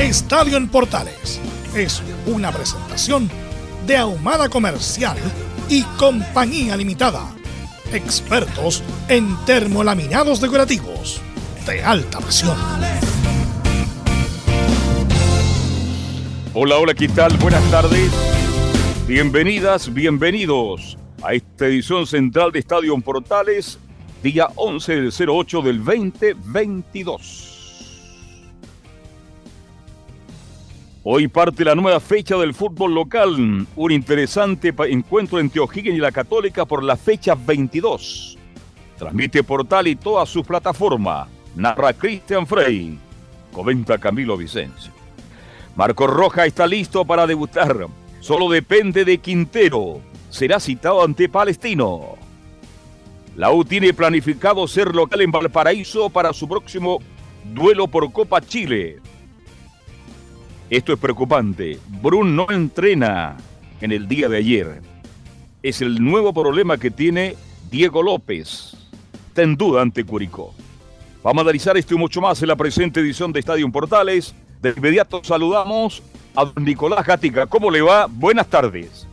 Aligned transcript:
Estadio 0.00 0.56
en 0.56 0.66
Portales 0.66 1.38
es 1.76 2.02
una 2.24 2.50
presentación 2.50 3.30
de 3.86 3.98
Ahumada 3.98 4.48
Comercial 4.48 5.18
y 5.68 5.82
Compañía 5.98 6.74
Limitada. 6.74 7.34
Expertos 7.92 8.82
en 9.08 9.36
termolaminados 9.44 10.40
decorativos 10.40 11.20
de 11.66 11.84
alta 11.84 12.18
presión. 12.18 12.56
Hola, 16.54 16.78
hola, 16.78 16.94
¿qué 16.94 17.08
tal? 17.08 17.36
Buenas 17.36 17.70
tardes. 17.70 18.10
Bienvenidas, 19.06 19.92
bienvenidos 19.92 20.96
a 21.22 21.34
esta 21.34 21.66
edición 21.66 22.06
central 22.06 22.52
de 22.52 22.60
Estadio 22.60 22.94
en 22.94 23.02
Portales, 23.02 23.78
día 24.22 24.48
11 24.56 24.94
del 24.94 25.12
08 25.28 25.60
del 25.60 25.84
2022. 25.84 27.49
Hoy 31.02 31.28
parte 31.28 31.64
la 31.64 31.74
nueva 31.74 31.98
fecha 31.98 32.36
del 32.36 32.52
fútbol 32.52 32.94
local. 32.94 33.66
Un 33.74 33.90
interesante 33.90 34.74
encuentro 34.90 35.38
entre 35.38 35.60
O'Higgins 35.60 35.96
y 35.96 36.00
la 36.00 36.12
Católica 36.12 36.66
por 36.66 36.84
la 36.84 36.94
fecha 36.94 37.34
22. 37.34 38.36
Transmite 38.98 39.42
Portal 39.42 39.86
y 39.86 39.96
toda 39.96 40.26
su 40.26 40.44
plataforma. 40.44 41.26
Narra 41.56 41.94
Cristian 41.94 42.46
Frey. 42.46 42.98
Comenta 43.50 43.96
Camilo 43.96 44.36
Vicencio. 44.36 44.92
Marco 45.74 46.06
Roja 46.06 46.44
está 46.44 46.66
listo 46.66 47.06
para 47.06 47.26
debutar. 47.26 47.86
Solo 48.20 48.50
depende 48.50 49.06
de 49.06 49.16
Quintero. 49.16 50.02
Será 50.28 50.60
citado 50.60 51.02
ante 51.02 51.30
Palestino. 51.30 52.16
La 53.36 53.50
U 53.52 53.64
tiene 53.64 53.94
planificado 53.94 54.68
ser 54.68 54.94
local 54.94 55.22
en 55.22 55.32
Valparaíso 55.32 56.10
para 56.10 56.34
su 56.34 56.46
próximo 56.46 56.98
duelo 57.54 57.88
por 57.88 58.12
Copa 58.12 58.42
Chile. 58.42 58.98
Esto 60.70 60.92
es 60.92 61.00
preocupante. 61.00 61.80
Brun 62.00 62.36
no 62.36 62.46
entrena 62.48 63.36
en 63.80 63.90
el 63.90 64.06
día 64.06 64.28
de 64.28 64.36
ayer. 64.36 64.80
Es 65.64 65.82
el 65.82 66.02
nuevo 66.02 66.32
problema 66.32 66.78
que 66.78 66.92
tiene 66.92 67.34
Diego 67.72 68.04
López. 68.04 68.76
Está 69.26 69.42
en 69.42 69.56
duda 69.56 69.82
ante 69.82 70.04
Curicó. 70.04 70.54
Vamos 71.24 71.40
a 71.40 71.42
analizar 71.42 71.76
esto 71.76 71.96
y 71.96 71.98
mucho 71.98 72.20
más 72.20 72.40
en 72.40 72.48
la 72.48 72.54
presente 72.54 73.00
edición 73.00 73.32
de 73.32 73.40
Estadio 73.40 73.68
Portales. 73.72 74.32
De 74.62 74.72
inmediato 74.76 75.24
saludamos 75.24 76.04
a 76.36 76.44
don 76.44 76.64
Nicolás 76.64 77.04
Gatica. 77.04 77.46
¿Cómo 77.46 77.68
le 77.68 77.82
va? 77.82 78.06
Buenas 78.06 78.46
tardes. 78.46 79.09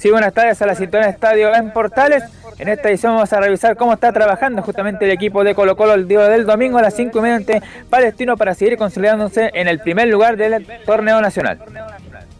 Sí, 0.00 0.10
buenas 0.10 0.32
tardes 0.32 0.62
a 0.62 0.66
la 0.66 0.72
de 0.72 1.10
Estadio 1.10 1.54
en 1.54 1.74
Portales. 1.74 2.22
En 2.58 2.68
esta 2.68 2.88
edición 2.88 3.16
vamos 3.16 3.30
a 3.34 3.38
revisar 3.38 3.76
cómo 3.76 3.92
está 3.92 4.10
trabajando 4.10 4.62
justamente 4.62 5.04
el 5.04 5.10
equipo 5.10 5.44
de 5.44 5.54
Colo 5.54 5.76
Colo 5.76 5.92
el 5.92 6.08
día 6.08 6.20
del 6.20 6.46
domingo 6.46 6.78
a 6.78 6.82
las 6.82 6.96
5 6.96 7.18
y 7.18 7.20
media 7.20 7.36
ante 7.36 7.62
Palestino 7.90 8.34
para 8.38 8.54
seguir 8.54 8.78
consolidándose 8.78 9.50
en 9.52 9.68
el 9.68 9.78
primer 9.78 10.08
lugar 10.08 10.38
del 10.38 10.66
torneo 10.86 11.20
nacional. 11.20 11.60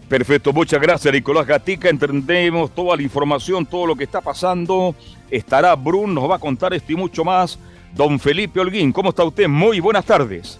Perfecto, 0.08 0.54
muchas 0.54 0.80
gracias 0.80 1.12
Nicolás 1.12 1.46
Gatica. 1.46 1.90
Entendemos 1.90 2.74
toda 2.74 2.96
la 2.96 3.02
información, 3.02 3.66
todo 3.66 3.88
lo 3.88 3.94
que 3.94 4.04
está 4.04 4.22
pasando. 4.22 4.94
Estará 5.30 5.74
Brun, 5.74 6.14
nos 6.14 6.30
va 6.30 6.36
a 6.36 6.38
contar 6.38 6.72
esto 6.72 6.92
y 6.92 6.96
mucho 6.96 7.24
más. 7.24 7.58
Don 7.92 8.18
Felipe 8.18 8.58
Holguín, 8.58 8.90
¿cómo 8.90 9.10
está 9.10 9.22
usted? 9.22 9.46
Muy 9.48 9.80
buenas 9.80 10.06
tardes. 10.06 10.58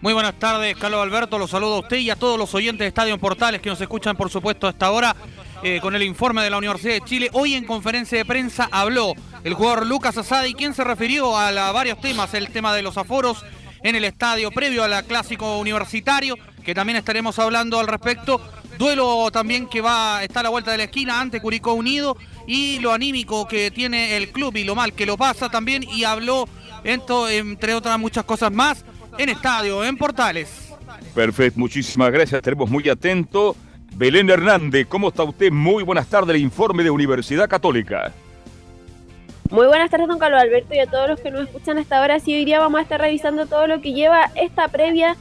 Muy 0.00 0.14
buenas 0.14 0.32
tardes, 0.36 0.74
Carlos 0.78 1.02
Alberto. 1.02 1.38
Los 1.38 1.50
saludo 1.50 1.74
a 1.74 1.80
usted 1.80 1.98
y 1.98 2.08
a 2.08 2.16
todos 2.16 2.38
los 2.38 2.54
oyentes 2.54 2.78
de 2.78 2.86
Estadio 2.86 3.18
Portales 3.18 3.60
que 3.60 3.68
nos 3.68 3.78
escuchan, 3.82 4.16
por 4.16 4.30
supuesto, 4.30 4.66
a 4.66 4.70
esta 4.70 4.90
hora. 4.90 5.14
Eh, 5.62 5.78
con 5.82 5.94
el 5.94 6.02
informe 6.02 6.42
de 6.42 6.48
la 6.48 6.56
Universidad 6.56 6.94
de 6.94 7.02
Chile. 7.02 7.28
Hoy 7.34 7.52
en 7.52 7.66
conferencia 7.66 8.16
de 8.16 8.24
prensa 8.24 8.66
habló 8.72 9.12
el 9.44 9.52
jugador 9.52 9.86
Lucas 9.86 10.16
Asadi, 10.16 10.54
quien 10.54 10.72
se 10.72 10.84
refirió 10.84 11.36
a 11.36 11.72
varios 11.72 12.00
temas, 12.00 12.32
el 12.32 12.48
tema 12.48 12.74
de 12.74 12.80
los 12.80 12.96
aforos 12.96 13.44
en 13.82 13.94
el 13.94 14.04
estadio 14.04 14.50
previo 14.50 14.84
al 14.84 15.04
clásico 15.04 15.58
universitario, 15.58 16.36
que 16.64 16.74
también 16.74 16.96
estaremos 16.96 17.38
hablando 17.38 17.78
al 17.78 17.88
respecto. 17.88 18.40
Duelo 18.78 19.30
también 19.30 19.66
que 19.66 19.82
va 19.82 20.18
a 20.18 20.24
estar 20.24 20.40
a 20.40 20.44
la 20.44 20.48
vuelta 20.48 20.70
de 20.70 20.78
la 20.78 20.84
esquina 20.84 21.20
ante 21.20 21.42
Curicó 21.42 21.74
Unido 21.74 22.16
y 22.46 22.78
lo 22.78 22.94
anímico 22.94 23.46
que 23.46 23.70
tiene 23.70 24.16
el 24.16 24.30
club 24.30 24.56
y 24.56 24.64
lo 24.64 24.74
mal 24.74 24.94
que 24.94 25.04
lo 25.04 25.18
pasa 25.18 25.50
también. 25.50 25.82
Y 25.82 26.04
habló, 26.04 26.48
esto, 26.84 27.28
entre 27.28 27.74
otras 27.74 27.98
muchas 27.98 28.24
cosas 28.24 28.50
más, 28.50 28.82
en 29.18 29.28
estadio, 29.28 29.84
en 29.84 29.98
Portales. 29.98 30.48
Perfecto, 31.14 31.60
muchísimas 31.60 32.10
gracias, 32.10 32.38
estaremos 32.38 32.70
muy 32.70 32.88
atentos. 32.88 33.56
Belén 34.00 34.30
Hernández, 34.30 34.86
¿cómo 34.88 35.08
está 35.08 35.24
usted? 35.24 35.52
Muy 35.52 35.84
buenas 35.84 36.06
tardes, 36.06 36.34
el 36.34 36.40
informe 36.40 36.82
de 36.82 36.88
Universidad 36.88 37.50
Católica. 37.50 38.14
Muy 39.50 39.66
buenas 39.66 39.90
tardes, 39.90 40.08
don 40.08 40.18
Carlos 40.18 40.40
Alberto, 40.40 40.74
y 40.74 40.78
a 40.78 40.86
todos 40.86 41.06
los 41.06 41.20
que 41.20 41.30
nos 41.30 41.42
escuchan 41.42 41.76
hasta 41.76 41.98
ahora. 41.98 42.18
Sí, 42.18 42.34
hoy 42.34 42.46
día 42.46 42.58
vamos 42.58 42.78
a 42.78 42.82
estar 42.82 42.98
revisando 42.98 43.44
todo 43.44 43.66
lo 43.66 43.82
que 43.82 43.92
lleva 43.92 44.30
esta 44.36 44.68
previa 44.68 45.18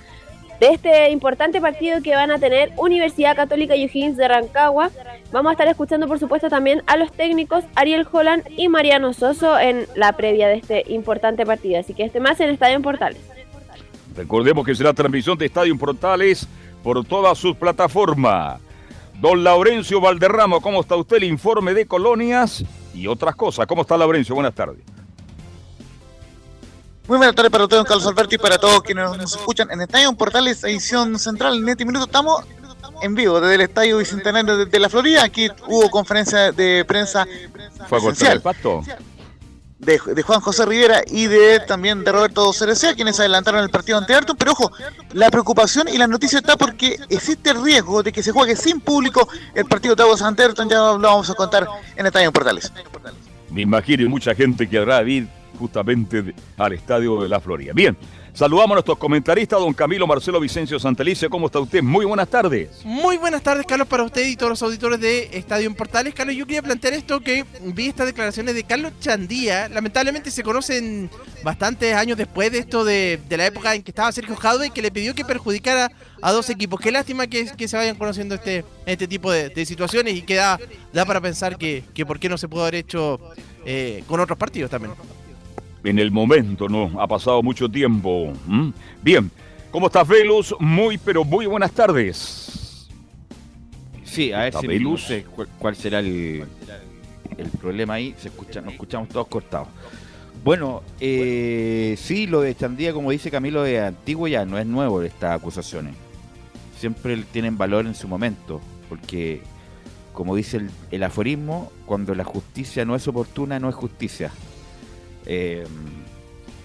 de 0.62 0.70
este 0.70 1.10
importante 1.10 1.60
partido 1.60 2.02
que 2.02 2.16
van 2.16 2.32
a 2.32 2.40
tener 2.40 2.72
Universidad 2.78 3.36
Católica 3.36 3.76
y 3.76 3.84
O'Higgins 3.84 4.16
de 4.16 4.30
Rancagua. 4.30 4.92
Vamos 5.34 5.50
a 5.50 5.54
estar 5.56 5.68
escuchando, 5.68 6.08
por 6.08 6.18
supuesto, 6.18 6.48
también 6.48 6.82
a 6.88 6.96
los 6.96 7.12
técnicos 7.12 7.66
Ariel 7.76 8.08
Holland 8.10 8.46
y 8.56 8.70
Mariano 8.70 9.12
Soso 9.12 9.60
en 9.60 9.88
la 9.98 10.14
previa 10.14 10.48
de 10.48 10.56
este 10.56 10.86
importante 10.88 11.46
partido. 11.46 11.82
Así 11.82 11.94
que 11.94 12.06
este 12.06 12.22
más 12.22 12.40
en 12.40 12.50
Estadio 12.50 12.82
Portales. 12.82 13.20
Recordemos 14.16 14.66
que 14.66 14.74
será 14.74 14.94
transmisión 14.94 15.38
de 15.38 15.48
Estadio 15.48 15.78
Portales 15.78 16.48
por 16.82 17.04
todas 17.04 17.38
sus 17.38 17.58
plataformas. 17.58 18.62
Don 19.20 19.44
Laurencio 19.44 20.00
Valderramo, 20.00 20.62
¿cómo 20.62 20.80
está 20.80 20.96
usted? 20.96 21.18
El 21.18 21.26
informe 21.26 21.74
de 21.74 21.86
colonias 21.86 22.64
y 22.94 23.08
otras 23.08 23.36
cosas. 23.36 23.68
¿Cómo 23.68 23.82
está 23.82 23.98
Laurencio? 23.98 24.34
Buenas 24.34 24.56
tardes. 24.56 24.80
Muy 27.08 27.18
buenas 27.18 27.36
tardes 27.36 27.52
para 27.52 27.64
usted, 27.66 27.78
don 27.78 27.86
Carlos 27.86 28.06
Alberto, 28.06 28.36
y 28.36 28.38
para 28.38 28.58
todos 28.58 28.82
quienes 28.84 29.18
nos 29.18 29.36
escuchan 29.36 29.70
en 29.72 29.82
Estadio 29.82 30.14
Portales, 30.14 30.64
edición 30.64 31.18
central, 31.18 31.58
en 31.58 31.68
este 31.68 31.84
minuto 31.84 32.06
estamos 32.06 32.46
en 33.02 33.16
vivo 33.16 33.42
desde 33.42 33.56
el 33.56 33.62
Estadio 33.62 33.98
Bicentenario 33.98 34.66
de, 34.66 34.80
la 34.80 34.90
Florida. 34.90 35.24
Aquí 35.24 35.50
hubo 35.68 35.90
conferencia 35.90 36.52
de 36.52 36.86
prensa. 36.88 37.28
¿Fue 37.88 38.00
a 38.00 38.32
el 38.32 38.42
pacto? 38.42 38.84
De, 39.80 39.98
Juan 39.98 40.42
José 40.42 40.66
Rivera 40.66 41.02
y 41.08 41.28
de 41.28 41.62
también 41.62 42.04
de 42.04 42.12
Roberto 42.12 42.52
Cerecea, 42.54 42.94
quienes 42.94 43.20
adelantaron 43.20 43.64
el 43.64 43.70
partido 43.70 43.98
ante 43.98 44.14
Ayrton. 44.14 44.36
Pero 44.38 44.52
ojo, 44.52 44.72
la 45.14 45.32
preocupación 45.32 45.88
y 45.88 45.98
la 45.98 46.08
noticia 46.08 46.40
está 46.40 46.58
porque 46.58 47.00
existe 47.10 47.52
el 47.52 47.64
riesgo 47.64 48.04
de 48.04 48.12
que 48.12 48.22
se 48.22 48.32
juegue 48.32 48.56
sin 48.56 48.82
público 48.82 49.28
el 49.56 49.66
partido 49.66 49.96
de 49.96 50.04
Aguas 50.04 50.22
ante 50.22 50.44
Ayrton. 50.44 50.70
Ya 50.70 50.78
lo 50.78 51.00
vamos 51.00 51.30
a 51.30 51.34
contar 51.34 51.68
en 51.96 52.06
Estadio 52.06 52.28
en 52.28 52.34
Portales. 52.34 52.72
Me 53.50 53.62
imagino 53.62 54.08
mucha 54.10 54.36
gente 54.36 54.70
que 54.70 54.78
habrá 54.78 55.02
ir 55.04 55.28
justamente 55.58 56.36
al 56.58 56.74
estadio 56.74 57.22
de 57.22 57.30
la 57.30 57.40
Florida. 57.40 57.74
Bien, 57.74 57.98
Saludamos 58.40 58.72
a 58.72 58.76
nuestros 58.76 58.98
comentaristas, 58.98 59.60
don 59.60 59.74
Camilo 59.74 60.08
Marcelo 60.08 60.40
Vicencio 60.40 60.80
Santelice. 60.80 61.28
¿Cómo 61.28 61.48
está 61.48 61.60
usted? 61.60 61.84
Muy 61.84 62.06
buenas 62.06 62.30
tardes. 62.30 62.70
Muy 62.86 63.18
buenas 63.18 63.44
tardes, 63.44 63.66
Carlos, 63.66 63.86
para 63.86 64.04
usted 64.04 64.26
y 64.26 64.38
todos 64.38 64.52
los 64.52 64.64
auditores 64.64 65.02
de 65.02 65.30
Estadio 65.34 65.68
en. 65.68 66.14
Carlos, 66.14 66.38
yo 66.38 66.46
quería 66.46 66.62
plantear 66.62 66.94
esto 66.94 67.20
que 67.20 67.44
vi 67.66 67.88
estas 67.88 68.06
declaraciones 68.06 68.56
de 68.56 68.64
Carlos 68.64 68.94
Chandía. 69.02 69.68
Lamentablemente 69.68 70.32
se 70.32 70.42
conocen 70.42 71.10
bastantes 71.44 71.94
años 71.94 72.18
después 72.18 72.50
de 72.54 72.60
esto 72.60 72.86
de, 72.86 73.20
la 73.30 73.46
época 73.46 73.76
en 73.76 73.84
que 73.84 73.92
estaba 73.92 74.10
Sergio 74.14 74.38
Jaude 74.38 74.68
y 74.68 74.70
que 74.70 74.82
le 74.82 74.90
pidió 74.90 75.14
que 75.14 75.26
perjudicara 75.26 75.92
a 76.22 76.32
dos 76.32 76.50
equipos. 76.50 76.80
Qué 76.80 76.94
lástima 76.94 77.28
que, 77.28 77.68
se 77.68 77.76
vayan 77.76 77.98
conociendo 77.98 78.36
este, 78.36 78.64
este 78.86 79.06
tipo 79.06 79.34
de, 79.34 79.66
situaciones 79.66 80.16
y 80.16 80.22
que 80.22 80.36
da, 80.36 80.58
para 81.06 81.20
pensar 81.20 81.58
que, 81.58 81.84
por 82.08 82.22
qué 82.22 82.30
no 82.30 82.38
se 82.38 82.48
pudo 82.48 82.62
haber 82.62 82.76
hecho 82.76 83.20
eh, 83.66 84.02
con 84.08 84.22
otros 84.22 84.38
partidos 84.38 84.72
también. 84.72 84.94
En 85.84 86.00
el 86.00 86.12
momento, 86.12 86.68
¿no? 86.68 87.02
Ha 87.02 87.08
pasado 87.08 87.42
mucho 87.44 87.70
tiempo. 87.70 88.34
Bien, 89.02 89.30
¿cómo 89.72 89.88
estás, 89.88 90.08
Velus? 90.08 90.56
Muy, 90.60 90.98
pero 90.98 91.24
muy 91.24 91.46
buenas 91.46 91.72
tardes. 91.72 92.88
Sí, 94.04 94.32
a 94.34 94.40
ver 94.40 94.54
si 94.56 94.68
Velus? 94.68 95.12
cuál, 95.60 95.76
será 95.76 96.00
el, 96.00 96.46
el 97.38 97.50
problema 97.62 97.96
ahí. 97.96 98.16
Se 98.18 98.30
escucha, 98.30 98.62
nos 98.62 98.74
escuchamos 98.74 99.10
todos 99.10 99.28
cortados. 99.28 99.68
Bueno, 100.44 100.84
eh, 101.02 101.96
sí, 101.98 102.26
lo 102.26 102.42
de 102.42 102.56
Chandía, 102.56 102.94
como 102.94 103.12
dice 103.12 103.30
Camilo, 103.30 103.66
es 103.66 103.82
antiguo 103.82 104.28
ya, 104.28 104.46
no 104.46 104.58
es 104.58 104.66
nuevo 104.66 105.02
estas 105.02 105.38
acusaciones. 105.38 105.96
Siempre 106.78 107.18
tienen 107.32 107.58
valor 107.58 107.86
en 107.86 107.94
su 107.94 108.08
momento, 108.08 108.62
porque, 108.88 109.42
como 110.14 110.36
dice 110.36 110.62
el, 110.92 111.04
aforismo, 111.04 111.72
cuando 111.86 112.16
la 112.16 112.24
justicia 112.24 112.86
no 112.86 112.96
es 112.96 113.06
oportuna, 113.08 113.60
no 113.60 113.68
es 113.68 113.76
justicia. 113.76 114.32
Eh, 115.32 115.64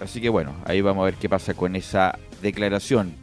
así 0.01 0.19
que 0.19 0.29
bueno, 0.29 0.55
ahí 0.65 0.81
vamos 0.81 1.03
a 1.03 1.05
ver 1.05 1.13
qué 1.13 1.29
pasa 1.29 1.53
con 1.53 1.75
esa 1.75 2.17
declaración. 2.41 3.13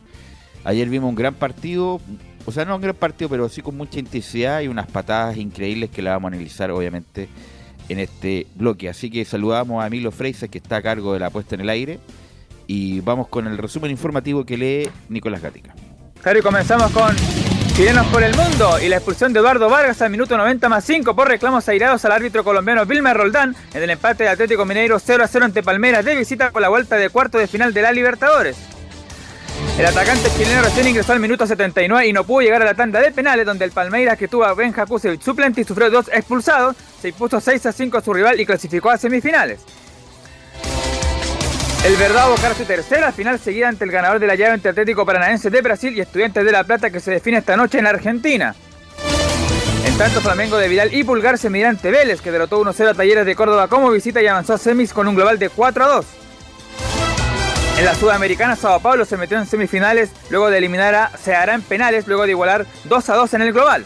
Ayer 0.63 0.89
vimos 0.89 1.09
un 1.09 1.17
gran 1.17 1.35
partido, 1.35 2.01
o 2.47 2.53
sea, 2.53 2.65
no 2.65 2.77
un 2.77 2.81
gran 2.81 2.95
partido, 2.95 3.29
pero 3.29 3.49
sí 3.49 3.61
con 3.61 3.77
mucha 3.77 3.99
intensidad 3.99 4.61
y 4.61 4.69
unas 4.69 4.87
patadas 4.87 5.37
increíbles 5.37 5.91
que 5.91 6.01
la 6.01 6.13
vamos 6.13 6.31
a 6.31 6.37
analizar, 6.37 6.71
obviamente 6.71 7.29
en 7.89 7.99
este 7.99 8.47
bloque. 8.55 8.89
Así 8.89 9.11
que 9.11 9.25
saludamos 9.25 9.83
a 9.83 9.89
Emilio 9.89 10.13
Freisa, 10.13 10.47
que 10.47 10.59
está 10.59 10.77
a 10.77 10.83
cargo 10.83 11.13
de 11.13 11.19
la 11.19 11.31
puesta 11.31 11.57
en 11.57 11.63
el 11.63 11.71
aire, 11.71 11.99
y 12.69 13.01
vamos 13.01 13.27
con 13.27 13.49
el 13.49 13.59
resumen 13.59 13.91
informativo 13.91 14.47
que 14.47 14.57
lee 14.57 14.91
Nicolás 15.09 15.43
Gatica. 15.43 15.75
Claro, 16.23 16.39
y 16.39 16.43
comenzamos 16.43 16.93
con 16.93 17.17
Chilenos 17.75 18.07
por 18.09 18.23
el 18.23 18.37
Mundo 18.37 18.79
y 18.81 18.89
la 18.89 18.97
expulsión 18.97 19.33
de 19.33 19.41
Eduardo 19.41 19.71
Vargas 19.71 20.03
al 20.03 20.11
minuto 20.11 20.37
90 20.37 20.69
más 20.69 20.85
5 20.85 21.17
por 21.17 21.27
reclamos 21.27 21.67
airados 21.71 22.05
al 22.05 22.13
árbitro 22.13 22.45
colombiano 22.45 22.85
Vilma 22.85 23.15
Roldán 23.15 23.57
en 23.73 23.83
el 23.83 23.89
empate 23.89 24.25
de 24.25 24.29
Atlético 24.29 24.67
Mineiro 24.67 24.99
0 24.99 25.25
a 25.25 25.27
0 25.27 25.47
ante 25.47 25.63
Palmeiras 25.63 26.05
de 26.05 26.15
visita 26.15 26.51
con 26.51 26.61
la 26.61 26.69
vuelta 26.69 26.97
de 26.97 27.09
cuarto 27.09 27.39
de 27.39 27.47
final 27.47 27.73
de 27.73 27.81
la 27.81 27.93
Libertadores. 27.93 28.59
El 29.79 29.87
atacante 29.87 30.29
chileno 30.37 30.61
recién 30.61 30.87
ingresó 30.87 31.15
al 31.15 31.21
minuto 31.21 31.47
79 31.47 32.07
y 32.07 32.13
no 32.13 32.25
pudo 32.25 32.43
llegar 32.43 32.61
a 32.61 32.67
la 32.67 32.75
tanda 32.75 33.01
de 33.01 33.11
penales, 33.11 33.47
donde 33.47 33.65
el 33.65 33.73
Palmeiras, 33.73 34.19
que 34.19 34.29
tuvo 34.29 34.45
a 34.45 34.53
Benja 34.53 34.85
Kusevich 34.85 35.23
suplente 35.23 35.63
y 35.63 35.65
sufrió 35.65 35.91
dos 35.91 36.11
expulsados, 36.13 36.77
se 37.01 37.09
impuso 37.09 37.41
6 37.41 37.67
a 37.67 37.73
5 37.73 37.97
a 37.97 38.03
su 38.03 38.13
rival 38.13 38.39
y 38.39 38.45
clasificó 38.45 38.91
a 38.91 38.99
semifinales. 38.99 39.61
El 41.85 41.97
Verdad 41.97 42.31
buscar 42.31 42.55
su 42.55 42.65
tercera 42.65 43.11
final 43.11 43.41
seguida 43.41 43.69
ante 43.69 43.85
el 43.85 43.91
ganador 43.91 44.21
de 44.21 44.29
la 44.29 44.37
llave 44.37 44.55
entre 44.55 44.71
Atlético 44.71 45.05
Paranaense 45.05 45.51
de 45.51 45.61
Brasil 45.63 45.93
y 45.97 46.01
Estudiantes 46.01 46.45
de 46.45 46.53
La 46.53 46.63
Plata 46.63 46.91
que 46.91 47.01
se 47.01 47.11
define 47.11 47.39
esta 47.39 47.57
noche 47.57 47.81
en 47.81 47.89
Argentina. 47.89 48.55
En 49.85 49.99
tanto, 49.99 50.21
Flamengo 50.21 50.59
de 50.59 50.69
Vidal 50.69 50.95
y 50.95 51.03
Pulgar 51.03 51.39
se 51.39 51.51
mira 51.51 51.69
ante 51.69 51.91
Vélez, 51.91 52.21
que 52.21 52.31
derrotó 52.31 52.63
1-0 52.63 52.91
a 52.91 52.95
Talleres 52.95 53.27
de 53.27 53.35
Córdoba 53.35 53.67
como 53.67 53.91
visita 53.91 54.23
y 54.23 54.29
avanzó 54.29 54.55
a 54.55 54.59
semis 54.59 54.93
con 54.93 55.09
un 55.09 55.17
global 55.17 55.41
de 55.41 55.49
4 55.49 55.85
a 55.85 55.89
2. 55.89 56.07
En 57.79 57.85
la 57.85 57.95
Sudamericana, 57.97 58.55
Sao 58.55 58.79
Paulo 58.79 59.05
se 59.05 59.17
metió 59.17 59.37
en 59.37 59.47
semifinales 59.47 60.11
luego 60.31 60.51
de 60.51 60.59
eliminar 60.59 60.95
a 60.95 61.09
Ceará 61.09 61.55
en 61.55 61.63
penales, 61.63 62.07
luego 62.07 62.27
de 62.27 62.31
igualar 62.31 62.65
2 62.85 63.11
a 63.11 63.17
2 63.17 63.35
en 63.35 63.43
el 63.43 63.53
global. 63.53 63.85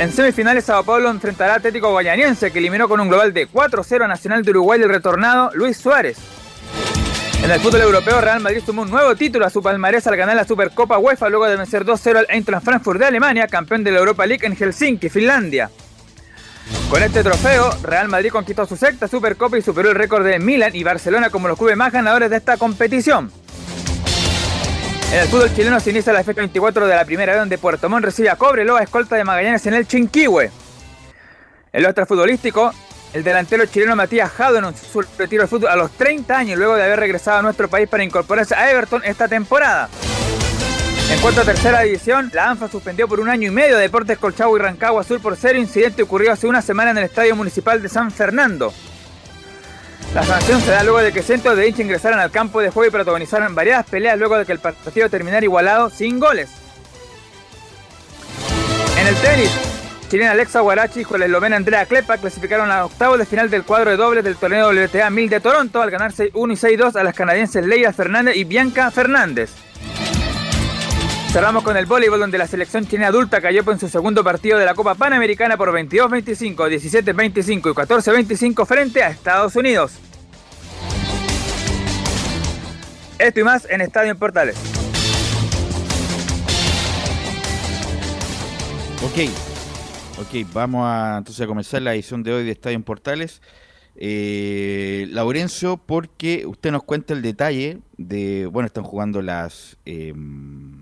En 0.00 0.10
semifinales, 0.10 0.64
Sao 0.64 0.82
Paulo 0.82 1.10
enfrentará 1.10 1.52
a 1.52 1.56
Atlético 1.56 1.90
Guayaniense, 1.90 2.50
que 2.50 2.58
eliminó 2.58 2.88
con 2.88 3.00
un 3.00 3.10
global 3.10 3.34
de 3.34 3.46
4-0 3.46 4.04
a 4.04 4.08
Nacional 4.08 4.42
de 4.42 4.50
Uruguay 4.52 4.80
el 4.80 4.88
retornado 4.88 5.50
Luis 5.52 5.76
Suárez. 5.76 6.16
En 7.44 7.50
el 7.50 7.60
fútbol 7.60 7.82
europeo, 7.82 8.18
Real 8.18 8.40
Madrid 8.40 8.62
sumó 8.64 8.80
un 8.80 8.90
nuevo 8.90 9.14
título 9.14 9.44
a 9.44 9.50
su 9.50 9.62
palmarés 9.62 10.06
al 10.06 10.16
ganar 10.16 10.36
la 10.36 10.46
Supercopa 10.46 10.96
UEFA 10.96 11.28
luego 11.28 11.46
de 11.46 11.56
vencer 11.58 11.84
2-0 11.84 12.16
al 12.16 12.26
Eintracht 12.30 12.64
Frankfurt 12.64 12.98
de 12.98 13.04
Alemania, 13.04 13.46
campeón 13.46 13.84
de 13.84 13.90
la 13.90 13.98
Europa 13.98 14.24
League 14.24 14.46
en 14.46 14.56
Helsinki, 14.56 15.10
Finlandia. 15.10 15.70
Con 16.88 17.02
este 17.02 17.22
trofeo, 17.22 17.70
Real 17.82 18.08
Madrid 18.08 18.30
conquistó 18.30 18.64
su 18.64 18.76
sexta 18.76 19.06
Supercopa 19.06 19.58
y 19.58 19.62
superó 19.62 19.90
el 19.90 19.96
récord 19.96 20.24
de 20.24 20.38
Milan 20.38 20.74
y 20.74 20.82
Barcelona 20.82 21.28
como 21.28 21.46
los 21.46 21.58
clubes 21.58 21.76
más 21.76 21.92
ganadores 21.92 22.30
de 22.30 22.36
esta 22.36 22.56
competición. 22.56 23.30
En 25.12 25.18
el 25.18 25.26
fútbol 25.26 25.52
chileno 25.52 25.80
se 25.80 25.90
inicia 25.90 26.12
la 26.12 26.22
fecha 26.22 26.40
24 26.40 26.86
de 26.86 26.94
la 26.94 27.04
primera 27.04 27.36
donde 27.36 27.58
Puerto 27.58 27.88
Montt 27.88 28.04
recibe 28.04 28.30
a 28.30 28.36
Cobreloa, 28.36 28.80
escolta 28.80 29.16
de 29.16 29.24
Magallanes 29.24 29.66
en 29.66 29.74
el 29.74 29.88
Chinquihue. 29.88 30.52
En 31.72 31.82
lo 31.82 32.06
futbolístico, 32.06 32.72
el 33.12 33.24
delantero 33.24 33.66
chileno 33.66 33.96
Matías 33.96 34.30
Jado 34.30 34.58
anunció 34.58 34.88
su 34.88 35.02
retiro 35.18 35.42
del 35.42 35.48
fútbol 35.48 35.68
a 35.68 35.74
los 35.74 35.90
30 35.92 36.38
años 36.38 36.58
luego 36.58 36.76
de 36.76 36.84
haber 36.84 37.00
regresado 37.00 37.38
a 37.38 37.42
nuestro 37.42 37.66
país 37.66 37.88
para 37.88 38.04
incorporarse 38.04 38.54
a 38.54 38.70
Everton 38.70 39.02
esta 39.04 39.26
temporada. 39.26 39.88
En 41.10 41.18
cuanto 41.18 41.40
a 41.40 41.44
tercera 41.44 41.80
división, 41.80 42.30
la 42.32 42.48
ANFA 42.48 42.68
suspendió 42.68 43.08
por 43.08 43.18
un 43.18 43.28
año 43.28 43.48
y 43.48 43.50
medio 43.50 43.78
Deportes 43.78 44.16
Colchagua 44.16 44.56
y 44.60 44.62
Rancagua 44.62 45.02
Sur 45.02 45.20
por 45.20 45.36
cero 45.36 45.58
incidente 45.58 46.04
ocurrido 46.04 46.30
hace 46.30 46.46
una 46.46 46.62
semana 46.62 46.92
en 46.92 46.98
el 46.98 47.04
Estadio 47.04 47.34
Municipal 47.34 47.82
de 47.82 47.88
San 47.88 48.12
Fernando. 48.12 48.72
La 50.14 50.24
sanción 50.24 50.60
se 50.60 50.72
da 50.72 50.82
luego 50.82 50.98
de 50.98 51.12
que 51.12 51.22
cientos 51.22 51.56
de 51.56 51.68
hinchas 51.68 51.84
ingresaran 51.84 52.18
al 52.18 52.32
campo 52.32 52.60
de 52.60 52.70
juego 52.70 52.88
y 52.88 52.90
protagonizaran 52.90 53.54
variadas 53.54 53.86
peleas 53.86 54.18
luego 54.18 54.36
de 54.36 54.44
que 54.44 54.50
el 54.50 54.58
partido 54.58 55.08
terminara 55.08 55.44
igualado 55.44 55.88
sin 55.88 56.18
goles. 56.18 56.50
En 58.98 59.06
el 59.06 59.14
tenis, 59.14 59.50
chilena 60.08 60.32
Alexa 60.32 60.60
Guarachi 60.60 61.02
y 61.02 61.18
la 61.18 61.26
eslovena 61.26 61.54
Andrea 61.54 61.86
Klepa 61.86 62.18
clasificaron 62.18 62.72
a 62.72 62.86
octavos 62.86 63.18
de 63.20 63.24
final 63.24 63.50
del 63.50 63.62
cuadro 63.62 63.92
de 63.92 63.96
dobles 63.96 64.24
del 64.24 64.34
torneo 64.34 64.70
WTA 64.70 65.10
1000 65.10 65.30
de 65.30 65.40
Toronto 65.40 65.80
al 65.80 65.92
ganar 65.92 66.12
6-1 66.12 66.32
y 66.32 66.76
6-2 66.76 66.96
a 66.96 67.04
las 67.04 67.14
canadienses 67.14 67.64
Leila 67.64 67.92
Fernández 67.92 68.34
y 68.36 68.42
Bianca 68.42 68.90
Fernández. 68.90 69.50
Cerramos 71.32 71.62
con 71.62 71.76
el 71.76 71.86
voleibol 71.86 72.18
donde 72.18 72.38
la 72.38 72.48
selección 72.48 72.88
chilena 72.88 73.06
adulta 73.06 73.40
cayó 73.40 73.62
en 73.70 73.78
su 73.78 73.88
segundo 73.88 74.24
partido 74.24 74.58
de 74.58 74.64
la 74.64 74.74
Copa 74.74 74.96
Panamericana 74.96 75.56
por 75.56 75.70
22-25, 75.70 76.56
17-25 76.56 77.70
y 77.70 78.26
14-25 78.26 78.66
frente 78.66 79.04
a 79.04 79.10
Estados 79.10 79.54
Unidos. 79.54 79.92
Esto 83.16 83.38
y 83.38 83.44
más 83.44 83.64
en 83.70 83.80
Estadio 83.80 84.10
en 84.10 84.18
Portales. 84.18 84.56
Ok, 89.04 89.30
ok, 90.18 90.52
vamos 90.52 90.82
a 90.84 91.18
entonces 91.18 91.44
a 91.44 91.46
comenzar 91.46 91.80
la 91.80 91.94
edición 91.94 92.24
de 92.24 92.32
hoy 92.32 92.44
de 92.44 92.50
Estadio 92.50 92.74
en 92.74 92.82
Portales. 92.82 93.40
Eh, 93.94 95.06
Laurencio, 95.10 95.76
porque 95.76 96.44
usted 96.44 96.72
nos 96.72 96.82
cuenta 96.82 97.14
el 97.14 97.22
detalle 97.22 97.78
de, 97.98 98.46
bueno, 98.46 98.66
están 98.66 98.82
jugando 98.82 99.22
las... 99.22 99.76
Em, 99.84 100.79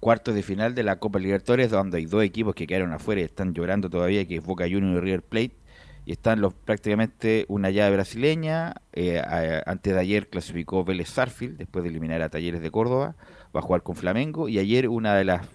cuartos 0.00 0.34
de 0.34 0.42
final 0.42 0.74
de 0.74 0.82
la 0.82 0.96
Copa 0.96 1.18
Libertadores, 1.18 1.70
donde 1.70 1.98
hay 1.98 2.06
dos 2.06 2.22
equipos 2.22 2.54
que 2.54 2.66
quedaron 2.66 2.92
afuera 2.92 3.20
y 3.20 3.24
están 3.24 3.54
llorando 3.54 3.90
todavía, 3.90 4.26
que 4.26 4.36
es 4.36 4.44
Boca 4.44 4.64
Juniors 4.64 4.98
y 4.98 5.00
River 5.00 5.22
Plate, 5.22 5.56
y 6.04 6.12
están 6.12 6.40
los 6.40 6.54
prácticamente 6.54 7.44
una 7.48 7.70
llave 7.70 7.96
brasileña. 7.96 8.74
Eh, 8.92 9.20
antes 9.66 9.92
de 9.92 10.00
ayer 10.00 10.28
clasificó 10.28 10.84
Vélez 10.84 11.10
Sarfield, 11.10 11.58
después 11.58 11.82
de 11.82 11.90
eliminar 11.90 12.22
a 12.22 12.28
Talleres 12.28 12.62
de 12.62 12.70
Córdoba, 12.70 13.16
va 13.54 13.60
a 13.60 13.62
jugar 13.62 13.82
con 13.82 13.96
Flamengo, 13.96 14.48
y 14.48 14.58
ayer 14.58 14.88
una 14.88 15.14
de 15.14 15.24
las 15.24 15.46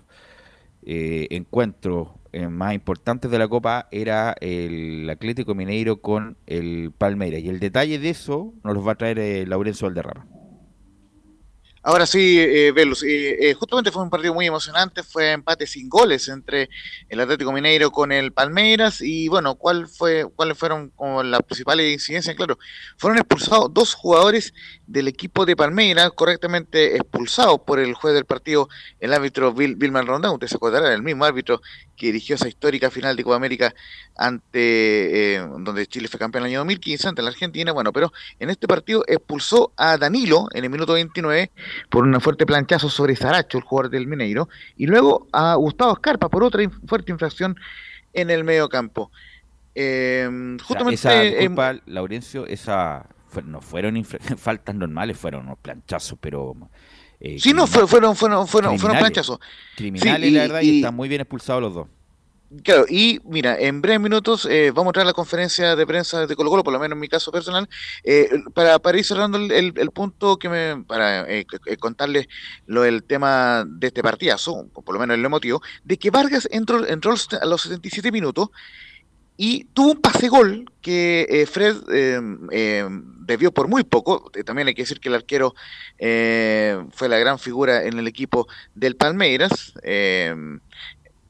eh, 0.85 1.27
encuentros 1.31 2.09
eh, 2.33 2.47
más 2.49 2.73
importantes 2.73 3.31
de 3.31 3.39
la 3.39 3.47
Copa 3.47 3.87
era 3.91 4.35
el 4.41 5.09
Atlético 5.09 5.55
Mineiro 5.55 6.01
con 6.01 6.35
el 6.45 6.91
Palmeiras, 6.97 7.41
y 7.41 7.49
el 7.49 7.59
detalle 7.59 7.99
de 7.99 8.09
eso 8.09 8.53
nos 8.63 8.73
lo 8.73 8.83
va 8.83 8.93
a 8.93 8.95
traer 8.95 9.19
eh, 9.19 9.45
Laurencio 9.47 9.87
Valderrama. 9.87 10.27
Ahora 11.85 12.05
sí, 12.05 12.39
eh, 12.39 12.71
Velus, 12.71 13.03
eh, 13.03 13.49
eh, 13.49 13.53
justamente 13.55 13.91
fue 13.91 14.01
un 14.03 14.09
partido 14.09 14.33
muy 14.33 14.47
emocionante, 14.47 15.03
fue 15.03 15.33
empate 15.33 15.67
sin 15.67 15.89
goles 15.89 16.29
entre 16.29 16.69
el 17.09 17.19
Atlético 17.19 17.51
Mineiro 17.51 17.91
con 17.91 18.13
el 18.13 18.31
Palmeiras 18.31 19.01
y 19.01 19.27
bueno, 19.27 19.55
¿cuál 19.55 19.89
fue, 19.89 20.25
¿cuáles 20.33 20.57
fueron 20.57 20.91
como 20.91 21.21
las 21.23 21.41
principales 21.43 21.91
incidencias? 21.91 22.37
Claro, 22.37 22.57
fueron 22.97 23.17
expulsados 23.17 23.73
dos 23.73 23.95
jugadores 23.95 24.53
del 24.93 25.07
equipo 25.07 25.43
de 25.47 25.55
Palmeiras, 25.55 26.11
correctamente 26.11 26.95
expulsados 26.95 27.59
por 27.65 27.79
el 27.79 27.95
juez 27.95 28.13
del 28.13 28.25
partido, 28.25 28.69
el 28.99 29.11
árbitro 29.11 29.51
Vilman 29.51 30.05
Rondán, 30.05 30.33
usted 30.33 30.45
se 30.45 30.55
acordará, 30.55 30.93
el 30.93 31.01
mismo 31.01 31.25
árbitro 31.25 31.61
que 31.97 32.07
dirigió 32.07 32.35
esa 32.35 32.47
histórica 32.47 32.91
final 32.91 33.15
de 33.15 33.23
Copa 33.23 33.35
América 33.35 33.73
ante 34.15 35.33
eh, 35.33 35.39
donde 35.39 35.87
Chile 35.87 36.07
fue 36.07 36.19
campeón 36.19 36.43
en 36.43 36.45
el 36.45 36.51
año 36.51 36.59
2015 36.59 37.07
ante 37.07 37.23
la 37.23 37.29
Argentina, 37.29 37.71
bueno, 37.71 37.91
pero 37.91 38.13
en 38.39 38.51
este 38.51 38.67
partido 38.67 39.03
expulsó 39.07 39.73
a 39.77 39.97
Danilo 39.97 40.47
en 40.53 40.63
el 40.63 40.69
minuto 40.69 40.93
29 40.93 41.49
por 41.89 42.03
un 42.03 42.21
fuerte 42.21 42.45
planchazo 42.45 42.87
sobre 42.87 43.15
Saracho, 43.15 43.57
el 43.57 43.63
jugador 43.63 43.89
del 43.89 44.05
Mineiro, 44.05 44.47
y 44.77 44.85
luego 44.85 45.27
a 45.33 45.55
Gustavo 45.55 45.93
Escarpa 45.93 46.29
por 46.29 46.43
otra 46.43 46.69
fuerte 46.85 47.11
infracción 47.11 47.55
en 48.13 48.29
el 48.29 48.43
medio 48.43 48.69
campo. 48.69 49.09
Eh, 49.73 50.29
justamente, 50.63 50.93
esa, 50.93 51.19
disculpa, 51.19 51.79
Laurencio, 51.87 52.45
esa 52.45 53.07
no 53.45 53.61
fueron 53.61 54.03
faltas 54.37 54.75
normales, 54.75 55.17
fueron 55.17 55.45
unos 55.45 55.59
planchazos, 55.59 56.17
pero 56.19 56.55
eh, 57.19 57.37
sí, 57.39 57.53
no, 57.53 57.67
fueron, 57.67 57.87
fueron, 57.87 58.15
fueron, 58.47 58.47
fueron 58.79 58.97
planchazos. 58.97 59.39
Criminales, 59.75 60.31
la 60.33 60.41
verdad, 60.41 60.61
y, 60.61 60.77
están 60.77 60.95
muy 60.95 61.09
bien 61.09 61.21
expulsados 61.21 61.61
los 61.61 61.73
dos. 61.73 61.87
Claro, 62.61 62.85
y 62.87 63.19
mira, 63.23 63.57
en 63.59 63.81
breves 63.81 63.99
minutos 63.99 64.45
eh, 64.45 64.71
vamos 64.71 64.91
a 64.91 64.93
traer 64.93 65.07
la 65.07 65.13
conferencia 65.13 65.75
de 65.75 65.87
prensa 65.87 66.27
de 66.27 66.35
Colo 66.35 66.51
Colo, 66.51 66.63
por 66.63 66.71
lo 66.71 66.79
menos 66.79 66.95
en 66.95 66.99
mi 66.99 67.07
caso 67.07 67.31
personal, 67.31 67.67
eh, 68.03 68.29
para, 68.53 68.77
para 68.77 68.97
ir 68.99 69.03
cerrando 69.03 69.39
el, 69.39 69.91
punto 69.91 70.37
que 70.37 70.49
me, 70.49 70.83
para 70.83 71.27
eh, 71.27 71.47
contarles 71.79 72.27
lo 72.67 72.83
del 72.83 73.03
tema 73.05 73.65
de 73.67 73.87
este 73.87 74.03
partidazo, 74.03 74.67
por 74.67 74.93
lo 74.93 74.99
menos 74.99 75.17
el 75.17 75.25
emotivo, 75.25 75.63
de 75.83 75.97
que 75.97 76.11
Vargas 76.11 76.47
entró, 76.51 76.85
entró 76.85 77.15
a 77.41 77.45
los 77.45 77.61
77 77.63 78.11
minutos 78.11 78.49
y 79.37 79.65
tuvo 79.73 79.91
un 79.91 80.01
pase 80.01 80.29
gol 80.29 80.71
que 80.81 81.25
eh, 81.29 81.45
Fred 81.45 81.77
eh, 81.91 82.87
debió 83.19 83.51
por 83.51 83.67
muy 83.67 83.83
poco. 83.83 84.31
También 84.45 84.67
hay 84.67 84.75
que 84.75 84.83
decir 84.83 84.99
que 84.99 85.09
el 85.09 85.15
arquero 85.15 85.55
fue 85.97 87.09
la 87.09 87.17
gran 87.17 87.39
figura 87.39 87.83
en 87.83 87.97
el 87.97 88.07
equipo 88.07 88.47
del 88.75 88.95
Palmeiras 88.95 89.73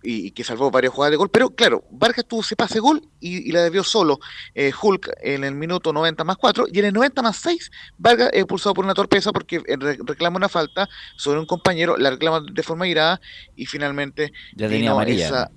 y, 0.04 0.32
que 0.32 0.44
salvó 0.44 0.70
varias 0.70 0.94
jugadas 0.94 1.12
de 1.12 1.18
gol. 1.18 1.30
Pero 1.30 1.50
claro, 1.50 1.84
Vargas 1.90 2.26
tuvo 2.26 2.42
ese 2.42 2.56
pase 2.56 2.80
gol 2.80 3.02
y, 3.20 3.52
la 3.52 3.64
debió 3.64 3.84
solo 3.84 4.20
eh, 4.54 4.72
Hulk 4.80 5.12
en 5.22 5.44
el 5.44 5.56
minuto 5.56 5.94
90 5.94 6.24
más 6.24 6.38
4 6.38 6.66
y 6.72 6.80
en 6.80 6.86
el 6.86 6.94
90 6.94 7.22
más 7.22 7.38
6 7.38 7.72
Vargas 7.98 8.30
expulsado 8.34 8.74
por 8.74 8.86
una 8.86 8.94
torpeza 8.94 9.32
porque 9.32 9.58
eh, 9.66 9.78
reclama 10.06 10.38
una 10.38 10.50
falta 10.50 10.90
sobre 11.16 11.40
un 11.40 11.46
compañero, 11.46 11.98
la 11.98 12.12
reclama 12.12 12.42
de 12.52 12.64
forma 12.64 12.88
irada 12.88 13.22
y 13.56 13.66
finalmente 13.66 14.34
ya 14.56 14.68
tenía 14.68 14.92
amarilla. 14.92 15.26
Esa, 15.26 15.52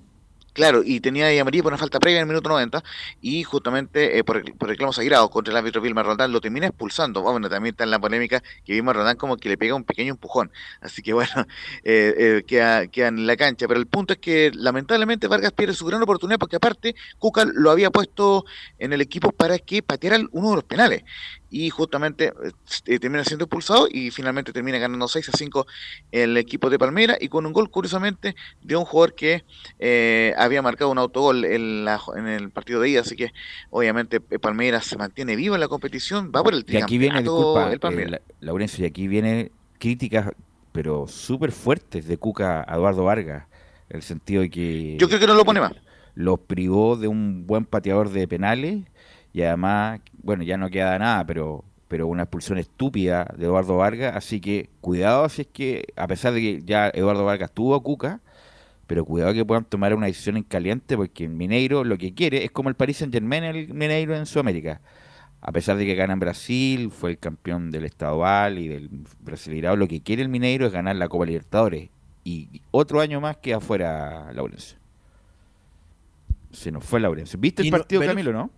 Claro, 0.57 0.81
y 0.83 0.99
tenía 1.01 1.27
ahí 1.27 1.37
amarillo 1.37 1.61
por 1.61 1.71
una 1.71 1.77
falta 1.77 1.99
previa 1.99 2.17
en 2.17 2.21
el 2.23 2.29
minuto 2.29 2.49
90 2.49 2.83
y 3.21 3.43
justamente 3.43 4.17
eh, 4.17 4.23
por, 4.23 4.43
por, 4.57 4.67
reclamo 4.67 4.91
sagrado 4.91 5.29
contra 5.29 5.51
el 5.51 5.57
árbitro 5.57 5.81
Vilma 5.81 6.01
Roldán 6.01 6.31
lo 6.31 6.41
termina 6.41 6.65
expulsando. 6.65 7.21
Bueno, 7.21 7.47
también 7.47 7.73
está 7.73 7.83
en 7.83 7.91
la 7.91 7.99
polémica 7.99 8.41
que 8.65 8.73
Vilma 8.73 8.91
Roldán 8.91 9.17
como 9.17 9.37
que 9.37 9.49
le 9.49 9.57
pega 9.59 9.75
un 9.75 9.83
pequeño 9.83 10.13
empujón. 10.13 10.51
Así 10.81 11.03
que 11.03 11.13
bueno, 11.13 11.45
eh, 11.83 12.15
eh, 12.17 12.43
queda, 12.47 12.87
queda, 12.87 13.09
en 13.09 13.27
la 13.27 13.37
cancha. 13.37 13.67
Pero 13.67 13.79
el 13.79 13.85
punto 13.85 14.13
es 14.13 14.19
que 14.19 14.49
lamentablemente 14.51 15.27
Vargas 15.27 15.51
pierde 15.51 15.75
su 15.75 15.85
gran 15.85 16.01
oportunidad 16.01 16.39
porque 16.39 16.55
aparte 16.55 16.95
Cuca 17.19 17.45
lo 17.45 17.69
había 17.69 17.91
puesto 17.91 18.43
en 18.79 18.93
el 18.93 19.01
equipo 19.01 19.31
para 19.31 19.59
que 19.59 19.83
pateara 19.83 20.17
uno 20.31 20.49
de 20.49 20.55
los 20.55 20.63
penales 20.63 21.03
y 21.49 21.69
justamente 21.69 22.33
eh, 22.85 22.99
termina 22.99 23.23
siendo 23.23 23.45
expulsado 23.45 23.87
y 23.89 24.11
finalmente 24.11 24.51
termina 24.51 24.77
ganando 24.77 25.07
6 25.07 25.29
a 25.29 25.31
5 25.37 25.67
el 26.11 26.37
equipo 26.37 26.69
de 26.69 26.77
Palmera 26.77 27.17
y 27.19 27.29
con 27.29 27.45
un 27.45 27.53
gol 27.53 27.69
curiosamente 27.69 28.35
de 28.61 28.75
un 28.75 28.85
jugador 28.85 29.15
que 29.15 29.43
eh, 29.79 30.33
había 30.37 30.61
marcado 30.61 30.91
un 30.91 30.97
autogol 30.97 31.45
en, 31.45 31.85
la, 31.85 32.01
en 32.15 32.27
el 32.27 32.49
partido 32.49 32.81
de 32.81 32.89
ida, 32.89 33.01
así 33.01 33.15
que 33.15 33.31
obviamente 33.69 34.21
eh, 34.29 34.39
Palmeiras 34.39 34.85
se 34.85 34.97
mantiene 34.97 35.35
vivo 35.35 35.55
en 35.55 35.61
la 35.61 35.67
competición, 35.67 36.31
va 36.35 36.43
por 36.43 36.53
el 36.53 36.65
Y 36.67 36.77
aquí 36.77 36.97
viene, 36.97 37.21
disculpa, 37.21 37.71
eh, 37.73 38.21
Laurencio, 38.41 38.83
y 38.83 38.87
aquí 38.87 39.07
viene 39.07 39.51
críticas 39.79 40.31
pero 40.77 41.07
súper 41.07 41.51
fuertes 41.51 42.07
de 42.07 42.17
Cuca 42.17 42.63
a 42.67 42.75
Eduardo 42.75 43.03
Vargas, 43.03 43.45
en 43.89 43.97
el 43.97 44.03
sentido 44.03 44.43
de 44.43 44.51
que... 44.51 44.95
Yo 44.99 45.07
creo 45.07 45.19
que 45.19 45.25
no 45.25 45.33
lo 45.33 45.43
pone 45.43 45.59
más. 45.59 45.71
Lo 46.13 46.37
privó 46.37 46.97
de 46.97 47.07
un 47.07 47.47
buen 47.47 47.65
pateador 47.65 48.11
de 48.11 48.27
penales 48.27 48.83
y 49.33 49.41
además, 49.41 50.01
bueno, 50.23 50.43
ya 50.43 50.57
no 50.57 50.69
queda 50.69 50.97
nada, 50.99 51.25
pero 51.25 51.63
pero 51.87 52.07
una 52.07 52.23
expulsión 52.23 52.57
estúpida 52.57 53.33
de 53.37 53.45
Eduardo 53.45 53.77
Vargas, 53.77 54.15
así 54.15 54.41
que 54.41 54.69
cuidado 54.81 55.29
si 55.29 55.43
es 55.43 55.47
que, 55.47 55.85
a 55.95 56.07
pesar 56.07 56.33
de 56.33 56.41
que 56.41 56.61
ya 56.65 56.89
Eduardo 56.93 57.25
Vargas 57.25 57.51
tuvo 57.51 57.75
a 57.75 57.83
Cuca, 57.83 58.19
pero 58.87 59.05
cuidado 59.05 59.33
que 59.33 59.45
puedan 59.45 59.65
tomar 59.65 59.93
una 59.93 60.07
decisión 60.07 60.37
en 60.37 60.43
caliente, 60.43 60.95
porque 60.95 61.25
el 61.25 61.29
Mineiro 61.29 61.83
lo 61.83 61.97
que 61.97 62.13
quiere 62.13 62.43
es 62.43 62.51
como 62.51 62.69
el 62.69 62.75
Paris 62.75 62.97
Saint 62.97 63.13
Germain, 63.13 63.43
el 63.43 63.73
Mineiro 63.73 64.15
en 64.15 64.25
Sudamérica. 64.25 64.81
A 65.39 65.51
pesar 65.51 65.77
de 65.77 65.85
que 65.85 65.95
gana 65.95 66.13
en 66.13 66.19
Brasil, 66.19 66.91
fue 66.91 67.11
el 67.11 67.19
campeón 67.19 67.69
del 67.69 67.85
Estadual 67.85 68.57
y 68.57 68.67
del 68.67 68.89
Brasileirado, 69.19 69.75
lo 69.75 69.87
que 69.87 70.01
quiere 70.01 70.21
el 70.21 70.29
Mineiro 70.29 70.65
es 70.65 70.73
ganar 70.73 70.95
la 70.95 71.07
Copa 71.07 71.25
Libertadores. 71.25 71.89
Y 72.23 72.61
otro 72.71 72.99
año 72.99 73.21
más 73.21 73.37
queda 73.37 73.61
fuera 73.61 74.31
Laurencio. 74.33 74.77
Se 76.51 76.71
nos 76.71 76.83
fue 76.83 76.99
Laurencio. 76.99 77.39
¿Viste 77.39 77.61
el 77.61 77.69
partido, 77.69 78.01
Camilo, 78.01 78.33
no? 78.33 78.49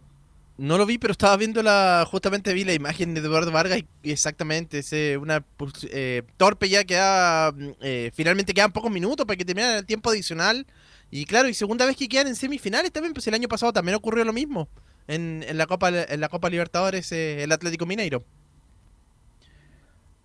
No 0.59 0.77
lo 0.77 0.85
vi, 0.85 0.97
pero 0.97 1.13
estaba 1.13 1.37
viendo 1.37 1.63
la. 1.63 2.05
Justamente 2.05 2.53
vi 2.53 2.65
la 2.65 2.73
imagen 2.73 3.13
de 3.13 3.21
Eduardo 3.21 3.49
Vargas 3.49 3.81
y 4.03 4.11
exactamente 4.11 4.79
ese, 4.79 5.17
una 5.17 5.41
eh, 5.89 6.23
torpe 6.35 6.67
ya 6.67 6.83
queda. 6.83 7.53
Mm, 7.53 7.69
eh, 7.79 8.11
finalmente 8.13 8.53
quedan 8.53 8.73
pocos 8.73 8.91
minutos 8.91 9.25
para 9.25 9.37
que 9.37 9.45
termine 9.45 9.77
el 9.77 9.85
tiempo 9.85 10.09
adicional. 10.09 10.67
Y 11.11 11.23
claro, 11.23 11.47
y 11.47 11.53
segunda 11.53 11.85
vez 11.85 11.95
que 11.95 12.09
quedan 12.09 12.27
en 12.27 12.35
semifinales 12.35 12.91
también, 12.91 13.13
pues 13.13 13.25
el 13.27 13.35
año 13.35 13.47
pasado 13.47 13.71
también 13.71 13.95
ocurrió 13.95 14.25
lo 14.25 14.33
mismo. 14.33 14.67
En, 15.07 15.45
en 15.47 15.57
la 15.57 15.65
Copa 15.65 15.91
en 15.91 16.19
la 16.19 16.27
Copa 16.27 16.49
Libertadores, 16.49 17.09
eh, 17.13 17.41
el 17.43 17.53
Atlético 17.53 17.85
Mineiro. 17.85 18.25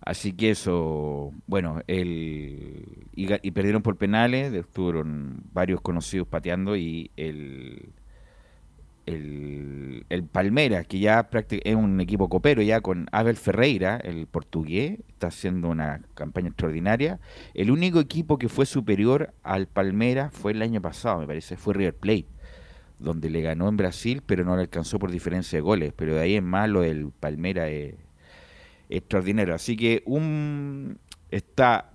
Así 0.01 0.33
que 0.33 0.51
eso, 0.51 1.31
bueno, 1.47 1.81
el, 1.87 3.07
y 3.15 3.51
perdieron 3.51 3.81
por 3.81 3.95
penales, 3.95 4.53
estuvieron 4.53 5.43
varios 5.53 5.79
conocidos 5.79 6.27
pateando 6.27 6.75
y 6.75 7.09
el 7.15 7.93
el, 9.05 10.05
el 10.09 10.23
Palmeiras, 10.23 10.87
que 10.87 10.99
ya 10.99 11.27
es 11.31 11.75
un 11.75 12.01
equipo 12.01 12.29
copero 12.29 12.61
ya 12.61 12.81
con 12.81 13.07
Abel 13.11 13.35
Ferreira, 13.35 13.97
el 13.97 14.27
portugués, 14.27 14.99
está 15.09 15.27
haciendo 15.27 15.69
una 15.69 16.01
campaña 16.13 16.49
extraordinaria. 16.49 17.19
El 17.53 17.71
único 17.71 17.99
equipo 17.99 18.37
que 18.37 18.49
fue 18.49 18.65
superior 18.65 19.33
al 19.43 19.67
Palmeiras 19.67 20.33
fue 20.33 20.53
el 20.53 20.61
año 20.61 20.81
pasado, 20.81 21.19
me 21.19 21.27
parece, 21.27 21.57
fue 21.57 21.73
River 21.73 21.95
Plate, 21.95 22.27
donde 22.99 23.29
le 23.29 23.41
ganó 23.41 23.69
en 23.69 23.77
Brasil, 23.77 24.21
pero 24.25 24.43
no 24.43 24.55
le 24.55 24.63
alcanzó 24.63 24.99
por 24.99 25.11
diferencia 25.11 25.57
de 25.57 25.61
goles. 25.61 25.93
Pero 25.95 26.15
de 26.15 26.21
ahí 26.21 26.35
en 26.35 26.45
más 26.45 26.69
lo 26.69 26.81
del 26.81 27.11
Palmeiras 27.11 27.69
es 27.69 27.95
extraordinario. 28.89 29.53
Así 29.53 29.75
que 29.75 30.01
un 30.05 30.97
está 31.29 31.91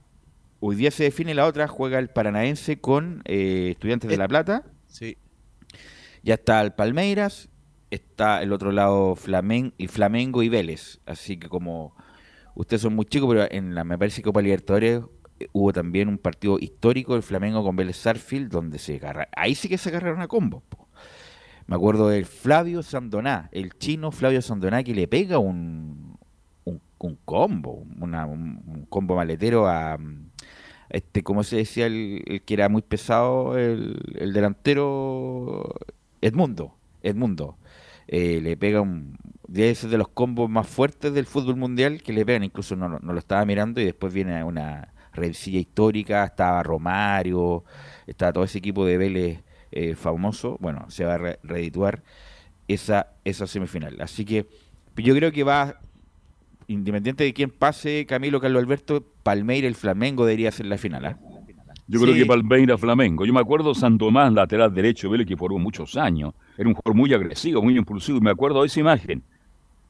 hoy 0.61 0.77
día 0.77 0.91
se 0.91 1.05
define 1.05 1.35
la 1.35 1.47
otra, 1.47 1.67
juega 1.67 1.99
el 1.99 2.09
Paranaense 2.09 2.81
con 2.81 3.23
eh, 3.25 3.71
Estudiantes 3.73 4.11
de 4.11 4.17
La 4.17 4.29
Plata. 4.29 4.65
Sí. 4.87 5.17
Ya 6.23 6.35
está 6.35 6.61
el 6.61 6.73
Palmeiras, 6.73 7.49
está 7.91 8.43
el 8.43 8.53
otro 8.53 8.73
lado 8.73 9.17
y 9.79 9.87
Flamengo 9.87 10.43
y 10.43 10.49
Vélez. 10.49 11.01
Así 11.07 11.37
que 11.37 11.49
como 11.49 11.95
ustedes 12.55 12.83
son 12.83 12.95
muy 12.95 13.07
chicos, 13.07 13.29
pero 13.29 13.47
en 13.51 13.75
la 13.75 13.85
me 13.85 13.99
parece 13.99 14.23
Copa 14.23 14.43
Libertadores 14.43 15.03
eh, 15.39 15.49
hubo 15.53 15.73
también 15.73 16.09
un 16.09 16.19
partido 16.19 16.59
histórico 16.59 17.17
el 17.17 17.23
Flamengo 17.23 17.65
con 17.65 17.77
Vélez 17.77 17.97
Sarfield 17.97 18.51
donde 18.51 18.79
se 18.79 18.97
agarra, 18.97 19.29
ahí 19.33 19.55
sí 19.55 19.69
que 19.69 19.79
se 19.79 19.89
agarraron 19.89 20.21
a 20.21 20.29
combo. 20.29 20.63
Me 21.67 21.77
acuerdo 21.77 22.09
del 22.09 22.27
Flavio 22.27 22.83
Sandoná, 22.83 23.49
el 23.53 23.73
chino 23.79 24.11
Flavio 24.11 24.43
Sandoná 24.43 24.83
que 24.83 24.95
le 24.95 25.07
pega 25.07 25.39
un, 25.39 26.19
un, 26.65 27.19
combo, 27.25 27.87
un, 28.01 28.87
combo 28.89 29.15
maletero 29.15 29.69
a 29.69 29.97
este, 30.89 31.23
como 31.23 31.45
se 31.45 31.57
decía, 31.57 31.87
el, 31.87 32.43
que 32.45 32.55
era 32.55 32.69
muy 32.69 32.83
pesado, 32.83 33.57
el, 33.57 33.97
el 34.19 34.33
delantero 34.33 35.73
Edmundo, 36.21 36.77
Edmundo. 37.03 37.57
Eh, 38.09 38.41
le 38.43 38.57
pega 38.57 38.81
un 38.81 39.17
de 39.47 39.75
de 39.75 39.99
los 39.99 40.09
combos 40.09 40.49
más 40.51 40.67
fuertes 40.67 41.13
del 41.13 41.27
fútbol 41.27 41.57
mundial 41.57 42.03
que 42.03 42.13
le 42.13 42.25
pegan, 42.25 42.45
incluso 42.45 42.77
no, 42.77 42.89
no 42.89 43.13
lo 43.13 43.19
estaba 43.19 43.45
mirando 43.45 43.81
y 43.81 43.85
después 43.85 44.13
viene 44.13 44.43
una 44.45 44.93
revisilla 45.13 45.59
histórica, 45.59 46.25
estaba 46.25 46.63
Romario, 46.63 47.65
estaba 48.07 48.33
todo 48.33 48.45
ese 48.45 48.59
equipo 48.59 48.87
de 48.87 48.99
Vélez 48.99 49.43
eh, 49.73 49.95
famoso, 49.95 50.57
bueno, 50.61 50.87
se 50.89 51.05
va 51.05 51.15
a 51.15 51.37
reedituar 51.43 52.03
esa, 52.69 53.09
esa 53.25 53.47
semifinal. 53.47 54.01
Así 54.01 54.25
que 54.25 54.47
yo 54.97 55.15
creo 55.15 55.33
que 55.33 55.45
va, 55.45 55.81
independiente 56.67 57.25
de 57.25 57.33
quién 57.33 57.51
pase, 57.51 58.07
Camilo, 58.07 58.41
Carlos 58.41 58.63
Alberto, 58.63 59.05
Palmeira, 59.23 59.67
el 59.67 59.75
Flamengo 59.75 60.27
debería 60.27 60.53
ser 60.53 60.67
la 60.67 60.79
final. 60.79 61.05
¿ah? 61.07 61.19
Yo 61.93 62.01
creo 62.01 62.15
que 62.15 62.25
Palmeira 62.25 62.79
Flamengo. 62.79 63.25
Yo 63.27 63.33
me 63.33 63.41
acuerdo 63.41 63.75
San 63.75 63.99
Tomás, 63.99 64.33
lateral 64.33 64.73
derecho, 64.73 65.11
Vélez, 65.11 65.27
que 65.27 65.37
formó 65.37 65.59
muchos 65.59 65.97
años. 65.97 66.35
Era 66.57 66.69
un 66.69 66.75
jugador 66.77 66.97
muy 66.97 67.13
agresivo, 67.13 67.61
muy 67.61 67.77
impulsivo. 67.77 68.19
Y 68.19 68.21
me 68.21 68.31
acuerdo 68.31 68.61
de 68.61 68.69
esa 68.69 68.79
imagen, 68.79 69.25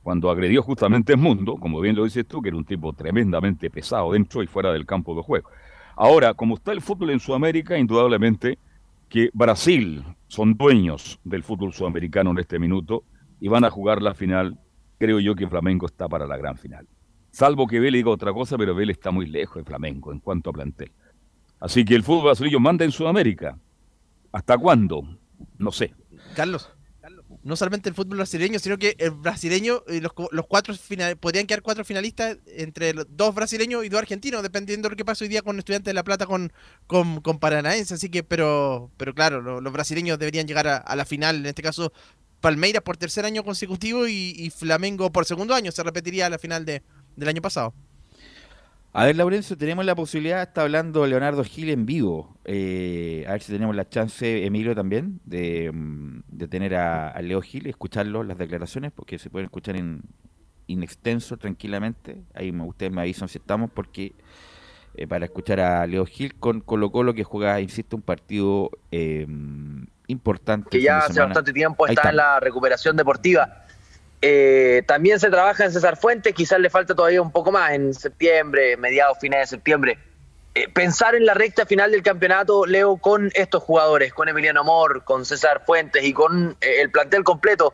cuando 0.02 0.30
agredió 0.30 0.62
justamente 0.62 1.12
el 1.12 1.18
mundo, 1.18 1.56
como 1.56 1.78
bien 1.78 1.94
lo 1.94 2.04
dices 2.04 2.26
tú, 2.26 2.40
que 2.40 2.48
era 2.48 2.56
un 2.56 2.64
tipo 2.64 2.94
tremendamente 2.94 3.68
pesado 3.68 4.12
dentro 4.12 4.42
y 4.42 4.46
fuera 4.46 4.72
del 4.72 4.86
campo 4.86 5.14
de 5.14 5.20
juego. 5.20 5.50
Ahora, 5.94 6.32
como 6.32 6.54
está 6.54 6.72
el 6.72 6.80
fútbol 6.80 7.10
en 7.10 7.20
Sudamérica, 7.20 7.76
indudablemente 7.76 8.58
que 9.10 9.28
Brasil 9.34 10.02
son 10.26 10.54
dueños 10.54 11.20
del 11.22 11.42
fútbol 11.42 11.74
sudamericano 11.74 12.30
en 12.30 12.38
este 12.38 12.58
minuto 12.58 13.04
y 13.40 13.48
van 13.48 13.64
a 13.64 13.70
jugar 13.70 14.00
la 14.00 14.14
final. 14.14 14.58
Creo 14.98 15.20
yo 15.20 15.34
que 15.34 15.46
Flamengo 15.46 15.84
está 15.84 16.08
para 16.08 16.26
la 16.26 16.38
gran 16.38 16.56
final. 16.56 16.86
Salvo 17.30 17.66
que 17.66 17.78
Vélez 17.78 17.98
diga 17.98 18.10
otra 18.10 18.32
cosa, 18.32 18.56
pero 18.56 18.74
Vélez 18.74 18.96
está 18.96 19.10
muy 19.10 19.26
lejos 19.26 19.56
de 19.56 19.64
Flamengo 19.64 20.12
en 20.12 20.20
cuanto 20.20 20.48
a 20.48 20.54
plantel. 20.54 20.92
Así 21.60 21.84
que 21.84 21.94
el 21.94 22.02
fútbol 22.02 22.24
brasileño 22.24 22.58
manda 22.58 22.84
en 22.84 22.92
Sudamérica. 22.92 23.58
¿Hasta 24.32 24.56
cuándo? 24.56 25.02
No 25.58 25.72
sé. 25.72 25.94
Carlos, 26.34 26.70
no 27.42 27.56
solamente 27.56 27.88
el 27.88 27.94
fútbol 27.94 28.18
brasileño, 28.18 28.58
sino 28.58 28.76
que 28.78 28.94
el 28.98 29.12
brasileño, 29.12 29.82
y 29.88 30.00
los, 30.00 30.12
los 30.30 30.46
cuatro 30.46 30.74
podrían 31.18 31.46
quedar 31.46 31.62
cuatro 31.62 31.84
finalistas 31.84 32.38
entre 32.46 32.92
dos 32.92 33.34
brasileños 33.34 33.84
y 33.84 33.88
dos 33.88 34.00
argentinos, 34.00 34.42
dependiendo 34.42 34.88
de 34.88 34.90
lo 34.90 34.96
que 34.96 35.04
pasa 35.04 35.24
hoy 35.24 35.28
día 35.28 35.42
con 35.42 35.58
Estudiantes 35.58 35.86
de 35.86 35.94
La 35.94 36.04
Plata 36.04 36.26
con, 36.26 36.52
con, 36.86 37.38
Paranaense. 37.38 37.94
Así 37.94 38.10
que, 38.10 38.22
pero, 38.22 38.90
pero 38.96 39.14
claro, 39.14 39.60
los 39.60 39.72
brasileños 39.72 40.18
deberían 40.18 40.46
llegar 40.46 40.68
a, 40.68 40.96
la 40.96 41.04
final, 41.04 41.36
en 41.36 41.46
este 41.46 41.62
caso 41.62 41.92
Palmeiras 42.40 42.82
por 42.82 42.96
tercer 42.96 43.24
año 43.24 43.44
consecutivo 43.44 44.06
y, 44.06 44.50
Flamengo 44.50 45.10
por 45.10 45.24
segundo 45.24 45.54
año. 45.54 45.72
Se 45.72 45.82
repetiría 45.82 46.28
la 46.28 46.38
final 46.38 46.64
de, 46.64 46.82
del 47.16 47.28
año 47.28 47.42
pasado. 47.42 47.74
A 48.92 49.04
ver, 49.04 49.16
Laurencio, 49.16 49.56
tenemos 49.56 49.84
la 49.84 49.94
posibilidad, 49.94 50.42
está 50.42 50.62
hablando 50.62 51.06
Leonardo 51.06 51.44
Gil 51.44 51.70
en 51.70 51.86
vivo. 51.86 52.36
Eh, 52.44 53.24
a 53.28 53.32
ver 53.32 53.42
si 53.42 53.52
tenemos 53.52 53.76
la 53.76 53.88
chance, 53.88 54.44
Emilio, 54.44 54.74
también, 54.74 55.20
de, 55.24 55.70
mm, 55.72 56.22
tener 56.48 56.74
a, 56.74 57.20
Leo 57.22 57.40
Gil, 57.40 57.68
escucharlo, 57.68 58.24
las 58.24 58.36
declaraciones, 58.36 58.90
porque 58.90 59.18
se 59.18 59.30
pueden 59.30 59.46
escuchar 59.46 59.76
en 59.76 60.02
extenso, 60.66 61.36
tranquilamente. 61.36 62.22
Ahí 62.34 62.50
ustedes 62.50 62.90
me 62.90 63.02
avisan 63.02 63.28
si 63.28 63.38
estamos, 63.38 63.70
porque 63.70 64.14
eh, 64.94 65.06
para 65.06 65.24
escuchar 65.24 65.60
a 65.60 65.86
Leo 65.86 66.04
Gil 66.04 66.34
con 66.34 66.60
Colo 66.60 66.90
Colo, 66.90 67.14
que 67.14 67.24
juega, 67.24 67.60
insisto, 67.60 67.96
un 67.96 68.02
partido 68.02 68.70
eh, 68.90 69.26
importante. 70.08 70.68
Que 70.70 70.82
ya 70.82 70.98
hace 70.98 71.20
bastante 71.20 71.52
tiempo 71.52 71.86
está, 71.86 72.10
en 72.10 72.16
la 72.16 72.40
recuperación 72.40 72.96
deportiva. 72.96 73.64
Eh, 74.22 74.82
también 74.86 75.18
se 75.18 75.30
trabaja 75.30 75.64
en 75.64 75.72
César 75.72 75.96
Fuentes, 75.96 76.34
quizás 76.34 76.60
le 76.60 76.68
falta 76.68 76.94
todavía 76.94 77.22
un 77.22 77.32
poco 77.32 77.50
más 77.50 77.72
en 77.72 77.94
septiembre, 77.94 78.76
mediados, 78.76 79.18
fines 79.18 79.40
de 79.40 79.46
septiembre. 79.46 79.98
Eh, 80.54 80.68
pensar 80.68 81.14
en 81.14 81.24
la 81.24 81.32
recta 81.32 81.64
final 81.64 81.92
del 81.92 82.02
campeonato, 82.02 82.66
Leo, 82.66 82.96
con 82.98 83.30
estos 83.34 83.62
jugadores, 83.62 84.12
con 84.12 84.28
Emiliano 84.28 84.60
Amor, 84.60 85.04
con 85.04 85.24
César 85.24 85.62
Fuentes 85.64 86.04
y 86.04 86.12
con 86.12 86.56
eh, 86.60 86.82
el 86.82 86.90
plantel 86.90 87.24
completo, 87.24 87.72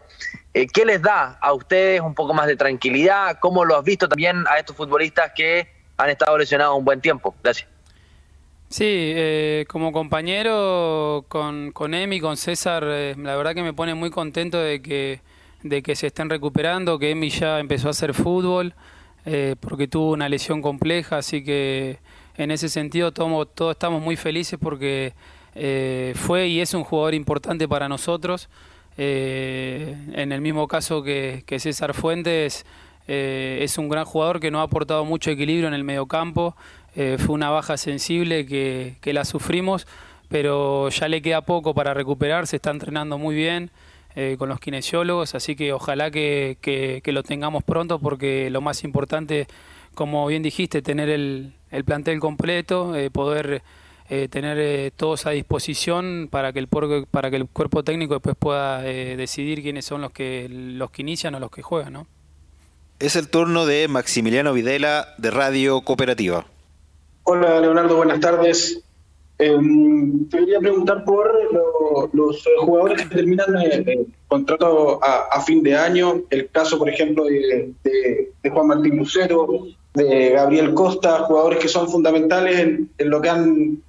¿qué 0.53 0.85
les 0.85 1.03
da 1.03 1.39
a 1.41 1.53
ustedes 1.53 2.01
un 2.01 2.15
poco 2.15 2.33
más 2.33 2.47
de 2.47 2.57
tranquilidad? 2.57 3.39
¿Cómo 3.41 3.65
lo 3.65 3.77
has 3.77 3.85
visto 3.85 4.09
también 4.09 4.45
a 4.49 4.59
estos 4.59 4.77
futbolistas 4.77 5.33
que 5.35 5.69
han 5.97 6.11
estado 6.11 6.39
lesionados 6.39 6.79
un 6.79 6.85
buen 6.85 7.01
tiempo? 7.01 7.35
Gracias. 7.43 7.69
Sí, 8.69 9.15
como 9.69 9.93
compañero 9.93 11.25
con 11.29 11.95
Emi, 11.95 12.21
con 12.21 12.37
César, 12.37 12.85
la 12.85 13.37
verdad 13.37 13.55
que 13.55 13.63
me 13.63 13.75
pone 13.75 13.95
muy 13.95 14.11
contento 14.11 14.59
de 14.59 14.81
que 14.81 15.21
de 15.69 15.83
que 15.83 15.97
se 15.97 16.09
estén 16.09 16.31
recuperando, 16.31 16.99
que 16.99 17.11
Emi 17.11 17.31
ya 17.31 17.61
empezó 17.61 17.89
a 17.89 17.91
hacer 17.91 18.15
fútbol, 18.15 18.75
eh, 19.25 19.57
porque 19.59 19.89
tuvo 19.89 20.13
una 20.13 20.29
lesión 20.29 20.63
compleja, 20.63 21.19
así 21.19 21.43
que 21.43 21.99
en 22.37 22.53
ese 22.53 22.69
sentido 22.69 23.13
todos, 23.13 23.49
todos 23.55 23.73
estamos 23.73 24.01
muy 24.01 24.17
felices 24.17 24.59
porque 24.61 25.15
eh, 25.57 26.13
fue 26.15 26.47
y 26.47 26.61
es 26.61 26.75
un 26.75 26.85
jugador 26.85 27.15
importante 27.15 27.67
para 27.67 27.89
nosotros. 27.89 28.49
Eh, 28.99 29.97
en 30.13 30.33
el 30.33 30.41
mismo 30.41 30.69
caso 30.69 31.03
que, 31.03 31.43
César 31.59 31.93
Fuentes, 31.93 32.65
es 33.09 33.79
un 33.79 33.89
gran 33.89 34.05
jugador 34.05 34.41
que 34.41 34.51
nos 34.51 34.61
ha 34.61 34.65
aportado 34.65 35.05
mucho 35.05 35.31
equilibrio 35.31 35.69
en 35.69 35.75
el 35.75 35.85
mediocampo. 35.85 36.57
fue 36.95 37.35
una 37.35 37.51
baja 37.51 37.77
sensible 37.77 38.47
que, 38.47 38.97
que 39.01 39.13
la 39.13 39.25
sufrimos, 39.25 39.87
pero 40.29 40.89
ya 40.89 41.09
le 41.09 41.23
queda 41.23 41.41
poco 41.43 41.75
para 41.75 41.95
recuperarse, 41.95 42.57
está 42.57 42.71
entrenando 42.71 43.19
muy 43.19 43.35
bien. 43.37 43.71
Eh, 44.19 44.37
con 44.39 44.49
los 44.49 44.59
kinesiólogos, 44.61 45.35
así 45.35 45.55
que 45.57 45.75
ojalá 45.75 46.11
que, 46.11 46.57
que, 46.63 47.13
lo 47.13 47.23
tengamos 47.23 47.63
pronto 47.63 47.99
porque 47.99 48.49
lo 48.49 48.63
más 48.63 48.83
importante, 48.83 49.47
como 49.95 50.27
bien 50.27 50.43
dijiste, 50.43 50.81
tener 50.81 51.11
el, 51.11 51.53
el 51.71 51.85
plantel 51.85 52.19
completo, 52.19 52.97
eh, 52.97 53.11
poder 53.11 53.61
eh, 54.09 54.29
tener 54.29 54.91
todos 54.93 55.27
a 55.27 55.33
disposición 55.33 56.29
para 56.31 56.55
que 56.55 56.61
el 56.61 56.69
para 57.11 57.29
que 57.29 57.37
el 57.37 57.47
cuerpo 57.47 57.85
técnico 57.85 58.15
después 58.15 58.37
pueda 58.39 58.81
decidir 58.81 59.61
quiénes 59.61 59.85
son 59.85 60.01
los 60.01 60.13
que 60.13 60.49
los 60.49 60.91
que 60.91 61.03
inician 61.03 61.35
o 61.35 61.39
los 61.39 61.51
que 61.51 61.61
juegan, 61.61 61.93
¿no? 61.93 62.07
Es 62.99 63.17
el 63.17 63.29
turno 63.29 63.67
de 63.67 63.87
Maximiliano 63.87 64.55
Videla 64.55 65.09
de 65.19 65.31
Radio 65.31 65.83
Cooperativa. 65.83 66.47
Hola 67.25 67.61
Leonardo, 67.61 67.97
buenas 67.97 68.21
tardes. 68.21 68.83
Eh, 69.39 69.59
te 70.31 70.39
quería 70.39 70.61
preguntar 70.61 71.05
por 71.05 71.31
los 72.15 72.45
jugadores 72.61 73.03
que 73.03 73.17
terminan 73.17 73.55
el 73.61 73.89
eh, 73.89 74.07
contrato 74.29 74.99
a, 75.03 75.41
fin 75.43 75.63
de 75.63 75.77
año, 75.77 76.23
el 76.31 76.49
caso, 76.49 76.79
por 76.79 76.89
ejemplo, 76.89 77.25
de, 77.25 78.33
Juan 78.51 78.67
Martín 78.67 78.97
Lucero, 78.97 79.67
de 79.93 80.31
Gabriel 80.31 80.73
Costa, 80.73 81.21
jugadores 81.21 81.59
que 81.59 81.69
son 81.69 81.89
fundamentales 81.89 82.59
en, 82.97 83.11
lo 83.11 83.21
que 83.21 83.29
han, 83.29 83.83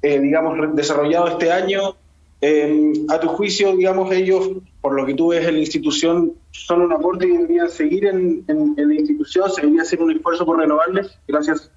eh, 0.00 0.18
digamos, 0.18 0.74
desarrollado 0.74 1.28
este 1.28 1.52
año. 1.52 1.96
Em, 2.40 3.06
a 3.08 3.18
tu 3.18 3.28
juicio, 3.28 3.74
digamos, 3.74 4.12
ellos, 4.12 4.50
por 4.80 4.94
lo 4.94 5.06
que 5.06 5.14
tú 5.14 5.28
ves 5.28 5.46
en 5.46 5.54
la 5.54 5.60
institución, 5.60 6.34
son 6.50 6.82
un 6.82 6.92
aporte 6.92 7.26
y 7.26 7.32
deberían 7.32 7.70
seguir 7.70 8.06
en, 8.06 8.44
en 8.46 8.88
la 8.88 8.94
institución, 8.94 9.50
se 9.50 9.62
debería 9.62 9.82
hacer 9.82 10.00
un 10.00 10.12
esfuerzo 10.12 10.44
por 10.44 10.58
renovarles. 10.58 11.18
Gracias. 11.26 11.70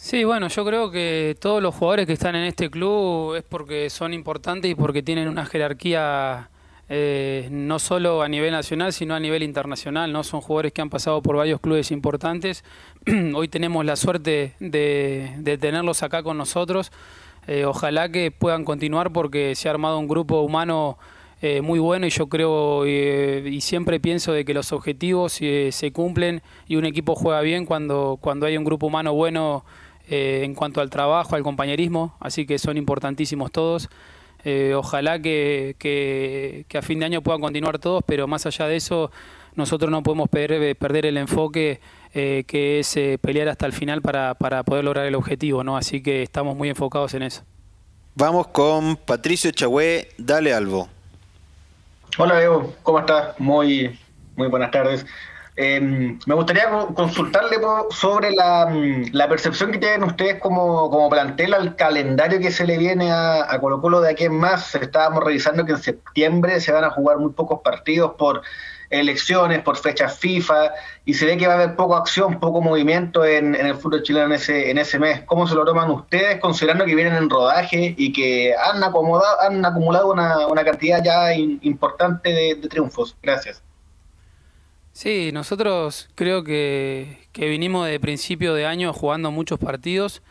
Sí, 0.00 0.22
bueno, 0.22 0.46
yo 0.46 0.64
creo 0.64 0.92
que 0.92 1.36
todos 1.40 1.60
los 1.60 1.74
jugadores 1.74 2.06
que 2.06 2.12
están 2.12 2.36
en 2.36 2.44
este 2.44 2.70
club 2.70 3.34
es 3.34 3.42
porque 3.42 3.90
son 3.90 4.14
importantes 4.14 4.70
y 4.70 4.76
porque 4.76 5.02
tienen 5.02 5.26
una 5.26 5.44
jerarquía 5.44 6.50
eh, 6.88 7.48
no 7.50 7.80
solo 7.80 8.22
a 8.22 8.28
nivel 8.28 8.52
nacional, 8.52 8.92
sino 8.92 9.16
a 9.16 9.20
nivel 9.20 9.42
internacional. 9.42 10.12
no 10.12 10.22
Son 10.22 10.40
jugadores 10.40 10.72
que 10.72 10.80
han 10.80 10.88
pasado 10.88 11.20
por 11.20 11.34
varios 11.34 11.60
clubes 11.60 11.90
importantes. 11.90 12.62
Hoy 13.34 13.48
tenemos 13.48 13.84
la 13.84 13.96
suerte 13.96 14.54
de, 14.60 15.58
tenerlos 15.60 16.04
acá 16.04 16.22
con 16.22 16.38
nosotros. 16.38 16.92
Eh, 17.48 17.64
ojalá 17.64 18.08
que 18.08 18.30
puedan 18.30 18.64
continuar 18.64 19.12
porque 19.12 19.56
se 19.56 19.68
ha 19.68 19.72
armado 19.72 19.98
un 19.98 20.06
grupo 20.06 20.42
humano 20.42 20.96
eh, 21.42 21.60
muy 21.60 21.80
bueno 21.80 22.06
y 22.06 22.10
yo 22.10 22.28
creo 22.28 22.86
y 22.86 23.60
siempre 23.60 23.98
pienso 23.98 24.32
de 24.32 24.44
que 24.44 24.54
los 24.54 24.72
objetivos 24.72 25.32
se 25.32 25.90
cumplen 25.92 26.42
y 26.68 26.76
un 26.76 26.84
equipo 26.84 27.16
juega 27.16 27.40
bien 27.40 27.64
cuando, 27.64 28.18
cuando 28.20 28.46
hay 28.46 28.56
un 28.56 28.64
grupo 28.64 28.86
humano 28.86 29.12
bueno 29.14 29.64
eh, 30.08 30.42
en 30.44 30.54
cuanto 30.54 30.80
al 30.80 30.90
trabajo, 30.90 31.36
al 31.36 31.42
compañerismo, 31.42 32.16
así 32.20 32.46
que 32.46 32.58
son 32.58 32.76
importantísimos 32.76 33.52
todos. 33.52 33.88
Eh, 34.44 34.72
ojalá 34.74 35.20
que, 35.20 35.76
que, 35.78 36.78
a 36.78 36.82
fin 36.82 37.00
de 37.00 37.06
año 37.06 37.22
puedan 37.22 37.40
continuar 37.40 37.78
todos, 37.78 38.02
pero 38.06 38.26
más 38.26 38.46
allá 38.46 38.66
de 38.66 38.76
eso, 38.76 39.10
nosotros 39.54 39.90
no 39.90 40.02
podemos 40.02 40.28
perder, 40.28 40.76
perder 40.76 41.06
el 41.06 41.16
enfoque 41.16 41.80
eh, 42.14 42.44
que 42.46 42.80
es 42.80 42.98
pelear 43.20 43.48
hasta 43.48 43.66
el 43.66 43.72
final 43.72 44.00
para, 44.00 44.34
para, 44.34 44.62
poder 44.62 44.84
lograr 44.84 45.06
el 45.06 45.14
objetivo, 45.14 45.64
¿no? 45.64 45.76
Así 45.76 46.02
que 46.02 46.22
estamos 46.22 46.56
muy 46.56 46.68
enfocados 46.68 47.14
en 47.14 47.24
eso. 47.24 47.42
Vamos 48.14 48.48
con 48.48 48.96
Patricio 48.96 49.50
Chagüe, 49.50 50.08
dale 50.16 50.52
Albo. 50.52 50.88
Hola 52.16 52.42
Evo, 52.42 52.74
¿cómo 52.82 52.98
estás? 52.98 53.38
Muy, 53.38 53.96
muy 54.34 54.48
buenas 54.48 54.70
tardes. 54.70 55.04
Em, 55.60 56.16
me 56.24 56.36
gustaría 56.36 56.70
consultarle 56.94 57.56
sobre 57.90 58.30
mm, 58.30 59.06
la, 59.10 59.28
percepción 59.28 59.72
que 59.72 59.78
tienen 59.78 60.04
ustedes 60.04 60.38
como, 60.40 60.88
como, 60.88 61.10
plantel 61.10 61.52
al 61.52 61.74
calendario 61.74 62.38
que 62.38 62.52
se 62.52 62.64
le 62.64 62.78
viene 62.78 63.10
a, 63.10 63.58
Colo 63.60 63.80
Colo 63.80 64.00
de 64.00 64.10
aquí 64.10 64.26
en 64.26 64.36
más. 64.36 64.76
Estábamos 64.76 65.24
revisando 65.24 65.64
que 65.64 65.72
en 65.72 65.82
septiembre 65.82 66.60
se 66.60 66.70
van 66.70 66.84
a 66.84 66.90
jugar 66.90 67.18
muy 67.18 67.32
pocos 67.32 67.60
partidos 67.64 68.12
por 68.16 68.42
elecciones, 68.88 69.60
por 69.62 69.76
fechas 69.76 70.16
FIFA, 70.20 70.74
y 71.04 71.14
se 71.14 71.26
ve 71.26 71.36
que 71.36 71.48
va 71.48 71.54
a 71.54 71.56
haber 71.56 71.74
poca 71.74 71.96
acción, 71.96 72.38
poco 72.38 72.60
movimiento 72.60 73.24
en, 73.24 73.56
el 73.56 73.74
fútbol 73.74 74.04
chileno 74.04 74.26
en 74.26 74.32
ese, 74.34 74.70
en 74.70 74.78
ese 74.78 75.00
mes. 75.00 75.22
¿Cómo 75.26 75.48
se 75.48 75.56
lo 75.56 75.64
toman 75.64 75.90
ustedes, 75.90 76.38
considerando 76.38 76.84
que 76.84 76.94
vienen 76.94 77.16
en 77.16 77.28
rodaje 77.28 77.96
y 77.98 78.12
que 78.12 78.54
han, 78.54 78.84
acomodado, 78.84 79.40
han 79.40 79.64
acumulado 79.64 80.12
una, 80.12 80.64
cantidad 80.64 81.02
ya 81.02 81.34
importante 81.34 82.30
de 82.30 82.68
triunfos? 82.68 83.16
Gracias. 83.20 83.60
Sí, 84.98 85.30
nosotros 85.32 86.08
creo 86.16 86.42
que, 86.42 87.18
que 87.30 87.48
vinimos 87.48 87.86
de 87.86 88.00
principio 88.00 88.52
de 88.52 88.66
año 88.66 88.92
jugando 88.92 89.30
muchos 89.30 89.60
partidos. 89.60 90.22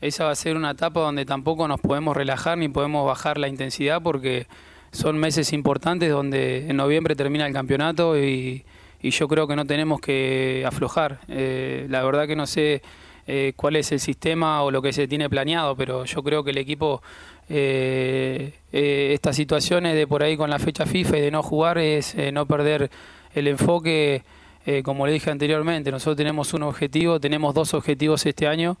Esa 0.00 0.26
va 0.26 0.30
a 0.30 0.36
ser 0.36 0.54
una 0.54 0.70
etapa 0.70 1.00
donde 1.00 1.24
tampoco 1.24 1.66
nos 1.66 1.80
podemos 1.80 2.16
relajar 2.16 2.56
ni 2.56 2.68
podemos 2.68 3.04
bajar 3.04 3.36
la 3.36 3.48
intensidad 3.48 4.00
porque 4.00 4.46
son 4.92 5.18
meses 5.18 5.52
importantes 5.52 6.08
donde 6.08 6.68
en 6.68 6.76
noviembre 6.76 7.16
termina 7.16 7.48
el 7.48 7.52
campeonato 7.52 8.16
y, 8.16 8.64
yo 9.02 9.26
creo 9.26 9.48
que 9.48 9.56
no 9.56 9.64
tenemos 9.64 10.00
que 10.00 10.62
aflojar. 10.64 11.18
Eh, 11.26 11.88
la 11.90 12.04
verdad 12.04 12.28
que 12.28 12.36
no 12.36 12.46
sé 12.46 12.80
eh, 13.26 13.54
cuál 13.56 13.74
es 13.74 13.90
el 13.90 13.98
sistema 13.98 14.62
o 14.62 14.70
lo 14.70 14.82
que 14.82 14.92
se 14.92 15.08
tiene 15.08 15.28
planeado, 15.28 15.74
pero 15.74 16.04
yo 16.04 16.22
creo 16.22 16.44
que 16.44 16.52
el 16.52 16.58
equipo, 16.58 17.02
eh, 17.48 18.52
estas 18.70 19.34
situaciones 19.34 19.96
de 19.96 20.06
por 20.06 20.22
ahí 20.22 20.36
con 20.36 20.48
la 20.48 20.60
fecha 20.60 20.86
FIFA 20.86 21.18
y 21.18 21.20
de 21.22 21.30
no 21.32 21.42
jugar 21.42 21.78
es 21.78 22.14
no 22.32 22.46
perder 22.46 22.88
el 23.34 23.48
enfoque, 23.48 24.24
eh, 24.66 24.82
como 24.82 25.06
le 25.06 25.12
dije 25.12 25.30
anteriormente, 25.30 25.90
nosotros 25.90 26.16
tenemos 26.16 26.52
un 26.54 26.62
objetivo, 26.62 27.20
tenemos 27.20 27.54
dos 27.54 27.74
objetivos 27.74 28.24
este 28.26 28.46
año, 28.46 28.76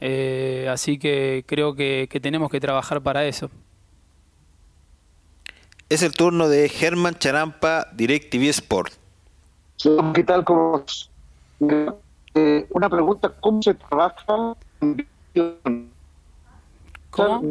eh, 0.00 0.68
así 0.70 0.98
que 0.98 1.44
creo 1.46 1.74
que, 1.74 2.08
tenemos 2.20 2.50
que 2.50 2.60
trabajar 2.60 3.00
para 3.00 3.24
eso. 3.24 3.50
Es 5.88 6.02
el 6.02 6.12
turno 6.12 6.48
de 6.48 6.68
Germán 6.68 7.16
Charampa, 7.18 7.86
DirecTV 7.92 8.48
Sport. 8.48 8.92
¿Qué 10.14 10.24
tal? 10.24 10.44
¿Cómo? 10.44 10.84
Eh, 12.34 12.66
una 12.70 12.88
pregunta, 12.88 13.32
¿cómo 13.40 13.60
se 13.62 13.74
trabaja? 13.74 14.56
¿Cómo? 17.10 17.42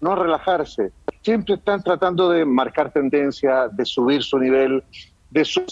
No 0.00 0.14
relajarse 0.14 0.92
siempre 1.22 1.54
están 1.54 1.82
tratando 1.82 2.30
de 2.30 2.44
marcar 2.44 2.92
tendencia, 2.92 3.68
de 3.68 3.84
subir 3.84 4.22
su 4.22 4.38
nivel, 4.38 4.82
de 5.30 5.44
su... 5.44 5.62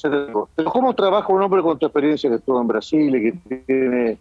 Pero 0.54 0.70
¿cómo 0.70 0.94
trabaja 0.94 1.32
un 1.32 1.42
hombre 1.42 1.62
con 1.62 1.78
tu 1.78 1.86
experiencia 1.86 2.28
que 2.30 2.36
estuvo 2.36 2.60
en 2.60 2.68
Brasil 2.68 3.14
y 3.14 3.22
que 3.22 3.64
tiene 3.66 4.18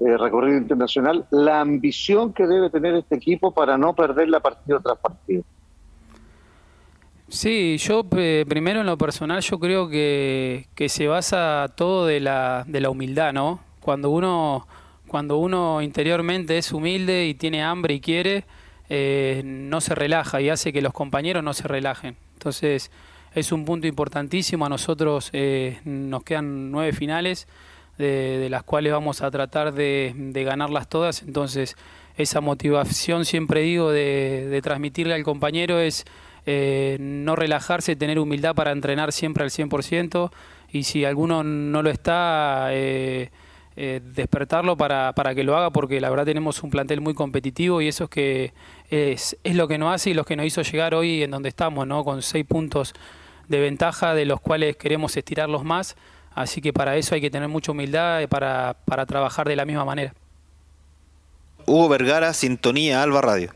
eh, 0.00 0.16
recorrido 0.16 0.58
internacional, 0.58 1.26
la 1.30 1.60
ambición 1.60 2.32
que 2.32 2.46
debe 2.46 2.70
tener 2.70 2.94
este 2.94 3.14
equipo 3.14 3.52
para 3.52 3.78
no 3.78 3.94
perder 3.94 4.28
la 4.28 4.40
partida 4.40 4.80
tras 4.80 4.98
partido? 4.98 5.42
Sí, 7.28 7.76
yo 7.78 8.06
eh, 8.16 8.46
primero 8.48 8.80
en 8.80 8.86
lo 8.86 8.96
personal 8.96 9.42
yo 9.42 9.58
creo 9.58 9.88
que, 9.88 10.66
que 10.74 10.88
se 10.88 11.06
basa 11.06 11.72
todo 11.76 12.06
de 12.06 12.20
la, 12.20 12.64
de 12.66 12.80
la 12.80 12.90
humildad, 12.90 13.34
¿no? 13.34 13.60
Cuando 13.80 14.10
uno, 14.10 14.66
cuando 15.06 15.36
uno 15.36 15.82
interiormente 15.82 16.56
es 16.58 16.72
humilde 16.72 17.26
y 17.26 17.34
tiene 17.34 17.62
hambre 17.62 17.94
y 17.94 18.00
quiere, 18.00 18.44
eh, 18.90 19.42
no 19.44 19.82
se 19.82 19.94
relaja 19.94 20.40
y 20.40 20.48
hace 20.48 20.72
que 20.72 20.80
los 20.80 20.92
compañeros 20.92 21.44
no 21.44 21.52
se 21.52 21.68
relajen. 21.68 22.16
Entonces 22.34 22.90
es 23.34 23.52
un 23.52 23.64
punto 23.64 23.86
importantísimo. 23.86 24.64
A 24.64 24.68
nosotros 24.68 25.30
eh, 25.32 25.80
nos 25.84 26.22
quedan 26.24 26.70
nueve 26.70 26.92
finales 26.92 27.46
de, 27.98 28.46
las 28.48 28.62
cuales 28.62 28.92
vamos 28.92 29.22
a 29.22 29.30
tratar 29.30 29.74
de, 29.74 30.14
ganarlas 30.46 30.88
todas. 30.88 31.22
Entonces, 31.22 31.76
esa 32.16 32.40
motivación, 32.40 33.24
siempre 33.24 33.62
digo, 33.62 33.90
de, 33.90 34.60
transmitirle 34.62 35.14
al 35.14 35.24
compañero 35.24 35.80
es 35.80 36.04
eh, 36.46 36.96
no 37.00 37.34
relajarse, 37.36 37.96
tener 37.96 38.18
humildad 38.18 38.54
para 38.54 38.70
entrenar 38.70 39.12
siempre 39.12 39.44
al 39.44 39.50
100%. 39.50 40.30
Y 40.70 40.84
si 40.84 41.04
alguno 41.04 41.42
no 41.42 41.82
lo 41.82 41.90
está, 41.90 42.68
despertarlo 43.76 44.76
para, 44.76 45.12
para, 45.14 45.34
que 45.34 45.42
lo 45.42 45.56
haga, 45.56 45.70
porque 45.70 46.00
la 46.00 46.08
verdad 46.08 46.24
tenemos 46.24 46.62
un 46.62 46.70
plantel 46.70 47.00
muy 47.00 47.14
competitivo 47.14 47.80
y 47.80 47.88
eso 47.88 48.04
es 48.04 48.10
que 48.10 48.52
es, 48.90 49.36
es 49.44 49.56
lo 49.56 49.68
que 49.68 49.78
nos 49.78 49.94
hace 49.94 50.10
y 50.10 50.14
lo 50.14 50.24
que 50.24 50.36
nos 50.36 50.46
hizo 50.46 50.62
llegar 50.62 50.94
hoy 50.94 51.22
en 51.22 51.30
donde 51.30 51.48
estamos, 51.48 51.86
¿no? 51.86 52.04
con 52.04 52.22
seis 52.22 52.44
puntos 52.46 52.94
de 53.48 53.60
ventaja, 53.60 54.14
de 54.14 54.24
los 54.24 54.40
cuales 54.40 54.76
queremos 54.76 55.16
estirarlos 55.16 55.64
más. 55.64 55.96
Así 56.34 56.60
que 56.60 56.72
para 56.72 56.96
eso 56.96 57.14
hay 57.14 57.20
que 57.20 57.30
tener 57.30 57.48
mucha 57.48 57.72
humildad 57.72 58.28
para, 58.28 58.76
para 58.84 59.06
trabajar 59.06 59.48
de 59.48 59.56
la 59.56 59.64
misma 59.64 59.84
manera. 59.84 60.14
Hugo 61.66 61.88
Vergara, 61.88 62.32
Sintonía 62.32 63.02
Alba 63.02 63.20
Radio. 63.20 63.52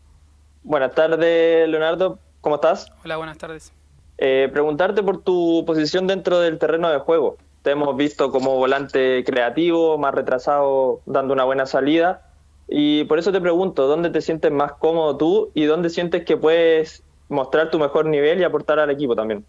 Buenas 0.64 0.94
tardes, 0.94 1.68
Leonardo. 1.68 2.18
¿Cómo 2.40 2.56
estás? 2.56 2.92
Hola, 3.04 3.16
buenas 3.16 3.38
tardes. 3.38 3.72
Eh, 4.18 4.48
preguntarte 4.52 5.02
por 5.02 5.22
tu 5.22 5.64
posición 5.66 6.06
dentro 6.06 6.40
del 6.40 6.58
terreno 6.58 6.90
de 6.90 6.98
juego. 6.98 7.38
Te 7.62 7.70
hemos 7.70 7.96
visto 7.96 8.30
como 8.30 8.56
volante 8.56 9.22
creativo, 9.24 9.96
más 9.96 10.14
retrasado, 10.14 11.00
dando 11.06 11.32
una 11.32 11.44
buena 11.44 11.66
salida. 11.66 12.31
Y 12.68 13.04
por 13.04 13.18
eso 13.18 13.32
te 13.32 13.40
pregunto, 13.40 13.86
¿dónde 13.86 14.10
te 14.10 14.20
sientes 14.20 14.50
más 14.50 14.72
cómodo 14.74 15.16
tú 15.16 15.50
y 15.54 15.64
dónde 15.64 15.90
sientes 15.90 16.24
que 16.24 16.36
puedes 16.36 17.02
mostrar 17.28 17.70
tu 17.70 17.78
mejor 17.78 18.06
nivel 18.06 18.40
y 18.40 18.44
aportar 18.44 18.78
al 18.78 18.90
equipo 18.90 19.14
también? 19.14 19.44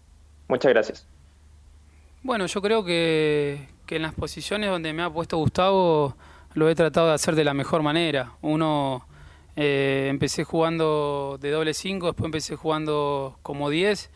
Muchas 0.48 0.72
gracias. 0.72 1.06
Bueno, 2.22 2.46
yo 2.46 2.62
creo 2.62 2.84
que, 2.84 3.68
en 3.88 4.02
las 4.02 4.14
posiciones 4.14 4.70
donde 4.70 4.92
me 4.92 5.02
ha 5.02 5.10
puesto 5.10 5.36
Gustavo 5.36 6.16
lo 6.54 6.68
he 6.68 6.74
tratado 6.74 7.08
de 7.08 7.14
hacer 7.14 7.34
de 7.34 7.44
la 7.44 7.54
mejor 7.54 7.82
manera. 7.82 8.32
Uno, 8.40 9.06
eh, 9.56 10.08
empecé 10.10 10.44
jugando 10.44 11.38
de 11.40 11.50
doble 11.50 11.74
5, 11.74 12.06
después 12.06 12.24
empecé 12.24 12.56
jugando 12.56 13.36
como 13.42 13.70
10 13.70 14.10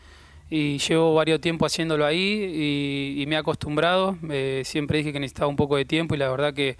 y 0.49 0.79
llevo 0.79 1.13
varios 1.13 1.39
tiempo 1.39 1.65
haciéndolo 1.65 2.05
ahí 2.05 3.15
y, 3.21 3.25
me 3.27 3.35
he 3.35 3.37
acostumbrado. 3.37 4.17
Eh, 4.29 4.63
siempre 4.65 4.97
dije 4.97 5.13
que 5.13 5.19
necesitaba 5.19 5.47
un 5.47 5.55
poco 5.55 5.75
de 5.75 5.85
tiempo 5.85 6.15
y 6.15 6.17
la 6.17 6.29
verdad 6.29 6.53
que, 6.53 6.77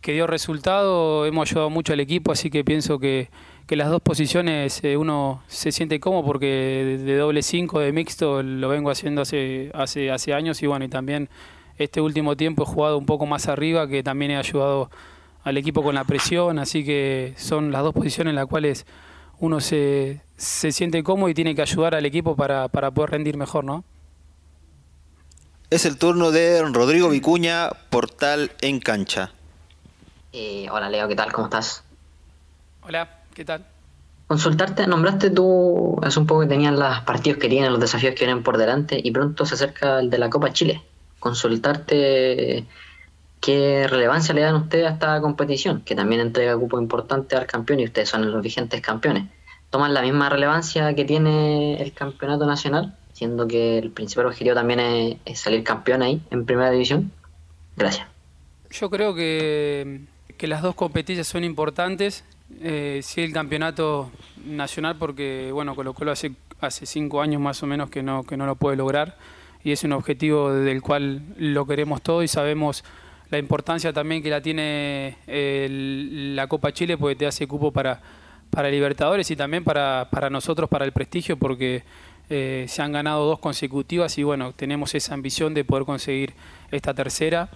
que 0.00 0.12
dio 0.12 0.26
resultado. 0.26 1.26
Hemos 1.26 1.50
ayudado 1.50 1.70
mucho 1.70 1.92
al 1.92 2.00
equipo, 2.00 2.32
así 2.32 2.50
que 2.50 2.64
pienso 2.64 2.98
que 2.98 3.28
que 3.70 3.76
las 3.76 3.88
dos 3.88 4.02
posiciones 4.02 4.82
eh, 4.82 4.96
uno 4.96 5.44
se 5.46 5.70
siente 5.70 6.00
cómodo 6.00 6.24
porque 6.24 6.98
de, 7.04 7.16
doble 7.16 7.40
5, 7.40 7.78
de 7.78 7.92
mixto, 7.92 8.42
lo 8.42 8.68
vengo 8.68 8.90
haciendo 8.90 9.22
hace, 9.22 9.70
hace, 9.74 10.10
hace 10.10 10.34
años 10.34 10.60
y 10.64 10.66
bueno, 10.66 10.86
y 10.86 10.88
también 10.88 11.28
este 11.78 12.00
último 12.00 12.36
tiempo 12.36 12.64
he 12.64 12.66
jugado 12.66 12.98
un 12.98 13.06
poco 13.06 13.26
más 13.26 13.46
arriba, 13.46 13.86
que 13.86 14.02
también 14.02 14.32
he 14.32 14.36
ayudado 14.36 14.90
al 15.44 15.56
equipo 15.56 15.84
con 15.84 15.94
la 15.94 16.02
presión, 16.02 16.58
así 16.58 16.84
que 16.84 17.32
son 17.36 17.70
las 17.70 17.84
dos 17.84 17.94
posiciones 17.94 18.32
en 18.32 18.34
las 18.34 18.46
cuales 18.46 18.86
uno 19.38 19.60
se, 19.60 20.20
se 20.36 20.72
siente 20.72 21.04
cómodo 21.04 21.28
y 21.28 21.34
tiene 21.34 21.54
que 21.54 21.62
ayudar 21.62 21.94
al 21.94 22.04
equipo 22.04 22.34
para, 22.34 22.66
para 22.66 22.90
poder 22.90 23.10
rendir 23.10 23.36
mejor, 23.36 23.62
¿no? 23.62 23.84
Es 25.70 25.84
el 25.84 25.96
turno 25.96 26.32
de 26.32 26.60
Rodrigo 26.72 27.08
Vicuña, 27.08 27.70
Portal 27.88 28.50
en 28.62 28.80
Cancha. 28.80 29.32
Eh, 30.32 30.68
hola 30.70 30.88
Leo, 30.88 31.08
¿qué 31.08 31.16
tal? 31.16 31.32
¿Cómo 31.32 31.46
estás? 31.46 31.82
Hola. 32.82 33.08
¿Qué 33.34 33.44
tal? 33.44 33.64
Consultarte, 34.26 34.86
nombraste 34.86 35.30
tú 35.30 35.98
hace 36.02 36.20
un 36.20 36.26
poco 36.26 36.42
que 36.42 36.46
tenían 36.46 36.78
los 36.78 37.00
partidos 37.00 37.40
que 37.40 37.48
tienen, 37.48 37.72
los 37.72 37.80
desafíos 37.80 38.14
que 38.14 38.26
vienen 38.26 38.44
por 38.44 38.58
delante 38.58 39.00
y 39.02 39.10
pronto 39.10 39.44
se 39.44 39.54
acerca 39.54 39.98
el 39.98 40.08
de 40.08 40.18
la 40.18 40.30
Copa 40.30 40.52
Chile. 40.52 40.82
Consultarte 41.18 42.64
qué 43.40 43.86
relevancia 43.88 44.34
le 44.34 44.42
dan 44.42 44.54
ustedes 44.54 44.86
a 44.86 44.90
esta 44.90 45.20
competición, 45.20 45.82
que 45.82 45.96
también 45.96 46.20
entrega 46.20 46.56
cupo 46.56 46.78
importante 46.78 47.34
al 47.34 47.46
campeón 47.46 47.80
y 47.80 47.84
ustedes 47.84 48.08
son 48.08 48.30
los 48.30 48.40
vigentes 48.40 48.80
campeones. 48.80 49.24
¿Toman 49.70 49.94
la 49.94 50.02
misma 50.02 50.28
relevancia 50.28 50.94
que 50.94 51.04
tiene 51.04 51.82
el 51.82 51.92
campeonato 51.92 52.46
nacional, 52.46 52.96
siendo 53.12 53.48
que 53.48 53.78
el 53.78 53.90
principal 53.90 54.26
objetivo 54.26 54.54
también 54.54 54.80
es, 54.80 55.16
es 55.24 55.40
salir 55.40 55.64
campeón 55.64 56.02
ahí 56.02 56.22
en 56.30 56.44
primera 56.44 56.70
división? 56.70 57.10
Gracias. 57.76 58.06
Yo 58.70 58.88
creo 58.90 59.14
que, 59.14 60.02
que 60.40 60.46
las 60.46 60.62
dos 60.62 60.74
competencias 60.74 61.26
son 61.26 61.44
importantes 61.44 62.24
eh, 62.62 63.00
sí, 63.02 63.20
el 63.20 63.30
campeonato 63.30 64.10
nacional 64.46 64.96
porque, 64.96 65.50
bueno, 65.52 65.74
Colo 65.74 65.92
Colo 65.92 66.12
hace, 66.12 66.32
hace 66.62 66.86
cinco 66.86 67.20
años 67.20 67.42
más 67.42 67.62
o 67.62 67.66
menos 67.66 67.90
que 67.90 68.02
no, 68.02 68.22
que 68.24 68.38
no 68.38 68.46
lo 68.46 68.56
puede 68.56 68.74
lograr 68.74 69.18
y 69.62 69.72
es 69.72 69.84
un 69.84 69.92
objetivo 69.92 70.50
del 70.50 70.80
cual 70.80 71.20
lo 71.36 71.66
queremos 71.66 72.00
todo 72.00 72.22
y 72.22 72.28
sabemos 72.28 72.84
la 73.28 73.36
importancia 73.36 73.92
también 73.92 74.22
que 74.22 74.30
la 74.30 74.40
tiene 74.40 75.18
la 75.26 76.46
Copa 76.46 76.72
Chile 76.72 76.96
porque 76.96 77.16
te 77.16 77.26
hace 77.26 77.46
cupo 77.46 77.70
para, 77.70 78.00
para 78.48 78.70
Libertadores 78.70 79.30
y 79.30 79.36
también 79.36 79.62
para, 79.62 80.08
para 80.10 80.30
nosotros, 80.30 80.70
para 80.70 80.86
el 80.86 80.92
prestigio, 80.92 81.36
porque 81.36 81.82
eh, 82.30 82.64
se 82.66 82.80
han 82.80 82.92
ganado 82.92 83.26
dos 83.26 83.40
consecutivas 83.40 84.16
y 84.16 84.22
bueno, 84.22 84.54
tenemos 84.54 84.94
esa 84.94 85.12
ambición 85.12 85.52
de 85.52 85.64
poder 85.64 85.84
conseguir 85.84 86.32
esta 86.70 86.94
tercera. 86.94 87.50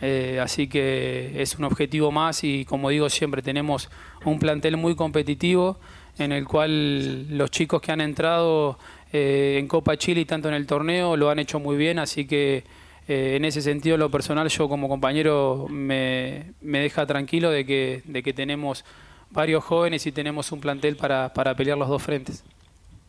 Eh, 0.00 0.38
así 0.42 0.68
que 0.68 1.40
es 1.40 1.56
un 1.56 1.64
objetivo 1.64 2.12
más 2.12 2.44
y 2.44 2.66
como 2.66 2.90
digo 2.90 3.08
siempre 3.08 3.40
tenemos 3.40 3.88
un 4.26 4.38
plantel 4.38 4.76
muy 4.76 4.94
competitivo 4.94 5.78
en 6.18 6.32
el 6.32 6.46
cual 6.46 7.28
los 7.36 7.50
chicos 7.50 7.80
que 7.80 7.92
han 7.92 8.02
entrado 8.02 8.78
eh, 9.12 9.56
en 9.58 9.68
Copa 9.68 9.96
Chile 9.96 10.20
y 10.22 10.24
tanto 10.26 10.48
en 10.48 10.54
el 10.54 10.66
torneo 10.66 11.16
lo 11.16 11.30
han 11.30 11.38
hecho 11.38 11.60
muy 11.60 11.76
bien, 11.76 11.98
así 11.98 12.26
que 12.26 12.64
eh, 13.08 13.34
en 13.36 13.44
ese 13.44 13.62
sentido 13.62 13.96
lo 13.96 14.10
personal 14.10 14.48
yo 14.48 14.68
como 14.68 14.88
compañero 14.88 15.66
me, 15.70 16.52
deja 16.60 17.06
tranquilo 17.06 17.50
de 17.50 17.64
que, 17.64 18.02
de 18.04 18.22
que 18.22 18.32
tenemos 18.32 18.84
varios 19.30 19.64
jóvenes 19.64 20.06
y 20.06 20.12
tenemos 20.12 20.52
un 20.52 20.60
plantel 20.60 20.96
para, 20.96 21.32
para 21.32 21.54
pelear 21.54 21.78
los 21.78 21.88
dos 21.88 22.02
frentes. 22.02 22.44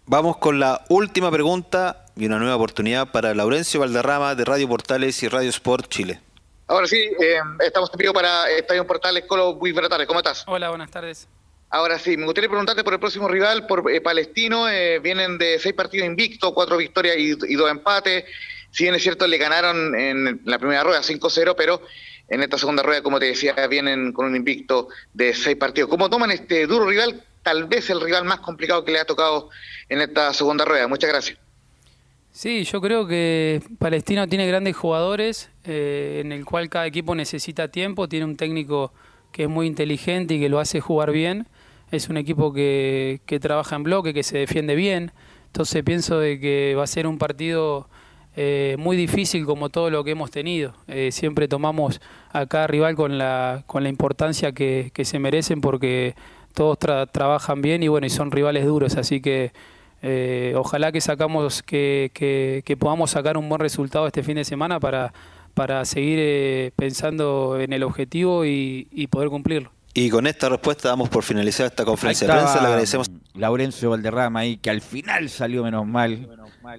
Vamos 0.06 0.38
con 0.38 0.60
la 0.60 0.86
última 0.88 1.30
pregunta 1.32 2.06
y 2.16 2.28
una 2.28 2.40
nueva 2.40 2.56
oportunidad 2.56 3.12
para 3.12 3.34
Laurencio 3.34 3.82
Valderrama 3.82 4.36
de 4.36 4.46
Radio 4.46 4.70
Portales 4.70 5.22
y 5.24 5.28
Radio 5.28 5.50
Sport 5.50 5.90
Chile. 5.90 6.22
Ahora 6.70 6.86
sí, 6.86 6.98
eh, 6.98 7.40
estamos 7.66 7.90
en 7.94 7.98
vivo 7.98 8.14
para 8.14 8.50
Estadio 8.52 8.86
Portales. 8.86 9.24
Colo, 9.26 9.56
muy 9.56 9.72
buenas 9.72 9.90
tardes, 9.90 10.06
¿cómo 10.06 10.20
estás? 10.20 10.44
Hola, 10.48 10.68
buenas 10.68 10.92
tardes. 10.92 11.30
Ahora 11.70 11.98
sí, 11.98 12.18
me 12.18 12.26
gustaría 12.26 12.50
preguntarte 12.50 12.84
por 12.84 12.94
el 12.94 13.00
próximo 13.00 13.30
rival, 13.30 13.66
por 13.68 13.90
eh, 13.90 14.02
Palestino. 14.02 14.68
Eh, 14.68 15.00
vienen 15.00 15.38
de 15.38 15.60
seis 15.60 15.74
partidos 15.74 16.06
invictos, 16.08 16.52
cuatro 16.54 16.76
victorias 16.76 17.16
y, 17.18 17.56
dos 17.56 17.72
empates. 17.72 18.26
Si 18.72 18.84
bien 18.84 18.96
es 18.96 19.02
cierto, 19.02 19.28
le 19.28 19.38
ganaron 19.38 19.96
en 19.96 20.42
la 20.44 20.60
primera 20.60 20.84
rueda 20.84 21.00
5-0, 21.02 21.56
pero 21.58 21.82
en 22.28 22.44
esta 22.44 22.58
segunda 22.58 22.84
rueda, 22.84 23.02
como 23.02 23.18
te 23.18 23.28
decía, 23.28 23.56
vienen 23.68 24.12
con 24.12 24.26
un 24.26 24.36
invicto 24.36 24.90
de 25.14 25.34
seis 25.34 25.56
partidos. 25.56 25.90
¿Cómo 25.90 26.10
toman 26.10 26.32
este 26.32 26.68
duro 26.68 26.86
rival? 26.86 27.24
Tal 27.44 27.64
vez 27.64 27.90
el 27.90 28.02
rival 28.02 28.26
más 28.26 28.42
complicado 28.42 28.84
que 28.84 28.92
le 28.92 29.00
ha 29.00 29.06
tocado 29.06 29.50
en 29.88 30.02
esta 30.02 30.34
segunda 30.34 30.66
rueda. 30.66 30.90
Muchas 30.90 31.10
gracias. 31.10 31.47
Sí, 32.38 32.66
yo 32.66 32.82
creo 32.82 33.08
que 33.08 33.64
Palestino 33.80 34.28
tiene 34.28 34.46
grandes 34.46 34.76
jugadores, 34.76 35.50
eh, 35.64 36.22
en 36.24 36.32
el 36.32 36.46
cual 36.46 36.70
cada 36.70 36.86
equipo 36.86 37.16
necesita 37.16 37.70
tiempo, 37.70 38.08
tiene 38.08 38.26
un 38.26 38.38
técnico 38.38 38.94
que 39.32 39.46
es 39.46 39.50
muy 39.50 39.66
inteligente 39.66 40.36
y 40.36 40.40
que 40.40 40.48
lo 40.48 40.60
hace 40.60 40.80
jugar 40.80 41.12
bien, 41.12 41.48
es 41.90 42.10
un 42.10 42.18
equipo 42.18 42.54
que, 42.54 43.22
que 43.26 43.40
trabaja 43.40 43.76
en 43.76 43.82
bloque, 43.82 44.14
que 44.14 44.22
se 44.22 44.38
defiende 44.38 44.76
bien, 44.76 45.14
entonces 45.48 45.82
pienso 45.84 46.20
de 46.20 46.40
que 46.40 46.76
va 46.78 46.84
a 46.84 46.88
ser 46.88 47.08
un 47.08 47.18
partido 47.18 47.90
eh, 48.36 48.76
muy 48.78 48.96
difícil 48.96 49.44
como 49.44 49.70
todo 49.70 49.90
lo 49.90 50.04
que 50.04 50.12
hemos 50.12 50.30
tenido. 50.30 50.76
Eh, 50.88 51.12
siempre 51.12 51.48
tomamos 51.48 52.00
a 52.32 52.46
cada 52.46 52.68
rival 52.68 52.96
con 52.96 53.18
la, 53.18 53.64
con 53.66 53.82
la 53.82 53.90
importancia 53.90 54.52
que, 54.52 54.92
que 54.94 55.06
se 55.06 55.18
merecen 55.18 55.60
porque 55.60 56.14
todos 56.54 56.78
trabajan 56.78 57.64
bien 57.64 57.82
y 57.82 57.88
bueno, 57.88 58.06
y 58.06 58.12
son 58.12 58.30
rivales 58.30 58.64
duros, 58.64 58.96
así 58.96 59.22
que 59.22 59.54
eh, 60.02 60.54
ojalá 60.56 60.92
que 60.92 61.02
sacamos 61.02 61.64
que, 61.64 62.12
que, 62.14 62.78
podamos 62.78 63.12
sacar 63.12 63.38
un 63.38 63.50
buen 63.50 63.60
resultado 63.60 64.08
este 64.08 64.24
fin 64.24 64.36
de 64.36 64.46
semana 64.46 64.80
para, 64.80 65.14
para 65.54 65.84
seguir 65.86 66.20
eh, 66.22 66.72
pensando 66.76 67.60
en 67.60 67.74
el 67.74 67.84
objetivo 67.84 68.46
y, 68.46 68.88
y, 68.92 69.08
poder 69.08 69.30
cumplirlo. 69.30 69.72
Y 69.94 70.10
con 70.10 70.28
esta 70.28 70.50
respuesta 70.50 70.90
damos 70.90 71.10
por 71.10 71.24
finalizada 71.24 71.70
esta 71.70 71.84
conferencia 71.84 72.28
de 72.28 72.34
prensa. 72.34 72.62
Le 72.62 72.68
agradecemos. 72.68 73.10
Laurencio 73.34 73.92
Valderrama 73.92 74.42
ahí, 74.42 74.58
que 74.58 74.70
al 74.70 74.82
final 74.82 75.30
salió 75.30 75.64
menos 75.64 75.86
mal. 75.86 76.28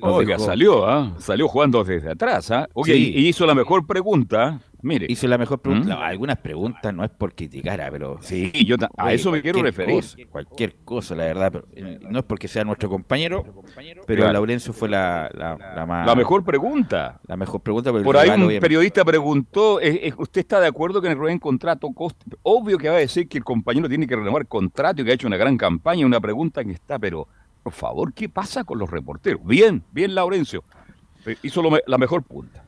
Oiga, 0.01 0.39
salió, 0.39 0.87
¿ah? 0.87 1.15
salió 1.19 1.49
jugando 1.49 1.83
desde 1.83 2.11
atrás. 2.11 2.51
¿ah? 2.51 2.69
y 2.87 3.29
hizo 3.29 3.47
la 3.47 3.55
mejor 3.55 3.87
pregunta 3.87 4.61
Mire. 4.83 5.07
Hice 5.09 5.27
la 5.27 5.39
mejor 5.39 5.61
pregunta. 5.61 5.97
¿Mm? 5.97 6.03
algunas 6.03 6.39
preguntas 6.39 6.95
no 6.95 7.05
es 7.05 7.11
por 7.11 7.35
criticar, 7.35 7.87
pero. 7.91 8.19
Sí, 8.21 8.53
yo 8.65 8.77
a 8.97 9.13
eso 9.13 9.33
me 9.33 9.43
quiero 9.43 9.63
referir. 9.63 10.05
cualquier 10.31 10.77
cosa, 10.85 11.15
la 11.15 11.25
verdad. 11.25 11.53
Pero, 11.53 11.67
eh, 11.73 11.99
no 12.09 12.21
es 12.21 12.25
porque 12.25 12.49
sea 12.49 12.65
nuestro 12.65 12.89
compañero, 12.89 13.45
pero 14.07 14.31
Laurencio 14.33 14.73
fue 14.73 14.89
la, 14.89 15.31
la, 15.35 15.87
más. 15.87 16.07
La 16.07 16.15
mejor 16.15 16.45
pregunta. 16.45 17.21
La 17.27 17.37
mejor 17.37 17.61
pregunta. 17.61 17.93
Por 17.93 18.17
ahí 18.17 18.31
un 18.31 18.61
periodista 18.61 19.05
preguntó: 19.05 19.81
¿Usted 20.17 20.41
está 20.41 20.61
de 20.61 20.69
acuerdo 20.69 21.01
que 21.01 21.11
en 21.11 21.21
el 21.21 21.41
contrato 21.41 21.91
coste? 21.93 22.25
Obvio 22.43 22.79
que 22.79 22.89
va 22.89 22.97
a 22.97 23.01
decir 23.01 23.29
que 23.29 23.39
el 23.39 23.45
compañero 23.45 23.89
tiene 23.89 24.07
que 24.07 24.17
renovar 24.17 24.47
contrato 24.47 25.03
y 25.03 25.05
que 25.05 25.11
ha 25.11 25.15
hecho 25.15 25.27
una 25.27 25.37
gran 25.37 25.57
campaña. 25.57 26.07
Una 26.07 26.21
pregunta 26.21 26.65
que 26.65 26.73
está, 26.73 26.99
pero 26.99 27.27
por 27.63 27.73
favor, 27.73 28.13
¿qué 28.13 28.29
pasa 28.29 28.65
con 28.65 28.79
los 28.79 28.91
reporteros? 28.91 29.45
Bien, 29.45 29.83
bien, 29.93 30.15
Laurencio. 30.15 30.63
Hizo 31.43 31.63
la 31.87 31.99
mejor 31.99 32.23
punta. 32.23 32.65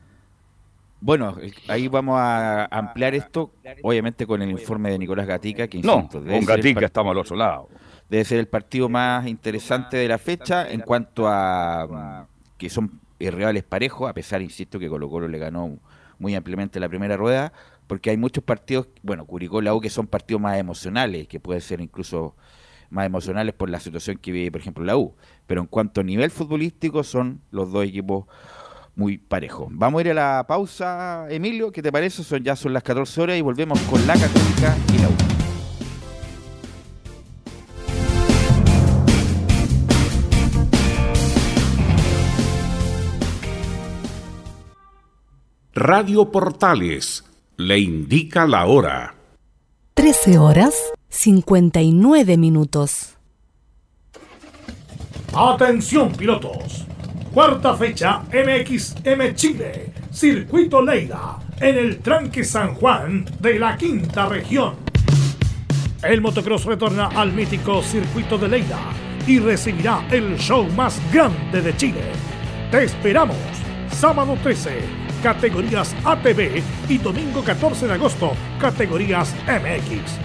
Bueno, 1.01 1.35
ahí 1.67 1.87
vamos 1.87 2.15
a 2.19 2.65
ampliar 2.65 3.15
esto, 3.15 3.51
obviamente 3.81 4.27
con 4.27 4.41
el 4.41 4.51
informe 4.51 4.91
de 4.91 4.99
Nicolás 4.99 5.25
Gatica, 5.25 5.67
que 5.67 5.81
No, 5.81 5.95
insisto, 5.95 6.21
debe 6.21 6.37
con 6.37 6.45
Gatica 6.45 6.85
estamos 6.85 7.11
al 7.11 7.17
otro 7.17 7.35
lado. 7.35 7.69
Debe 8.07 8.23
ser 8.23 8.39
el 8.39 8.47
partido 8.47 8.87
más 8.87 9.25
interesante 9.27 9.97
de 9.97 10.07
la 10.07 10.19
fecha 10.19 10.69
en 10.69 10.81
cuanto 10.81 11.27
a 11.27 12.27
que 12.57 12.69
son 12.69 13.01
eh, 13.19 13.31
rivales 13.31 13.63
parejos, 13.63 14.07
a 14.07 14.13
pesar, 14.13 14.43
insisto, 14.43 14.77
que 14.77 14.87
Colo 14.87 15.09
Colo 15.09 15.27
le 15.27 15.39
ganó 15.39 15.79
muy 16.19 16.35
ampliamente 16.35 16.79
la 16.79 16.87
primera 16.87 17.17
rueda, 17.17 17.51
porque 17.87 18.11
hay 18.11 18.17
muchos 18.17 18.43
partidos, 18.43 18.89
bueno, 19.01 19.25
Curicó 19.25 19.61
y 19.61 19.65
la 19.65 19.73
U, 19.73 19.81
que 19.81 19.89
son 19.89 20.05
partidos 20.05 20.41
más 20.41 20.59
emocionales, 20.59 21.27
que 21.27 21.39
pueden 21.39 21.61
ser 21.61 21.81
incluso 21.81 22.35
más 22.91 23.07
emocionales 23.07 23.55
por 23.55 23.69
la 23.69 23.79
situación 23.79 24.17
que 24.17 24.31
vive, 24.31 24.51
por 24.51 24.61
ejemplo, 24.61 24.83
la 24.83 24.97
U. 24.97 25.15
Pero 25.47 25.61
en 25.61 25.67
cuanto 25.67 26.01
a 26.01 26.03
nivel 26.03 26.29
futbolístico, 26.29 27.03
son 27.03 27.41
los 27.49 27.71
dos 27.71 27.85
equipos 27.85 28.25
muy 28.95 29.17
parejos. 29.17 29.67
Vamos 29.71 29.99
a 29.99 30.01
ir 30.01 30.11
a 30.11 30.13
la 30.13 30.45
pausa, 30.47 31.27
Emilio, 31.29 31.71
¿qué 31.71 31.81
te 31.81 31.91
parece? 31.91 32.23
Son, 32.23 32.43
ya 32.43 32.55
son 32.55 32.73
las 32.73 32.83
14 32.83 33.21
horas 33.21 33.37
y 33.37 33.41
volvemos 33.41 33.79
con 33.81 34.05
la 34.05 34.13
Católica 34.13 34.77
y 34.93 34.97
la 34.99 35.09
U. 35.09 35.31
Radio 45.73 46.29
Portales 46.29 47.23
le 47.57 47.79
indica 47.79 48.45
la 48.45 48.65
hora. 48.65 49.15
13 49.93 50.37
horas 50.37 50.75
59 51.09 52.37
minutos. 52.37 53.15
Atención 55.33 56.11
pilotos. 56.11 56.85
Cuarta 57.33 57.73
fecha 57.77 58.23
MXM 58.33 59.33
Chile. 59.35 59.93
Circuito 60.11 60.81
Leida. 60.81 61.39
En 61.61 61.77
el 61.77 61.99
tranque 61.99 62.43
San 62.43 62.75
Juan 62.75 63.23
de 63.39 63.57
la 63.57 63.77
quinta 63.77 64.25
región. 64.25 64.75
El 66.03 66.19
motocross 66.19 66.65
retorna 66.65 67.07
al 67.07 67.31
mítico 67.31 67.81
circuito 67.83 68.37
de 68.37 68.49
Leida 68.49 68.79
y 69.25 69.39
recibirá 69.39 70.05
el 70.11 70.37
show 70.37 70.67
más 70.75 70.99
grande 71.13 71.61
de 71.61 71.73
Chile. 71.77 72.01
Te 72.69 72.83
esperamos. 72.83 73.37
Sábado 73.91 74.37
13, 74.43 74.81
categorías 75.23 75.95
ATV 76.03 76.61
y 76.89 76.97
domingo 76.97 77.41
14 77.45 77.87
de 77.87 77.93
agosto, 77.93 78.33
categorías 78.59 79.33
MX. 79.45 80.19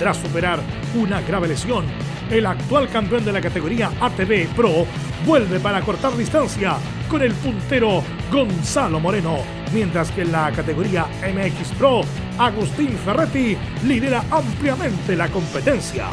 Tras 0.00 0.16
superar 0.16 0.58
una 0.96 1.20
grave 1.20 1.46
lesión, 1.46 1.84
el 2.30 2.46
actual 2.46 2.88
campeón 2.88 3.24
de 3.24 3.32
la 3.32 3.40
categoría 3.40 3.90
ATV 4.00 4.48
Pro 4.54 4.86
vuelve 5.26 5.60
para 5.60 5.80
cortar 5.80 6.16
distancia 6.16 6.76
con 7.08 7.22
el 7.22 7.32
puntero 7.32 8.02
Gonzalo 8.30 9.00
Moreno, 9.00 9.38
mientras 9.72 10.10
que 10.10 10.22
en 10.22 10.32
la 10.32 10.52
categoría 10.52 11.06
MX 11.22 11.72
Pro, 11.78 12.02
Agustín 12.38 12.90
Ferretti 13.04 13.56
lidera 13.86 14.24
ampliamente 14.30 15.16
la 15.16 15.28
competencia. 15.28 16.06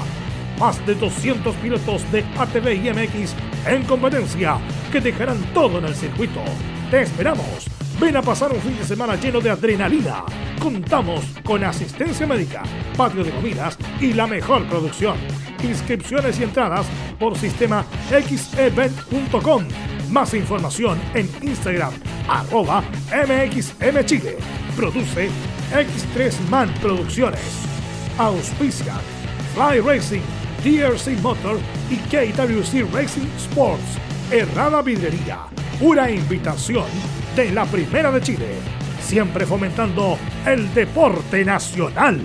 Más 0.59 0.83
de 0.85 0.95
200 0.95 1.53
pilotos 1.57 2.09
de 2.11 2.23
ATV 2.37 2.73
y 2.73 2.91
MX 2.91 3.35
en 3.67 3.83
competencia 3.83 4.57
que 4.91 5.01
dejarán 5.01 5.41
todo 5.53 5.79
en 5.79 5.85
el 5.85 5.95
circuito. 5.95 6.41
Te 6.89 7.01
esperamos. 7.01 7.74
Ven 7.99 8.17
a 8.17 8.21
pasar 8.21 8.51
un 8.51 8.59
fin 8.59 8.77
de 8.77 8.83
semana 8.83 9.15
lleno 9.15 9.39
de 9.39 9.49
adrenalina. 9.49 10.25
Contamos 10.59 11.23
con 11.45 11.63
asistencia 11.63 12.27
médica, 12.27 12.63
patio 12.97 13.23
de 13.23 13.31
comidas 13.31 13.77
y 14.01 14.11
la 14.11 14.27
mejor 14.27 14.67
producción. 14.67 15.17
Inscripciones 15.63 16.37
y 16.39 16.43
entradas 16.43 16.85
por 17.17 17.37
sistema 17.37 17.85
xevent.com. 18.09 19.63
Más 20.09 20.33
información 20.33 20.99
en 21.13 21.29
Instagram, 21.41 21.93
arroba 22.27 22.83
mxmchile. 23.11 24.37
Produce 24.75 25.29
X3 25.71 26.49
Man 26.49 26.73
Producciones. 26.81 27.65
Auspicia 28.17 28.95
Fly 29.53 29.79
Racing, 29.79 30.21
DRC 30.65 31.21
Motor 31.21 31.59
y 31.89 31.95
KWC 31.95 32.93
Racing 32.93 33.27
Sports. 33.37 33.97
Errada 34.31 34.81
Vidrería. 34.81 35.39
Una 35.79 36.09
invitación 36.09 36.85
de 37.35 37.51
la 37.51 37.65
Primera 37.65 38.11
de 38.11 38.21
Chile. 38.21 38.47
Siempre 39.01 39.45
fomentando 39.45 40.17
el 40.45 40.73
deporte 40.73 41.43
nacional. 41.43 42.21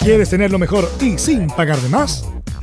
¿Quieres 0.00 0.28
tener 0.28 0.50
lo 0.50 0.58
mejor 0.58 0.90
y 1.00 1.16
sin 1.16 1.46
pagar 1.46 1.78
de 1.78 1.88
más? 1.88 2.28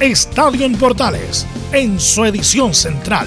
Estadio 0.00 0.64
en 0.64 0.76
Portales 0.76 1.44
en 1.72 1.98
su 1.98 2.24
edición 2.24 2.72
central. 2.72 3.26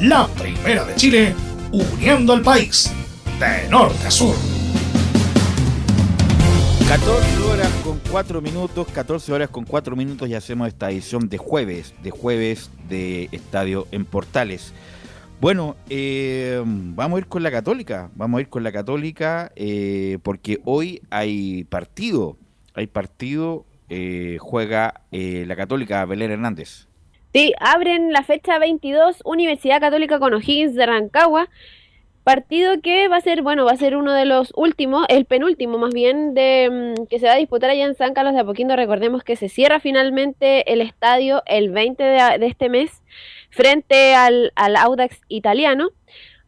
La 0.00 0.26
primera 0.26 0.86
de 0.86 0.94
Chile, 0.94 1.34
uniendo 1.70 2.32
al 2.32 2.40
país 2.40 2.90
de 3.38 3.68
norte 3.68 4.06
a 4.06 4.10
sur. 4.10 4.34
14 6.88 7.42
horas 7.42 7.68
con 7.84 8.00
4 8.10 8.40
minutos, 8.40 8.86
14 8.88 9.32
horas 9.34 9.50
con 9.50 9.66
4 9.66 9.94
minutos 9.96 10.26
y 10.30 10.34
hacemos 10.34 10.68
esta 10.68 10.90
edición 10.90 11.28
de 11.28 11.36
jueves, 11.36 11.92
de 12.02 12.10
jueves 12.10 12.70
de 12.88 13.28
Estadio 13.30 13.86
en 13.90 14.06
Portales. 14.06 14.72
Bueno, 15.42 15.76
eh, 15.90 16.62
vamos 16.64 17.18
a 17.18 17.20
ir 17.20 17.26
con 17.26 17.42
la 17.42 17.50
Católica, 17.50 18.10
vamos 18.16 18.38
a 18.38 18.40
ir 18.40 18.48
con 18.48 18.62
la 18.62 18.72
Católica 18.72 19.52
eh, 19.56 20.16
porque 20.22 20.58
hoy 20.64 21.02
hay 21.10 21.64
partido, 21.64 22.38
hay 22.72 22.86
partido, 22.86 23.66
eh, 23.88 24.36
juega 24.40 25.02
eh, 25.12 25.44
la 25.46 25.56
Católica 25.56 26.04
Belén 26.04 26.30
Hernández. 26.30 26.88
Sí, 27.32 27.52
abren 27.60 28.12
la 28.12 28.22
fecha 28.22 28.58
22 28.58 29.22
Universidad 29.24 29.80
Católica 29.80 30.18
con 30.18 30.34
O'Higgins 30.34 30.74
de 30.74 30.86
Rancagua. 30.86 31.48
Partido 32.24 32.80
que 32.82 33.08
va 33.08 33.16
a 33.16 33.20
ser, 33.22 33.42
bueno, 33.42 33.64
va 33.64 33.72
a 33.72 33.76
ser 33.76 33.96
uno 33.96 34.12
de 34.12 34.26
los 34.26 34.52
últimos, 34.54 35.06
el 35.08 35.24
penúltimo 35.24 35.78
más 35.78 35.94
bien, 35.94 36.34
de 36.34 36.94
mm, 36.98 37.06
que 37.06 37.18
se 37.18 37.26
va 37.26 37.32
a 37.32 37.36
disputar 37.36 37.70
allá 37.70 37.86
en 37.86 37.94
San 37.94 38.12
Carlos 38.12 38.34
de 38.34 38.40
Apoquindo. 38.40 38.76
Recordemos 38.76 39.24
que 39.24 39.36
se 39.36 39.48
cierra 39.48 39.80
finalmente 39.80 40.70
el 40.72 40.80
estadio 40.82 41.42
el 41.46 41.70
20 41.70 42.02
de, 42.02 42.46
este 42.46 42.68
mes 42.68 43.02
frente 43.50 44.14
al 44.14 44.52
Audax 44.56 45.20
italiano. 45.28 45.90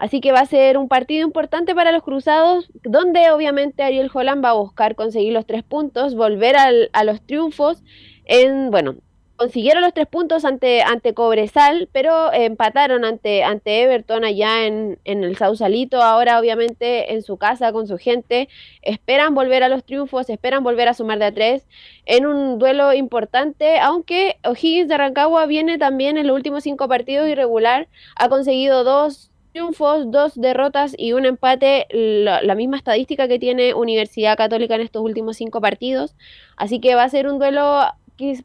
Así 0.01 0.21
que 0.23 0.33
va 0.33 0.41
a 0.41 0.47
ser 0.47 0.79
un 0.79 0.89
partido 0.89 1.27
importante 1.27 1.75
para 1.75 1.93
los 1.93 2.03
cruzados, 2.03 2.71
donde 2.83 3.31
obviamente 3.31 3.83
Ariel 3.83 4.11
Holland 4.13 4.43
va 4.43 4.51
a 4.51 4.55
buscar 4.55 4.95
conseguir 4.95 5.35
los 5.35 5.47
tres 5.47 5.63
puntos, 5.63 6.15
volver 6.15 6.57
al- 6.57 6.89
a 6.95 7.05
los 7.05 7.21
triunfos 7.21 7.83
en, 8.25 8.71
bueno, 8.71 8.97
consiguieron 9.37 9.83
los 9.83 9.95
tres 9.95 10.07
puntos 10.07 10.45
ante, 10.45 10.83
ante 10.83 11.15
Cobresal, 11.15 11.89
pero 11.93 12.31
empataron 12.33 13.05
ante, 13.07 13.43
ante 13.43 13.83
Everton 13.83 14.25
allá 14.25 14.67
en, 14.67 14.99
en 15.05 15.25
el 15.25 15.37
Sausalito. 15.37 16.03
Ahora, 16.03 16.39
obviamente, 16.39 17.15
en 17.15 17.23
su 17.23 17.39
casa 17.39 17.73
con 17.73 17.87
su 17.87 17.97
gente, 17.97 18.51
esperan 18.83 19.35
volver 19.35 19.63
a 19.63 19.71
los 19.71 19.85
triunfos, 19.85 20.29
esperan 20.29 20.63
volver 20.63 20.89
a 20.89 20.95
sumar 20.95 21.19
de 21.19 21.25
a 21.27 21.33
tres 21.33 21.67
en 22.05 22.27
un 22.27 22.59
duelo 22.59 22.93
importante. 22.93 23.79
Aunque 23.79 24.37
O'Higgins 24.45 24.89
de 24.89 24.99
Rancagua 24.99 25.47
viene 25.47 25.79
también 25.79 26.19
en 26.19 26.27
los 26.27 26.37
últimos 26.37 26.63
cinco 26.63 26.87
partidos 26.87 27.27
irregular, 27.27 27.89
ha 28.17 28.29
conseguido 28.29 28.85
dos 28.85 29.30
triunfos, 29.53 30.11
dos 30.11 30.35
derrotas 30.35 30.95
y 30.97 31.13
un 31.13 31.27
empate, 31.27 31.87
la, 31.91 32.55
misma 32.55 32.77
estadística 32.77 33.29
que 33.29 33.39
tiene 33.39 33.75
Universidad 33.75 34.37
Católica 34.37 34.75
en 34.75 34.83
estos 34.83 35.03
últimos 35.03 35.37
cinco 35.37 35.61
partidos. 35.61 36.15
Así 36.57 36.81
que 36.81 36.95
va 36.95 37.05
a 37.05 37.09
ser 37.09 37.29
un 37.29 37.39
duelo 37.39 37.83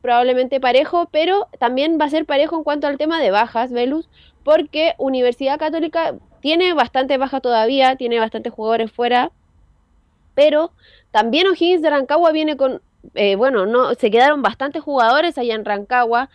probablemente 0.01 0.59
parejo, 0.59 1.09
pero 1.11 1.47
también 1.59 1.97
va 1.99 2.05
a 2.05 2.09
ser 2.09 2.25
parejo 2.25 2.55
en 2.55 2.63
cuanto 2.63 2.87
al 2.87 2.97
tema 2.97 3.19
de 3.19 3.31
bajas, 3.31 3.71
Velus, 3.71 4.09
porque 4.43 4.93
Universidad 4.97 5.59
Católica 5.59 6.15
tiene 6.39 6.73
bastante 6.73 7.17
baja 7.17 7.41
todavía, 7.41 7.95
tiene 7.95 8.19
bastantes 8.19 8.53
jugadores 8.53 8.91
fuera, 8.91 9.31
pero 10.33 10.71
también 11.11 11.47
O'Higgins 11.47 11.81
de 11.81 11.89
Rancagua 11.89 12.31
viene 12.31 12.55
con, 12.55 12.81
eh, 13.15 13.35
bueno, 13.35 13.65
no, 13.65 13.95
se 13.95 14.11
quedaron 14.11 14.41
bastantes 14.41 14.81
jugadores 14.81 15.37
allá 15.37 15.55
en 15.55 15.65
Rancagua, 15.65 16.29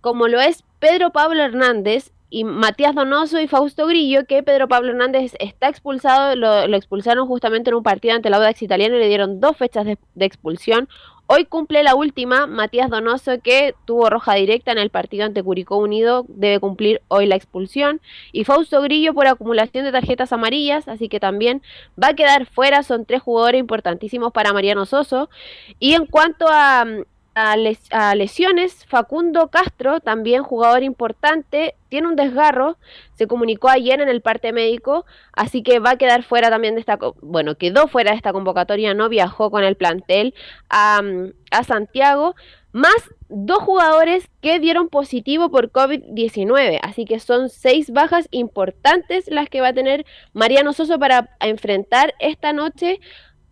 como 0.00 0.28
lo 0.28 0.40
es 0.40 0.64
Pedro 0.78 1.10
Pablo 1.10 1.42
Hernández 1.42 2.12
y 2.30 2.44
Matías 2.44 2.94
Donoso 2.94 3.40
y 3.40 3.48
Fausto 3.48 3.86
Grillo, 3.86 4.26
que 4.26 4.42
Pedro 4.42 4.68
Pablo 4.68 4.90
Hernández 4.90 5.32
está 5.38 5.68
expulsado, 5.68 6.36
lo, 6.36 6.64
expulsaron 6.76 7.26
justamente 7.26 7.70
en 7.70 7.76
un 7.76 7.82
partido 7.82 8.14
ante 8.14 8.30
la 8.30 8.36
Audax 8.36 8.62
Italiano 8.62 8.96
y 8.96 8.98
le 8.98 9.08
dieron 9.08 9.40
dos 9.40 9.56
fechas 9.56 9.86
de, 9.86 9.98
de 10.14 10.24
expulsión. 10.24 10.88
Hoy 11.30 11.44
cumple 11.44 11.82
la 11.82 11.94
última, 11.94 12.46
Matías 12.46 12.88
Donoso, 12.88 13.38
que 13.42 13.74
tuvo 13.84 14.08
roja 14.08 14.34
directa 14.34 14.72
en 14.72 14.78
el 14.78 14.88
partido 14.88 15.26
ante 15.26 15.42
Curicó 15.42 15.76
Unido, 15.76 16.24
debe 16.26 16.58
cumplir 16.58 17.02
hoy 17.08 17.26
la 17.26 17.36
expulsión. 17.36 18.00
Y 18.32 18.44
Fausto 18.44 18.80
Grillo 18.80 19.12
por 19.12 19.26
acumulación 19.26 19.84
de 19.84 19.92
tarjetas 19.92 20.32
amarillas, 20.32 20.88
así 20.88 21.10
que 21.10 21.20
también 21.20 21.60
va 22.02 22.08
a 22.08 22.14
quedar 22.14 22.46
fuera. 22.46 22.82
Son 22.82 23.04
tres 23.04 23.20
jugadores 23.20 23.60
importantísimos 23.60 24.32
para 24.32 24.54
Mariano 24.54 24.86
Soso. 24.86 25.28
Y 25.78 25.92
en 25.92 26.06
cuanto 26.06 26.46
a, 26.48 26.86
a, 27.38 27.56
les, 27.56 27.78
a, 27.92 28.16
lesiones, 28.16 28.84
Facundo 28.86 29.48
Castro, 29.48 30.00
también 30.00 30.42
jugador 30.42 30.82
importante, 30.82 31.76
tiene 31.88 32.08
un 32.08 32.16
desgarro, 32.16 32.78
se 33.14 33.28
comunicó 33.28 33.68
ayer 33.68 34.00
en 34.00 34.08
el 34.08 34.22
parte 34.22 34.52
médico, 34.52 35.06
así 35.32 35.62
que 35.62 35.78
va 35.78 35.90
a 35.90 35.98
quedar 35.98 36.24
fuera 36.24 36.50
también 36.50 36.74
de 36.74 36.80
esta, 36.80 36.98
bueno, 37.22 37.54
quedó 37.54 37.86
fuera 37.86 38.10
de 38.10 38.16
esta 38.16 38.32
convocatoria, 38.32 38.92
no 38.92 39.08
viajó 39.08 39.52
con 39.52 39.62
el 39.62 39.76
plantel 39.76 40.34
a, 40.68 41.00
a 41.52 41.62
Santiago, 41.62 42.34
más 42.72 42.96
dos 43.28 43.58
jugadores 43.58 44.28
que 44.40 44.58
dieron 44.58 44.88
positivo 44.88 45.48
por 45.48 45.70
COVID-19, 45.70 46.80
así 46.82 47.04
que 47.04 47.20
son 47.20 47.50
seis 47.50 47.92
bajas 47.92 48.26
importantes 48.32 49.28
las 49.28 49.48
que 49.48 49.60
va 49.60 49.68
a 49.68 49.74
tener 49.74 50.04
Mariano 50.32 50.72
Soso 50.72 50.98
para 50.98 51.36
enfrentar 51.40 52.14
esta 52.18 52.52
noche 52.52 52.98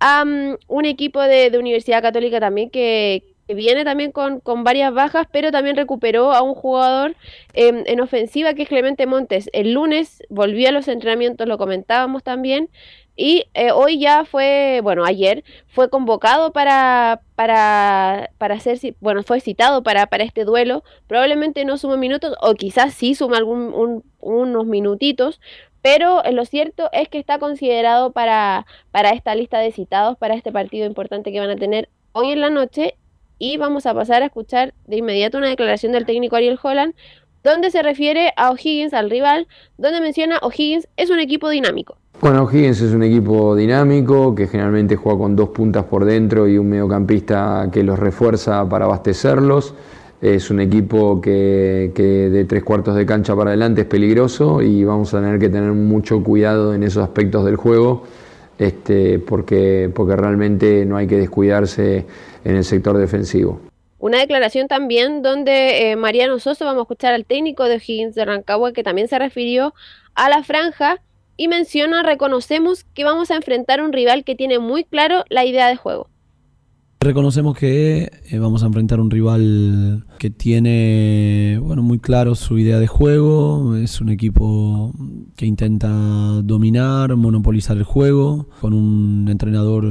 a 0.01 0.25
um, 0.27 0.57
un 0.66 0.85
equipo 0.85 1.22
de, 1.22 1.51
de 1.51 1.59
Universidad 1.59 2.03
Católica 2.03 2.40
también 2.40 2.68
que, 2.68 3.36
viene 3.54 3.85
también 3.85 4.12
con, 4.12 4.40
con, 4.40 4.64
varias 4.64 4.92
bajas, 4.92 5.26
pero 5.30 5.52
también 5.52 5.76
recuperó 5.76 6.32
a 6.32 6.42
un 6.42 6.54
jugador 6.54 7.14
eh, 7.54 7.85
en 7.87 8.00
ofensiva 8.00 8.54
que 8.54 8.62
es 8.62 8.68
Clemente 8.68 9.06
Montes. 9.06 9.48
El 9.52 9.72
lunes 9.72 10.22
volvió 10.28 10.68
a 10.68 10.72
los 10.72 10.88
entrenamientos, 10.88 11.46
lo 11.46 11.59
comentábamos 11.59 12.22
también, 12.22 12.70
y 13.16 13.46
eh, 13.54 13.72
hoy 13.72 13.98
ya 13.98 14.26
fue, 14.26 14.80
bueno, 14.82 15.04
ayer 15.04 15.42
fue 15.68 15.88
convocado 15.88 16.52
para, 16.52 17.22
para, 17.35 18.30
para 18.37 18.61
ser, 18.61 18.78
bueno, 19.00 19.22
fue 19.22 19.40
citado 19.40 19.82
para, 19.82 20.06
para 20.06 20.24
este 20.24 20.44
duelo. 20.44 20.85
Probablemente 21.06 21.64
no 21.64 21.78
suma 21.78 21.96
minutos, 21.96 22.35
o 22.42 22.54
quizás 22.54 22.92
sí 22.92 23.14
suma 23.14 23.38
algún, 23.38 23.72
un, 23.72 24.04
unos 24.20 24.66
minutitos, 24.66 25.40
pero 25.80 26.22
lo 26.30 26.44
cierto 26.44 26.90
es 26.92 27.09
que 27.09 27.18
está 27.18 27.38
considerado 27.38 28.12
para, 28.12 28.66
para 28.90 29.11
esta 29.11 29.35
lista 29.35 29.61
de 29.61 29.72
citados, 29.72 30.18
para 30.18 30.35
este 30.35 30.52
partido 30.52 30.85
importante 30.85 31.32
que 31.32 31.40
van 31.40 31.50
a 31.50 31.56
tener 31.56 31.88
hoy 32.12 32.32
en 32.32 32.40
la 32.40 32.50
noche 32.50 32.96
y 33.38 33.57
vamos 33.57 33.87
a 33.87 33.94
pasar 33.94 34.22
a 34.22 34.27
escuchar 34.27 34.75
de 34.87 34.96
inmediato 34.96 35.38
una 35.38 35.49
declaración 35.49 35.92
del 35.92 36.07
técnico 36.07 36.37
Ariel 36.37 36.59
Holland 36.62 36.94
donde 37.46 37.70
se 37.70 37.81
refiere 37.81 38.33
a 38.37 38.51
O'Higgins, 38.51 38.92
al 38.92 39.09
rival, 39.09 39.46
donde 39.79 40.01
menciona 40.01 40.38
O'Higgins 40.42 40.88
es 40.96 41.11
un 41.11 41.20
equipo 41.20 41.49
dinámico. 41.49 41.96
Bueno, 42.20 42.42
O'Higgins 42.42 42.81
es 42.81 42.92
un 42.92 43.05
equipo 43.05 43.55
dinámico 43.55 44.35
que 44.35 44.49
generalmente 44.49 44.96
juega 44.96 45.18
con 45.18 45.37
dos 45.37 45.51
puntas 45.51 45.85
por 45.85 46.05
dentro 46.05 46.49
y 46.49 46.59
un 46.59 46.68
mediocampista 46.68 47.68
que 47.70 47.85
los 47.85 48.01
refuerza 48.01 48.68
para 48.68 48.87
abastecerlos. 48.87 49.75
Es 50.20 50.51
un 50.51 50.59
equipo 50.59 51.20
que, 51.20 51.92
de 51.94 52.44
tres 52.46 52.64
cuartos 52.64 52.96
de 52.96 53.07
cancha 53.07 53.37
para 53.37 53.51
adelante 53.51 53.83
es 53.83 53.87
peligroso 53.87 54.61
y 54.61 54.83
vamos 54.83 55.14
a 55.14 55.20
tener 55.20 55.38
que 55.38 55.49
tener 55.49 55.70
mucho 55.72 56.25
cuidado 56.25 56.75
en 56.75 56.83
esos 56.83 57.05
aspectos 57.05 57.44
del 57.44 57.55
juego 57.57 58.05
este, 58.59 59.18
porque, 59.18 59.90
porque 59.94 60.16
realmente 60.16 60.85
no 60.87 60.96
hay 60.96 61.07
que 61.07 61.18
descuidarse 61.18 62.07
en 62.46 62.54
el 62.54 62.64
sector 62.64 62.96
defensivo. 62.96 63.61
Una 63.98 64.20
declaración 64.20 64.68
también 64.68 65.20
donde 65.20 65.90
eh, 65.90 65.96
Mariano 65.96 66.38
Soso, 66.38 66.64
vamos 66.64 66.80
a 66.80 66.82
escuchar 66.82 67.12
al 67.12 67.24
técnico 67.24 67.64
de 67.64 67.76
O'Higgins 67.76 68.14
de 68.14 68.24
Rancagua, 68.24 68.72
que 68.72 68.85
también 68.85 69.09
se 69.09 69.18
refirió 69.18 69.74
a 70.14 70.28
la 70.28 70.44
franja 70.44 71.00
y 71.37 71.48
menciona, 71.48 72.04
reconocemos 72.04 72.85
que 72.94 73.02
vamos 73.02 73.32
a 73.32 73.35
enfrentar 73.35 73.82
un 73.82 73.92
rival 73.92 74.22
que 74.22 74.37
tiene 74.37 74.61
muy 74.61 74.85
claro 74.85 75.24
la 75.28 75.44
idea 75.44 75.66
de 75.66 75.76
juego. 75.76 76.09
Reconocemos 77.06 77.56
que 77.56 78.10
eh, 78.30 78.38
vamos 78.40 78.64
a 78.64 78.66
enfrentar 78.66 78.98
un 78.98 79.12
rival 79.12 80.04
que 80.18 80.28
tiene 80.28 81.56
bueno, 81.62 81.80
muy 81.80 82.00
claro 82.00 82.34
su 82.34 82.58
idea 82.58 82.80
de 82.80 82.88
juego, 82.88 83.76
es 83.76 84.00
un 84.00 84.08
equipo 84.08 84.92
que 85.36 85.46
intenta 85.46 85.88
dominar, 86.42 87.14
monopolizar 87.14 87.76
el 87.76 87.84
juego, 87.84 88.48
con 88.60 88.74
un 88.74 89.28
entrenador 89.30 89.84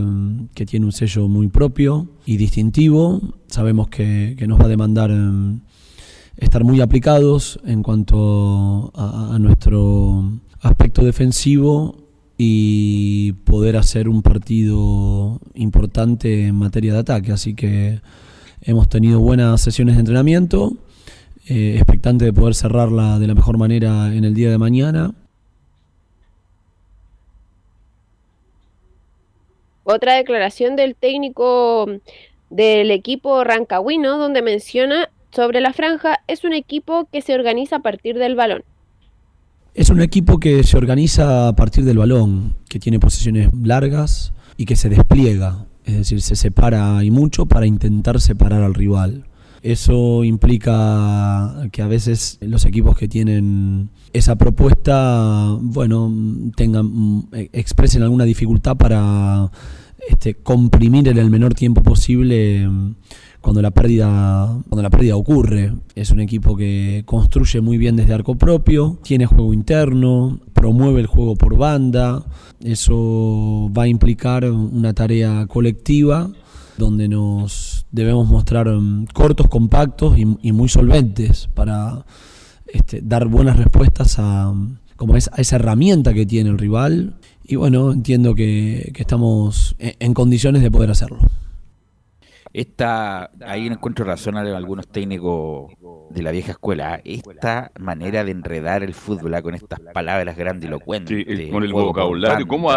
que 0.53 0.65
tiene 0.65 0.87
un 0.87 0.91
sello 0.91 1.29
muy 1.29 1.47
propio 1.47 2.09
y 2.25 2.35
distintivo. 2.35 3.21
Sabemos 3.47 3.87
que, 3.87 4.35
nos 4.45 4.59
va 4.59 4.65
a 4.65 4.67
demandar 4.67 5.09
um, 5.09 5.61
estar 6.35 6.65
muy 6.65 6.81
aplicados 6.81 7.61
en 7.63 7.81
cuanto 7.81 8.91
a 8.93 9.39
nuestro 9.39 10.33
aspecto 10.59 11.05
defensivo 11.05 12.04
y 12.37 13.33
poder 13.45 13.77
hacer 13.77 14.09
un 14.09 14.21
partido 14.21 15.39
importante 15.53 16.47
en 16.47 16.55
materia 16.55 16.93
de 16.93 16.99
ataque. 16.99 17.31
Así 17.31 17.55
que 17.55 18.01
hemos 18.61 18.89
tenido 18.89 19.19
buenas 19.19 19.61
sesiones 19.61 19.95
de 19.95 20.01
entrenamiento, 20.01 20.73
eh, 21.47 21.75
expectante 21.75 22.25
de 22.25 22.33
poder 22.33 22.55
cerrarla 22.55 23.19
de 23.19 23.27
la 23.27 23.35
mejor 23.35 23.57
manera 23.57 24.13
en 24.13 24.25
el 24.25 24.33
día 24.33 24.49
de 24.49 24.57
mañana. 24.57 25.13
Otra 29.83 30.15
declaración 30.15 30.75
del 30.75 30.95
técnico 30.95 31.87
del 32.49 32.91
equipo 32.91 33.43
rancagüino 33.43 34.17
donde 34.17 34.41
menciona 34.41 35.09
sobre 35.31 35.61
la 35.61 35.73
franja 35.73 36.21
es 36.27 36.43
un 36.43 36.53
equipo 36.53 37.07
que 37.11 37.21
se 37.21 37.35
organiza 37.35 37.77
a 37.77 37.81
partir 37.81 38.17
del 38.17 38.35
balón. 38.35 38.63
Es 39.75 39.89
un 39.89 39.99
equipo 39.99 40.39
que 40.39 40.63
se 40.63 40.77
organiza 40.77 41.49
a 41.49 41.55
partir 41.57 41.83
del 41.83 41.97
balón, 41.97 42.55
que 42.69 42.79
tiene 42.79 42.97
posiciones 42.97 43.49
largas 43.61 44.31
y 44.55 44.63
que 44.63 44.77
se 44.77 44.87
despliega, 44.87 45.65
es 45.83 45.97
decir, 45.97 46.21
se 46.21 46.37
separa 46.37 47.03
y 47.03 47.11
mucho 47.11 47.45
para 47.45 47.65
intentar 47.65 48.21
separar 48.21 48.63
al 48.63 48.73
rival. 48.73 49.25
Eso 49.61 50.23
implica 50.23 51.67
que 51.73 51.81
a 51.81 51.87
veces 51.87 52.37
los 52.39 52.63
equipos 52.63 52.95
que 52.95 53.09
tienen 53.09 53.89
esa 54.13 54.37
propuesta, 54.37 55.57
bueno, 55.59 56.09
tengan, 56.55 57.27
expresen 57.33 58.01
alguna 58.01 58.23
dificultad 58.23 58.77
para 58.77 59.51
este, 60.07 60.35
comprimir 60.35 61.09
en 61.09 61.17
el 61.17 61.29
menor 61.29 61.53
tiempo 61.53 61.83
posible 61.83 62.65
cuando 63.45 63.61
la 63.61 63.69
pérdida 63.69 64.57
cuando 64.67 64.81
la 64.81 64.89
pérdida 64.89 65.15
ocurre. 65.15 65.71
Es 65.93 66.09
un 66.09 66.19
equipo 66.19 66.57
que 66.57 67.03
construye 67.05 67.61
muy 67.61 67.77
bien 67.77 67.95
desde 67.95 68.15
arco 68.15 68.33
propio, 68.33 68.97
tiene 69.03 69.27
juego 69.27 69.53
interno, 69.53 70.39
promueve 70.53 71.01
el 71.01 71.05
juego 71.05 71.35
por 71.35 71.55
banda. 71.55 72.25
Eso 72.59 73.69
va 73.71 73.83
a 73.83 73.87
implicar 73.87 74.49
una 74.49 74.93
tarea 74.93 75.45
colectiva 75.45 76.27
donde 76.79 77.07
nos 77.07 77.85
debemos 77.91 78.27
mostrar 78.27 78.67
um, 78.67 79.05
cortos, 79.13 79.47
compactos 79.47 80.17
y, 80.17 80.51
muy 80.51 80.67
solventes 80.67 81.47
para 81.53 82.03
este, 82.65 82.99
dar 83.03 83.27
buenas 83.27 83.57
respuestas 83.57 84.15
a, 84.17 84.51
como 84.95 85.15
es, 85.17 85.29
a 85.31 85.39
esa 85.39 85.57
herramienta 85.57 86.15
que 86.15 86.25
tiene 86.25 86.49
el 86.49 86.57
rival. 86.57 87.13
Y 87.43 87.57
bueno, 87.57 87.91
entiendo 87.91 88.33
que, 88.33 88.91
estamos 88.95 89.75
en, 89.77 89.93
en 89.99 90.13
condiciones 90.15 90.63
de 90.63 90.71
poder 90.71 90.89
hacerlo. 90.89 91.19
Esta, 92.55 93.31
ahí 93.45 93.67
encuentro 93.67 94.05
razón 94.05 94.37
a 94.37 94.39
algunos 94.39 94.87
técnicos 94.87 95.73
de 96.09 96.23
la 96.23 96.31
vieja 96.31 96.53
escuela. 96.53 97.01
¿eh? 97.03 97.21
Esta 97.21 97.73
manera 97.77 98.23
de 98.23 98.31
enredar 98.31 98.81
el 98.81 98.93
fútbol 98.93 99.33
¿eh? 99.33 99.41
con 99.41 99.55
estas 99.55 99.81
palabras 99.93 100.37
grandilocuentes. 100.37 101.25
Sí, 101.27 101.49
con 101.49 101.63
el 101.63 101.73
vocabulario. 101.73 102.47
¿Cómo 102.47 102.69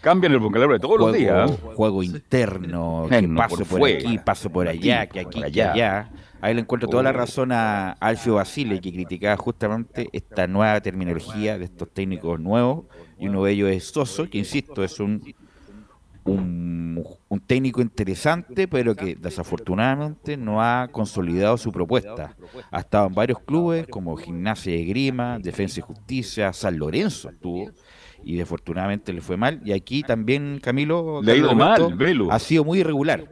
cambian 0.00 0.32
el 0.32 0.40
vocabulario 0.40 0.72
de 0.72 0.80
todos 0.80 0.98
los 0.98 1.12
días? 1.12 1.48
Juego 1.76 2.02
interno, 2.02 3.06
que 3.08 3.28
paso 3.28 3.64
por, 3.66 3.88
aquí, 3.88 4.18
paso 4.18 4.50
por 4.50 4.66
allá, 4.66 5.06
que 5.06 5.20
aquí, 5.20 5.44
allá. 5.44 5.72
allá. 5.74 6.10
Ahí 6.40 6.52
le 6.52 6.62
encuentro 6.62 6.88
toda 6.88 7.04
la 7.04 7.12
razón 7.12 7.52
a 7.52 7.92
Alfio 8.00 8.34
Basile, 8.34 8.80
que 8.80 8.92
criticaba 8.92 9.36
justamente 9.36 10.08
esta 10.12 10.48
nueva 10.48 10.80
terminología 10.80 11.56
de 11.56 11.66
estos 11.66 11.88
técnicos 11.92 12.40
nuevos. 12.40 12.86
Y 13.16 13.28
uno 13.28 13.44
de 13.44 13.52
ellos 13.52 13.70
es 13.70 13.84
Soso, 13.84 14.28
que 14.28 14.38
insisto, 14.38 14.82
es 14.82 14.98
un 14.98 15.22
un, 16.24 17.04
técnico 17.46 17.80
interesante, 17.80 18.68
pero 18.68 18.94
que 18.94 19.16
desafortunadamente 19.16 20.36
no 20.36 20.62
ha 20.62 20.88
consolidado 20.92 21.56
su 21.56 21.72
propuesta. 21.72 22.36
Ha 22.70 22.80
estado 22.80 23.08
en 23.08 23.14
varios 23.14 23.40
clubes 23.40 23.86
como 23.88 24.16
Gimnasia 24.16 24.72
de 24.72 24.84
Grima, 24.84 25.38
Defensa 25.38 25.80
y 25.80 25.82
Justicia, 25.82 26.52
San 26.52 26.78
Lorenzo 26.78 27.30
estuvo 27.30 27.70
y 28.22 28.34
desafortunadamente 28.34 29.12
le 29.12 29.20
fue 29.20 29.36
mal. 29.36 29.60
Y 29.64 29.72
aquí 29.72 30.02
también 30.02 30.60
Camilo 30.62 31.22
le 31.22 31.32
ha 31.32 31.36
ido 31.36 31.54
mal, 31.54 31.96
ha 32.30 32.38
sido 32.38 32.64
muy 32.64 32.80
irregular. 32.80 33.24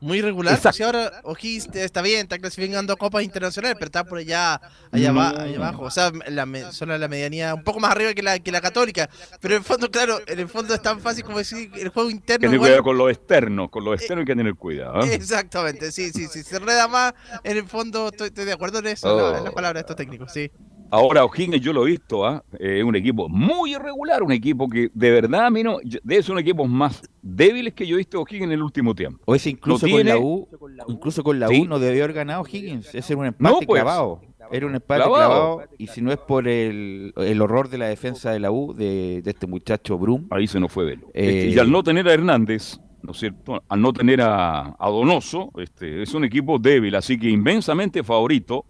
Muy 0.00 0.20
regular. 0.20 0.58
Si 0.72 0.82
ahora 0.82 1.20
O'Higgins 1.24 1.68
está 1.74 2.02
bien, 2.02 2.20
está 2.20 2.38
clasificando 2.38 2.92
a 2.92 2.96
copas 2.96 3.22
internacionales, 3.22 3.76
pero 3.78 3.86
está 3.86 4.04
por 4.04 4.18
allá, 4.18 4.60
allá, 4.90 5.10
abajo. 5.10 5.84
O 5.84 5.90
sea, 5.90 6.12
la, 6.28 6.72
zona 6.72 6.98
la 6.98 7.08
medianía 7.08 7.54
un 7.54 7.62
poco 7.62 7.80
más 7.80 7.90
arriba 7.90 8.14
que 8.14 8.22
la, 8.22 8.38
que 8.38 8.52
la 8.52 8.60
católica. 8.60 9.08
Pero 9.40 9.54
en 9.54 9.58
el 9.58 9.64
fondo, 9.64 9.90
claro, 9.90 10.20
en 10.26 10.38
el 10.38 10.48
fondo 10.48 10.74
es 10.74 10.82
tan 10.82 11.00
fácil 11.00 11.24
como 11.24 11.38
decir 11.38 11.70
el 11.76 11.88
juego 11.88 12.10
interno. 12.10 12.40
Que 12.40 12.46
tener 12.46 12.60
cuidado 12.60 12.82
con 12.82 12.98
lo 12.98 13.10
externo, 13.10 13.70
con 13.70 13.84
lo 13.84 13.94
externo 13.94 14.20
hay 14.20 14.26
que 14.26 14.36
tener 14.36 14.54
cuidado. 14.54 15.02
¿eh? 15.02 15.14
Exactamente, 15.14 15.92
sí, 15.92 16.10
sí, 16.10 16.26
sí. 16.26 16.42
Se 16.42 16.58
reda 16.58 16.88
más, 16.88 17.14
en 17.44 17.56
el 17.56 17.68
fondo 17.68 18.08
estoy, 18.08 18.30
de 18.30 18.52
acuerdo 18.52 18.78
en 18.80 18.88
eso, 18.88 19.30
en, 19.30 19.38
en 19.38 19.44
las 19.44 19.52
palabras 19.52 19.74
de 19.74 19.80
estos 19.80 19.96
técnicos, 19.96 20.32
sí. 20.32 20.50
Ahora 20.90 21.24
O'Higgins 21.24 21.60
yo 21.60 21.72
lo 21.72 21.86
he 21.86 21.90
visto, 21.90 22.26
¿ah? 22.26 22.44
es 22.58 22.84
un 22.84 22.96
equipo 22.96 23.28
muy 23.28 23.74
irregular, 23.74 24.22
un 24.22 24.32
equipo 24.32 24.68
que 24.68 24.90
de 24.92 25.10
verdad 25.10 25.46
a 25.46 25.50
mí 25.50 25.62
no, 25.62 25.78
debe 26.02 26.22
ser 26.22 26.32
un 26.32 26.38
equipo 26.38 26.66
más 26.66 27.02
débiles 27.22 27.74
que 27.74 27.86
yo 27.86 27.96
he 27.96 27.98
visto 27.98 28.20
O'Higgins 28.20 28.44
en 28.44 28.52
el 28.52 28.62
último 28.62 28.94
tiempo. 28.94 29.20
O 29.26 29.34
ese 29.34 29.50
incluso 29.50 29.88
con 29.88 30.04
la 30.04 30.18
U, 30.18 30.48
incluso 30.88 31.22
con 31.22 31.40
la 31.40 31.48
U 31.48 31.64
no 31.66 31.78
debió 31.78 32.04
haber 32.04 32.14
ganado 32.14 32.42
O'Higgins, 32.42 32.94
ese 32.94 33.12
era 33.12 33.20
un 33.20 33.26
empate 33.26 33.66
pues. 33.66 33.82
clavado. 33.82 34.20
Era 34.52 34.66
un 34.66 34.76
empate 34.76 35.02
clavado. 35.02 35.62
y 35.76 35.88
si 35.88 36.00
no 36.00 36.12
es 36.12 36.18
por 36.18 36.46
el, 36.46 37.12
el, 37.16 37.42
horror 37.42 37.68
de 37.68 37.78
la 37.78 37.88
defensa 37.88 38.30
de 38.30 38.38
la 38.38 38.52
U, 38.52 38.74
de, 38.74 39.22
este 39.24 39.48
muchacho 39.48 39.98
Brum. 39.98 40.28
Ahí 40.30 40.46
se 40.46 40.60
nos 40.60 40.70
fue 40.70 40.84
Velo. 40.84 41.08
Este, 41.12 41.48
y 41.48 41.58
al 41.58 41.70
no 41.70 41.82
tener 41.82 42.06
a 42.08 42.14
Hernández, 42.14 42.78
¿no 43.02 43.10
es 43.10 43.18
cierto? 43.18 43.60
Al 43.68 43.80
no 43.80 43.92
tener 43.92 44.20
a, 44.20 44.76
a 44.78 44.88
Donoso, 44.88 45.50
este, 45.56 46.02
es 46.02 46.14
un 46.14 46.24
equipo 46.24 46.60
débil, 46.60 46.94
así 46.94 47.18
que 47.18 47.28
inmensamente 47.28 48.04
favorito 48.04 48.66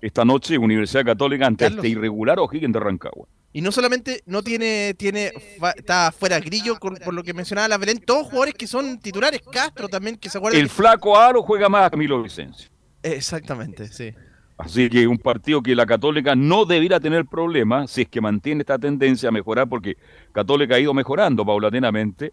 esta 0.00 0.24
noche 0.24 0.58
Universidad 0.58 1.04
Católica 1.04 1.46
ante 1.46 1.66
este 1.66 1.88
irregular 1.88 2.38
O'Higgins 2.38 2.72
de 2.72 2.80
Rancagua. 2.80 3.26
Y 3.52 3.60
no 3.60 3.70
solamente 3.70 4.22
no 4.26 4.42
tiene, 4.42 4.94
tiene 4.94 5.32
está 5.76 6.10
fuera 6.10 6.40
Grillo, 6.40 6.76
por 6.78 7.14
lo 7.14 7.22
que 7.22 7.32
mencionaba 7.32 7.68
la 7.68 7.78
Belén, 7.78 7.98
todos 7.98 8.24
jugadores 8.24 8.54
que 8.54 8.66
son 8.66 8.98
titulares, 8.98 9.42
Castro 9.52 9.88
también, 9.88 10.16
que 10.16 10.28
se 10.28 10.38
acuerda. 10.38 10.58
El 10.58 10.68
flaco 10.68 11.16
Aro 11.16 11.40
juega 11.42 11.68
más 11.68 11.86
a 11.86 11.90
Camilo 11.90 12.20
Vicencio. 12.20 12.68
Exactamente, 13.02 13.86
sí. 13.86 14.12
Así 14.56 14.88
que 14.88 15.06
un 15.06 15.18
partido 15.18 15.62
que 15.62 15.74
la 15.74 15.86
Católica 15.86 16.34
no 16.34 16.64
debiera 16.64 17.00
tener 17.00 17.26
problemas 17.26 17.90
si 17.90 18.02
es 18.02 18.08
que 18.08 18.20
mantiene 18.20 18.62
esta 18.62 18.78
tendencia 18.78 19.28
a 19.28 19.32
mejorar, 19.32 19.68
porque 19.68 19.96
Católica 20.32 20.76
ha 20.76 20.80
ido 20.80 20.94
mejorando 20.94 21.44
paulatinamente 21.44 22.32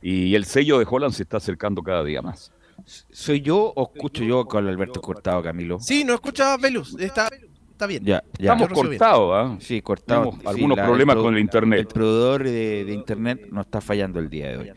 y 0.00 0.34
el 0.34 0.44
sello 0.44 0.78
de 0.78 0.86
Holland 0.88 1.14
se 1.14 1.22
está 1.22 1.36
acercando 1.36 1.82
cada 1.82 2.02
día 2.04 2.22
más. 2.22 2.52
¿Soy 2.84 3.40
yo 3.40 3.72
o 3.74 3.92
escucho 3.94 4.24
yo 4.24 4.44
con 4.46 4.66
Alberto 4.66 5.00
cortado, 5.00 5.42
Camilo? 5.42 5.78
Sí, 5.80 6.04
no 6.04 6.14
escucha 6.14 6.56
Velus, 6.56 6.96
está, 6.98 7.30
está 7.70 7.86
bien. 7.86 8.04
Ya, 8.04 8.22
Estamos 8.38 8.68
cortados, 8.68 9.32
¿ah? 9.34 9.56
Sí, 9.60 9.82
cortados. 9.82 10.34
algunos 10.44 10.78
problemas 10.78 11.16
con 11.16 11.34
el 11.34 11.40
internet. 11.40 11.80
El 11.80 11.86
proveedor 11.86 12.44
de, 12.44 12.92
internet 12.92 13.48
nos 13.50 13.66
está 13.66 13.80
fallando 13.80 14.18
el 14.18 14.28
día 14.28 14.48
de 14.48 14.56
hoy. 14.56 14.72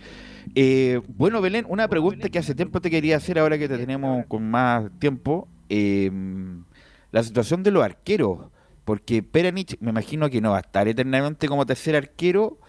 Eh, 0.53 1.01
bueno, 1.07 1.41
Belén, 1.41 1.65
una 1.67 1.87
pregunta 1.87 2.29
que 2.29 2.39
hace 2.39 2.53
tiempo 2.53 2.79
te 2.79 2.89
quería 2.89 3.17
hacer, 3.17 3.39
ahora 3.39 3.57
que 3.57 3.67
te 3.67 3.77
tenemos 3.77 4.25
con 4.27 4.49
más 4.49 4.89
tiempo. 4.99 5.47
Em, 5.69 6.63
la 7.11 7.23
situación 7.23 7.63
de 7.63 7.71
los 7.71 7.83
arqueros, 7.83 8.51
porque 8.83 9.23
Peranich 9.23 9.77
me 9.79 9.89
imagino 9.89 10.29
que 10.29 10.41
no 10.41 10.51
va 10.51 10.57
a 10.57 10.61
estar 10.61 10.87
eternamente 10.87 11.47
como 11.47 11.65
tercer 11.65 11.95
arquero. 11.95 12.59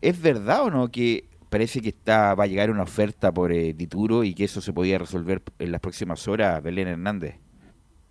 ¿Es 0.00 0.20
verdad 0.20 0.64
o 0.64 0.70
no 0.70 0.90
que 0.90 1.28
parece 1.48 1.80
que 1.80 1.90
está 1.90 2.34
va 2.34 2.44
a 2.44 2.46
llegar 2.46 2.70
una 2.70 2.82
oferta 2.82 3.32
por 3.32 3.52
eh, 3.52 3.72
Dituro 3.72 4.24
y 4.24 4.34
que 4.34 4.44
eso 4.44 4.60
se 4.60 4.72
podía 4.72 4.98
resolver 4.98 5.42
en 5.58 5.72
las 5.72 5.80
próximas 5.80 6.26
horas, 6.28 6.62
Belén 6.62 6.88
Hernández. 6.88 7.36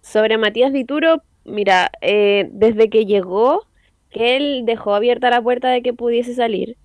Sobre 0.02 0.38
Matías 0.38 0.72
Dituro, 0.72 1.22
mira, 1.46 1.92
eh, 2.02 2.50
desde 2.52 2.90
que 2.90 3.06
llegó, 3.06 3.68
que 4.10 4.38
él 4.38 4.64
dejó 4.66 4.94
abierta 4.94 5.30
la 5.30 5.42
puerta 5.42 5.70
de 5.70 5.82
que 5.82 5.94
pudiese 5.94 6.36
salir, 6.36 6.78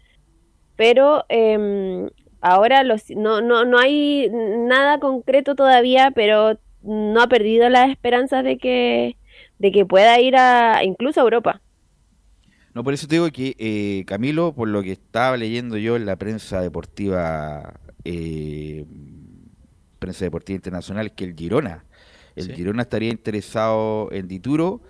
pero 0.77 1.25
em, 1.29 2.09
ahora 2.41 2.83
no, 2.85 3.41
no, 3.41 3.65
no 3.65 3.79
hay 3.79 4.31
nada 4.31 4.99
concreto 4.99 5.55
todavía, 5.55 6.11
pero 6.15 6.59
no 6.83 7.21
ha 7.21 7.29
perdido 7.29 7.69
las 7.69 7.91
esperanzas 7.91 8.45
de 8.45 8.59
que, 8.59 9.17
de 9.59 9.73
que 9.73 9.85
pueda 9.85 10.19
ir 10.21 10.37
a 10.37 10.83
incluso 10.83 11.21
a 11.21 11.25
Europa. 11.25 11.61
No, 12.75 12.85
por 12.85 12.95
eso 12.95 13.09
te 13.09 13.17
digo 13.17 13.29
que 13.31 13.57
eh, 13.59 14.05
Camilo, 14.07 14.55
por 14.55 14.69
lo 14.69 14.83
que 14.83 14.93
estaba 14.93 15.37
leyendo 15.37 15.77
yo 15.77 15.97
en 15.97 16.07
la 16.07 16.17
prensa 16.17 16.61
deportiva, 16.61 17.81
eh, 18.05 18.87
prensa 19.99 20.25
deportiva 20.25 20.55
internacional, 20.55 21.13
que 21.15 21.25
el 21.25 21.35
Girona, 21.35 21.85
el 22.37 22.55
Girona 22.55 22.83
estaría 22.83 23.11
interesado 23.11 24.11
en 24.13 24.29
Dituro, 24.29 24.83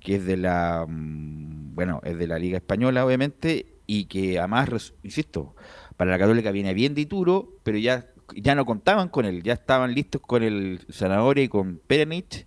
que 0.00 0.16
es 0.16 0.24
de 0.24 0.38
la, 0.38 0.86
mm, 0.88 1.74
bueno, 1.74 2.00
es 2.04 2.16
de 2.16 2.26
la 2.26 2.38
Liga 2.38 2.56
Española, 2.56 3.04
obviamente, 3.04 3.66
y 3.86 4.06
que 4.06 4.38
además, 4.38 4.94
insisto, 5.02 5.54
para 5.98 6.10
la 6.10 6.18
Católica 6.18 6.50
viene 6.52 6.72
bien 6.72 6.94
Dituro, 6.94 7.60
pero 7.64 7.76
ya, 7.76 8.06
ya 8.34 8.54
no 8.54 8.64
contaban 8.64 9.08
con 9.10 9.26
él, 9.26 9.42
ya 9.42 9.52
estaban 9.52 9.94
listos 9.94 10.22
con 10.22 10.42
el 10.42 10.80
Zanahoria 10.90 11.44
y 11.44 11.48
con 11.48 11.80
Perenich, 11.86 12.46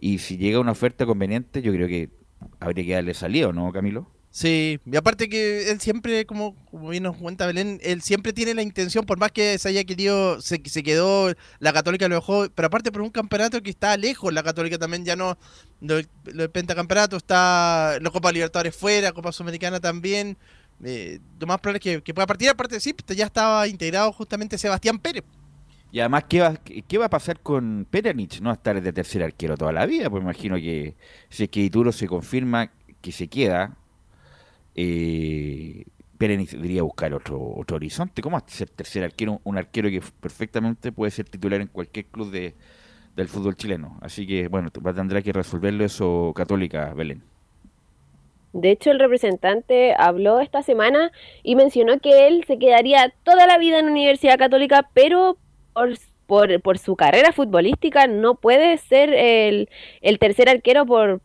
y 0.00 0.18
si 0.18 0.36
llega 0.36 0.58
una 0.58 0.72
oferta 0.72 1.06
conveniente, 1.06 1.62
yo 1.62 1.72
creo 1.72 1.86
que 1.86 2.10
habría 2.60 2.84
que 2.84 2.92
darle 2.94 3.14
salido, 3.14 3.52
¿no, 3.52 3.72
Camilo? 3.72 4.15
Sí, 4.36 4.80
y 4.84 4.96
aparte 4.96 5.30
que 5.30 5.70
él 5.70 5.80
siempre, 5.80 6.26
como, 6.26 6.54
como 6.66 6.90
bien 6.90 7.04
nos 7.04 7.16
cuenta 7.16 7.46
Belén, 7.46 7.80
él 7.82 8.02
siempre 8.02 8.34
tiene 8.34 8.52
la 8.52 8.60
intención, 8.60 9.06
por 9.06 9.18
más 9.18 9.32
que 9.32 9.56
se 9.56 9.70
haya 9.70 9.82
querido, 9.84 10.42
se, 10.42 10.60
se 10.66 10.82
quedó, 10.82 11.32
la 11.58 11.72
Católica 11.72 12.06
lo 12.06 12.16
dejó, 12.16 12.46
pero 12.54 12.66
aparte 12.66 12.92
por 12.92 13.00
un 13.00 13.08
campeonato 13.08 13.62
que 13.62 13.70
está 13.70 13.96
lejos, 13.96 14.30
la 14.34 14.42
Católica 14.42 14.76
también 14.76 15.06
ya 15.06 15.16
no, 15.16 15.38
lo, 15.80 15.96
el 15.96 16.50
pentacampeonato 16.50 17.16
está, 17.16 17.96
la 17.98 18.10
Copa 18.10 18.30
Libertadores 18.30 18.76
fuera, 18.76 19.12
Copa 19.12 19.32
Sudamericana 19.32 19.80
también, 19.80 20.36
eh, 20.84 21.18
lo 21.40 21.46
más 21.46 21.58
probable 21.58 21.80
es 21.82 22.02
que, 22.02 22.12
pueda 22.12 22.26
partir, 22.26 22.50
aparte 22.50 22.78
sí, 22.78 22.92
pues, 22.92 23.16
ya 23.16 23.24
estaba 23.24 23.66
integrado 23.66 24.12
justamente 24.12 24.58
Sebastián 24.58 24.98
Pérez. 24.98 25.24
Y 25.92 26.00
además, 26.00 26.24
¿qué 26.28 26.40
va, 26.42 26.56
qué 26.56 26.98
va 26.98 27.06
a 27.06 27.10
pasar 27.10 27.40
con 27.40 27.86
Peranich? 27.90 28.42
No 28.42 28.50
a 28.50 28.52
estar 28.52 28.82
de 28.82 28.92
tercer 28.92 29.22
arquero 29.22 29.56
toda 29.56 29.72
la 29.72 29.86
vida, 29.86 30.10
pues 30.10 30.22
imagino 30.22 30.56
que 30.56 30.94
si 31.30 31.44
es 31.44 31.48
que 31.48 31.70
se 31.92 32.06
confirma 32.06 32.70
que 33.00 33.12
se 33.12 33.28
queda, 33.28 33.78
eh, 34.76 35.84
Pérez 36.18 36.50
debería 36.52 36.82
buscar 36.82 37.12
otro, 37.14 37.40
otro 37.56 37.76
horizonte. 37.76 38.22
¿Cómo 38.22 38.40
ser 38.46 38.68
tercer 38.70 39.04
arquero? 39.04 39.40
Un 39.44 39.58
arquero 39.58 39.88
que 39.90 40.02
perfectamente 40.20 40.92
puede 40.92 41.10
ser 41.10 41.28
titular 41.28 41.60
en 41.60 41.68
cualquier 41.68 42.06
club 42.06 42.30
de, 42.30 42.54
del 43.14 43.28
fútbol 43.28 43.56
chileno. 43.56 43.98
Así 44.00 44.26
que, 44.26 44.48
bueno, 44.48 44.70
tendrá 44.70 45.22
que 45.22 45.32
resolverlo 45.32 45.84
eso 45.84 46.32
Católica, 46.34 46.92
Belén. 46.94 47.22
De 48.52 48.70
hecho, 48.70 48.90
el 48.90 48.98
representante 48.98 49.94
habló 49.98 50.40
esta 50.40 50.62
semana 50.62 51.12
y 51.42 51.56
mencionó 51.56 51.98
que 51.98 52.26
él 52.26 52.44
se 52.46 52.58
quedaría 52.58 53.12
toda 53.22 53.46
la 53.46 53.58
vida 53.58 53.78
en 53.78 53.88
Universidad 53.88 54.38
Católica, 54.38 54.88
pero 54.94 55.36
por, 55.74 55.90
por, 56.26 56.62
por 56.62 56.78
su 56.78 56.96
carrera 56.96 57.32
futbolística 57.32 58.06
no 58.06 58.36
puede 58.36 58.78
ser 58.78 59.12
el, 59.12 59.68
el 60.00 60.18
tercer 60.18 60.48
arquero 60.48 60.86
por, 60.86 61.20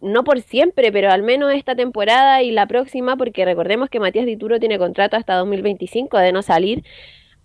no 0.00 0.24
por 0.24 0.40
siempre, 0.40 0.92
pero 0.92 1.10
al 1.10 1.22
menos 1.22 1.52
esta 1.52 1.74
temporada 1.74 2.42
y 2.42 2.50
la 2.50 2.66
próxima, 2.66 3.16
porque 3.16 3.44
recordemos 3.44 3.88
que 3.88 4.00
Matías 4.00 4.26
Dituro 4.26 4.60
tiene 4.60 4.78
contrato 4.78 5.16
hasta 5.16 5.36
2025 5.36 6.18
de 6.18 6.32
no 6.32 6.42
salir 6.42 6.84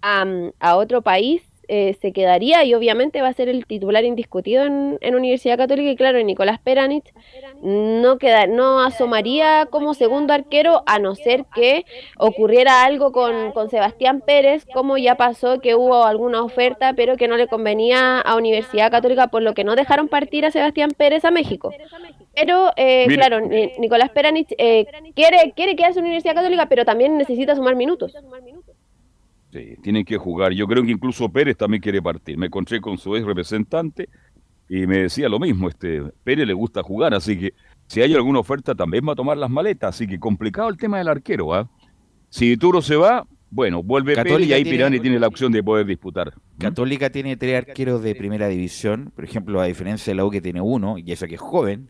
a, 0.02 0.76
otro 0.76 1.02
país 1.02 1.44
eh, 1.68 1.96
se 2.02 2.12
quedaría 2.12 2.66
y 2.66 2.74
obviamente 2.74 3.22
va 3.22 3.30
a 3.30 3.34
ser 3.34 3.48
el 3.48 3.66
titular 3.66 4.04
indiscutido 4.04 4.66
en, 4.66 5.16
Universidad 5.16 5.58
Católica 5.58 5.92
y 5.92 5.96
claro, 5.96 6.22
Nicolás 6.22 6.60
Peranich 6.60 7.14
no, 7.62 8.18
queda, 8.18 8.48
no 8.48 8.82
asomaría 8.82 9.68
como 9.70 9.94
segundo 9.94 10.34
arquero 10.34 10.84
a 10.86 11.00
no 11.00 11.16
ser 11.16 11.46
que 11.54 11.86
ocurriera 12.18 12.84
algo 12.84 13.12
con, 13.12 13.52
con 13.52 13.70
Sebastián 13.70 14.22
Pérez, 14.22 14.66
como 14.74 14.98
ya 14.98 15.16
pasó 15.16 15.62
que 15.62 15.76
hubo 15.76 16.04
alguna 16.04 16.44
oferta 16.44 16.94
pero 16.94 17.16
que 17.16 17.28
no 17.28 17.38
le 17.38 17.48
convenía 17.48 18.20
a 18.20 18.36
Universidad 18.36 18.92
Católica 18.92 19.28
por 19.28 19.42
lo 19.42 19.54
que 19.54 19.64
no 19.64 19.76
dejaron 19.76 20.10
partir 20.10 20.46
a 20.46 20.52
Sebastián 20.52 20.90
Pérez 20.98 21.24
a 21.24 21.32
México. 21.32 21.72
Pero, 22.34 22.72
eh, 22.78 23.08
claro, 23.08 23.42
Nicolás 23.80 24.10
Peranich 24.12 24.54
eh, 24.58 24.86
quiere, 25.16 25.54
quiere 25.56 25.76
quedarse 25.76 26.00
en 26.00 26.06
Universidad 26.06 26.36
Católica, 26.36 26.68
pero 26.68 26.86
también 26.86 27.18
necesita 27.18 27.56
sumar 27.56 27.76
minutos. 27.76 28.14
Sí, 29.52 29.76
tienen 29.84 30.06
que 30.06 30.18
jugar. 30.18 30.54
Yo 30.54 30.66
creo 30.66 30.84
que 30.84 30.92
incluso 30.92 31.28
Pérez 31.30 31.58
también 31.58 31.82
quiere 31.82 32.02
partir. 32.02 32.38
Me 32.38 32.46
encontré 32.46 32.80
con 32.80 32.98
su 32.98 33.16
ex 33.18 33.26
representante 33.26 34.08
y 34.70 34.88
me 34.88 35.00
decía 35.00 35.28
lo 35.28 35.40
mismo. 35.40 35.68
Este 35.68 36.02
Pérez 36.24 36.48
le 36.48 36.54
gusta 36.54 36.82
jugar, 36.82 37.14
así 37.14 37.38
que 37.38 37.54
si 37.88 38.02
hay 38.02 38.14
alguna 38.14 38.40
oferta 38.40 38.74
también 38.74 39.06
va 39.06 39.12
a 39.12 39.16
tomar 39.16 39.38
las 39.38 39.50
maletas. 39.50 39.96
Así 39.96 40.08
que 40.08 40.18
complicado 40.18 40.70
el 40.70 40.78
tema 40.78 41.00
del 41.00 41.10
arquero. 41.10 41.54
¿ah? 41.54 41.70
Si 42.30 42.56
Turo 42.56 42.82
se 42.82 42.96
va, 42.96 43.28
bueno, 43.50 43.84
vuelve 43.84 44.16
Pérez 44.16 44.48
y 44.48 44.54
ahí 44.54 44.64
Pirani 44.64 45.02
tiene 45.02 45.20
la 45.20 45.28
opción 45.28 45.52
de 45.52 45.62
poder 45.62 45.86
disputar. 45.86 46.34
Católica 46.58 47.10
tiene 47.10 47.36
tres 47.36 47.58
arqueros 47.58 48.02
de 48.02 48.16
primera 48.16 48.48
división. 48.48 49.12
Por 49.14 49.26
ejemplo, 49.26 49.60
a 49.60 49.66
diferencia 49.66 50.12
de 50.12 50.16
la 50.16 50.24
U 50.24 50.30
que 50.32 50.40
tiene 50.40 50.62
uno, 50.62 50.98
y 50.98 51.12
esa 51.12 51.28
que 51.28 51.36
es 51.36 51.42
joven. 51.42 51.90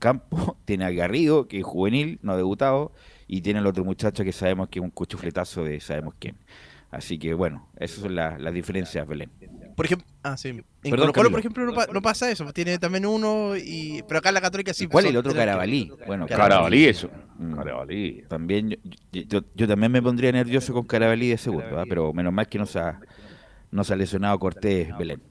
Campo 0.00 0.56
tiene 0.64 0.84
a 0.84 0.90
Garrido, 0.90 1.46
que 1.46 1.60
es 1.60 1.64
juvenil, 1.64 2.18
no 2.22 2.32
ha 2.32 2.36
debutado, 2.36 2.92
y 3.28 3.42
tiene 3.42 3.60
el 3.60 3.66
otro 3.68 3.84
muchacho 3.84 4.24
que 4.24 4.32
sabemos 4.32 4.68
que 4.68 4.80
es 4.80 4.82
un 4.82 4.90
cuchufletazo 4.90 5.62
de 5.62 5.78
sabemos 5.78 6.14
quién. 6.18 6.36
Así 6.90 7.20
que 7.20 7.34
bueno, 7.34 7.68
esas 7.78 8.00
son 8.00 8.16
las 8.16 8.52
diferencias, 8.52 9.06
Belén. 9.06 9.30
Por 9.76 9.86
ejemplo, 9.86 10.06
ah, 10.24 10.36
sí. 10.36 10.48
En 10.48 10.90
Colo 10.90 11.12
Colo, 11.12 11.30
por 11.30 11.38
ejemplo, 11.38 11.64
no, 11.64 12.02
pasa 12.02 12.28
eso. 12.30 12.52
Tiene 12.52 12.78
también 12.78 13.06
uno, 13.06 13.56
y 13.56 14.02
pero 14.08 14.18
acá 14.18 14.30
en 14.30 14.34
la 14.34 14.40
Católica 14.40 14.74
sí. 14.74 14.88
¿Cuál 14.88 15.04
es 15.04 15.10
el 15.12 15.16
otro 15.16 15.32
Carabalí? 15.32 15.92
Bueno, 16.06 16.26
Carabalí, 16.26 16.86
eso. 16.86 17.08
Mm. 17.38 17.54
Carabalí. 17.54 18.24
También, 18.28 18.76
yo, 19.12 19.40
yo, 19.54 19.68
también 19.68 19.92
me 19.92 20.02
pondría 20.02 20.32
nervioso 20.32 20.72
con 20.72 20.84
Carabalí 20.84 21.28
de 21.28 21.38
segundo, 21.38 21.78
¿ah? 21.78 21.84
pero 21.88 22.12
menos 22.12 22.32
mal 22.32 22.48
que 22.48 22.58
no 22.58 22.66
se 22.66 22.80
ha, 22.80 23.00
no 23.70 23.84
se 23.84 23.92
ha 23.92 23.96
lesionado 23.96 24.36
Cortés, 24.40 24.88
Belén. 24.98 25.22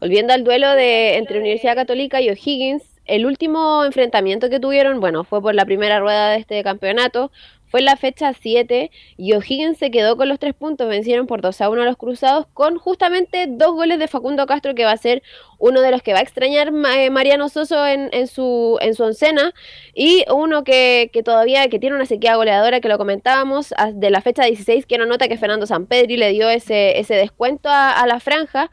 Volviendo 0.00 0.32
al 0.32 0.42
duelo 0.42 0.72
de 0.72 1.18
entre 1.18 1.38
Universidad 1.38 1.76
Católica 1.76 2.20
y 2.22 2.30
O'Higgins, 2.30 2.82
el 3.12 3.26
último 3.26 3.84
enfrentamiento 3.84 4.48
que 4.48 4.58
tuvieron, 4.58 4.98
bueno, 4.98 5.22
fue 5.22 5.42
por 5.42 5.54
la 5.54 5.66
primera 5.66 6.00
rueda 6.00 6.30
de 6.30 6.38
este 6.38 6.62
campeonato. 6.62 7.30
Fue 7.66 7.80
en 7.80 7.86
la 7.86 7.96
fecha 7.96 8.32
7 8.32 8.90
y 9.18 9.32
O'Higgins 9.34 9.76
se 9.76 9.90
quedó 9.90 10.16
con 10.16 10.30
los 10.30 10.38
tres 10.38 10.54
puntos, 10.54 10.88
vencieron 10.88 11.26
por 11.26 11.42
2 11.42 11.60
a 11.60 11.68
1 11.68 11.82
a 11.82 11.84
los 11.84 11.98
Cruzados 11.98 12.46
con 12.54 12.78
justamente 12.78 13.46
dos 13.48 13.72
goles 13.72 13.98
de 13.98 14.08
Facundo 14.08 14.46
Castro 14.46 14.74
que 14.74 14.86
va 14.86 14.92
a 14.92 14.96
ser 14.96 15.22
uno 15.58 15.82
de 15.82 15.90
los 15.90 16.02
que 16.02 16.14
va 16.14 16.20
a 16.20 16.22
extrañar 16.22 16.72
eh, 16.96 17.10
Mariano 17.10 17.50
Soso 17.50 17.86
en, 17.86 18.08
en, 18.12 18.28
su, 18.28 18.78
en 18.80 18.94
su 18.94 19.04
oncena 19.04 19.52
y 19.94 20.24
uno 20.30 20.64
que, 20.64 21.10
que, 21.12 21.22
todavía 21.22 21.68
que 21.68 21.78
tiene 21.78 21.96
una 21.96 22.06
sequía 22.06 22.36
goleadora 22.36 22.80
que 22.80 22.88
lo 22.88 22.98
comentábamos 22.98 23.74
de 23.94 24.10
la 24.10 24.22
fecha 24.22 24.44
16 24.44 24.86
que 24.86 24.98
no 24.98 25.06
nota 25.06 25.28
que 25.28 25.38
Fernando 25.38 25.66
Sampedri 25.66 26.16
le 26.16 26.30
dio 26.30 26.48
ese, 26.50 26.98
ese 26.98 27.14
descuento 27.14 27.68
a, 27.68 27.90
a 27.90 28.06
la 28.06 28.20
franja. 28.20 28.70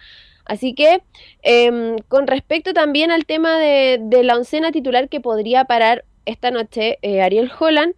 Así 0.50 0.74
que 0.74 1.04
em, 1.44 1.98
con 2.08 2.26
respecto 2.26 2.74
también 2.74 3.12
al 3.12 3.26
tema 3.26 3.60
de, 3.60 4.00
de, 4.02 4.24
la 4.24 4.36
oncena 4.36 4.72
titular 4.72 5.08
que 5.08 5.22
podría 5.22 5.66
parar 5.66 6.06
esta 6.26 6.50
noche 6.50 6.98
eh, 7.04 7.22
Ariel 7.22 7.52
Holland, 7.58 7.94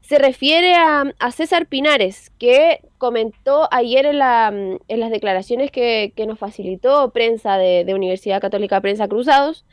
se 0.00 0.18
refiere 0.18 0.74
a, 0.74 1.12
César 1.32 1.66
Pinares, 1.66 2.30
que 2.38 2.80
comentó 2.98 3.68
ayer 3.72 4.06
en, 4.06 4.18
la, 4.18 4.48
en 4.48 5.00
las 5.00 5.10
declaraciones 5.10 5.70
que, 5.72 6.12
nos 6.26 6.38
facilitó 6.38 7.10
prensa 7.10 7.58
de, 7.58 7.92
Universidad 7.92 8.40
Católica 8.40 8.80
Prensa 8.80 9.08
Cruzados, 9.08 9.66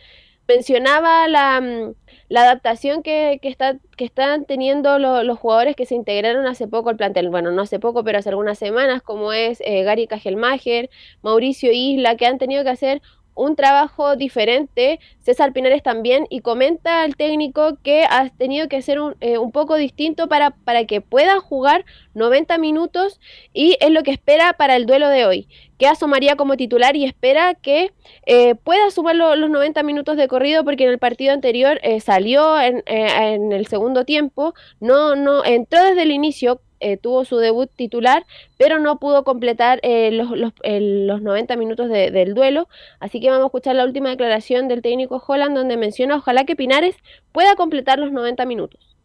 mencionaba 0.48 1.28
la, 1.28 1.94
adaptación 2.42 3.04
que, 3.04 3.40
está, 3.44 3.78
que 3.98 4.06
están 4.06 4.46
teniendo 4.46 4.98
los 5.00 5.40
jugadores 5.40 5.76
que 5.76 5.86
se 5.86 5.96
integraron 5.96 6.48
hace 6.48 6.68
poco 6.68 6.90
al 6.90 6.98
plantel, 6.98 7.30
bueno, 7.30 7.52
no 7.52 7.62
hace 7.62 7.80
poco, 7.80 8.04
pero 8.04 8.18
hace 8.20 8.30
algunas 8.30 8.58
semanas, 8.58 9.02
como 9.04 9.32
es 9.34 9.62
eh, 9.66 9.84
Gary 9.84 10.08
Cajelmacher, 10.08 10.90
Mauricio 11.22 11.72
Isla, 11.72 12.18
que 12.18 12.26
han 12.26 12.40
tenido 12.40 12.64
que 12.64 12.72
hacer 12.72 13.02
un 13.36 13.56
trabajo 13.56 14.16
diferente, 14.16 15.00
César 15.20 15.54
Pinares 15.54 15.84
también, 15.84 16.26
y 16.30 16.40
comenta 16.40 17.04
al 17.04 17.16
técnico 17.16 17.78
que 17.84 18.06
ha 18.10 18.30
tenido 18.30 18.68
que 18.70 18.82
ser 18.82 19.00
un, 19.00 19.16
eh, 19.22 19.38
un, 19.38 19.52
poco 19.52 19.76
distinto 19.76 20.28
para, 20.28 20.52
para 20.52 20.86
que 20.86 21.02
pueda 21.02 21.40
jugar 21.40 21.86
90 22.14 22.58
minutos 22.58 23.20
y 23.54 23.78
es 23.82 23.92
lo 23.92 24.04
que 24.04 24.12
espera 24.12 24.54
para 24.54 24.76
el 24.76 24.86
duelo 24.86 25.10
de 25.10 25.26
hoy, 25.26 25.48
que 25.78 25.88
asomaría 25.88 26.36
como 26.36 26.56
titular 26.58 26.96
y 26.96 27.06
espera 27.06 27.54
que 27.54 27.92
eh, 28.26 28.56
pueda 28.56 28.90
sumar 28.92 29.16
los 29.16 29.50
90 29.50 29.84
minutos 29.84 30.16
de 30.18 30.28
corrido 30.28 30.64
porque 30.64 30.86
en 30.86 30.90
el 30.90 31.00
partido 31.00 31.34
anterior 31.34 31.80
eh, 31.84 32.00
salió 32.00 32.60
en, 32.60 32.84
en, 32.86 33.52
el 33.52 33.68
segundo 33.68 34.06
tiempo, 34.06 34.54
no, 34.80 35.16
no 35.16 35.44
entró 35.44 35.84
desde 35.84 36.04
el 36.04 36.12
inicio 36.12 36.62
eh, 36.86 36.98
tuvo 36.98 37.26
su 37.26 37.38
debut 37.38 37.68
titular, 37.76 38.28
pero 38.60 38.78
no 38.78 39.00
pudo 39.00 39.24
completar 39.24 39.80
eh, 39.82 40.12
los, 40.12 40.30
los, 40.38 41.22
90 41.24 41.56
minutos 41.56 41.90
del 41.90 42.36
duelo. 42.36 42.68
Así 43.00 43.20
que 43.20 43.32
vamos 43.32 43.46
a 43.46 43.48
escuchar 43.48 43.76
la 43.76 43.86
última 43.86 44.10
declaración 44.10 44.68
del 44.68 44.84
técnico 44.84 45.24
Holland, 45.26 45.58
donde 45.58 45.78
menciona 45.78 46.18
ojalá 46.18 46.46
que 46.46 46.56
Pinares 46.56 46.96
pueda 47.32 47.56
completar 47.56 47.98
los 47.98 48.12
90 48.12 48.46
minutos. 48.46 48.96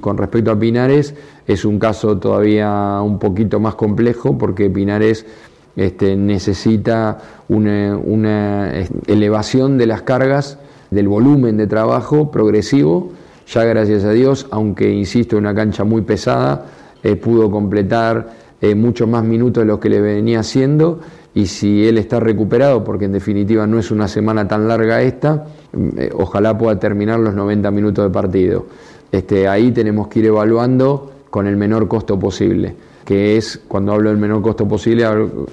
Con 0.00 0.16
respecto 0.16 0.52
a 0.52 0.58
Pinares, 0.60 1.16
es 1.48 1.64
un 1.64 1.80
caso 1.80 2.20
todavía 2.20 3.00
un 3.02 3.18
poquito 3.18 3.58
más 3.58 3.74
complejo 3.74 4.38
porque 4.38 4.70
Pinares 4.70 5.26
este, 5.74 6.14
necesita 6.14 7.18
una, 7.48 7.96
una 7.96 8.72
elevación 9.08 9.76
de 9.76 9.86
las 9.88 10.02
cargas, 10.02 10.60
del 10.92 11.08
volumen 11.08 11.56
de 11.56 11.66
trabajo 11.66 12.30
progresivo. 12.30 13.10
Ya 13.52 13.64
gracias 13.64 14.04
a 14.04 14.12
Dios, 14.12 14.46
aunque 14.52 14.92
insisto, 14.92 15.36
una 15.36 15.52
cancha 15.52 15.82
muy 15.82 16.02
pesada, 16.02 16.66
eh, 17.02 17.16
pudo 17.16 17.50
completar 17.50 18.28
eh, 18.60 18.74
muchos 18.74 19.08
más 19.08 19.22
minutos 19.22 19.62
de 19.62 19.66
los 19.66 19.78
que 19.78 19.88
le 19.88 20.00
venía 20.00 20.40
haciendo 20.40 21.00
y 21.32 21.46
si 21.46 21.86
él 21.86 21.98
está 21.98 22.18
recuperado, 22.18 22.82
porque 22.82 23.04
en 23.04 23.12
definitiva 23.12 23.66
no 23.68 23.78
es 23.78 23.92
una 23.92 24.08
semana 24.08 24.48
tan 24.48 24.66
larga 24.66 25.02
esta, 25.02 25.46
mm, 25.72 25.88
eh, 25.96 26.10
ojalá 26.14 26.58
pueda 26.58 26.76
terminar 26.80 27.20
los 27.20 27.34
90 27.34 27.70
minutos 27.70 28.04
de 28.04 28.10
partido. 28.10 28.66
Este, 29.12 29.46
ahí 29.46 29.70
tenemos 29.70 30.08
que 30.08 30.18
ir 30.18 30.26
evaluando 30.26 31.12
con 31.30 31.46
el 31.46 31.56
menor 31.56 31.86
costo 31.86 32.18
posible, 32.18 32.74
que 33.04 33.36
es, 33.36 33.60
cuando 33.68 33.92
hablo 33.92 34.10
del 34.10 34.18
menor 34.18 34.42
costo 34.42 34.66
posible, 34.66 35.04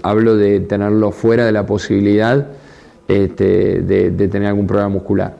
hablo, 0.01 0.35
de 0.35 0.61
tenerlo 0.61 1.11
fuera 1.11 1.45
de 1.45 1.51
la 1.51 1.65
posibilidad 1.65 2.47
este, 3.07 3.81
de, 3.81 4.27
tener 4.27 4.47
algún 4.47 4.65
problema 4.65 4.89
muscular. 4.89 5.35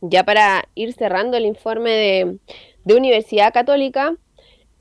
Ya 0.00 0.24
para 0.24 0.64
ir 0.74 0.92
cerrando 0.94 1.36
el 1.36 1.44
informe 1.44 1.90
de, 1.90 2.38
de 2.84 2.94
Universidad 2.94 3.52
Católica, 3.52 4.14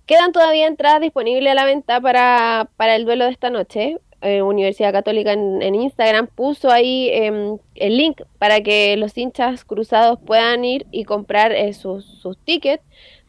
Quedan 0.07 0.31
todavía 0.31 0.67
entradas 0.67 1.01
disponibles 1.01 1.51
a 1.51 1.55
la 1.55 1.65
venta 1.65 1.99
para, 1.99 2.69
para 2.77 2.95
el 2.95 3.03
duelo 3.03 3.25
de 3.25 3.31
esta 3.31 3.49
noche. 3.49 3.97
Eh, 4.21 4.41
Universidad 4.41 4.93
Católica 4.93 5.33
en, 5.33 5.75
Instagram 5.75 6.27
puso 6.27 6.71
ahí 6.71 7.09
em, 7.11 7.57
el 7.75 7.97
link 7.97 8.21
para 8.39 8.61
que 8.61 8.95
los 8.95 9.15
hinchas 9.17 9.65
cruzados 9.65 10.17
puedan 10.25 10.63
ir 10.63 10.87
y 10.91 11.03
comprar 11.03 11.51
eh, 11.51 11.73
sus, 11.73 12.05
sus 12.05 12.37
tickets. 12.37 12.83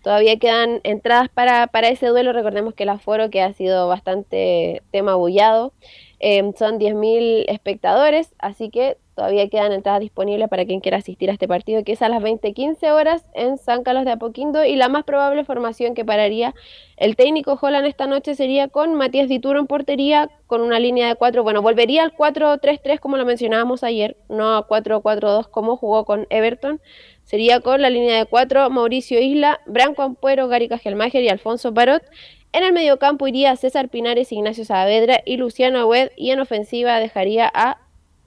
Todavía 0.05 0.39
quedan 0.39 0.81
entradas 0.85 1.29
para, 1.29 1.67
para 1.67 1.89
ese 1.89 2.07
duelo. 2.07 2.33
Recordemos 2.33 2.75
que 2.75 2.85
el 2.85 2.91
aforo 2.91 3.29
que 3.29 3.43
ha 3.43 3.53
sido 3.55 3.89
bastante 3.89 4.83
tema 4.93 5.17
bullado. 5.17 5.73
Em, 6.21 6.55
son 6.55 6.79
10.000 6.79 7.45
espectadores, 7.49 8.35
así 8.39 8.71
que 8.71 8.99
todavía 9.19 9.49
quedan 9.49 9.73
entradas 9.73 10.01
disponibles 10.01 10.49
para 10.49 10.65
quien 10.65 10.79
quiera 10.79 10.99
asistir 10.99 11.29
a 11.29 11.33
este 11.33 11.49
partido, 11.49 11.83
que 11.83 11.91
es 11.91 12.03
a 12.03 12.09
las 12.09 12.23
20.15 12.23 12.93
horas 12.93 13.25
en 13.35 13.59
San 13.59 13.83
Carlos 13.83 14.05
de 14.05 14.13
Apoquindo. 14.13 14.65
Y 14.65 14.77
la 14.77 14.89
más 14.89 15.03
probable 15.03 15.45
formación 15.45 15.95
que 15.95 16.05
pararía 16.05 16.55
el 16.97 17.17
técnico 17.17 17.59
Holland 17.61 17.87
esta 17.87 18.07
noche 18.07 18.37
sería 18.37 18.69
con 18.69 18.95
Matías 18.95 19.29
Dituro 19.29 19.59
en 19.59 19.67
portería, 19.67 20.31
con 20.47 20.61
una 20.61 20.79
línea 20.79 21.09
de 21.09 21.17
4. 21.17 21.43
Bueno, 21.43 21.63
volvería 21.63 22.05
al 22.05 22.15
4-3-3 22.15 23.01
como 23.01 23.17
lo 23.17 23.25
mencionábamos 23.25 23.83
ayer, 23.83 24.17
no 24.29 24.57
a 24.57 24.69
4-4-2 24.69 25.49
como 25.51 25.77
jugó 25.77 26.05
con 26.05 26.29
Everton. 26.31 26.81
Sería 27.25 27.59
con 27.59 27.83
la 27.83 27.91
línea 27.91 28.19
de 28.19 28.27
4 28.27 28.71
Mauricio 28.71 29.21
Isla, 29.21 29.61
Branco 29.67 30.03
Ampuero, 30.03 30.47
Gary 30.47 30.69
Cajelmacher 30.69 31.25
y 31.25 31.29
Alfonso 31.29 31.75
Parot. 31.75 32.05
En 32.53 32.63
el 32.63 32.73
mediocampo 32.73 33.27
iría 33.27 33.57
César 33.57 33.89
Pinares, 33.89 34.31
Ignacio 34.31 34.65
Saavedra 34.65 35.21
y 35.27 35.39
Luciano 35.39 35.81
Agüed 35.81 36.11
y 36.17 36.31
en 36.31 36.39
ofensiva 36.39 37.01
dejaría 37.01 37.51
a 37.53 37.79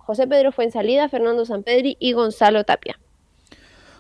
José 0.06 0.28
Pedro 0.28 0.52
Fuensalida, 0.52 1.10
Fernando 1.10 1.46
Sampedri 1.46 1.98
y 2.00 2.14
Gonzalo 2.14 2.64
Tapia. 2.64 3.00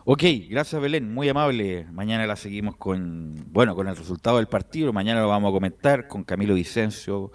Ok, 0.03 0.23
gracias 0.49 0.81
Belén, 0.81 1.13
muy 1.13 1.29
amable. 1.29 1.85
Mañana 1.91 2.25
la 2.25 2.35
seguimos 2.35 2.75
con, 2.75 3.45
bueno, 3.51 3.75
con 3.75 3.87
el 3.87 3.95
resultado 3.95 4.37
del 4.37 4.47
partido. 4.47 4.91
Mañana 4.91 5.21
lo 5.21 5.27
vamos 5.27 5.49
a 5.49 5.53
comentar 5.53 6.07
con 6.07 6.23
Camilo 6.23 6.55
Vicencio, 6.55 7.31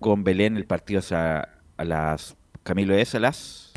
con 0.00 0.24
Belén. 0.24 0.56
El 0.56 0.64
partido 0.64 1.00
es 1.00 1.12
a, 1.12 1.48
las, 1.76 2.36
Camilo 2.62 2.94
es 2.94 3.14
a 3.14 3.20
las 3.20 3.72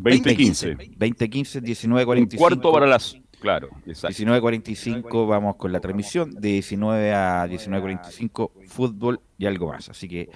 20.15. 0.00 0.98
20.15, 0.98 1.62
19.45. 1.62 2.36
cuarto 2.36 2.72
para 2.72 2.86
las 2.86 3.16
Claro, 3.40 3.70
19.45 3.86 5.28
vamos 5.28 5.56
con 5.56 5.70
la 5.70 5.80
transmisión, 5.80 6.32
de 6.32 6.48
19 6.54 7.14
a 7.14 7.46
19.45 7.46 8.50
fútbol 8.66 9.20
y 9.38 9.46
algo 9.46 9.68
más. 9.68 9.88
Así 9.88 10.08
que 10.08 10.28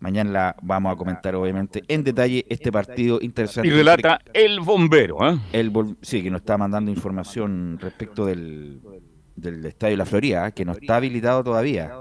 mañana 0.00 0.30
la 0.30 0.56
vamos 0.62 0.92
a 0.92 0.96
comentar 0.96 1.34
obviamente 1.34 1.82
en 1.88 2.04
detalle 2.04 2.44
este 2.48 2.70
partido 2.72 3.18
interesante. 3.20 3.68
Y 3.68 3.72
relata 3.72 4.20
el 4.32 4.60
bombero, 4.60 5.28
¿eh? 5.28 5.38
El 5.52 5.72
sí, 6.02 6.22
que 6.22 6.30
nos 6.30 6.40
está 6.42 6.56
mandando 6.58 6.90
información 6.90 7.78
respecto 7.80 8.24
del, 8.26 8.80
del 9.36 9.64
Estadio 9.66 9.96
La 9.96 10.04
Florida, 10.06 10.50
que 10.52 10.64
no 10.64 10.72
está 10.72 10.96
habilitado 10.96 11.42
todavía. 11.44 11.92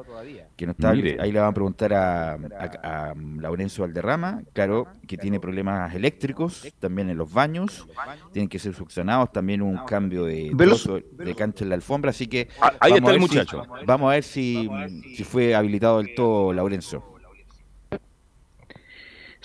Que 0.56 0.66
no 0.66 0.72
está, 0.72 0.92
Mire. 0.92 1.18
ahí 1.20 1.32
le 1.32 1.40
van 1.40 1.50
a 1.50 1.54
preguntar 1.54 1.94
a, 1.94 2.34
a, 2.34 3.10
a 3.12 3.14
Laurencio 3.16 3.84
Valderrama, 3.84 4.42
claro, 4.54 4.88
que 5.08 5.16
tiene 5.16 5.40
problemas 5.40 5.94
eléctricos 5.94 6.68
también 6.80 7.12
en 7.12 7.18
los 7.18 7.32
baños, 7.32 7.88
tienen 8.34 8.50
que 8.50 8.58
ser 8.58 8.74
succionados, 8.74 9.32
también 9.32 9.62
un 9.62 9.78
cambio 9.86 10.26
de, 10.26 10.52
trozo 10.58 11.00
de 11.12 11.36
cancha 11.36 11.64
en 11.64 11.70
la 11.70 11.76
alfombra, 11.76 12.10
así 12.10 12.26
que 12.26 12.48
Ah, 12.60 12.74
ahí 12.80 12.94
está 12.94 13.10
el 13.12 13.16
si- 13.18 13.20
muchacho. 13.22 13.64
vamos 13.86 14.10
a 14.10 14.14
ver 14.16 14.24
si, 14.24 14.68
si 15.16 15.24
fue 15.24 15.54
habilitado 15.54 15.98
del 16.00 16.16
todo 16.16 16.52
Laurencio. 16.54 17.04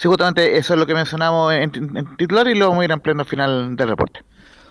Sí, 0.02 0.08
justamente 0.08 0.56
eso 0.58 0.74
es 0.74 0.80
lo 0.80 0.84
que 0.84 0.94
mencionamos 0.94 1.52
en, 1.52 1.70
en 1.96 2.16
titular 2.16 2.48
y 2.48 2.56
lo 2.56 2.70
vamos 2.70 2.82
a 2.82 2.84
ir 2.86 2.90
en 2.90 2.98
pleno 2.98 3.24
final 3.24 3.76
del 3.76 3.88
reporte. 3.88 4.24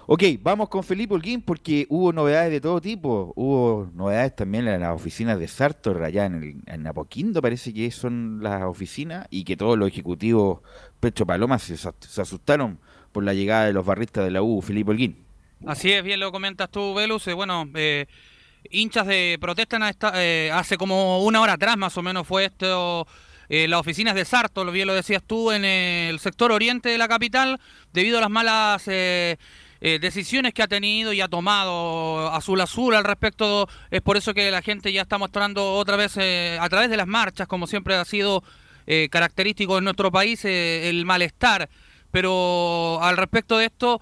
Ok, 0.08 0.24
vamos 0.42 0.68
con 0.68 0.84
Felipe 0.84 1.14
Holguín 1.14 1.42
porque 1.42 1.86
hubo 1.88 2.12
novedades 2.12 2.52
de 2.52 2.60
todo 2.60 2.82
tipo. 2.82 3.32
Hubo 3.38 3.90
novedades 3.94 4.36
también 4.36 4.68
en 4.68 4.82
las 4.82 4.94
oficinas 4.94 5.40
de 5.40 5.48
Sartor, 5.48 6.04
allá 6.04 6.26
en, 6.26 6.36
el, 6.36 6.56
en 6.66 6.86
Apoquindo, 6.86 7.42
parece 7.42 7.74
que 7.74 7.90
son 7.92 8.40
las 8.44 8.64
oficinas, 8.64 9.26
y 9.30 9.46
que 9.46 9.56
todos 9.56 9.78
los 9.78 9.88
ejecutivos 9.88 10.60
Pecho 11.00 11.26
Paloma 11.26 11.60
se 11.60 11.76
asustaron 12.22 12.78
por 13.14 13.24
la 13.24 13.34
llegada 13.34 13.68
de 13.68 13.72
los 13.72 13.86
barristas 13.86 14.26
de 14.26 14.32
la 14.32 14.42
U, 14.42 14.62
Felipe 14.62 14.92
Holguín. 14.92 15.16
Así 15.66 15.94
es, 15.94 16.04
bien 16.04 16.20
lo 16.20 16.34
comentas 16.34 16.70
tú, 16.70 16.94
Velus. 16.94 17.26
Eh, 17.30 17.34
bueno, 17.34 17.70
eh, 17.76 18.06
hinchas 18.70 19.08
de 19.08 19.38
protestan 19.40 19.82
a 19.84 19.92
esta- 19.92 20.12
eh, 20.16 20.52
hace 20.52 20.76
como 20.76 21.24
una 21.24 21.40
hora 21.40 21.54
atrás 21.54 21.78
más 21.78 21.98
o 21.98 22.02
menos 22.02 22.28
fue 22.28 22.44
esto. 22.44 23.08
Eh, 23.52 23.68
las 23.68 23.82
oficinas 23.82 24.16
de 24.16 24.24
Sarto, 24.24 24.64
bien 24.72 24.88
lo 24.88 24.93
decías 24.93 25.22
tú, 25.22 25.52
en 25.52 25.66
el 25.66 26.20
sector 26.20 26.54
oriente 26.54 26.88
de 26.88 26.97
la 26.97 27.10
capital, 27.10 27.60
debido 27.91 28.18
a 28.18 28.22
las 28.22 28.30
malas 28.30 28.84
eh, 28.88 29.38
eh, 29.82 29.99
decisiones 29.99 30.54
que 30.54 30.64
ha 30.64 30.68
tenido 30.68 31.12
y 31.12 31.20
ha 31.20 31.28
tomado 31.28 32.32
Azul 32.32 32.62
Azul 32.62 32.95
al 32.95 33.04
respecto. 33.04 33.68
Es 33.89 34.02
por 34.02 34.16
eso 34.16 34.34
que 34.34 34.52
la 34.52 34.62
gente 34.62 34.93
ya 34.93 35.02
está 35.02 35.18
mostrando 35.18 35.74
otra 35.74 35.97
vez 35.97 36.18
eh, 36.18 36.58
a 36.62 36.70
través 36.70 36.89
de 36.89 36.97
las 36.97 37.08
marchas, 37.08 37.47
como 37.47 37.68
siempre 37.68 37.95
ha 37.95 38.06
sido 38.06 38.41
característico 39.10 39.78
en 39.78 39.86
nuestro 39.86 40.12
país, 40.12 40.43
el 40.43 41.06
malestar. 41.06 41.70
Pero 42.12 42.99
al 43.02 43.16
respecto 43.16 43.58
de 43.58 43.66
esto, 43.66 44.02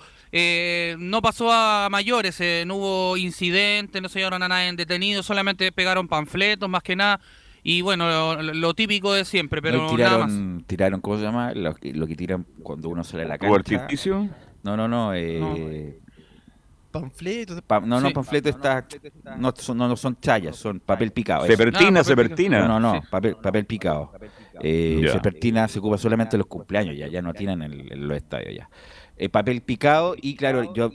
no 0.97 1.21
pasó 1.21 1.51
a 1.51 1.89
mayores, 1.91 2.39
eh, 2.41 2.63
no 2.65 2.75
hubo 2.75 3.17
incidentes, 3.17 4.01
no 4.01 4.09
se 4.09 4.19
llevaron 4.19 4.41
a 4.41 4.47
nadie 4.47 4.71
detenido, 4.73 5.21
solamente 5.21 5.71
pegaron 5.71 6.07
panfletos 6.07 6.67
más 6.69 6.81
que 6.81 6.95
nada. 6.95 7.19
Y 7.63 7.81
bueno, 7.81 8.07
lo, 8.41 8.53
lo 8.53 8.73
típico 8.73 9.13
de 9.13 9.25
siempre, 9.25 9.61
pero 9.61 9.77
No, 9.87 9.93
y 9.93 9.97
nada 9.97 10.17
más. 10.19 10.27
tiraron, 10.29 10.63
tiraron, 10.65 11.01
¿cómo 11.01 11.17
se 11.17 11.23
llama? 11.23 11.53
Lo, 11.53 11.75
que- 11.75 11.93
lo 11.93 12.07
que 12.07 12.15
tiran 12.15 12.45
cuando 12.63 12.89
uno 12.89 13.03
sale 13.03 13.23
a 13.23 13.27
la 13.27 13.37
¿Fuego 13.37 13.55
cancha. 13.55 13.75
artificio? 13.83 14.29
No, 14.63 14.75
no, 14.77 14.87
no. 14.87 15.13
Eh, 15.13 15.99
Panfletos. 16.91 17.61
pa- 17.61 17.81
no, 17.81 18.01
no, 18.01 18.07
Sí. 18.07 18.13
panfleto 18.15 18.49
está. 18.49 18.85
No 19.37 19.53
son, 19.55 19.77
no, 19.77 19.87
no 19.87 19.95
son 19.95 20.17
chayas, 20.19 20.55
son 20.55 20.79
papel 20.79 21.11
picado. 21.11 21.45
Sepertina, 21.45 21.99
Ah, 21.99 22.03
sepertina. 22.03 22.67
No, 22.67 22.79
no, 22.79 23.01
papel, 23.11 23.35
papel 23.35 23.65
picado. 23.65 24.11
Eh. 24.61 25.07
Sepertina 25.11 25.67
se 25.67 25.77
ocupa 25.79 25.97
solamente 25.99 26.35
en 26.35 26.39
los 26.39 26.47
cumpleaños, 26.47 26.97
ya, 26.97 27.07
ya 27.07 27.21
no 27.21 27.33
tienen 27.33 27.61
en, 27.61 27.73
el- 27.73 27.91
en 27.93 28.07
los 28.07 28.17
estadios 28.17 28.55
ya. 28.55 28.69
Eh, 29.21 29.27
papel 29.27 29.59
picado 29.61 30.15
y 30.21 30.35
claro, 30.37 30.73
yo 30.73 30.91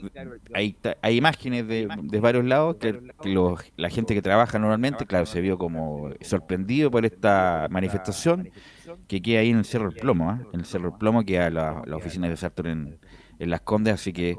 hay, 0.55 0.75
hay 1.03 1.15
imágenes 1.15 1.67
de, 1.67 1.87
de 2.01 2.19
varios 2.19 2.43
lados 2.43 2.77
que, 2.77 2.99
que 3.21 3.29
los- 3.29 3.61
la 3.77 3.89
gente 3.91 4.15
que 4.15 4.21
trabaja 4.23 4.57
normalmente, 4.57 5.05
claro, 5.05 5.27
se 5.27 5.41
vio 5.41 5.59
como 5.59 6.09
sorprendido 6.21 6.89
por 6.89 7.05
esta 7.05 7.67
manifestación 7.69 8.49
que 9.07 9.21
queda 9.21 9.41
ahí 9.41 9.51
en 9.51 9.59
el 9.59 9.65
Cerro 9.65 9.91
del 9.91 9.99
Plomo, 9.99 10.31
¿ah? 10.31 10.39
en 10.51 10.59
el 10.59 10.65
Cerro 10.65 10.89
del 10.89 10.97
Plomo 10.97 11.23
queda 11.23 11.51
la, 11.51 11.83
la 11.85 11.97
oficina 11.97 12.27
de 12.27 12.35
Sartor 12.35 12.65
en, 12.65 12.97
en 13.37 13.49
Las 13.51 13.61
Condes, 13.61 13.93
así 13.93 14.11
que 14.11 14.35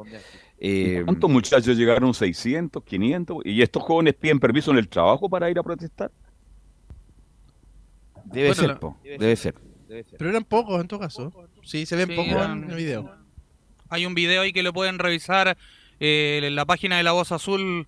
eh, 0.59 1.03
¿Cuántos 1.05 1.31
muchachos 1.31 1.77
llegaron? 1.77 2.13
¿600, 2.13 2.83
500? 2.83 3.39
¿Y 3.45 3.63
estos 3.63 3.85
jóvenes 3.85 4.15
piden 4.15 4.41
permiso 4.41 4.73
en 4.73 4.79
el 4.79 4.89
trabajo 4.89 5.29
para 5.31 5.49
ir 5.49 5.61
a 5.61 5.63
protestar? 5.63 6.11
debe 8.25 8.49
Bueno, 8.49 8.55
ser, 8.63 8.69
la- 8.71 8.81
po, 8.81 8.99
debe 9.05 9.37
ser. 9.37 9.55
Pero 10.19 10.31
eran 10.31 10.43
pocos 10.43 10.81
en 10.81 10.89
todo 10.89 10.99
caso. 10.99 11.33
Sí, 11.63 11.87
se 11.87 11.95
ven 11.95 12.09
Sí, 12.09 12.17
pocos 12.17 12.33
eran- 12.33 12.65
en 12.65 12.71
el 12.71 12.77
video. 12.77 13.26
Hay 13.89 14.07
un 14.07 14.15
video 14.15 14.43
ahí 14.43 14.53
que 14.53 14.63
lo 14.63 14.73
pueden 14.73 14.99
revisar 14.99 15.57
eh, 16.01 16.41
en 16.43 16.55
la 16.55 16.65
página 16.65 16.97
de 16.97 17.03
La 17.03 17.13
Voz 17.13 17.33
Azul. 17.33 17.87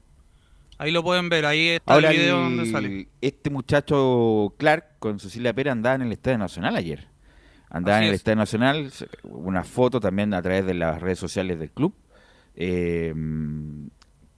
Ahí 0.78 0.92
lo 0.92 1.02
pueden 1.02 1.28
ver, 1.28 1.44
ahí 1.44 1.68
está 1.70 1.94
Ahora, 1.94 2.10
el 2.10 2.16
video 2.16 2.36
el- 2.36 2.42
donde 2.56 2.70
sale. 2.70 3.08
este 3.20 3.50
muchacho 3.50 4.54
Clark 4.58 4.98
con 5.00 5.18
Cecilia 5.18 5.52
Pérez 5.52 5.72
andaba 5.72 5.96
en 5.96 6.02
el 6.02 6.12
Estadio 6.12 6.38
Nacional 6.38 6.76
ayer. 6.76 7.08
Andaba 7.68 7.96
Así 7.98 8.04
en 8.04 8.08
el 8.08 8.14
es. 8.14 8.20
Estadio 8.20 8.36
Nacional, 8.36 8.92
una 9.24 9.64
foto 9.64 9.98
también 10.00 10.32
a 10.34 10.40
través 10.40 10.64
de 10.64 10.74
las 10.74 11.00
redes 11.02 11.18
sociales 11.18 11.58
del 11.58 11.70
club, 11.70 11.94
eh, 12.54 13.12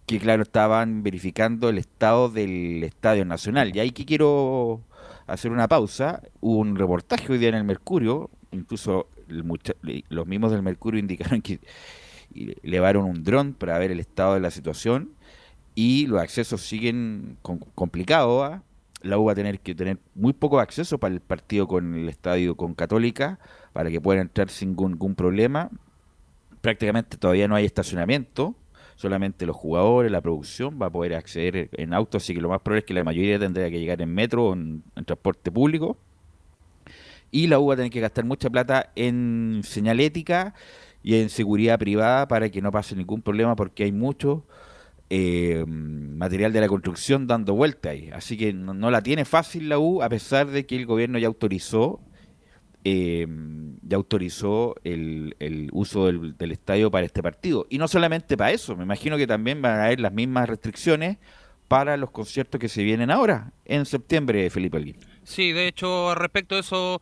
que 0.07 0.19
claro, 0.19 0.43
estaban 0.43 1.03
verificando 1.03 1.69
el 1.69 1.79
estado 1.79 2.29
del 2.31 2.83
Estadio 2.83 3.25
Nacional. 3.25 3.75
Y 3.77 3.81
ahí 3.81 3.91
que 3.93 4.05
quiero 4.05 4.81
hacer 5.27 5.53
una 5.53 5.69
pausa. 5.69 6.21
Hubo 6.41 6.59
un 6.59 6.75
reportaje 6.75 7.31
hoy 7.31 7.39
día 7.39 7.51
en 7.51 7.55
el 7.57 7.65
Mercurio, 7.65 8.31
incluso 8.51 9.07
los 9.31 10.27
mismos 10.27 10.53
del 10.53 10.63
Mercurio 10.63 11.01
indicaron 11.01 11.41
que 11.43 11.61
llevaron 12.63 13.05
un 13.05 13.25
dron 13.25 13.55
para 13.55 13.79
ver 13.79 13.91
el 13.91 14.01
estado 14.01 14.35
de 14.35 14.41
la 14.41 14.51
situación 14.51 15.15
y 15.75 16.07
los 16.07 16.21
accesos 16.21 16.63
siguen 16.63 17.39
complicados. 17.75 18.45
¿ah? 18.45 18.63
La 19.03 19.19
U 19.19 19.25
va 19.25 19.33
a 19.33 19.35
tener 19.35 19.61
que 19.61 19.75
tener 19.75 19.99
muy 20.15 20.33
poco 20.33 20.61
acceso 20.61 20.99
para 20.99 21.15
el 21.15 21.21
partido 21.21 21.67
con 21.67 21.95
el 21.95 22.09
estadio 22.09 22.57
con 22.57 22.75
Católica 22.75 23.39
para 23.73 23.91
que 23.91 24.01
puedan 24.01 24.23
entrar 24.23 24.51
sin 24.51 24.71
ningún, 24.71 25.15
problema. 25.15 25.71
Prácticamente 26.61 27.17
todavía 27.17 27.49
no 27.49 27.55
hay 27.55 27.65
estacionamiento, 27.65 28.55
solamente 28.97 29.47
los 29.47 29.57
jugadores, 29.57 30.13
la 30.13 30.21
producción 30.21 30.79
va 30.81 30.87
a 30.87 30.91
poder 30.91 31.15
acceder 31.15 31.71
en 31.73 31.95
auto, 31.95 32.19
así 32.19 32.35
que 32.35 32.41
lo 32.43 32.51
más 32.51 32.61
probable 32.61 32.81
es 32.81 32.85
que 32.85 32.93
la 32.93 33.05
mayoría 33.05 33.39
tendría 33.39 33.71
que 33.71 33.81
llegar 33.81 34.03
en 34.03 34.13
metro 34.13 34.49
o 34.49 34.53
en 34.53 34.83
transporte 35.07 35.51
público. 35.51 35.97
Y 37.31 37.47
la 37.47 37.59
U 37.59 37.67
va 37.67 37.75
a 37.75 37.77
tener 37.77 37.91
que 37.91 38.01
gastar 38.01 38.25
mucha 38.25 38.51
plata 38.51 38.91
en 38.97 39.61
señalética 39.65 40.55
y 41.03 41.17
en 41.17 41.31
seguridad 41.31 41.79
privada 41.79 42.29
para 42.29 42.51
que 42.51 42.61
no 42.61 42.71
pase 42.71 42.95
ningún 42.97 43.23
problema 43.23 43.57
porque 43.57 43.85
hay 43.85 43.93
mucho 43.93 44.45
eh, 45.09 45.65
material 45.67 46.53
de 46.53 46.61
la 46.61 46.69
construcción 46.69 47.27
dando 47.27 47.55
vuelta 47.55 47.91
ahí. 47.91 48.11
Así 48.13 48.37
que 48.37 48.53
no, 48.53 48.91
la 48.91 49.03
tiene 49.03 49.25
fácil 49.25 49.69
la 49.69 49.79
U 49.79 50.03
a 50.03 50.09
pesar 50.09 50.49
de 50.49 50.67
que 50.67 50.77
el 50.77 50.87
gobierno 50.87 51.19
ya 51.19 51.27
autorizó 51.27 52.01
eh, 52.83 53.27
ya 53.83 53.97
autorizó 53.99 54.75
el, 54.85 55.37
el 55.39 55.69
uso 55.73 56.07
del, 56.07 56.37
del 56.39 56.53
estadio 56.53 56.91
para 56.91 57.05
este 57.05 57.23
partido. 57.23 57.67
Y 57.69 57.77
no 57.79 57.89
solamente 57.89 58.37
para 58.37 58.53
eso, 58.53 58.75
me 58.75 58.85
imagino 58.85 59.19
que 59.19 59.27
también 59.27 59.61
van 59.61 59.81
a 59.81 59.85
haber 59.85 60.01
las 60.01 60.13
mismas 60.13 60.49
restricciones 60.49 61.19
para 61.71 61.97
los 61.97 62.11
conciertos 62.11 62.59
que 62.61 62.69
se 62.69 62.83
vienen 62.83 63.13
ahora, 63.13 63.53
en 63.65 63.87
septiembre, 63.87 64.51
Felipe 64.51 64.77
Alguín. 64.77 64.97
Sí, 65.23 65.53
de 65.53 65.69
hecho, 65.69 66.17
respecto 66.17 66.57
a 66.57 66.59
eso, 66.59 67.01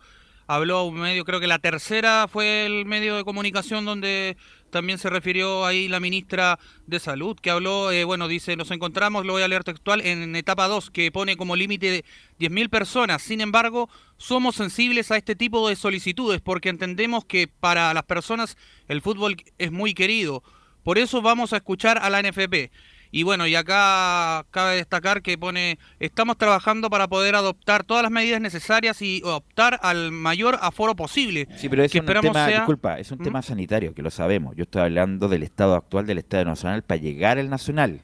habló 0.48 0.84
un 0.84 0.98
medio, 0.98 1.24
creo 1.24 1.40
que 1.40 1.46
la 1.46 1.58
tercera 1.58 2.26
fue 2.26 2.66
el 2.66 2.86
medio 2.86 3.16
de 3.16 3.24
comunicación 3.24 3.84
donde 3.84 4.36
también 4.70 4.98
se 4.98 5.10
refirió 5.10 5.64
ahí 5.66 5.88
la 5.88 6.00
ministra 6.00 6.58
de 6.86 6.98
Salud, 6.98 7.38
que 7.40 7.50
habló, 7.50 7.92
eh, 7.92 8.04
bueno, 8.04 8.28
dice, 8.28 8.56
nos 8.56 8.70
encontramos, 8.70 9.24
lo 9.26 9.34
voy 9.34 9.42
a 9.42 9.48
leer 9.48 9.62
textual, 9.62 10.00
en 10.00 10.34
etapa 10.36 10.66
2, 10.66 10.90
que 10.90 11.12
pone 11.12 11.36
como 11.36 11.54
límite 11.54 11.90
de 11.90 12.04
10.000 12.40 12.70
personas. 12.70 13.22
Sin 13.22 13.40
embargo, 13.40 13.88
somos 14.16 14.56
sensibles 14.56 15.10
a 15.10 15.16
este 15.18 15.36
tipo 15.36 15.68
de 15.68 15.76
solicitudes 15.76 16.40
porque 16.40 16.70
entendemos 16.70 17.24
que 17.24 17.46
para 17.46 17.92
las 17.92 18.04
personas 18.04 18.56
el 18.88 19.02
fútbol 19.02 19.36
es 19.58 19.70
muy 19.70 19.94
querido. 19.94 20.42
Por 20.82 20.96
eso 20.96 21.20
vamos 21.20 21.52
a 21.52 21.58
escuchar 21.58 21.98
a 21.98 22.08
la 22.08 22.22
NFP. 22.22 22.70
Y 23.10 23.22
bueno, 23.22 23.46
y 23.46 23.54
acá 23.54 24.44
cabe 24.50 24.76
destacar 24.76 25.22
que 25.22 25.38
pone, 25.38 25.78
estamos 25.98 26.36
trabajando 26.36 26.90
para 26.90 27.08
poder 27.08 27.34
adoptar 27.34 27.84
todas 27.84 28.02
las 28.02 28.12
medidas 28.12 28.40
necesarias 28.40 29.00
y 29.02 29.22
optar 29.24 29.78
al 29.82 30.12
mayor 30.12 30.58
aforo 30.60 30.94
posible. 30.94 31.48
Sí, 31.56 31.68
pero 31.68 31.82
es 31.84 31.92
que 31.92 32.00
un 32.00 32.06
tema, 32.06 32.46
sea- 32.46 32.56
disculpa, 32.58 32.98
es 32.98 33.10
un 33.10 33.18
¿Mm? 33.18 33.22
tema 33.24 33.42
sanitario, 33.42 33.94
que 33.94 34.02
lo 34.02 34.10
sabemos. 34.10 34.54
Yo 34.56 34.64
estoy 34.64 34.82
hablando 34.82 35.28
del 35.28 35.42
estado 35.42 35.74
actual 35.74 36.06
del 36.06 36.18
Estadio 36.18 36.44
Nacional 36.44 36.82
para 36.82 37.00
llegar 37.00 37.38
al 37.38 37.48
Nacional. 37.48 38.00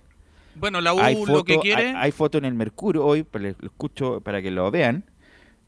Bueno, 0.57 0.81
la 0.81 0.95
U 0.95 1.01
hay 1.01 1.15
lo 1.17 1.27
foto, 1.27 1.45
que 1.45 1.59
quiere... 1.59 1.89
hay, 1.89 1.95
hay 1.97 2.13
foto 2.13 2.39
en 2.39 2.45
el 2.45 2.55
Mercurio 2.55 3.05
hoy, 3.05 3.25
pero 3.25 3.45
lo 3.59 3.67
escucho 3.67 4.21
para 4.21 4.41
que 4.41 4.51
lo 4.51 4.71
vean, 4.71 5.05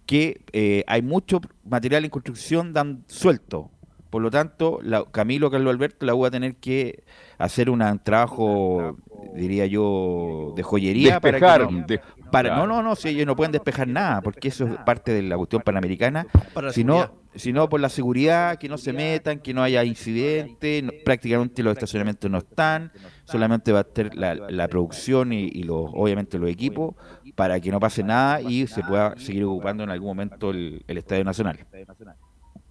que 0.07 0.41
eh, 0.53 0.85
hay 0.87 1.03
mucho 1.03 1.41
material 1.69 2.05
en 2.05 2.11
construcción 2.11 2.73
dan 2.73 3.05
suelto. 3.09 3.71
Por 4.11 4.23
lo 4.23 4.31
tanto, 4.31 4.79
la, 4.83 5.05
Camilo, 5.11 5.51
Carlos 5.51 5.75
Alberto, 5.75 6.07
la 6.07 6.15
U 6.15 6.21
va 6.21 6.29
a 6.29 6.31
tener 6.31 6.55
que 6.55 7.03
hacer 7.39 7.69
una- 7.69 7.91
un 7.91 7.99
trabajo, 7.99 8.97
diría 9.37 9.67
yo, 9.67 10.53
de 10.57 10.63
joyería 10.63 11.21
para 11.21 11.33
Despejar, 11.39 11.67
que 11.69 11.75
no, 11.75 11.87
de- 11.87 12.01
para, 12.31 12.49
claro. 12.51 12.67
no, 12.67 12.77
no, 12.77 12.83
no, 12.83 12.97
si 12.97 13.09
ellos 13.11 13.27
no 13.27 13.37
pueden 13.37 13.53
despejar 13.53 13.87
nada, 13.87 14.21
porque 14.21 14.49
eso 14.49 14.67
es 14.67 14.77
parte 14.85 15.13
de 15.13 15.23
la 15.23 15.37
cuestión 15.37 15.63
panamericana, 15.63 16.27
sino, 16.73 16.97
sino 17.35 17.69
por 17.69 17.81
la 17.81 17.89
seguridad, 17.89 18.59
que 18.59 18.69
no 18.69 18.79
se 18.79 18.93
metan, 18.93 19.39
que 19.39 19.55
no 19.55 19.63
haya 19.63 19.85
incidentes, 19.85 20.83
no- 20.83 20.91
prácticamente 21.05 21.63
los 21.63 21.73
estacionamientos 21.75 22.31
no 22.31 22.39
están, 22.39 22.91
solamente 23.25 23.71
va 23.73 23.79
a 23.79 23.83
estar 23.83 24.15
la, 24.15 24.35
la 24.35 24.69
producción 24.69 25.33
y, 25.33 25.45
y 25.53 25.63
los, 25.63 25.91
obviamente 25.93 26.39
los 26.39 26.51
equipos 26.51 26.95
para 27.35 27.61
que 27.61 27.71
no 27.71 27.79
pase 27.79 28.03
nada 28.03 28.41
y 28.41 28.67
se 28.67 28.83
pueda 28.83 29.15
seguir 29.19 29.45
ocupando 29.45 29.85
en 29.85 29.91
algún 29.91 30.09
momento 30.09 30.51
el, 30.51 30.83
el 30.89 30.99
Estadio 30.99 31.23
Nacional. 31.25 31.59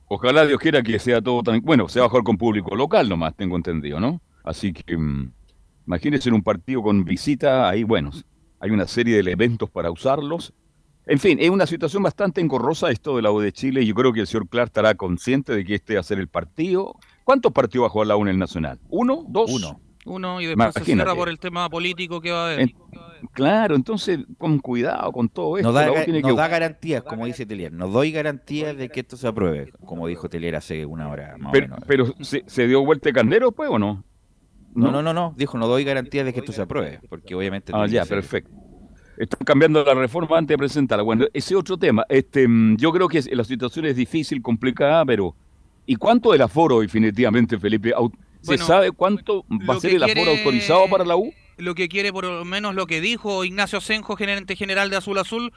Ojalá 0.07 0.45
Dios 0.45 0.59
quiera 0.59 0.84
que 0.84 0.99
sea 0.99 1.22
todo 1.22 1.41
tan... 1.41 1.59
Bueno, 1.61 1.88
se 1.88 1.99
va 1.99 2.05
a 2.05 2.09
jugar 2.09 2.24
con 2.24 2.38
público 2.38 2.76
local 2.76 3.09
nomás, 3.09 3.36
tengo 3.36 3.55
entendido, 3.55 3.99
¿no? 3.99 4.22
Así 4.43 4.72
que... 4.74 4.95
mm, 4.97 5.32
Imagínense 5.88 6.29
en 6.29 6.36
un 6.36 6.43
partido 6.43 6.81
con 6.81 7.03
visita, 7.05 7.69
ahí, 7.69 7.83
bueno, 7.83 8.11
hay 8.59 8.71
una 8.71 8.88
serie 8.88 9.13
de 9.15 9.19
elementos 9.19 9.69
para 9.69 9.91
usarlos. 9.91 10.53
En 11.07 11.19
fin, 11.19 11.38
es 11.39 11.51
una 11.51 11.67
situación 11.67 12.01
bastante 12.01 12.41
engorrosa 12.41 12.89
esto 12.89 13.15
de 13.15 13.21
la 13.21 13.31
U 13.31 13.39
de 13.39 13.51
Chile 13.51 13.83
y 13.83 13.86
yo 13.86 13.93
creo 13.93 14.11
que 14.11 14.21
el 14.21 14.27
señor 14.27 14.47
Clark 14.49 14.67
estará 14.69 14.95
consciente 14.95 15.53
de 15.55 15.63
que 15.63 15.75
este 15.75 15.93
va 15.93 15.99
a 15.99 16.03
ser 16.03 16.17
el 16.19 16.27
partido. 16.27 16.95
¿Cuántos 17.23 17.51
partidos 17.51 17.83
va 17.83 17.88
a 17.88 17.91
jugar 17.91 18.07
la 18.07 18.17
U 18.17 18.21
en 18.23 18.29
el 18.29 18.39
Nacional? 18.39 18.79
¿Uno? 18.89 19.23
¿Dos? 19.27 19.51
Uno. 19.53 19.79
Uno 20.07 20.39
y 20.41 20.45
después 20.47 20.73
se 20.73 20.83
cierra 20.83 21.15
por 21.15 21.29
el 21.29 21.39
tema 21.39 21.67
político 21.69 22.21
que 22.21 22.31
va 22.31 22.43
a 22.43 22.45
haber. 22.47 22.59
En- 22.61 22.73
claro, 23.33 23.75
entonces 23.75 24.19
con 24.38 24.59
cuidado 24.59 25.11
con 25.11 25.29
todo 25.29 25.57
esto. 25.57 25.67
Nos 25.71 25.75
da, 25.75 26.03
tiene 26.03 26.21
nos 26.21 26.31
que- 26.31 26.38
garantías, 26.49 27.03
como 27.03 27.25
dice 27.25 27.45
Telier. 27.45 27.71
No 27.71 27.88
doy 27.88 28.11
garantías 28.11 28.75
de 28.77 28.89
que 28.89 28.99
esto 29.01 29.17
se 29.17 29.27
apruebe, 29.27 29.71
como 29.86 30.07
dijo 30.07 30.29
Telier 30.29 30.55
hace 30.55 30.86
una 30.86 31.09
hora 31.09 31.36
más 31.39 31.51
pero, 31.51 31.65
o 31.65 31.69
menos. 31.69 31.86
pero 31.88 32.13
¿se, 32.23 32.43
se 32.47 32.67
dio 32.67 32.83
vuelta 32.86 33.09
de 33.09 33.13
candero 33.13 33.51
pues 33.51 33.69
o 33.69 33.79
no? 33.79 34.03
No, 34.76 34.91
no, 34.91 35.01
no, 35.01 35.13
no. 35.13 35.34
Dijo, 35.38 35.57
no 35.57 35.67
doy 35.67 35.84
garantías 35.84 36.26
de 36.26 36.34
que 36.34 36.39
esto 36.41 36.51
se 36.51 36.61
apruebe, 36.61 36.99
porque 37.09 37.34
obviamente... 37.34 37.71
Ah, 37.76 37.88
ya, 37.88 38.05
ser- 38.05 38.17
perfecto. 38.19 38.51
Están 39.17 39.39
cambiando 39.45 39.84
la 39.84 39.93
reforma 39.93 40.38
antes 40.38 40.53
de 40.53 40.57
presentarla. 40.57 41.01
Bueno, 41.03 41.26
ese 41.34 41.55
otro 41.55 41.78
tema. 41.78 42.05
Este, 42.09 42.45
mm, 42.47 42.76
yo 42.78 42.91
creo 42.91 43.07
que 43.07 43.19
es- 43.19 43.30
la 43.32 43.45
situación 43.45 43.86
es 43.86 43.95
difícil, 43.95 44.41
complicada, 44.41 45.05
pero 45.05 45.34
¿y 45.86 45.95
cuánto 45.95 46.34
del 46.34 46.41
aforo 46.41 46.82
definitivamente, 46.82 47.57
Felipe? 47.57 47.89
¿Se 48.41 48.47
Bueno, 48.47 48.65
sabe 48.65 48.91
cuánto 48.91 49.45
va 49.67 49.76
a 49.76 49.80
ser 49.80 49.95
el 49.95 50.03
aforo 50.03 50.15
quiere- 50.26 50.38
autorizado 50.39 50.89
para 50.89 51.05
la 51.05 51.15
U? 51.15 51.34
Lo 51.57 51.73
que 51.73 51.88
quiere, 51.88 52.11
por 52.11 52.26
lo 52.26 52.43
menos 52.43 52.76
lo 52.76 52.86
que 52.86 52.99
dijo 52.99 53.45
Ignacio 53.45 53.80
Senjo, 53.80 54.17
gerente 54.17 54.57
general 54.57 54.89
de 54.89 54.97
Azul 54.97 55.17
Azul, 55.17 55.53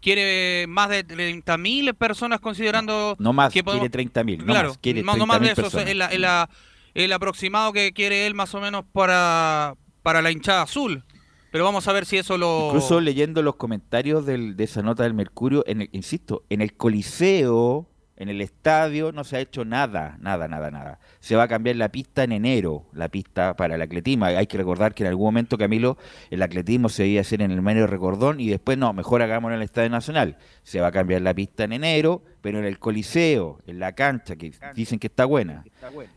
quiere 0.00 0.66
más 0.66 0.88
de 0.88 1.04
30.000 1.06 1.92
personas 1.94 2.40
considerando... 2.40 3.14
No 3.18 3.34
más, 3.34 3.52
que 3.52 3.62
podemos- 3.62 3.88
quiere 3.90 4.10
30.000, 4.10 4.38
no 4.38 4.44
claro, 4.46 4.68
más, 4.70 4.78
quiere 4.78 5.02
no, 5.02 5.16
no 5.16 5.26
más 5.26 5.40
de 5.40 5.48
30.000 5.48 5.52
eso, 5.52 5.66
o 5.66 5.70
sea, 5.70 5.84
personas. 5.84 5.90
es 5.90 5.96
la- 5.96 6.06
es 6.06 6.18
la- 6.20 6.48
el 6.94 7.12
aproximado 7.12 7.72
que 7.72 7.92
quiere 7.92 8.26
él 8.26 8.34
más 8.34 8.54
o 8.54 8.60
menos 8.60 8.84
para, 8.92 9.74
para 10.02 10.22
la 10.22 10.30
hinchada 10.30 10.62
azul. 10.62 11.04
Pero 11.50 11.64
vamos 11.64 11.86
a 11.86 11.92
ver 11.92 12.06
si 12.06 12.16
eso 12.16 12.38
lo... 12.38 12.66
Incluso 12.68 13.00
leyendo 13.00 13.42
los 13.42 13.56
comentarios 13.56 14.24
del- 14.24 14.56
de 14.56 14.64
esa 14.64 14.80
nota 14.82 15.02
del 15.02 15.12
Mercurio, 15.12 15.62
en 15.66 15.82
el- 15.82 15.88
insisto, 15.92 16.44
en 16.48 16.62
el 16.62 16.74
Coliseo, 16.74 17.88
en 18.16 18.28
el 18.30 18.40
estadio, 18.40 19.12
no 19.12 19.22
se 19.24 19.36
ha 19.36 19.40
hecho 19.40 19.64
nada, 19.64 20.16
nada, 20.20 20.48
nada, 20.48 20.70
nada. 20.70 20.98
Se 21.20 21.36
va 21.36 21.42
a 21.42 21.48
cambiar 21.48 21.76
la 21.76 21.90
pista 21.90 22.24
en 22.24 22.32
enero, 22.32 22.86
la 22.94 23.08
pista 23.10 23.54
para 23.54 23.74
el 23.74 23.82
atletismo. 23.82 24.24
Hay 24.26 24.46
que 24.46 24.56
recordar 24.56 24.94
que 24.94 25.02
en 25.02 25.08
algún 25.08 25.26
momento, 25.26 25.58
Camilo, 25.58 25.98
el 26.30 26.40
atletismo 26.42 26.88
se 26.88 27.06
iba 27.06 27.18
a 27.18 27.22
hacer 27.22 27.42
en 27.42 27.50
el 27.50 27.60
medio 27.60 27.86
Recordón 27.86 28.40
y 28.40 28.48
después 28.48 28.78
no, 28.78 28.92
mejor 28.94 29.20
hagámoslo 29.20 29.54
en 29.56 29.60
el 29.60 29.64
Estadio 29.66 29.90
Nacional. 29.90 30.38
Se 30.62 30.80
va 30.80 30.86
a 30.88 30.92
cambiar 30.92 31.20
la 31.20 31.34
pista 31.34 31.64
en 31.64 31.72
enero, 31.74 32.22
pero 32.42 32.58
en 32.58 32.64
el 32.64 32.78
Coliseo, 32.78 33.60
en 33.66 33.78
la 33.78 33.92
cancha, 33.92 34.34
que 34.36 34.52
dicen 34.74 34.98
que 34.98 35.06
está 35.06 35.24
buena, 35.24 35.64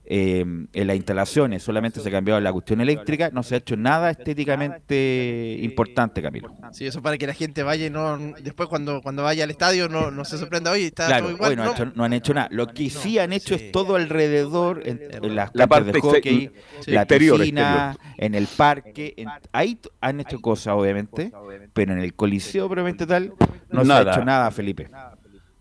eh, 0.05 0.39
en 0.41 0.87
las 0.87 0.95
instalaciones 0.95 1.61
solamente 1.63 2.01
se 2.01 2.09
ha 2.09 2.11
cambiado 2.11 2.41
la 2.41 2.51
cuestión 2.51 2.81
eléctrica, 2.81 3.29
no 3.31 3.43
se 3.43 3.55
ha 3.55 3.57
hecho 3.59 3.77
nada 3.77 4.09
estéticamente 4.09 5.57
importante, 5.61 6.21
Camilo. 6.21 6.53
Sí, 6.71 6.85
eso 6.85 7.01
para 7.01 7.17
que 7.17 7.27
la 7.27 7.33
gente 7.33 7.63
vaya 7.63 7.85
y 7.85 7.89
no. 7.89 8.17
Después, 8.41 8.67
cuando, 8.69 9.01
cuando 9.01 9.23
vaya 9.23 9.43
al 9.43 9.51
estadio, 9.51 9.87
no, 9.87 10.11
no 10.11 10.25
se 10.25 10.37
sorprenda. 10.37 10.71
Oye, 10.71 10.87
está 10.87 11.07
Claro, 11.07 11.25
todo 11.27 11.35
igual. 11.35 11.49
hoy 11.51 11.55
no, 11.55 11.63
han 11.63 11.69
hecho, 11.71 11.85
no 11.95 12.03
han 12.03 12.13
hecho 12.13 12.33
nada. 12.33 12.47
Lo 12.51 12.67
que 12.67 12.89
sí 12.89 13.19
han 13.19 13.31
hecho 13.33 13.55
es 13.55 13.71
todo 13.71 13.95
alrededor, 13.95 14.81
en, 14.85 14.99
en 15.11 15.35
las 15.35 15.51
La 15.53 15.67
canchas 15.67 15.93
de 15.93 15.99
hockey, 16.01 16.45
exte- 16.79 16.91
la 16.93 17.01
exterior, 17.03 17.37
piscina, 17.39 17.91
exterior. 17.91 18.15
en 18.17 18.35
el 18.35 18.47
parque. 18.47 19.13
en- 19.17 19.29
ahí 19.51 19.77
han 20.01 20.19
hecho 20.19 20.39
cosas, 20.41 20.73
obviamente, 20.75 21.31
pero 21.73 21.93
en 21.93 21.99
el 21.99 22.13
coliseo, 22.15 22.67
probablemente 22.67 23.05
tal, 23.05 23.33
no 23.69 23.85
se 23.85 23.91
ha 23.93 24.01
hecho 24.01 24.25
nada, 24.25 24.49
Felipe. 24.51 24.89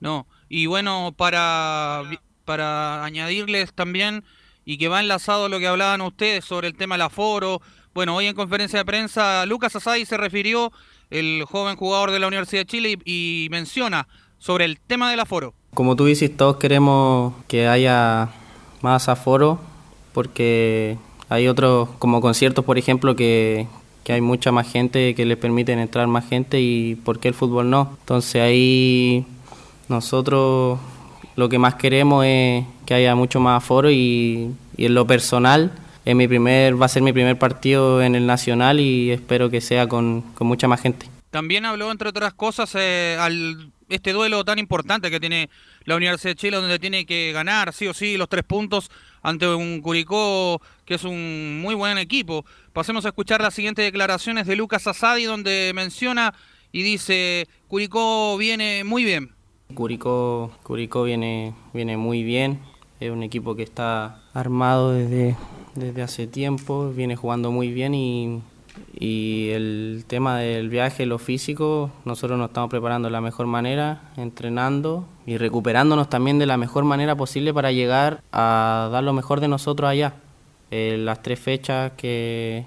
No, 0.00 0.26
y 0.54 0.66
bueno, 0.66 1.12
para, 1.16 2.04
para 2.44 3.04
añadirles 3.04 3.72
también, 3.72 4.22
y 4.64 4.78
que 4.78 4.86
va 4.86 5.00
enlazado 5.00 5.46
a 5.46 5.48
lo 5.48 5.58
que 5.58 5.66
hablaban 5.66 6.00
ustedes 6.00 6.44
sobre 6.44 6.68
el 6.68 6.76
tema 6.76 6.94
del 6.94 7.02
aforo, 7.02 7.60
bueno, 7.92 8.14
hoy 8.14 8.26
en 8.26 8.36
conferencia 8.36 8.78
de 8.78 8.84
prensa 8.84 9.46
Lucas 9.46 9.74
Asadi 9.74 10.06
se 10.06 10.16
refirió, 10.16 10.70
el 11.10 11.42
joven 11.44 11.74
jugador 11.74 12.12
de 12.12 12.20
la 12.20 12.28
Universidad 12.28 12.60
de 12.60 12.66
Chile, 12.66 12.98
y, 13.04 13.46
y 13.46 13.48
menciona 13.50 14.06
sobre 14.38 14.64
el 14.66 14.78
tema 14.78 15.10
del 15.10 15.18
aforo. 15.18 15.54
Como 15.74 15.96
tú 15.96 16.04
dices, 16.04 16.36
todos 16.36 16.58
queremos 16.58 17.34
que 17.48 17.66
haya 17.66 18.28
más 18.80 19.08
aforo 19.08 19.58
porque 20.12 20.98
hay 21.30 21.48
otros, 21.48 21.88
como 21.98 22.20
conciertos, 22.20 22.64
por 22.64 22.78
ejemplo, 22.78 23.16
que, 23.16 23.66
que 24.04 24.12
hay 24.12 24.20
mucha 24.20 24.52
más 24.52 24.70
gente 24.70 25.16
que 25.16 25.24
les 25.24 25.36
permiten 25.36 25.80
entrar 25.80 26.06
más 26.06 26.28
gente 26.28 26.60
y 26.60 26.94
¿por 26.94 27.18
qué 27.18 27.26
el 27.26 27.34
fútbol 27.34 27.70
no? 27.70 27.96
Entonces 27.98 28.40
ahí 28.40 29.26
nosotros 29.88 30.78
lo 31.36 31.48
que 31.48 31.58
más 31.58 31.74
queremos 31.74 32.24
es 32.26 32.64
que 32.86 32.94
haya 32.94 33.14
mucho 33.14 33.40
más 33.40 33.62
aforo 33.62 33.90
y, 33.90 34.54
en 34.76 34.94
lo 34.94 35.06
personal 35.06 35.72
es 36.04 36.14
mi 36.14 36.28
primer, 36.28 36.80
va 36.80 36.86
a 36.86 36.88
ser 36.88 37.02
mi 37.02 37.12
primer 37.12 37.38
partido 37.38 38.02
en 38.02 38.14
el 38.14 38.26
Nacional 38.26 38.78
y 38.78 39.10
espero 39.10 39.50
que 39.50 39.60
sea 39.60 39.88
con, 39.88 40.22
con 40.34 40.46
mucha 40.46 40.68
más 40.68 40.80
gente. 40.80 41.08
También 41.30 41.64
habló, 41.64 41.90
entre 41.90 42.10
otras 42.10 42.34
cosas, 42.34 42.74
eh, 42.74 43.16
al 43.18 43.72
este 43.88 44.12
duelo 44.12 44.44
tan 44.44 44.58
importante 44.58 45.10
que 45.10 45.20
tiene 45.20 45.50
la 45.84 45.96
Universidad 45.96 46.32
de 46.32 46.36
Chile, 46.36 46.56
donde 46.56 46.78
tiene 46.78 47.06
que 47.06 47.32
ganar 47.32 47.72
sí 47.72 47.86
o 47.86 47.94
sí 47.94 48.16
los 48.16 48.28
tres 48.28 48.44
puntos 48.44 48.90
ante 49.22 49.48
un 49.48 49.80
Curicó 49.80 50.60
que 50.84 50.94
es 50.94 51.04
un 51.04 51.60
muy 51.60 51.74
buen 51.74 51.98
equipo. 51.98 52.44
Pasemos 52.72 53.04
a 53.04 53.08
escuchar 53.08 53.40
las 53.40 53.54
siguientes 53.54 53.84
declaraciones 53.84 54.46
de 54.46 54.56
Lucas 54.56 54.86
Asadi, 54.86 55.24
donde 55.24 55.72
menciona 55.74 56.34
y 56.72 56.82
dice, 56.82 57.48
Curicó 57.68 58.36
viene 58.36 58.84
muy 58.84 59.04
bien. 59.04 59.33
Curicó, 59.74 60.50
Curicó 60.62 61.02
viene, 61.02 61.54
viene 61.72 61.96
muy 61.96 62.22
bien, 62.22 62.60
es 63.00 63.10
un 63.10 63.22
equipo 63.22 63.54
que 63.54 63.62
está 63.62 64.22
armado 64.32 64.92
desde, 64.92 65.36
desde 65.74 66.02
hace 66.02 66.26
tiempo, 66.26 66.90
viene 66.90 67.16
jugando 67.16 67.50
muy 67.50 67.72
bien 67.72 67.94
y, 67.94 68.40
y 68.98 69.50
el 69.50 70.04
tema 70.06 70.38
del 70.38 70.68
viaje, 70.68 71.06
lo 71.06 71.18
físico, 71.18 71.90
nosotros 72.04 72.38
nos 72.38 72.48
estamos 72.48 72.70
preparando 72.70 73.08
de 73.08 73.12
la 73.12 73.20
mejor 73.20 73.46
manera, 73.46 74.12
entrenando 74.16 75.04
y 75.26 75.36
recuperándonos 75.36 76.08
también 76.08 76.38
de 76.38 76.46
la 76.46 76.56
mejor 76.56 76.84
manera 76.84 77.16
posible 77.16 77.52
para 77.52 77.72
llegar 77.72 78.22
a 78.32 78.88
dar 78.92 79.04
lo 79.04 79.12
mejor 79.12 79.40
de 79.40 79.48
nosotros 79.48 79.90
allá. 79.90 80.14
Eh, 80.70 80.96
las 80.98 81.22
tres 81.22 81.38
fechas 81.38 81.92
que, 81.96 82.66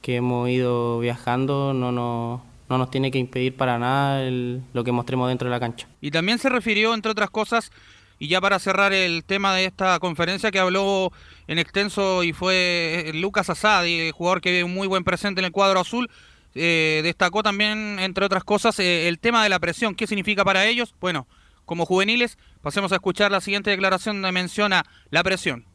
que 0.00 0.16
hemos 0.16 0.48
ido 0.48 0.98
viajando 1.00 1.74
no 1.74 1.92
nos, 1.92 2.40
no 2.68 2.78
nos 2.78 2.90
tiene 2.90 3.10
que 3.10 3.18
impedir 3.18 3.54
para 3.56 3.78
nada 3.78 4.22
el- 4.22 4.62
lo 4.72 4.82
que 4.84 4.92
mostremos 4.92 5.28
dentro 5.28 5.46
de 5.48 5.50
la 5.50 5.60
cancha. 5.60 5.86
Y 6.00 6.10
también 6.10 6.38
se 6.38 6.48
refirió, 6.48 6.94
entre 6.94 7.12
otras 7.12 7.30
cosas, 7.30 7.70
y 8.18 8.28
ya 8.28 8.40
para 8.40 8.58
cerrar 8.58 8.92
el 8.92 9.24
tema 9.24 9.54
de 9.54 9.66
esta 9.66 9.98
conferencia 9.98 10.50
que 10.50 10.58
habló 10.58 11.12
en 11.48 11.58
extenso 11.58 12.22
y 12.24 12.32
fue 12.32 13.04
eh, 13.08 13.12
Lucas 13.14 13.50
Asadi, 13.50 14.00
el 14.00 14.12
jugador 14.12 14.40
que 14.40 14.60
es 14.60 14.66
muy 14.66 14.86
buen 14.88 15.04
presente 15.04 15.40
en 15.40 15.44
el 15.44 15.52
cuadro 15.52 15.80
azul, 15.80 16.08
eh, 16.54 17.00
destacó 17.04 17.42
también, 17.42 17.98
entre 18.00 18.24
otras 18.24 18.42
cosas, 18.42 18.78
eh, 18.78 19.08
el 19.08 19.18
tema 19.18 19.42
de 19.42 19.50
la 19.50 19.58
presión. 19.58 19.94
¿Qué 19.94 20.06
significa 20.06 20.44
para 20.44 20.64
ellos? 20.66 20.94
Bueno, 21.00 21.26
como 21.66 21.84
juveniles, 21.84 22.38
pasemos 22.62 22.90
a 22.92 22.94
escuchar 22.94 23.30
la 23.30 23.42
siguiente 23.42 23.70
declaración 23.70 24.16
donde 24.22 24.32
menciona 24.32 24.84
la 25.10 25.22
presión. 25.22 25.66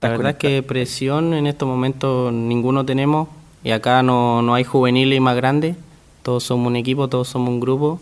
La 0.00 0.08
verdad 0.08 0.30
es 0.30 0.36
que 0.38 0.62
presión 0.62 1.34
en 1.34 1.46
estos 1.46 1.68
momentos 1.68 2.32
ninguno 2.32 2.86
tenemos 2.86 3.28
y 3.64 3.70
acá 3.70 4.02
no, 4.02 4.42
no 4.42 4.54
hay 4.54 4.62
juveniles 4.62 5.20
más 5.20 5.34
grandes, 5.34 5.76
todos 6.22 6.44
somos 6.44 6.68
un 6.68 6.76
equipo, 6.76 7.08
todos 7.08 7.28
somos 7.28 7.48
un 7.48 7.60
grupo. 7.60 7.98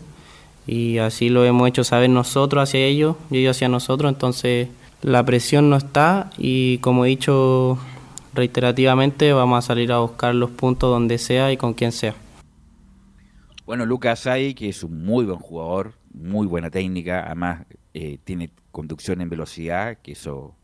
Y 0.67 0.97
así 0.99 1.29
lo 1.29 1.43
hemos 1.43 1.67
hecho 1.67 1.83
saber 1.83 2.09
nosotros 2.09 2.63
hacia 2.63 2.85
ellos 2.85 3.15
y 3.31 3.39
ellos 3.39 3.57
hacia 3.57 3.67
nosotros, 3.67 4.11
entonces 4.11 4.69
la 5.01 5.25
presión 5.25 5.69
no 5.69 5.75
está 5.75 6.29
y 6.37 6.77
como 6.77 7.03
he 7.03 7.09
dicho 7.09 7.77
reiterativamente 8.33 9.33
vamos 9.33 9.59
a 9.63 9.67
salir 9.67 9.91
a 9.91 9.99
buscar 9.99 10.33
los 10.33 10.51
puntos 10.51 10.89
donde 10.89 11.17
sea 11.17 11.51
y 11.51 11.57
con 11.57 11.73
quien 11.73 11.91
sea. 11.91 12.15
Bueno, 13.65 13.85
Lucas 13.85 14.21
Asai, 14.21 14.53
que 14.53 14.69
es 14.69 14.83
un 14.83 15.05
muy 15.05 15.25
buen 15.25 15.39
jugador, 15.39 15.93
muy 16.13 16.47
buena 16.47 16.69
técnica, 16.69 17.25
además 17.25 17.65
eh, 17.93 18.17
tiene 18.23 18.49
conducción 18.71 19.21
en 19.21 19.29
velocidad, 19.29 19.97
que 20.01 20.13
eso, 20.13 20.55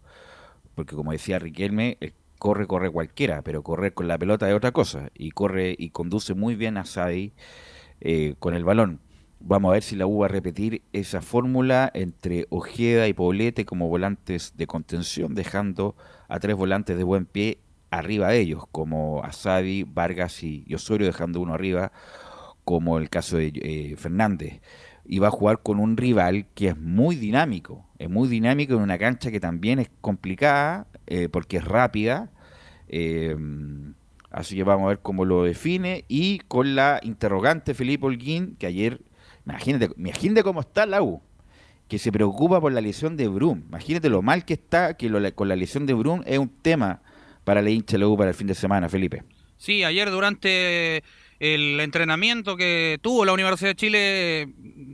porque 0.76 0.96
como 0.96 1.12
decía 1.12 1.40
Riquelme, 1.40 1.98
eh, 2.00 2.14
corre, 2.40 2.66
corre 2.66 2.90
cualquiera, 2.90 3.44
pero 3.44 3.62
correr 3.62 3.94
con 3.94 4.08
la 4.08 4.18
pelota 4.18 4.50
es 4.50 4.56
otra 4.56 4.72
cosa, 4.72 5.10
y 5.14 5.32
corre 5.32 5.76
y 5.78 5.92
conduce 5.92 6.34
muy 6.34 6.56
bien 6.56 6.78
a 6.78 6.82
Asai 6.82 7.34
eh, 8.02 8.36
con 8.40 8.56
el 8.56 8.64
balón. 8.64 9.02
Vamos 9.42 9.70
a 9.70 9.74
ver 9.74 9.84
si 9.84 9.96
la 9.96 10.08
U 10.08 10.20
va 10.20 10.26
a 10.26 10.30
repetir 10.30 10.82
esa 10.92 11.22
fórmula 11.22 11.92
entre 11.94 12.48
Ojeda 12.50 13.08
y 13.08 13.14
Poblete 13.14 13.66
como 13.66 13.88
volantes 13.88 14.54
de 14.58 14.68
contención, 14.68 15.36
dejando 15.36 15.96
a 16.28 16.40
tres 16.40 16.56
volantes 16.56 16.98
de 16.98 17.04
buen 17.04 17.26
pie 17.26 17.60
arriba 17.90 18.30
de 18.30 18.40
ellos, 18.40 18.64
como 18.72 19.24
Asadi, 19.24 19.84
Vargas 19.84 20.44
y 20.44 20.66
Osorio, 20.74 21.08
dejando 21.08 21.40
uno 21.42 21.54
arriba, 21.54 21.92
como 22.66 22.98
el 23.00 23.10
caso 23.10 23.38
de 23.38 23.52
eh, 23.56 23.96
Fernández. 23.98 24.62
Y 25.12 25.18
va 25.18 25.30
a 25.30 25.32
jugar 25.32 25.60
con 25.64 25.80
un 25.80 25.98
rival 25.98 26.46
que 26.54 26.68
es 26.70 26.78
muy 26.78 27.16
dinámico, 27.16 27.84
es 27.98 28.10
muy 28.10 28.30
dinámico 28.30 28.76
en 28.76 28.82
una 28.82 29.00
cancha 29.00 29.32
que 29.32 29.40
también 29.40 29.80
es 29.80 29.90
complicada, 30.02 30.86
eh, 31.08 31.28
porque 31.30 31.58
es 31.58 31.66
rápida. 31.66 32.30
eh, 32.88 33.36
así 34.32 34.56
que 34.56 34.64
vamos 34.64 34.86
a 34.86 34.90
ver 34.90 35.00
cómo 35.00 35.26
lo 35.26 35.44
define. 35.44 36.06
Y 36.08 36.40
con 36.48 36.76
la 36.76 37.00
interrogante 37.04 37.74
Felipe 37.74 38.06
Holguín, 38.06 38.56
que 38.58 38.68
ayer, 38.68 39.02
imagínate, 39.46 39.90
imagínate 39.98 40.44
cómo 40.44 40.62
está 40.62 40.86
la 40.86 41.02
U, 41.02 41.22
que 41.88 41.98
se 41.98 42.12
preocupa 42.12 42.62
por 42.62 42.72
la 42.72 42.82
lesión 42.82 43.18
de 43.18 43.28
Brum. 43.28 43.64
Imagínate 43.68 44.10
lo 44.10 44.22
mal 44.22 44.46
que 44.46 44.54
está, 44.54 44.94
que 44.96 45.34
con 45.34 45.48
la 45.48 45.56
lesión 45.56 45.88
de 45.88 45.94
Brum 45.94 46.22
es 46.26 46.38
un 46.38 46.50
tema 46.50 47.02
para 47.44 47.64
la 47.64 47.72
hincha 47.72 47.94
de 47.94 48.00
la 48.00 48.08
U 48.08 48.16
para 48.16 48.30
el 48.30 48.36
fin 48.36 48.48
de 48.48 48.54
semana, 48.54 48.88
Felipe. 48.88 49.24
Sí, 49.58 49.84
ayer 49.84 50.10
durante 50.12 51.04
el 51.40 51.80
entrenamiento 51.80 52.58
que 52.58 53.00
tuvo 53.02 53.26
la 53.26 53.34
Universidad 53.34 53.72
de 53.72 53.76
Chile, 53.76 54.50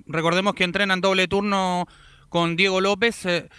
recordemos 0.07 0.53
que 0.53 0.63
entrenan 0.63 1.01
doble 1.01 1.27
turno 1.27 1.87
con 2.29 2.55
Diego 2.55 2.81
López. 2.81 3.25
Eh, 3.25 3.49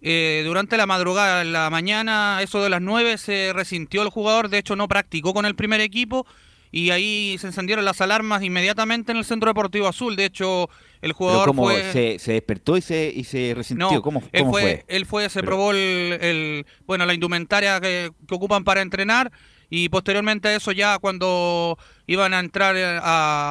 eh, 0.00 0.42
durante 0.44 0.76
la 0.76 0.86
madrugada, 0.86 1.42
en 1.42 1.52
la 1.52 1.70
mañana, 1.70 2.40
eso 2.42 2.62
de 2.62 2.70
las 2.70 2.80
9, 2.80 3.18
se 3.18 3.52
resintió 3.52 4.02
el 4.02 4.08
jugador, 4.08 4.48
de 4.48 4.58
hecho 4.58 4.74
no 4.74 4.88
practicó 4.88 5.32
con 5.32 5.46
el 5.46 5.54
primer 5.54 5.80
equipo 5.80 6.26
y 6.72 6.90
ahí 6.90 7.36
se 7.38 7.48
encendieron 7.48 7.84
las 7.84 8.00
alarmas 8.00 8.42
inmediatamente 8.42 9.12
en 9.12 9.18
el 9.18 9.26
Centro 9.26 9.50
Deportivo 9.50 9.86
Azul. 9.86 10.16
De 10.16 10.24
hecho, 10.24 10.70
el 11.02 11.12
jugador 11.12 11.48
cómo 11.48 11.64
fue... 11.64 11.92
se, 11.92 12.18
se, 12.18 12.32
despertó 12.32 12.78
y 12.78 12.80
se, 12.80 13.12
y 13.14 13.24
se 13.24 13.52
resintió. 13.54 13.92
No, 13.92 14.02
¿Cómo, 14.02 14.22
él 14.32 14.46
fue, 14.46 14.84
Él 14.88 15.04
fue, 15.04 15.28
se 15.28 15.42
probó 15.42 15.72
el, 15.72 16.18
el, 16.20 16.66
bueno, 16.86 17.04
la 17.04 17.12
indumentaria 17.12 17.78
que, 17.78 18.10
que, 18.26 18.34
ocupan 18.34 18.64
para 18.64 18.80
entrenar 18.80 19.30
y 19.74 19.88
posteriormente 19.88 20.48
a 20.48 20.56
eso 20.56 20.70
ya 20.70 20.98
cuando 20.98 21.78
iban 22.06 22.34
a 22.34 22.40
entrar 22.40 22.76
a, 22.76 22.98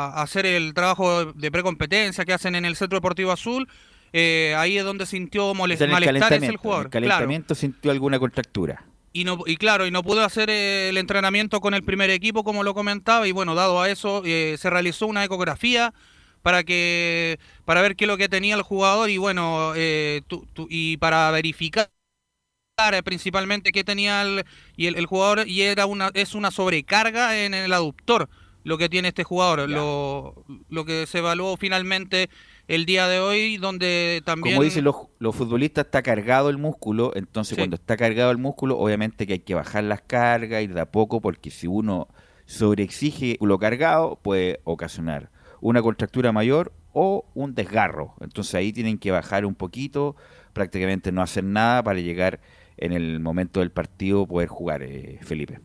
a 0.06 0.22
hacer 0.22 0.46
el 0.46 0.76
trabajo 0.76 1.34
de 1.34 1.50
precompetencia 1.50 2.26
que 2.26 2.34
hacen 2.34 2.54
en 2.54 2.64
el 2.64 2.76
Centro 2.76 2.98
Deportivo 2.98 3.32
Azul, 3.32 3.68
eh, 4.14 4.54
ahí 4.56 4.78
es 4.78 4.84
donde 4.84 5.08
sintió 5.08 5.56
molest 5.56 5.82
el 5.82 5.90
malestares 5.90 6.44
el 6.44 6.58
jugador. 6.58 6.86
El 6.86 6.92
calentamiento 6.92 7.48
claro. 7.48 7.60
sintió 7.60 7.90
alguna 7.90 8.20
contractura. 8.20 8.86
Y, 9.14 9.24
no, 9.24 9.40
y 9.48 9.58
claro, 9.58 9.88
y 9.88 9.92
no 9.92 10.04
pudo 10.04 10.24
hacer 10.24 10.52
eh, 10.52 10.90
el 10.90 10.98
entrenamiento 10.98 11.60
con 11.60 11.74
el 11.74 11.82
primer 11.82 12.12
equipo, 12.12 12.44
como 12.44 12.62
lo 12.62 12.76
comentaba, 12.76 13.28
y 13.28 13.32
bueno, 13.32 13.56
dado 13.56 13.82
a 13.82 13.90
eso, 13.90 14.22
eh, 14.24 14.58
se 14.60 14.70
realizó 14.70 15.08
una 15.08 15.24
ecografía 15.24 15.92
para 16.44 16.64
que 16.64 17.40
para 17.66 17.82
ver 17.82 17.96
qué 17.96 18.04
es 18.04 18.08
lo 18.08 18.18
que 18.18 18.30
tenía 18.30 18.54
el 18.54 18.62
jugador 18.62 19.10
y 19.10 19.18
bueno, 19.18 19.74
eh, 19.76 20.22
tu, 20.28 20.46
tu, 20.54 20.68
y 20.70 20.98
para 20.98 21.32
verificar 21.32 21.90
principalmente 23.04 23.72
qué 23.72 23.84
tenía 23.84 24.22
el, 24.22 24.46
y 24.76 24.88
el, 24.88 24.96
el, 24.96 25.06
jugador, 25.06 25.48
y 25.48 25.62
era 25.62 25.86
una, 25.86 26.12
es 26.14 26.36
una 26.36 26.52
sobrecarga 26.52 27.44
en 27.46 27.54
el 27.54 27.74
aductor 27.74 28.30
lo 28.64 28.78
que 28.78 28.90
tiene 28.90 29.10
este 29.10 29.24
jugador, 29.24 29.70
lo, 29.70 30.46
lo 30.70 30.86
que 30.86 31.06
se 31.08 31.20
evaluó 31.20 31.58
finalmente 31.58 32.30
el 32.68 32.86
día 32.86 33.08
de 33.08 33.20
hoy, 33.20 33.58
donde 33.58 34.22
también... 34.24 34.56
Como 34.56 34.64
dicen 34.64 34.84
los, 34.84 34.96
los 35.20 35.36
futbolistas, 35.36 35.86
está 35.86 36.02
cargado 36.04 36.50
el 36.50 36.58
músculo, 36.58 37.12
entonces 37.16 37.56
sí. 37.56 37.62
cuando 37.62 37.76
está 37.76 37.98
cargado 37.98 38.32
el 38.32 38.38
músculo, 38.38 38.78
obviamente 38.78 39.26
que 39.26 39.34
hay 39.34 39.40
que 39.40 39.56
bajar 39.56 39.84
las 39.84 40.02
cargas, 40.02 40.64
ir 40.64 40.74
de 40.74 40.82
a 40.82 40.92
poco, 40.92 41.22
porque 41.22 41.50
si 41.50 41.68
uno 41.68 42.08
sobreexige 42.46 43.38
lo 43.42 43.58
cargado, 43.58 44.20
puede 44.22 44.62
ocasionar 44.64 45.32
una 45.60 45.82
contractura 45.82 46.32
mayor 46.32 46.74
o 46.94 47.26
un 47.34 47.56
desgarro. 47.56 48.16
Entonces 48.22 48.56
ahí 48.56 48.74
tienen 48.74 48.98
que 48.98 49.12
bajar 49.12 49.46
un 49.46 49.56
poquito, 49.56 50.16
prácticamente 50.54 51.12
no 51.12 51.22
hacer 51.22 51.44
nada 51.44 51.84
para 51.84 52.00
llegar 52.00 52.40
en 52.82 52.94
el 52.94 53.20
momento 53.20 53.62
del 53.62 53.72
partido 53.72 54.26
poder 54.26 54.50
jugar, 54.50 54.84
eh, 54.84 55.20
Felipe. 55.24 55.60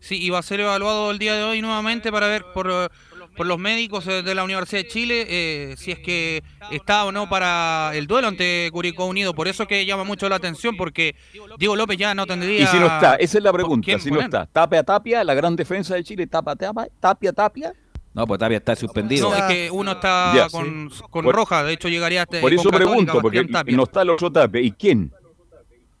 Sí, 0.00 0.22
y 0.22 0.30
va 0.30 0.38
a 0.38 0.42
ser 0.42 0.60
evaluado 0.60 1.10
el 1.10 1.18
día 1.18 1.34
de 1.34 1.42
hoy 1.42 1.60
nuevamente 1.60 2.12
para 2.12 2.28
ver 2.28 2.44
por 2.54 2.90
por 3.38 3.46
los 3.46 3.58
médicos 3.58 4.04
de 4.04 4.34
la 4.34 4.42
Universidad 4.42 4.82
de 4.82 4.88
Chile 4.88 5.26
eh, 5.28 5.74
si 5.78 5.92
es 5.92 6.00
que 6.00 6.42
está 6.72 7.04
o 7.04 7.12
no 7.12 7.28
para 7.28 7.92
el 7.94 8.08
duelo 8.08 8.26
ante 8.26 8.68
Curicó 8.72 9.06
Unido. 9.06 9.32
Por 9.32 9.46
eso 9.46 9.66
que 9.66 9.86
llama 9.86 10.02
mucho 10.02 10.28
la 10.28 10.36
atención, 10.36 10.76
porque 10.76 11.14
Diego 11.56 11.76
López 11.76 11.96
ya 11.96 12.16
no 12.16 12.26
tendría... 12.26 12.64
Y 12.64 12.66
si 12.66 12.78
no 12.78 12.86
está, 12.86 13.14
esa 13.14 13.38
es 13.38 13.44
la 13.44 13.52
pregunta, 13.52 13.96
si 14.00 14.10
no 14.10 14.20
está. 14.20 14.46
Tapia 14.46 14.82
Tapia, 14.82 15.22
la 15.22 15.34
gran 15.34 15.54
defensa 15.54 15.94
de 15.94 16.02
Chile, 16.02 16.26
Tapia 16.26 16.56
Tapia, 16.56 16.88
Tapia 16.98 17.32
Tapia. 17.32 17.72
No, 18.12 18.26
pues 18.26 18.40
Tapia 18.40 18.56
está 18.56 18.74
suspendido. 18.74 19.30
No, 19.30 19.36
es 19.36 19.42
que 19.44 19.70
uno 19.70 19.92
está 19.92 20.34
ya, 20.34 20.48
con, 20.48 20.90
sí. 20.90 21.00
con 21.08 21.24
por, 21.24 21.32
roja, 21.32 21.62
de 21.62 21.74
hecho 21.74 21.88
llegaría 21.88 22.22
hasta... 22.22 22.40
Por 22.40 22.52
eso 22.52 22.70
pregunto, 22.70 23.20
porque 23.22 23.44
Tapia. 23.44 23.76
no 23.76 23.84
está 23.84 24.02
el 24.02 24.10
otro 24.10 24.32
Tapia. 24.32 24.60
¿Y 24.60 24.72
quién? 24.72 25.12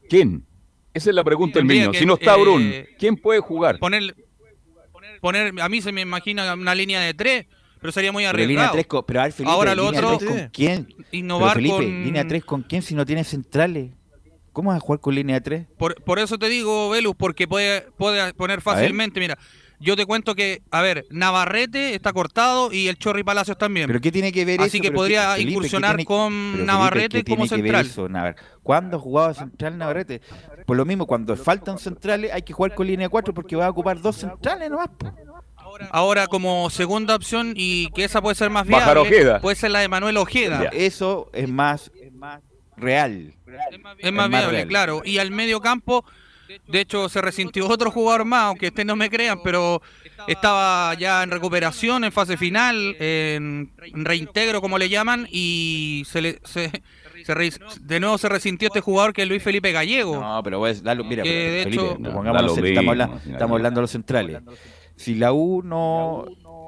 ¿Quién? 0.08 0.44
Esa 0.94 1.10
es 1.10 1.14
la 1.14 1.24
pregunta 1.24 1.58
del 1.58 1.66
mío. 1.66 1.92
Si 1.94 2.06
no 2.06 2.14
está 2.14 2.36
Brun, 2.36 2.62
eh, 2.62 2.88
¿quién 2.98 3.16
puede 3.16 3.40
jugar? 3.40 3.78
Poner, 3.78 4.14
poner, 5.20 5.60
a 5.60 5.68
mí 5.68 5.80
se 5.80 5.92
me 5.92 6.00
imagina 6.00 6.54
una 6.54 6.74
línea 6.74 7.00
de 7.00 7.14
tres, 7.14 7.46
pero 7.80 7.92
sería 7.92 8.10
muy 8.10 8.24
arriesgado. 8.24 8.72
Pero, 8.72 8.88
con, 8.88 9.04
pero 9.04 9.20
a 9.20 9.22
ver, 9.24 9.32
Felipe, 9.32 9.52
Ahora 9.52 9.74
lo 9.74 9.90
línea 9.90 10.00
otro, 10.00 10.18
tres 10.18 10.30
con 10.30 10.48
quién? 10.48 10.88
Innovar 11.12 11.54
pero 11.54 11.68
Felipe, 11.76 11.92
con... 11.92 12.04
línea 12.04 12.26
3 12.26 12.44
con 12.44 12.62
quién 12.62 12.82
si 12.82 12.94
no 12.94 13.06
tiene 13.06 13.24
centrales. 13.24 13.92
¿Cómo 14.52 14.70
vas 14.70 14.78
a 14.78 14.80
jugar 14.80 15.00
con 15.00 15.14
línea 15.14 15.40
3? 15.40 15.66
Por, 15.76 16.02
por 16.02 16.18
eso 16.18 16.36
te 16.38 16.48
digo, 16.48 16.90
Velus, 16.90 17.14
porque 17.16 17.46
puede, 17.46 17.82
puede 17.96 18.34
poner 18.34 18.60
fácilmente, 18.60 19.20
mira, 19.20 19.38
yo 19.80 19.96
te 19.96 20.06
cuento 20.06 20.34
que, 20.34 20.62
a 20.70 20.82
ver, 20.82 21.06
Navarrete 21.10 21.94
está 21.94 22.12
cortado 22.12 22.72
y 22.72 22.88
el 22.88 22.98
Chorri 22.98 23.22
Palacios 23.22 23.56
también. 23.58 23.86
¿Pero 23.86 24.00
qué 24.00 24.10
tiene 24.10 24.32
que 24.32 24.44
ver 24.44 24.60
Así 24.60 24.78
eso? 24.78 24.82
que 24.82 24.92
podría 24.92 25.32
Felipe, 25.32 25.50
incursionar 25.50 25.96
tiene, 25.96 26.04
con 26.04 26.66
Navarrete 26.66 27.18
Felipe, 27.18 27.30
como 27.30 27.46
central. 27.46 27.86
Eso, 27.86 28.08
Navar? 28.08 28.36
¿Cuándo 28.62 28.98
jugaba 28.98 29.34
central 29.34 29.78
Navarrete? 29.78 30.20
Por 30.66 30.76
lo 30.76 30.84
mismo, 30.84 31.06
cuando 31.06 31.36
faltan 31.36 31.78
centrales 31.78 32.32
hay 32.32 32.42
que 32.42 32.52
jugar 32.52 32.74
con 32.74 32.86
línea 32.86 33.08
4 33.08 33.32
porque 33.32 33.56
va 33.56 33.66
a 33.66 33.70
ocupar 33.70 34.00
dos 34.00 34.16
centrales 34.16 34.70
nomás. 34.70 34.88
Po. 34.98 35.12
Ahora 35.90 36.26
como 36.26 36.70
segunda 36.70 37.14
opción 37.14 37.52
y 37.54 37.90
que 37.90 38.04
esa 38.04 38.20
puede 38.22 38.34
ser 38.34 38.50
más 38.50 38.66
viable, 38.66 39.38
puede 39.40 39.56
ser 39.56 39.70
la 39.70 39.80
de 39.80 39.88
Manuel 39.88 40.16
Ojeda. 40.16 40.64
Ya. 40.64 40.68
Eso 40.70 41.30
es 41.32 41.48
más, 41.48 41.90
es 42.00 42.12
más 42.12 42.40
real. 42.76 43.34
Es 43.70 43.80
más, 43.80 43.96
es 43.98 44.12
más 44.12 44.28
viable, 44.28 44.50
real. 44.50 44.68
claro. 44.68 45.02
Y 45.04 45.18
al 45.18 45.30
medio 45.30 45.60
campo, 45.60 46.04
de 46.66 46.80
hecho 46.80 47.08
se 47.08 47.20
resintió 47.20 47.68
otro 47.68 47.90
jugador 47.90 48.24
más, 48.24 48.44
aunque 48.44 48.68
ustedes 48.68 48.86
no 48.86 48.96
me 48.96 49.10
crean, 49.10 49.40
pero 49.42 49.82
estaba 50.26 50.94
ya 50.94 51.22
en 51.22 51.30
recuperación, 51.30 52.04
en 52.04 52.12
fase 52.12 52.36
final, 52.36 52.96
en 52.98 53.70
reintegro 53.92 54.60
como 54.60 54.78
le 54.78 54.88
llaman, 54.88 55.28
y 55.30 56.04
se 56.06 56.22
le... 56.22 56.40
Se, 56.44 56.70
se 57.24 57.34
re, 57.34 57.52
de 57.80 58.00
nuevo 58.00 58.16
se 58.16 58.28
resintió 58.28 58.68
este 58.68 58.80
jugador 58.80 59.12
que 59.12 59.22
es 59.22 59.28
Luis 59.28 59.42
Felipe 59.42 59.72
Gallego. 59.72 60.20
No, 60.20 60.40
pero 60.42 60.60
pues, 60.60 60.82
dalo, 60.82 61.04
mira, 61.04 61.24
que 61.24 61.30
de 61.30 61.62
Felipe, 61.64 61.82
hecho, 61.82 61.92
estamos, 61.96 62.26
hablando, 62.26 63.20
estamos 63.26 63.56
hablando 63.56 63.80
de 63.80 63.82
los 63.82 63.90
centrales. 63.90 64.40
Si 64.96 65.14
la 65.14 65.32
U 65.32 65.62
no, 65.62 66.24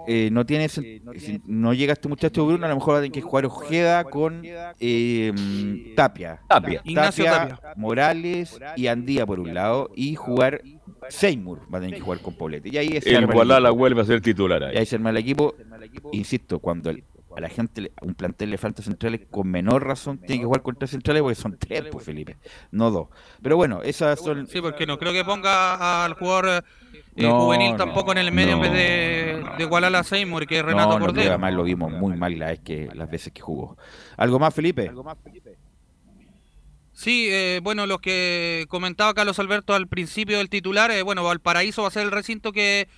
eh, 0.06 0.28
no 0.30 0.46
tiene 0.46 0.68
si 0.68 1.02
no 1.44 1.74
llega 1.74 1.92
este 1.92 2.08
muchacho 2.08 2.46
Bruno, 2.46 2.66
a 2.66 2.68
lo 2.68 2.76
mejor 2.76 2.94
va 2.94 2.98
a 2.98 3.00
tener 3.00 3.12
que 3.12 3.20
jugar 3.20 3.46
Ojeda 3.46 4.04
con 4.04 4.42
eh, 4.44 5.92
Tapia. 5.96 6.40
Tapia. 6.48 6.80
Ignacio 6.84 7.24
Tapia, 7.24 7.60
Morales 7.76 8.58
y 8.76 8.86
Andía 8.86 9.26
por 9.26 9.40
un 9.40 9.54
lado 9.54 9.90
y 9.94 10.14
jugar 10.14 10.62
Seymour 11.08 11.62
va 11.72 11.78
a 11.78 11.80
tener 11.80 11.96
que 11.96 12.02
jugar 12.02 12.20
con 12.20 12.34
Poblete. 12.34 12.68
Y 12.70 12.78
ahí 12.78 13.00
el 13.04 13.26
Gualala 13.26 13.70
vuelve 13.70 14.02
a 14.02 14.04
ser 14.04 14.20
titular 14.20 14.62
ahí. 14.62 14.74
Y 14.74 14.78
ahí 14.78 14.86
se 14.86 14.96
arma 14.96 15.10
el 15.10 15.16
equipo. 15.16 15.54
Insisto, 16.12 16.58
cuando 16.58 16.90
el, 16.90 17.04
a 17.36 17.40
la 17.40 17.48
gente, 17.48 17.92
a 18.00 18.04
un 18.04 18.14
plantel 18.14 18.50
le 18.50 18.58
falta 18.58 18.82
centrales, 18.82 19.22
con 19.30 19.48
menor 19.48 19.86
razón 19.86 20.18
tiene 20.18 20.40
que 20.40 20.46
jugar 20.46 20.62
con 20.62 20.76
tres 20.76 20.90
centrales 20.90 21.22
porque 21.22 21.34
son 21.36 21.56
tres, 21.58 21.84
pues 21.90 22.04
Felipe, 22.04 22.36
no 22.70 22.90
dos. 22.90 23.08
Pero 23.42 23.56
bueno, 23.56 23.82
esas 23.82 24.20
son... 24.20 24.46
Sí, 24.46 24.60
porque 24.60 24.86
no 24.86 24.98
creo 24.98 25.12
que 25.12 25.24
ponga 25.24 26.04
al 26.04 26.14
jugador 26.14 26.64
eh, 27.16 27.22
no, 27.22 27.40
juvenil 27.40 27.76
tampoco 27.76 28.14
no, 28.14 28.20
en 28.20 28.26
el 28.26 28.32
medio 28.32 28.56
no. 28.56 28.64
en 28.64 28.72
vez 28.72 28.72
de, 28.72 29.44
de 29.58 29.64
Gualala 29.64 30.04
Seymour, 30.04 30.46
que 30.46 30.58
es 30.58 30.64
Renato 30.64 30.98
no, 30.98 31.06
Cordero. 31.06 31.30
además 31.30 31.54
lo 31.54 31.64
vimos 31.64 31.90
muy 31.90 32.16
mal 32.16 32.38
la 32.38 32.46
vez 32.46 32.60
que, 32.60 32.88
las 32.94 33.10
veces 33.10 33.32
que 33.32 33.40
jugó. 33.40 33.76
¿Algo 34.16 34.38
más, 34.38 34.54
Felipe? 34.54 34.88
¿Algo 34.88 35.04
más, 35.04 35.16
Felipe? 35.22 35.56
Sí, 36.92 37.28
eh, 37.30 37.60
bueno, 37.62 37.86
lo 37.86 37.98
que 37.98 38.66
comentaba 38.68 39.14
Carlos 39.14 39.38
Alberto 39.38 39.74
al 39.74 39.88
principio 39.88 40.36
del 40.36 40.50
titular, 40.50 40.90
eh, 40.90 41.02
bueno, 41.02 41.24
Valparaíso 41.24 41.80
va 41.80 41.88
a 41.88 41.92
ser 41.92 42.02
el 42.02 42.10
recinto 42.10 42.52
que 42.52 42.88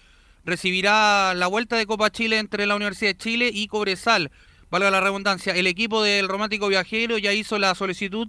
recibirá 0.45 1.35
la 1.35 1.47
vuelta 1.47 1.77
de 1.77 1.87
Copa 1.87 2.11
Chile 2.11 2.39
entre 2.39 2.67
la 2.67 2.75
Universidad 2.75 3.13
de 3.13 3.19
Chile 3.19 3.51
y 3.53 3.69
Cobresal. 3.69 4.33
Valga 4.71 4.91
la 4.91 5.01
redundancia, 5.01 5.55
el 5.55 5.69
equipo 5.69 6.03
del 6.03 6.29
Romántico 6.29 6.67
Viajero 6.67 7.17
ya 7.19 7.33
hizo 7.33 7.59
la 7.61 7.75
solicitud, 7.77 8.27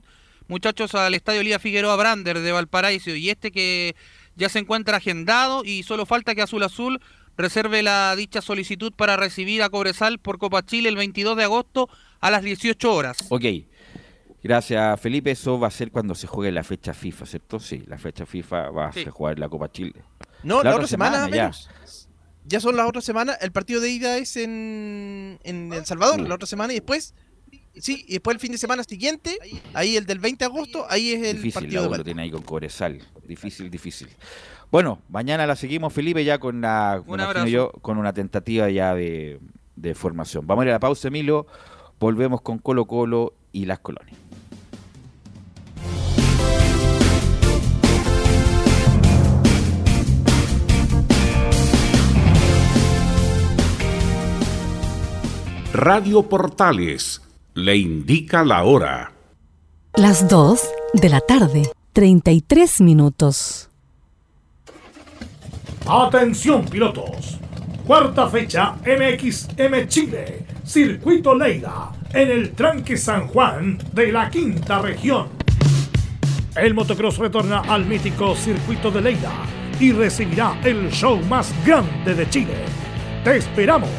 muchachos, 0.48 0.94
al 0.94 1.16
Estadio 1.16 1.42
Lía 1.42 1.58
Figueroa 1.58 1.96
Brander 1.96 2.40
de 2.42 2.52
Valparaíso, 2.52 3.10
y 3.10 3.32
este 3.32 3.52
que 3.52 3.96
ya 4.36 4.50
se 4.50 4.60
encuentra 4.60 4.98
agendado 4.98 5.64
y 5.64 5.84
solo 5.84 6.06
falta 6.06 6.36
que 6.36 6.42
Azul 6.42 6.64
Azul 6.64 7.00
reserve 7.38 7.84
la 7.84 8.16
dicha 8.16 8.42
solicitud 8.42 8.94
para 8.96 9.18
recibir 9.18 9.64
a 9.64 9.70
Cobresal 9.70 10.20
por 10.20 10.38
Copa 10.38 10.64
Chile 10.66 10.90
el 10.90 10.96
22 10.96 11.38
de 11.38 11.44
agosto 11.44 11.90
a 12.20 12.32
las 12.32 12.44
18 12.44 12.94
horas. 12.94 13.18
Ok. 13.30 13.46
Gracias, 14.44 15.00
Felipe. 15.00 15.32
Eso 15.32 15.58
va 15.60 15.68
a 15.68 15.72
ser 15.72 15.90
cuando 15.90 16.16
se 16.16 16.28
juegue 16.28 16.52
la 16.52 16.64
fecha 16.64 16.94
FIFA, 16.94 17.26
¿cierto? 17.26 17.60
Sí, 17.60 17.84
la 17.88 17.98
fecha 17.98 18.26
FIFA 18.26 18.70
va 18.72 18.88
a 18.88 19.12
jugar 19.12 19.40
la 19.40 19.48
Copa 19.48 19.72
Chile. 19.72 19.94
No, 20.44 20.58
la, 20.58 20.64
la 20.64 20.70
otra, 20.72 20.76
otra, 20.76 20.88
semana, 20.88 21.26
semana 21.26 21.36
ya. 21.36 21.52
ya. 22.46 22.60
son 22.60 22.76
las 22.76 22.88
otras 22.88 23.06
semanas. 23.06 23.38
El 23.40 23.54
partido 23.54 23.80
de 23.80 23.90
ida 23.90 24.18
es 24.18 24.36
en, 24.36 25.40
en 25.44 25.72
El 25.72 25.86
Salvador, 25.86 26.20
uh. 26.20 26.28
la 26.28 26.36
otra 26.36 26.48
semana, 26.48 26.74
y 26.74 26.78
después 26.78 27.14
Sí, 27.76 28.06
y 28.08 28.14
después 28.14 28.36
el 28.36 28.40
fin 28.40 28.52
de 28.52 28.60
semana 28.60 28.84
siguiente, 28.84 29.38
ahí 29.74 29.98
el 29.98 30.06
del 30.06 30.20
20 30.20 30.46
de 30.46 30.46
agosto, 30.46 30.86
ahí 30.90 31.14
es 31.14 31.24
el 31.24 31.38
difícil, 31.38 31.54
partido 31.54 31.90
de 31.90 31.98
lo 31.98 32.04
tiene 32.04 32.22
ahí 32.22 32.30
con 32.32 32.44
Cobresal. 32.44 33.02
Difícil, 33.28 33.70
difícil. 33.70 34.10
Bueno, 34.72 35.00
mañana 35.10 35.46
la 35.46 35.56
seguimos, 35.56 35.94
Felipe, 35.94 36.24
ya 36.26 36.40
con 36.40 36.62
la, 36.62 37.02
yo, 37.48 37.72
con 37.82 37.98
una 37.98 38.14
tentativa 38.14 38.70
ya 38.70 38.94
de, 38.96 39.40
de, 39.76 39.96
formación. 39.96 40.46
Vamos 40.48 40.64
a 40.64 40.66
ir 40.66 40.70
a 40.72 40.74
la 40.76 40.80
pausa, 40.80 41.08
Emilio. 41.08 41.48
Volvemos 42.00 42.42
con 42.42 42.58
Colo 42.58 42.86
Colo 42.86 43.34
y 43.52 43.66
las 43.66 43.80
colonias. 43.80 44.18
Radio 55.74 56.22
Portales 56.22 57.20
le 57.56 57.76
indica 57.76 58.44
la 58.44 58.64
hora. 58.64 59.12
Las 59.96 60.28
2 60.28 60.62
de 60.94 61.10
la 61.10 61.20
tarde, 61.20 61.64
33 61.94 62.82
minutos. 62.82 63.70
Atención 65.88 66.66
pilotos. 66.66 67.39
Cuarta 67.86 68.28
fecha 68.30 68.76
MXM 68.84 69.88
Chile, 69.88 70.46
Circuito 70.66 71.36
Leida, 71.36 71.91
en 72.12 72.32
el 72.32 72.52
tranque 72.54 72.98
San 72.98 73.28
Juan 73.28 73.78
de 73.94 74.12
la 74.12 74.30
quinta 74.32 74.80
región. 74.80 75.28
El 76.56 76.74
motocross 76.74 77.20
retorna 77.20 77.60
al 77.60 77.86
mítico 77.86 78.36
Circuito 78.36 78.89
de 78.89 79.02
Leida 79.02 79.32
y 79.80 79.91
recibirá 79.91 80.60
el 80.64 80.89
show 80.89 81.20
más 81.30 81.54
grande 81.64 82.16
de 82.16 82.28
Chile. 82.28 82.66
Te 83.24 83.38
esperamos 83.38 83.89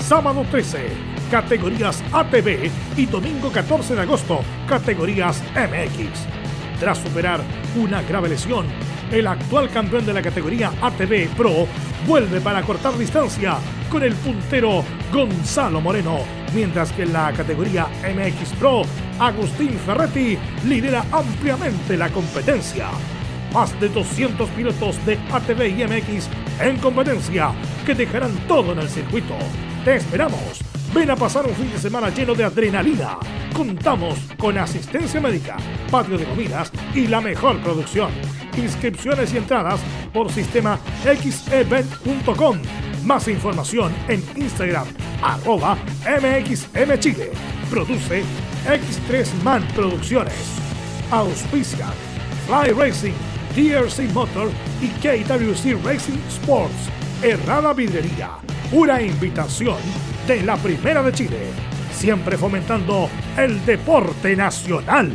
sábado 0.00 0.44
13, 0.50 0.88
categorías 1.30 2.02
ATV 2.12 2.70
y 2.96 3.06
domingo 3.06 3.50
14 3.50 3.94
de 3.94 4.02
agosto, 4.02 4.40
categorías 4.66 5.42
MX. 5.54 6.37
Tras 6.80 6.98
superar 6.98 7.40
una 7.76 8.02
grave 8.02 8.28
lesión, 8.28 8.66
el 9.10 9.26
actual 9.26 9.68
campeón 9.70 10.06
de 10.06 10.12
la 10.12 10.22
categoría 10.22 10.72
ATV 10.80 11.28
Pro 11.36 11.66
vuelve 12.06 12.40
para 12.40 12.62
cortar 12.62 12.96
distancia 12.96 13.56
con 13.90 14.02
el 14.02 14.14
puntero 14.14 14.84
Gonzalo 15.12 15.80
Moreno, 15.80 16.18
mientras 16.54 16.92
que 16.92 17.02
en 17.02 17.12
la 17.12 17.32
categoría 17.32 17.88
MX 18.02 18.52
Pro, 18.58 18.82
Agustín 19.18 19.72
Ferretti 19.84 20.38
lidera 20.66 21.04
ampliamente 21.10 21.96
la 21.96 22.10
competencia. 22.10 22.88
Más 23.52 23.78
de 23.80 23.88
200 23.88 24.48
pilotos 24.50 25.04
de 25.04 25.18
ATV 25.32 25.68
y 25.68 25.84
MX 25.84 26.28
en 26.60 26.76
competencia 26.76 27.52
que 27.84 27.94
dejarán 27.94 28.36
todo 28.46 28.72
en 28.72 28.80
el 28.80 28.88
circuito. 28.88 29.34
Te 29.84 29.96
esperamos. 29.96 30.67
Ven 30.98 31.12
a 31.12 31.16
pasar 31.16 31.46
un 31.46 31.54
fin 31.54 31.70
de 31.70 31.78
semana 31.78 32.08
lleno 32.08 32.34
de 32.34 32.42
adrenalina. 32.42 33.18
Contamos 33.54 34.18
con 34.36 34.58
asistencia 34.58 35.20
médica, 35.20 35.56
patio 35.92 36.18
de 36.18 36.24
comidas 36.24 36.72
y 36.92 37.06
la 37.06 37.20
mejor 37.20 37.60
producción. 37.60 38.10
Inscripciones 38.56 39.32
y 39.32 39.36
entradas 39.36 39.80
por 40.12 40.28
sistema 40.32 40.76
xevent.com. 41.04 42.58
Más 43.04 43.28
información 43.28 43.94
en 44.08 44.24
Instagram, 44.34 44.88
arroba 45.22 45.78
mxmchile. 46.04 47.30
Produce 47.70 48.24
X3 48.66 49.42
Man 49.44 49.64
Producciones. 49.76 50.34
Auspicia 51.12 51.86
Fly 52.48 52.72
Racing, 52.72 53.14
DRC 53.54 54.12
Motor 54.12 54.50
y 54.82 54.88
KWC 54.88 55.80
Racing 55.84 56.18
Sports. 56.28 56.90
Errada 57.22 57.72
Vidrería. 57.72 58.30
Una 58.72 59.00
invitación 59.00 59.76
de 60.28 60.42
la 60.42 60.58
Primera 60.58 61.02
de 61.02 61.10
Chile. 61.10 61.38
Siempre 61.90 62.36
fomentando 62.36 63.08
el 63.36 63.64
deporte 63.64 64.36
nacional. 64.36 65.10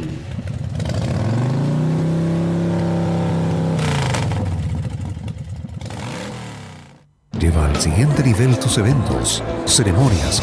Lleva 7.39 7.67
al 7.67 7.79
siguiente 7.79 8.23
nivel 8.23 8.57
tus 8.57 8.79
eventos, 8.79 9.43
ceremonias, 9.65 10.41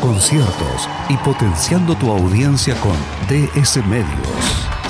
conciertos 0.00 0.88
y 1.08 1.16
potenciando 1.16 1.96
tu 1.96 2.08
audiencia 2.10 2.76
con 2.76 2.94
DS 3.28 3.84
Medios. 3.84 4.63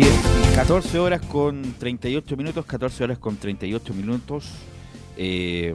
10, 0.00 0.54
14 0.54 0.98
horas 0.98 1.20
con 1.26 1.74
38 1.78 2.34
minutos, 2.34 2.64
14 2.64 3.04
horas 3.04 3.18
con 3.18 3.36
38 3.36 3.92
minutos. 3.92 4.50
Eh, 5.18 5.74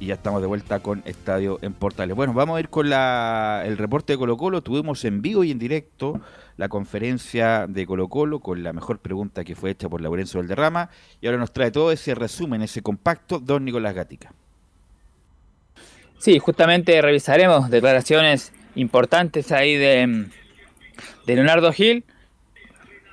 y 0.00 0.06
ya 0.06 0.14
estamos 0.14 0.40
de 0.40 0.48
vuelta 0.48 0.80
con 0.80 1.00
Estadio 1.04 1.60
en 1.62 1.74
Portales. 1.74 2.16
Bueno, 2.16 2.32
vamos 2.32 2.56
a 2.56 2.60
ir 2.60 2.68
con 2.68 2.86
el 2.88 3.78
reporte 3.78 4.14
de 4.14 4.18
Colo 4.18 4.36
Colo. 4.36 4.62
Tuvimos 4.62 5.04
en 5.04 5.22
vivo 5.22 5.44
y 5.44 5.52
en 5.52 5.60
directo 5.60 6.20
la 6.56 6.68
conferencia 6.68 7.68
de 7.68 7.86
Colo 7.86 8.08
Colo 8.08 8.40
con 8.40 8.64
la 8.64 8.72
mejor 8.72 8.98
pregunta 8.98 9.44
que 9.44 9.54
fue 9.54 9.70
hecha 9.70 9.88
por 9.88 10.00
Laurencio 10.00 10.40
Valderrama. 10.40 10.90
Y 11.20 11.26
ahora 11.26 11.38
nos 11.38 11.52
trae 11.52 11.70
todo 11.70 11.92
ese 11.92 12.16
resumen, 12.16 12.62
ese 12.62 12.82
compacto, 12.82 13.38
don 13.38 13.64
Nicolás 13.64 13.94
Gatica. 13.94 14.32
Sí, 16.18 16.40
justamente 16.40 17.00
revisaremos 17.00 17.70
declaraciones 17.70 18.52
importantes 18.74 19.52
ahí 19.52 19.76
de, 19.76 20.26
de 21.26 21.34
Leonardo 21.36 21.72
Gil. 21.72 22.04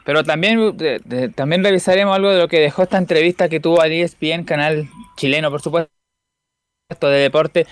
Pero 0.10 0.24
también, 0.24 0.76
de, 0.76 1.00
de, 1.06 1.30
también 1.30 1.64
revisaremos 1.64 2.16
algo 2.16 2.32
de 2.32 2.40
lo 2.40 2.48
que 2.48 2.60
dejó 2.60 2.82
esta 2.82 2.98
entrevista 2.98 3.48
que 3.48 3.60
tuvo 3.60 3.80
a 3.80 3.86
ESPN, 3.86 4.44
canal 4.44 4.90
chileno, 5.16 5.52
por 5.52 5.62
supuesto 5.62 5.92
de 7.00 7.20
deporte 7.20 7.68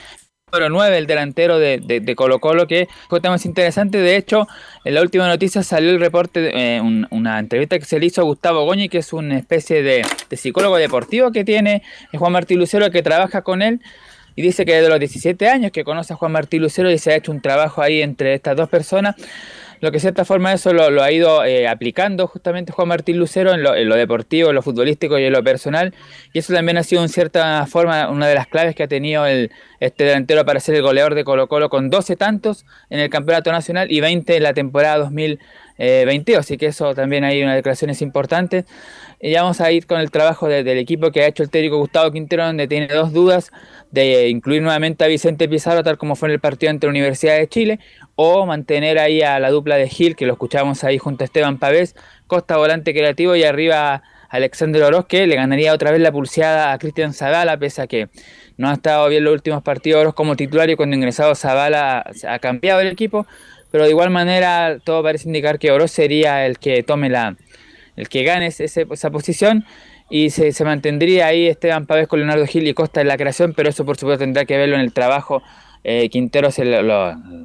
número 0.52 0.70
9, 0.70 0.98
el 1.00 1.08
delantero 1.08 1.58
de, 1.58 1.80
de, 1.80 2.16
Colo 2.16 2.38
Colo, 2.38 2.68
que 2.68 2.88
fue 3.10 3.22
tema 3.22 3.38
interesante. 3.44 3.98
De 3.98 4.16
hecho, 4.18 4.48
en 4.86 4.94
la 4.94 5.02
última 5.02 5.28
noticia 5.28 5.64
salió 5.64 5.90
el 5.90 6.00
reporte, 6.00 6.76
eh, 6.76 6.80
un, 6.80 7.08
una 7.10 7.40
entrevista 7.40 7.80
que 7.80 7.86
se 7.86 7.98
le 7.98 8.06
hizo 8.06 8.22
a 8.22 8.26
Gustavo 8.26 8.66
Goñi, 8.66 8.88
que 8.88 9.00
es 9.00 9.14
una 9.14 9.36
especie 9.36 9.82
de, 9.82 10.06
psicólogo 10.30 10.78
deportivo 10.78 11.32
que 11.32 11.44
tiene 11.44 11.82
Juan 12.14 12.34
Martín 12.34 12.60
Lucero, 12.60 12.92
que 12.92 13.02
trabaja 13.02 13.42
con 13.42 13.64
él. 13.64 13.82
Y 14.36 14.44
dice 14.44 14.64
que 14.64 14.76
desde 14.76 14.90
los 14.90 15.00
17 15.00 15.50
años 15.50 15.72
que 15.72 15.84
conoce 15.84 16.14
a 16.14 16.16
Juan 16.16 16.34
Martín 16.34 16.62
Lucero 16.62 16.92
y 16.92 17.00
se 17.00 17.14
ha 17.14 17.16
hecho 17.16 17.32
un 17.32 17.42
trabajo 17.42 17.82
ahí 17.82 18.04
entre 18.04 18.36
estas 18.36 18.56
dos 18.56 18.70
personas 18.70 19.16
lo 19.80 19.92
que 19.92 19.96
de 19.96 20.02
cierta 20.02 20.26
forma 20.26 20.54
eso 20.54 20.74
lo, 20.74 20.90
lo 20.90 21.04
ha 21.04 21.12
ido 21.12 21.44
eh, 21.46 21.68
aplicando 21.68 22.28
justamente 22.28 22.72
Juan 22.72 22.88
Martín 22.88 23.18
Lucero 23.18 23.54
en 23.54 23.64
lo, 23.64 23.76
en 23.76 23.88
lo, 23.90 23.96
deportivo, 23.96 24.50
en 24.50 24.56
lo 24.56 24.62
futbolístico 24.62 25.18
y 25.20 25.26
en 25.26 25.34
lo 25.34 25.44
personal. 25.44 25.94
Y 26.34 26.40
eso 26.40 26.54
también 26.54 26.78
ha 26.78 26.84
sido 26.84 27.02
en 27.02 27.10
cierta 27.10 27.66
forma 27.68 28.10
una 28.10 28.28
de 28.28 28.36
las 28.36 28.48
claves 28.48 28.76
que 28.76 28.84
ha 28.84 28.88
tenido 28.88 29.26
el, 29.26 29.52
este 29.80 30.04
delantero 30.04 30.46
para 30.46 30.60
ser 30.60 30.76
el 30.76 30.82
goleador 30.82 31.16
de 31.16 31.24
Colo 31.24 31.48
Colo 31.48 31.70
con 31.70 31.90
12 31.90 32.16
tantos 32.16 32.66
en 32.90 33.00
el 33.00 33.10
Campeonato 33.10 33.52
Nacional 33.52 33.92
y 33.92 34.00
20 34.00 34.38
en 34.38 34.44
la 34.44 34.54
temporada 34.54 35.10
22, 35.78 36.40
así 36.40 36.58
que 36.58 36.68
eso 36.68 36.96
también 36.96 37.24
hay 37.24 37.44
unas 37.44 37.56
declaraciones 37.56 38.02
importantes. 38.02 38.66
Y 39.20 39.34
vamos 39.34 39.62
a 39.62 39.72
ir 39.72 39.88
con 39.88 40.00
el 40.00 40.12
trabajo 40.12 40.48
del 40.48 40.78
equipo 40.78 41.12
que 41.12 41.24
ha 41.24 41.28
hecho 41.28 41.42
el 41.42 41.50
técnico 41.50 41.78
Gustavo 41.78 42.12
Quintero, 42.12 42.46
donde 42.46 42.68
tiene 42.68 42.88
dos 42.88 43.14
dudas 43.14 43.52
de 43.92 44.30
incluir 44.30 44.62
nuevamente 44.62 45.04
a 45.04 45.08
Vicente 45.08 45.48
Pizarro, 45.50 45.84
tal 45.84 45.98
como 45.98 46.16
fue 46.16 46.30
en 46.30 46.34
el 46.34 46.40
partido 46.40 46.72
entre 46.72 46.90
Universidad 46.90 47.38
de 47.38 47.48
Chile, 47.48 47.80
o 48.20 48.48
mantener 48.48 48.98
ahí 48.98 49.22
a 49.22 49.40
la 49.40 49.52
dupla 49.52 49.76
de 49.76 49.88
Gil, 49.88 50.16
que 50.16 50.26
lo 50.26 50.34
escuchamos 50.34 50.84
ahí 50.84 50.98
junto 50.98 51.24
a 51.24 51.26
Esteban 51.26 51.60
Pavés, 51.60 51.96
Costa 52.26 52.58
Volante 52.58 52.92
Creativo 52.92 53.36
y 53.36 53.44
arriba 53.44 54.02
Alexander 54.30 54.82
Oroz, 54.84 55.06
que 55.06 55.28
le 55.28 55.36
ganaría 55.36 55.72
otra 55.72 55.92
vez 55.92 56.02
la 56.02 56.12
pulseada 56.12 56.74
a 56.74 56.80
Cristian 56.80 57.14
Zavala, 57.14 57.58
pese 57.58 57.84
a 57.84 57.88
que 57.88 58.10
no 58.58 58.70
ha 58.70 58.74
estado 58.74 59.08
bien 59.08 59.24
los 59.24 59.34
últimos 59.34 59.62
partidos 59.62 60.02
Oroz 60.02 60.16
como 60.16 60.36
titular 60.36 60.68
y 60.68 60.76
cuando 60.76 60.96
ingresado 60.96 61.36
Zavala 61.36 62.10
ha 62.28 62.40
cambiado 62.40 62.82
el 62.82 62.88
equipo, 62.88 63.28
pero 63.70 63.84
de 63.84 63.92
igual 63.92 64.10
manera 64.10 64.80
todo 64.84 65.04
parece 65.04 65.28
indicar 65.28 65.60
que 65.60 65.72
Oroz 65.72 65.92
sería 65.92 66.44
el 66.48 66.58
que 66.58 66.82
tome 66.82 67.12
la, 67.12 67.36
el 67.96 68.10
que 68.10 68.24
gane 68.24 68.48
esa 68.48 69.12
posición 69.12 69.64
y 70.10 70.32
se, 70.32 70.54
se, 70.54 70.64
mantendría 70.64 71.28
ahí 71.28 71.46
Esteban 71.46 71.86
Pávez 71.86 72.08
con 72.08 72.18
Leonardo 72.18 72.48
Gil 72.48 72.68
y 72.68 72.74
Costa 72.74 73.02
en 73.02 73.10
la 73.10 73.18
creación, 73.18 73.54
pero 73.54 73.70
eso 73.70 73.86
por 73.86 73.98
supuesto 73.98 74.24
tendrá 74.24 74.46
que 74.46 74.58
verlo 74.58 74.76
en 74.76 74.82
el 74.82 74.92
trabajo 74.92 75.44
eh, 75.90 76.10
Quinteros 76.10 76.60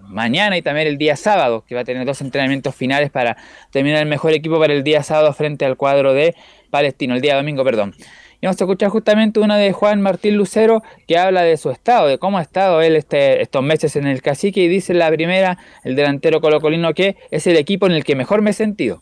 mañana 0.09 0.57
y 0.57 0.63
también 0.63 0.89
el 0.89 0.99
día 0.99 1.15
sábado, 1.15 1.65
que 1.67 1.77
va 1.77 1.83
a 1.83 1.85
tener 1.85 2.05
dos 2.05 2.21
entrenamientos 2.23 2.75
finales 2.75 3.09
para 3.09 3.37
terminar 3.71 4.03
el 4.03 4.09
mejor 4.09 4.33
equipo 4.33 4.59
para 4.59 4.73
el 4.73 4.83
día 4.83 5.05
sábado 5.05 5.33
frente 5.33 5.65
al 5.65 5.77
cuadro 5.77 6.13
de 6.13 6.35
Palestino, 6.69 7.15
el 7.15 7.21
día 7.21 7.37
domingo, 7.37 7.63
perdón. 7.63 7.95
Y 8.41 8.47
vamos 8.47 8.61
a 8.61 8.65
escuchar 8.65 8.89
justamente 8.89 9.39
una 9.39 9.57
de 9.57 9.71
Juan 9.71 10.03
Martín 10.03 10.37
Lucero 10.37 10.83
que 11.07 11.19
habla 11.19 11.43
de 11.43 11.57
su 11.57 11.71
estado, 11.71 12.09
de 12.09 12.19
cómo 12.19 12.39
ha 12.39 12.43
estado 12.43 12.83
él 12.83 12.97
este, 12.97 13.41
estos 13.43 13.63
meses 13.63 13.95
en 13.95 14.09
el 14.09 14.23
cacique 14.23 14.61
y 14.65 14.67
dice 14.67 14.93
la 14.93 15.09
primera, 15.09 15.59
el 15.85 15.95
delantero 15.95 16.41
colocolino, 16.41 16.95
que 16.95 17.15
es 17.31 17.47
el 17.47 17.57
equipo 17.57 17.87
en 17.87 17.93
el 17.93 18.03
que 18.03 18.17
mejor 18.17 18.43
me 18.43 18.51
he 18.51 18.55
sentido. 18.55 19.01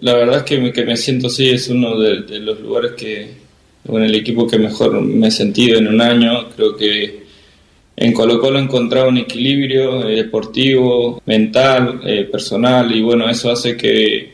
La 0.00 0.14
verdad 0.14 0.38
es 0.38 0.42
que 0.44 0.56
me, 0.56 0.72
que 0.72 0.86
me 0.86 0.96
siento 0.96 1.26
así, 1.26 1.50
es 1.50 1.68
uno 1.68 1.98
de, 1.98 2.38
los 2.38 2.58
lugares 2.60 2.92
que, 2.92 3.34
en 3.84 4.02
el 4.02 4.14
equipo 4.14 4.46
que 4.46 4.58
mejor 4.58 4.98
me 5.02 5.28
he 5.28 5.30
sentido 5.30 5.78
en 5.78 5.88
un 5.88 6.00
año. 6.00 6.48
Creo 6.56 6.74
que 6.74 7.21
en 7.96 8.12
Colo 8.12 8.40
Colo 8.40 8.58
he 8.58 8.62
encontrado 8.62 9.08
un 9.08 9.18
equilibrio 9.18 10.08
eh, 10.08 10.16
deportivo, 10.16 11.22
mental, 11.26 12.00
eh, 12.04 12.28
personal 12.30 12.94
y 12.94 13.02
bueno, 13.02 13.28
eso 13.28 13.50
hace 13.50 13.76
que, 13.76 14.32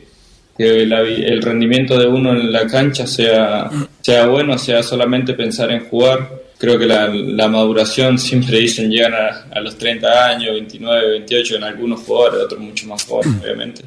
el 0.57 1.41
rendimiento 1.41 1.97
de 1.97 2.05
uno 2.05 2.33
en 2.33 2.51
la 2.51 2.67
cancha 2.67 3.07
sea, 3.07 3.69
sea 4.01 4.27
bueno, 4.27 4.57
sea 4.57 4.83
solamente 4.83 5.33
pensar 5.33 5.71
en 5.71 5.85
jugar. 5.85 6.29
Creo 6.57 6.77
que 6.77 6.85
la, 6.85 7.47
maduración 7.47 8.19
siempre 8.19 8.59
dicen 8.59 8.91
llegan 8.91 9.13
a, 9.13 9.45
a, 9.51 9.61
los 9.61 9.77
30 9.77 10.27
años, 10.27 10.51
29, 10.51 11.11
28 11.11 11.55
en 11.55 11.63
algunos 11.63 12.01
jugadores, 12.01 12.43
otros 12.43 12.59
mucho 12.59 12.87
más 12.87 13.05
jóvenes 13.05 13.35
obviamente. 13.43 13.83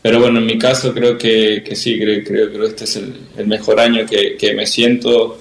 Pero 0.00 0.20
bueno, 0.20 0.38
en 0.38 0.46
mi 0.46 0.56
caso 0.56 0.94
creo 0.94 1.18
que, 1.18 1.62
que 1.64 1.74
sí, 1.74 1.98
creo, 1.98 2.22
creo 2.24 2.52
que 2.52 2.66
este 2.66 2.84
es 2.84 2.96
el, 3.36 3.46
mejor 3.46 3.80
año 3.80 4.06
que, 4.06 4.36
que, 4.36 4.54
me 4.54 4.66
siento 4.66 5.38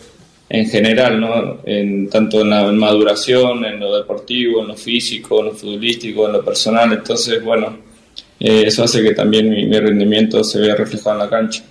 en 0.49 0.69
general, 0.69 1.19
¿no? 1.19 1.59
En, 1.65 2.09
tanto 2.09 2.41
en 2.41 2.49
la 2.49 2.71
maduración, 2.71 3.65
en 3.65 3.79
lo 3.79 3.97
deportivo, 3.97 4.61
en 4.61 4.69
lo 4.69 4.75
físico, 4.75 5.39
en 5.39 5.47
lo 5.47 5.51
futbolístico, 5.53 6.25
en 6.25 6.33
lo 6.33 6.45
personal. 6.45 6.93
Entonces, 6.93 7.43
bueno, 7.43 7.77
eh, 8.39 8.63
eso 8.65 8.83
hace 8.83 9.03
que 9.03 9.13
también 9.13 9.49
mi, 9.49 9.65
mi 9.65 9.79
rendimiento 9.79 10.43
se 10.43 10.59
vea 10.59 10.75
reflejado 10.75 11.15
en 11.15 11.19
la 11.19 11.29
cancha. 11.29 11.63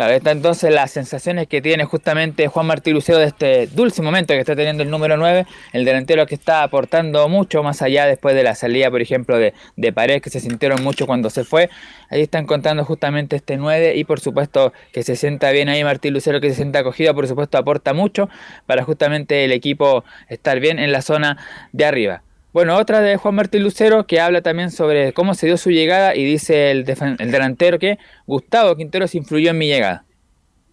Claro, 0.00 0.14
está 0.14 0.30
entonces 0.30 0.72
las 0.72 0.90
sensaciones 0.92 1.46
que 1.46 1.60
tiene 1.60 1.84
justamente 1.84 2.48
Juan 2.48 2.64
Martí 2.64 2.90
Lucero 2.90 3.18
de 3.18 3.26
este 3.26 3.66
dulce 3.66 4.00
momento 4.00 4.32
que 4.32 4.40
está 4.40 4.56
teniendo 4.56 4.82
el 4.82 4.88
número 4.88 5.18
9, 5.18 5.44
el 5.74 5.84
delantero 5.84 6.24
que 6.24 6.34
está 6.34 6.62
aportando 6.62 7.28
mucho 7.28 7.62
más 7.62 7.82
allá 7.82 8.06
después 8.06 8.34
de 8.34 8.42
la 8.42 8.54
salida, 8.54 8.90
por 8.90 9.02
ejemplo, 9.02 9.36
de, 9.36 9.52
de 9.76 9.92
Paredes, 9.92 10.22
que 10.22 10.30
se 10.30 10.40
sintieron 10.40 10.82
mucho 10.82 11.06
cuando 11.06 11.28
se 11.28 11.44
fue. 11.44 11.68
Ahí 12.08 12.22
están 12.22 12.46
contando 12.46 12.82
justamente 12.86 13.36
este 13.36 13.58
9 13.58 13.94
y 13.94 14.04
por 14.04 14.20
supuesto 14.20 14.72
que 14.90 15.02
se 15.02 15.16
sienta 15.16 15.50
bien 15.50 15.68
ahí 15.68 15.84
Martín 15.84 16.14
Lucero, 16.14 16.40
que 16.40 16.48
se 16.48 16.56
sienta 16.56 16.78
acogido, 16.78 17.14
por 17.14 17.28
supuesto 17.28 17.58
aporta 17.58 17.92
mucho 17.92 18.30
para 18.64 18.84
justamente 18.84 19.44
el 19.44 19.52
equipo 19.52 20.04
estar 20.30 20.60
bien 20.60 20.78
en 20.78 20.92
la 20.92 21.02
zona 21.02 21.36
de 21.72 21.84
arriba. 21.84 22.22
Bueno, 22.52 22.76
otra 22.76 23.00
de 23.00 23.16
Juan 23.16 23.36
Martín 23.36 23.62
Lucero 23.62 24.06
que 24.06 24.20
habla 24.20 24.42
también 24.42 24.72
sobre 24.72 25.12
cómo 25.12 25.34
se 25.34 25.46
dio 25.46 25.56
su 25.56 25.70
llegada 25.70 26.16
y 26.16 26.24
dice 26.24 26.72
el, 26.72 26.84
el 27.18 27.30
delantero 27.30 27.78
que 27.78 27.98
Gustavo 28.26 28.74
Quinteros 28.74 29.14
influyó 29.14 29.50
en 29.50 29.58
mi 29.58 29.66
llegada. 29.66 30.04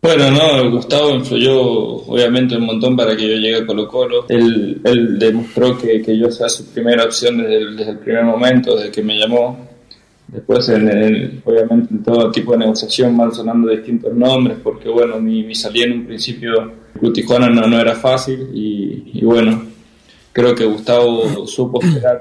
Bueno, 0.02 0.32
no, 0.32 0.72
Gustavo 0.72 1.16
influyó 1.16 1.60
obviamente 1.60 2.56
un 2.56 2.66
montón 2.66 2.96
para 2.96 3.16
que 3.16 3.28
yo 3.28 3.36
llegue 3.36 3.58
a 3.58 3.66
Colo 3.66 3.88
Colo. 3.88 4.26
Él, 4.30 4.80
demostró 5.20 5.78
que, 5.78 6.18
yo 6.18 6.32
sea 6.32 6.50
su 6.50 6.66
primera 6.68 7.04
opción 7.04 7.38
desde 7.38 7.90
el, 7.90 7.98
primer 8.00 8.24
momento, 8.24 8.76
desde 8.76 8.92
que 8.92 9.04
me 9.04 9.18
llamó. 9.18 9.68
Después, 10.28 10.70
en 10.70 11.42
obviamente, 11.46 11.94
en 11.94 12.04
todo 12.04 12.32
tipo 12.32 12.52
de 12.52 12.60
negociación 12.60 13.18
van 13.18 13.34
sonando 13.34 13.70
distintos 13.70 14.14
nombres, 14.14 14.58
porque 14.64 14.90
bueno, 14.90 15.20
mi, 15.20 15.54
salida 15.56 15.86
en 15.86 15.94
un 15.94 16.06
principio, 16.06 16.72
Tijuana 17.14 17.50
no, 17.50 17.68
no 17.68 17.80
era 17.80 17.96
fácil 17.96 18.50
y 18.54 19.24
bueno, 19.24 19.77
creo 20.38 20.54
que 20.54 20.66
Gustavo 20.66 21.48
supo 21.48 21.80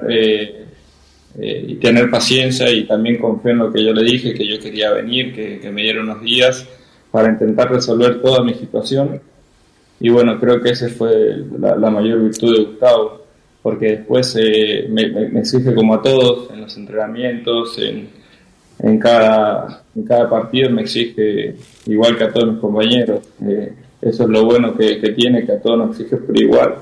eh, 0.08 0.64
eh, 1.38 1.78
tener 1.78 2.08
paciencia 2.08 2.70
y 2.70 2.84
también 2.84 3.18
confió 3.18 3.50
en 3.50 3.58
lo 3.58 3.70
que 3.70 3.84
yo 3.84 3.92
le 3.92 4.02
dije, 4.02 4.32
que 4.32 4.48
yo 4.48 4.58
quería 4.58 4.90
venir, 4.90 5.34
que, 5.34 5.70
me 5.70 5.82
dieron 5.82 6.08
unos 6.08 6.22
días 6.22 6.66
para 7.10 7.28
intentar 7.28 7.70
resolver 7.70 8.22
toda 8.22 8.42
mi 8.42 8.54
situación. 8.54 9.20
Y 10.00 10.08
bueno, 10.08 10.40
creo 10.40 10.62
que 10.62 10.70
esa 10.70 10.88
fue 10.88 11.44
la, 11.58 11.90
mayor 11.90 12.22
virtud 12.22 12.56
de 12.56 12.64
Gustavo, 12.64 13.26
porque 13.62 13.98
después 13.98 14.34
eh, 14.40 14.86
me, 14.88 15.02
exige 15.38 15.74
como 15.74 15.96
a 15.96 16.00
todos, 16.00 16.50
en 16.54 16.62
los 16.62 16.74
entrenamientos, 16.74 17.78
en, 17.78 18.08
en, 18.78 18.98
cada, 18.98 19.82
en 19.94 20.04
cada 20.04 20.30
partido 20.30 20.70
me 20.70 20.80
exige 20.80 21.54
igual 21.84 22.16
que 22.16 22.24
a 22.24 22.32
todos 22.32 22.50
mis 22.50 22.60
compañeros. 22.62 23.20
eso 24.00 24.22
es 24.22 24.28
lo 24.30 24.46
bueno 24.46 24.74
que, 24.74 25.02
que 25.02 25.10
tiene, 25.10 25.44
que 25.44 25.52
a 25.52 25.60
todos 25.60 25.76
nos 25.76 26.00
exige 26.00 26.16
por 26.16 26.40
igual 26.40 26.76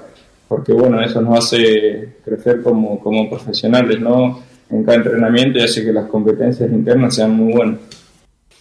porque 0.49 0.73
bueno, 0.73 1.03
eso 1.03 1.21
nos 1.21 1.39
hace 1.39 2.15
crecer 2.25 2.63
como, 2.63 2.99
como 3.01 3.29
profesionales, 3.29 4.01
¿no? 4.01 4.41
En 4.71 4.85
cada 4.85 4.99
entrenamiento 4.99 5.59
y 5.59 5.63
hace 5.63 5.85
que 5.85 5.93
las 5.93 6.07
competencias 6.07 6.71
internas 6.71 7.15
sean 7.15 7.33
muy 7.33 7.53
buenas. 7.53 7.79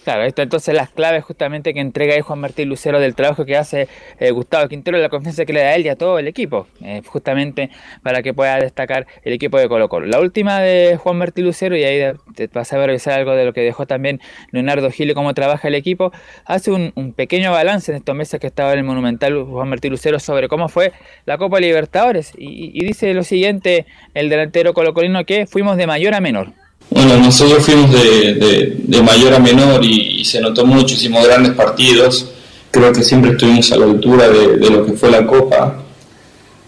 Claro, 0.04 0.24
esto 0.24 0.42
entonces 0.42 0.76
las 0.76 0.90
claves 0.90 1.24
justamente 1.24 1.74
que 1.74 1.80
entrega 1.80 2.14
ahí 2.16 2.20
Juan 2.20 2.40
Martín 2.40 2.68
Lucero 2.68 3.00
del 3.00 3.16
trabajo 3.16 3.46
que 3.46 3.56
hace 3.56 3.88
eh, 4.20 4.32
Gustavo 4.32 4.68
Quintero, 4.68 4.98
la 4.98 5.08
confianza 5.08 5.46
que 5.46 5.54
le 5.54 5.62
da 5.62 5.70
a 5.70 5.76
él 5.76 5.86
y 5.86 5.90
a 5.90 5.96
todo 5.96 6.20
el 6.20 6.28
equipo, 6.28 6.68
eh, 6.82 7.02
justamente 7.06 7.70
para 8.02 8.22
que 8.22 8.34
pueda 8.34 8.58
destacar 8.58 9.08
el 9.24 9.32
equipo 9.32 9.58
de 9.58 9.70
Colo 9.70 9.88
Colo. 9.88 10.06
La 10.08 10.20
última 10.20 10.60
de 10.60 10.98
Juan 10.98 11.18
Martín 11.18 11.46
Lucero, 11.46 11.78
y 11.78 11.86
ahí 11.86 12.14
te 12.36 12.48
vas 12.48 12.74
a 12.74 12.86
revisar 12.86 13.18
algo 13.18 13.34
de 13.34 13.46
lo 13.46 13.54
que 13.54 13.62
dejó 13.62 13.86
también 13.88 14.20
Leonardo 14.52 14.92
Gil 14.92 15.10
y 15.10 15.14
cómo 15.14 15.34
trabaja 15.34 15.70
el 15.70 15.76
equipo, 15.76 16.12
hace 16.44 16.72
un, 16.72 16.92
pequeño 17.16 17.52
balance 17.52 17.92
en 17.92 17.98
estos 17.98 18.16
meses 18.16 18.42
que 18.42 18.48
estaba 18.48 18.74
en 18.74 18.80
el 18.80 18.84
Monumental 18.84 19.42
Juan 19.44 19.70
Martín 19.70 19.92
Lucero 19.92 20.20
sobre 20.20 20.50
cómo 20.50 20.68
fue 20.68 20.92
la 21.26 21.38
Copa 21.38 21.62
Libertadores 21.62 22.34
y, 22.38 22.84
dice 22.84 23.14
lo 23.14 23.24
siguiente 23.24 23.86
el 24.14 24.30
delantero 24.30 24.74
colocolino 24.74 25.24
que 25.26 25.48
fuimos 25.48 25.78
de 25.78 25.88
mayor 25.88 26.14
a 26.14 26.20
menor. 26.20 26.63
Bueno, 26.94 27.18
nosotros 27.18 27.66
fuimos 27.66 27.92
de, 27.92 28.76
de, 28.78 29.02
mayor 29.02 29.34
a 29.34 29.40
menor 29.40 29.84
y, 29.84 30.24
se 30.24 30.40
notó 30.40 30.64
mucho, 30.64 30.96
grandes 31.26 31.54
partidos, 31.54 32.30
creo 32.70 32.94
que 32.94 33.04
siempre 33.04 33.32
estuvimos 33.32 33.72
a 33.72 33.78
la 33.78 33.86
altura 33.86 34.30
de, 34.30 34.58
de, 34.58 34.70
lo 34.70 34.86
que 34.86 34.94
fue 34.94 35.10
la 35.10 35.26
Copa, 35.26 35.84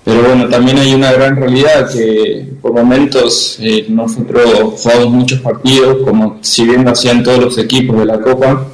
pero 0.04 0.24
bueno, 0.24 0.50
también 0.50 0.80
hay 0.80 0.96
una 0.96 1.12
gran 1.12 1.36
realidad 1.36 1.92
que 1.92 2.48
por 2.60 2.74
momentos 2.74 3.58
eh, 3.62 3.86
nosotros 3.88 4.82
jugamos 4.82 5.10
muchos 5.10 5.42
partidos, 5.42 5.98
como 6.04 6.40
si 6.42 6.66
bien 6.66 6.86
lo 6.86 6.92
hacían 6.92 7.24
todos 7.24 7.44
los 7.44 7.58
equipos 7.60 8.00
de 8.00 8.06
la 8.06 8.20
Copa, 8.20 8.66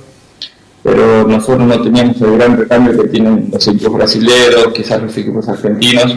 pero 0.84 1.28
nosotros 1.28 1.68
no 1.68 1.82
teníamos 1.82 2.22
el 2.22 2.38
gran 2.38 2.58
recambio 2.58 3.02
que 3.02 3.10
tienen 3.10 3.50
los 3.52 3.68
equipos 3.68 3.94
brasileños, 3.94 4.70
quizás 4.74 5.02
los 5.02 5.18
equipos 5.18 5.50
argentinos 5.50 6.16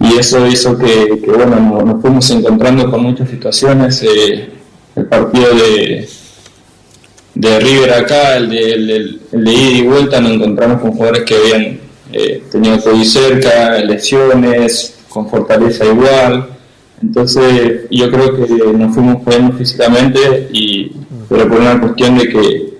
y 0.00 0.16
eso 0.16 0.46
hizo 0.46 0.78
que, 0.78 1.20
bueno, 1.26 1.84
nos, 1.84 2.00
fuimos 2.00 2.30
encontrando 2.30 2.90
con 2.90 3.02
muchas 3.02 3.28
situaciones. 3.28 4.02
Eh, 4.02 4.48
el 4.94 5.06
partido 5.06 5.48
de, 5.54 6.08
de 7.34 7.60
River 7.60 7.92
acá, 7.92 8.36
el 8.36 8.48
de, 8.48 8.72
el, 8.72 9.20
de 9.32 9.52
ida 9.52 9.78
y 9.78 9.82
vuelta, 9.82 10.20
nos 10.20 10.32
encontramos 10.32 10.80
con 10.80 10.92
jugadores 10.92 11.24
que 11.24 11.34
habían 11.34 11.80
eh, 12.12 12.42
tenido 12.50 12.80
COVID 12.80 13.04
cerca, 13.04 13.78
lesiones, 13.80 14.98
con 15.08 15.28
fortaleza 15.28 15.84
igual. 15.84 16.48
Entonces 17.02 17.82
yo 17.90 18.10
creo 18.10 18.34
que 18.34 18.52
nos 18.72 18.94
fuimos 18.94 19.22
jugando 19.24 19.56
físicamente, 19.56 20.48
y, 20.52 20.92
pero 21.28 21.48
por 21.48 21.60
una 21.60 21.80
cuestión 21.80 22.18
de 22.18 22.28
que 22.28 22.74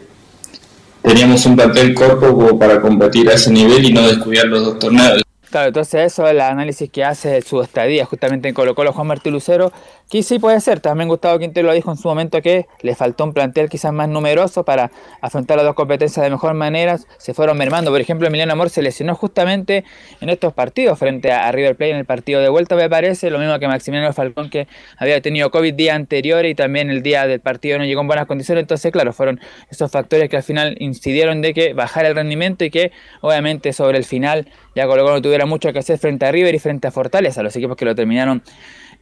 teníamos 1.02 1.44
un 1.46 1.56
plantel 1.56 1.94
corto 1.94 2.34
como 2.34 2.58
para 2.58 2.80
competir 2.80 3.28
a 3.28 3.34
ese 3.34 3.50
nivel 3.50 3.84
y 3.84 3.92
no 3.92 4.06
descuidar 4.06 4.46
los 4.46 4.64
dos 4.64 4.78
torneos. 4.78 5.22
Claro, 5.50 5.68
entonces 5.68 6.12
eso 6.12 6.26
es 6.26 6.32
el 6.32 6.40
análisis 6.42 6.90
que 6.90 7.04
hace 7.04 7.40
su 7.40 7.62
estadía 7.62 8.04
justamente 8.04 8.48
en 8.48 8.54
Colo 8.54 8.74
Colo 8.74 8.92
Juan 8.92 9.06
Martín 9.06 9.32
Lucero, 9.32 9.72
Aquí 10.08 10.22
sí 10.22 10.38
puede 10.38 10.58
ser, 10.62 10.80
también 10.80 11.06
Gustavo 11.06 11.38
Quintero 11.38 11.68
lo 11.68 11.74
dijo 11.74 11.90
en 11.90 11.98
su 11.98 12.08
momento 12.08 12.40
que 12.40 12.66
le 12.80 12.94
faltó 12.94 13.24
un 13.24 13.34
plantel 13.34 13.68
quizás 13.68 13.92
más 13.92 14.08
numeroso 14.08 14.64
para 14.64 14.90
afrontar 15.20 15.58
las 15.58 15.66
dos 15.66 15.74
competencias 15.74 16.24
de 16.24 16.30
mejor 16.30 16.54
manera, 16.54 16.96
se 17.18 17.34
fueron 17.34 17.58
mermando, 17.58 17.90
por 17.90 18.00
ejemplo 18.00 18.26
Emiliano 18.26 18.54
Amor 18.54 18.70
se 18.70 18.80
lesionó 18.80 19.14
justamente 19.14 19.84
en 20.22 20.30
estos 20.30 20.54
partidos 20.54 20.98
frente 20.98 21.30
a 21.30 21.52
River 21.52 21.76
Plate 21.76 21.90
en 21.90 21.98
el 21.98 22.04
partido 22.06 22.40
de 22.40 22.48
vuelta 22.48 22.74
me 22.74 22.88
parece, 22.88 23.28
lo 23.28 23.38
mismo 23.38 23.58
que 23.58 23.68
Maximiliano 23.68 24.14
Falcón 24.14 24.48
que 24.48 24.66
había 24.96 25.20
tenido 25.20 25.50
COVID 25.50 25.74
día 25.74 25.94
anterior 25.94 26.46
y 26.46 26.54
también 26.54 26.88
el 26.88 27.02
día 27.02 27.26
del 27.26 27.40
partido 27.40 27.76
no 27.76 27.84
llegó 27.84 28.00
en 28.00 28.06
buenas 28.06 28.24
condiciones, 28.24 28.62
entonces 28.62 28.90
claro, 28.90 29.12
fueron 29.12 29.38
esos 29.70 29.92
factores 29.92 30.30
que 30.30 30.38
al 30.38 30.42
final 30.42 30.74
incidieron 30.80 31.42
de 31.42 31.52
que 31.52 31.74
bajara 31.74 32.08
el 32.08 32.14
rendimiento 32.14 32.64
y 32.64 32.70
que 32.70 32.92
obviamente 33.20 33.74
sobre 33.74 33.98
el 33.98 34.06
final 34.06 34.48
ya 34.74 34.86
Colo 34.86 35.06
no 35.06 35.20
tuviera 35.20 35.44
mucho 35.44 35.70
que 35.70 35.80
hacer 35.80 35.98
frente 35.98 36.24
a 36.24 36.32
River 36.32 36.54
y 36.54 36.58
frente 36.60 36.88
a 36.88 36.90
Fortaleza, 36.90 37.42
los 37.42 37.54
equipos 37.54 37.76
que 37.76 37.84
lo 37.84 37.94
terminaron 37.94 38.42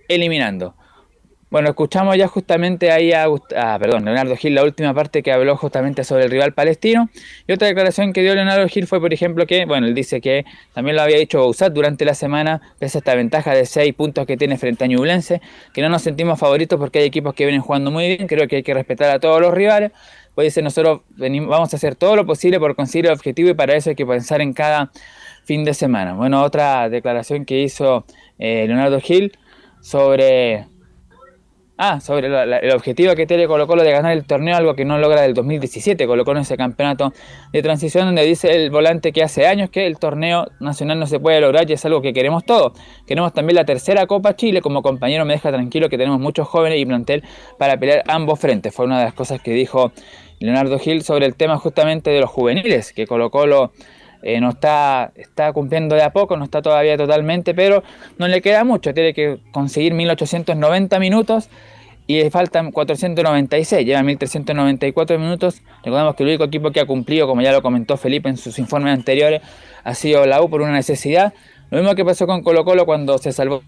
eliminando. 0.09 0.75
Bueno, 1.49 1.69
escuchamos 1.69 2.17
ya 2.17 2.27
justamente 2.27 2.91
ahí 2.91 3.13
a, 3.13 3.27
ah, 3.57 3.77
perdón, 3.79 4.05
Leonardo 4.05 4.35
Gil, 4.37 4.57
la 4.57 4.65
última 4.65 4.93
parte 4.95 5.23
que 5.23 5.31
habló 5.31 5.57
justamente 5.57 6.03
sobre 6.03 6.25
el 6.25 6.31
rival 6.31 6.53
palestino. 6.55 7.09
Y 7.47 7.53
otra 7.53 7.69
declaración 7.69 8.13
que 8.13 8.23
dio 8.23 8.35
Leonardo 8.35 8.67
Gil 8.67 8.89
fue, 8.89 9.01
por 9.01 9.15
ejemplo, 9.15 9.47
que, 9.47 9.65
bueno, 9.65 9.87
él 9.87 9.95
dice 9.95 10.21
que 10.21 10.45
también 10.75 10.97
lo 10.97 11.03
había 11.03 11.19
dicho 11.19 11.39
Bausat 11.39 11.73
durante 11.73 12.05
la 12.05 12.15
semana, 12.15 12.61
pese 12.81 12.99
a 12.99 13.01
esta 13.01 13.15
ventaja 13.15 13.55
de 13.55 13.65
6 13.65 13.95
puntos 13.95 14.27
que 14.27 14.37
tiene 14.37 14.59
frente 14.59 14.85
a 14.85 14.87
Ñublense, 14.89 15.41
que 15.73 15.83
no 15.83 15.89
nos 15.89 16.03
sentimos 16.03 16.37
favoritos 16.41 16.81
porque 16.81 16.99
hay 16.99 17.05
equipos 17.05 17.33
que 17.33 17.45
vienen 17.45 17.63
jugando 17.63 17.93
muy 17.93 18.09
bien, 18.09 18.27
creo 18.27 18.49
que 18.49 18.57
hay 18.57 18.63
que 18.65 18.75
respetar 18.75 19.11
a 19.11 19.21
todos 19.21 19.41
los 19.41 19.55
rivales. 19.55 19.93
Pues 20.35 20.47
dice, 20.47 20.63
nosotros 20.63 21.03
venimos, 21.11 21.49
vamos 21.49 21.73
a 21.73 21.77
hacer 21.77 21.95
todo 21.95 22.17
lo 22.17 22.27
posible 22.27 22.59
por 22.59 22.75
conseguir 22.75 23.07
el 23.07 23.13
objetivo 23.13 23.51
y 23.51 23.55
para 23.55 23.77
eso 23.77 23.91
hay 23.91 23.97
que 23.97 24.05
pensar 24.05 24.41
en 24.41 24.53
cada 24.53 24.91
fin 25.45 25.65
de 25.65 25.75
semana. 25.75 26.15
Bueno, 26.15 26.43
otra 26.43 26.89
declaración 26.89 27.45
que 27.45 27.63
hizo 27.63 28.05
eh, 28.39 28.65
Leonardo 28.67 29.01
Gil 29.01 29.39
sobre 29.81 30.67
Ah, 31.79 32.01
sobre 32.01 32.29
el 32.29 32.71
objetivo 32.75 33.15
que 33.15 33.27
tiene 33.27 33.47
Colo 33.47 33.67
Colo 33.67 33.83
de 33.83 33.93
ganar 33.93 34.13
el 34.13 34.25
torneo, 34.25 34.57
algo 34.57 34.75
que 34.75 34.87
no 34.87 34.97
logra 34.97 35.21
del 35.21 35.35
2017, 35.35 36.07
Colo 36.07 36.25
Colo 36.25 36.39
en 36.39 36.43
ese 36.45 36.57
campeonato 36.57 37.13
de 37.53 37.63
transición 37.63 38.07
donde 38.07 38.25
dice 38.25 38.51
el 38.51 38.71
volante 38.71 39.13
que 39.13 39.23
hace 39.23 39.47
años 39.47 39.69
que 39.69 39.87
el 39.87 39.99
torneo 39.99 40.47
nacional 40.59 40.99
no 40.99 41.07
se 41.07 41.21
puede 41.21 41.39
lograr 41.43 41.69
y 41.69 41.75
es 41.75 41.85
algo 41.85 42.01
que 42.01 42.15
queremos 42.15 42.47
todos. 42.47 42.73
Queremos 43.07 43.35
también 43.35 43.57
la 43.57 43.67
tercera 43.67 44.07
Copa 44.07 44.35
Chile, 44.37 44.63
como 44.63 44.81
compañero 44.81 45.27
me 45.27 45.35
deja 45.35 45.53
tranquilo 45.53 45.91
que 45.91 45.99
tenemos 45.99 46.19
muchos 46.19 46.49
jóvenes 46.49 46.81
y 46.81 46.87
plantel 46.87 47.23
para 47.59 47.77
pelear 47.77 48.05
ambos 48.07 48.41
frentes. 48.41 48.75
Fue 48.75 48.87
una 48.87 48.99
de 48.99 49.05
las 49.05 49.15
cosas 49.15 49.43
que 49.43 49.51
dijo 49.51 49.93
Leonardo 50.39 50.79
Gil 50.79 51.03
sobre 51.03 51.27
el 51.27 51.35
tema 51.35 51.59
justamente 51.59 52.09
de 52.09 52.23
los 52.23 52.31
juveniles, 52.31 52.95
que 52.95 53.07
Colo 53.07 53.31
Colo 53.31 53.73
eh, 54.23 54.41
no 54.41 54.51
está, 54.51 55.13
está 55.15 55.53
cumpliendo 55.53 55.95
de 55.95 56.03
a 56.03 56.13
poco, 56.13 56.37
no 56.37 56.45
está 56.45 56.63
todavía 56.63 56.97
totalmente, 56.97 57.55
pero 57.55 57.83
no 58.19 58.29
le 58.29 58.41
queda 58.43 58.65
mucho, 58.65 58.93
tiene 58.95 59.15
que 59.15 59.39
conseguir 59.53 59.95
1890 59.95 60.99
minutos 60.99 61.49
y 62.07 62.23
le 62.23 62.31
faltan 62.31 62.71
496, 62.71 63.85
lleva 63.85 64.03
1394 64.03 65.19
minutos. 65.19 65.63
Recordemos 65.85 66.15
que 66.15 66.23
el 66.23 66.29
único 66.29 66.45
equipo 66.45 66.71
que 66.71 66.81
ha 66.81 66.87
cumplido, 66.87 67.27
como 67.27 67.43
ya 67.43 67.53
lo 67.53 67.63
comentó 67.63 67.97
Felipe 67.97 68.29
en 68.29 68.37
sus 68.37 68.59
informes 68.59 68.95
anteriores, 68.95 69.43
ha 69.83 69.95
sido 69.95 70.25
la 70.27 70.41
U 70.41 70.49
por 70.49 70.63
una 70.63 70.73
necesidad. 70.73 71.35
Lo 71.71 71.79
mismo 71.79 71.95
que 71.97 72.05
pasó 72.05 72.27
con 72.27 72.43
Colo 72.43 72.65
Colo 72.65 72.87
cuando 72.87 73.19
se 73.19 73.33
salvó 73.33 73.63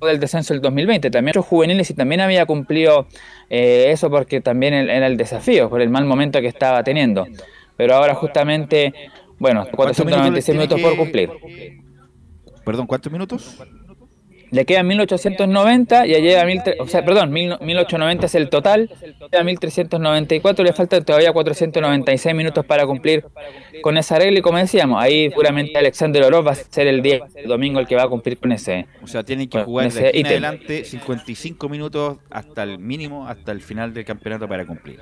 del 0.00 0.18
descenso 0.18 0.52
del 0.52 0.60
2020, 0.60 1.10
también 1.10 1.30
otros 1.30 1.46
juveniles 1.46 1.88
y 1.90 1.94
también 1.94 2.20
había 2.20 2.44
cumplido 2.46 3.06
eh, 3.48 3.86
eso 3.90 4.10
porque 4.10 4.40
también 4.40 4.74
era 4.74 5.06
el 5.06 5.16
desafío, 5.16 5.70
por 5.70 5.80
el 5.80 5.90
mal 5.90 6.04
momento 6.04 6.40
que 6.40 6.48
estaba 6.48 6.82
teniendo. 6.82 7.26
Pero 7.76 7.94
ahora 7.94 8.14
justamente 8.14 8.92
bueno, 9.42 9.66
496 9.74 10.56
minutos, 10.56 10.80
por 10.80 10.96
cumplir. 10.96 11.28
Perdón, 12.64 12.86
¿cuántos 12.86 13.12
minutos? 13.12 13.58
Le 14.52 14.66
quedan 14.66 14.86
1890 14.86 16.06
y 16.06 16.10
llega 16.20 16.44
mil, 16.44 16.60
o 16.78 16.86
sea, 16.86 17.02
perdón, 17.02 17.32
1890 17.32 18.26
es 18.26 18.34
el 18.34 18.50
total, 18.50 18.90
queda 19.30 19.42
1394, 19.44 20.62
le 20.62 20.74
faltan 20.74 21.02
todavía 21.06 21.32
496 21.32 22.34
minutos 22.34 22.62
para 22.66 22.84
cumplir 22.84 23.24
con 23.80 23.96
esa 23.96 24.18
regla 24.18 24.40
y 24.40 24.42
como 24.42 24.58
decíamos, 24.58 25.02
ahí 25.02 25.30
puramente 25.30 25.78
Alexander 25.78 26.22
Oroz 26.24 26.46
va 26.46 26.50
a 26.50 26.54
ser 26.54 26.86
el 26.86 27.00
día 27.00 27.20
el 27.34 27.48
domingo 27.48 27.80
el 27.80 27.86
que 27.86 27.96
va 27.96 28.02
a 28.02 28.08
cumplir 28.08 28.36
con 28.36 28.52
ese. 28.52 28.86
O 29.02 29.06
sea, 29.06 29.22
tienen 29.22 29.48
que 29.48 29.64
jugar 29.64 29.90
de 29.90 30.08
aquí 30.08 30.20
en 30.20 30.26
adelante 30.26 30.84
55 30.84 31.70
minutos 31.70 32.18
hasta 32.28 32.62
el 32.64 32.78
mínimo, 32.78 33.26
hasta 33.26 33.52
el 33.52 33.62
final 33.62 33.94
del 33.94 34.04
campeonato 34.04 34.46
para 34.46 34.66
cumplir. 34.66 35.00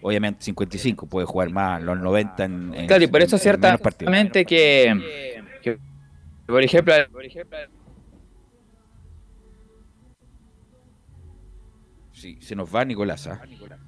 Obviamente 0.00 0.42
55, 0.44 1.06
puede 1.06 1.26
jugar 1.26 1.50
más 1.50 1.82
los 1.82 1.98
90 1.98 2.44
en, 2.44 2.86
Claro, 2.86 3.04
y 3.04 3.08
por 3.08 3.20
eso 3.20 3.36
ciertamente 3.36 4.46
que, 4.46 4.94
que, 5.62 5.76
por 6.46 6.62
ejemplo, 6.62 6.94
Sí, 12.20 12.36
se 12.42 12.54
nos 12.54 12.74
va 12.74 12.84
Nicolás. 12.84 13.26
¿ah? 13.28 13.40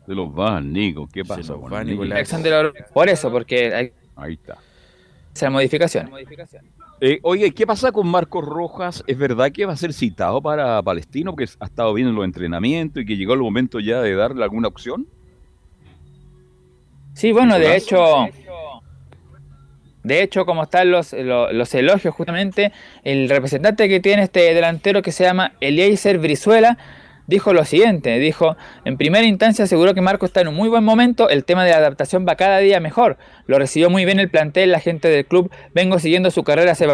Se 0.07 0.15
nos 0.15 0.29
va, 0.29 0.59
Nico. 0.59 1.07
¿Qué 1.07 1.23
pasa? 1.23 1.43
Se 1.43 1.53
nos 1.53 1.71
va 1.71 1.85
Nicolás. 1.85 2.35
por 2.95 3.11
eso, 3.11 3.31
porque 3.31 3.75
hay... 3.75 3.93
Ahí 4.17 4.33
está. 4.33 4.57
Esa 5.35 5.51
modificación. 5.51 6.11
Eh, 7.03 7.19
oye, 7.25 7.53
¿qué 7.53 7.67
pasa 7.67 7.93
con 7.93 8.09
Marcos 8.09 8.43
Rojas? 8.43 9.05
¿Es 9.07 9.19
verdad 9.19 9.53
que 9.53 9.67
va 9.67 9.75
a 9.75 9.77
ser 9.77 9.93
citado 9.93 10.41
para 10.41 10.83
Palestino? 10.83 11.33
Porque 11.33 11.47
ha 11.61 11.67
estado 11.67 11.93
bien 11.93 12.09
en 12.09 12.15
los 12.15 12.25
entrenamientos 12.25 13.03
y 13.03 13.07
que 13.07 13.19
llegó 13.19 13.35
el 13.35 13.41
momento 13.41 13.81
ya 13.81 14.01
de 14.01 14.15
darle 14.15 14.43
alguna 14.45 14.69
opción. 14.69 15.07
Sí, 17.13 17.33
bueno, 17.33 17.59
de 17.59 17.77
hecho, 17.77 18.29
de 20.05 20.23
hecho, 20.23 20.47
como 20.47 20.63
están 20.63 20.91
los, 20.91 21.13
los, 21.13 21.75
elogios 21.75 22.15
justamente, 22.15 22.73
el 23.05 23.29
representante 23.29 23.91
que 23.91 24.01
tiene 24.01 24.23
este 24.23 24.55
delantero 24.55 25.03
que 25.03 25.13
se 25.13 25.25
llama 25.25 25.53
Eliezer 25.61 26.19
Brizuela 26.19 26.79
dijo 27.27 27.53
lo 27.53 27.65
siguiente, 27.65 28.19
dijo, 28.19 28.57
en 28.85 28.97
primera 28.97 29.27
instancia 29.27 29.65
aseguró 29.65 29.95
que 29.95 30.01
Marco 30.01 30.27
está 30.27 30.41
en 30.41 30.49
un 30.49 30.55
muy 30.55 30.69
buen 30.69 30.85
momento, 30.85 31.29
el 31.29 31.45
tema 31.45 31.65
de 31.65 31.71
la 31.71 31.79
adaptación 31.79 32.27
va 32.29 32.37
cada 32.37 32.59
día 32.59 32.81
mejor, 32.81 33.17
lo 33.47 33.59
recibió 33.59 33.91
muy 33.91 34.05
bien 34.05 34.19
el 34.19 34.31
plantel, 34.31 34.73
la 34.73 34.81
gente 34.81 35.09
del 35.09 35.27
club, 35.27 35.51
vengo 35.75 35.99
siguiendo 35.99 36.31
su 36.31 36.43
carrera 36.45 36.73
hace 36.73 36.87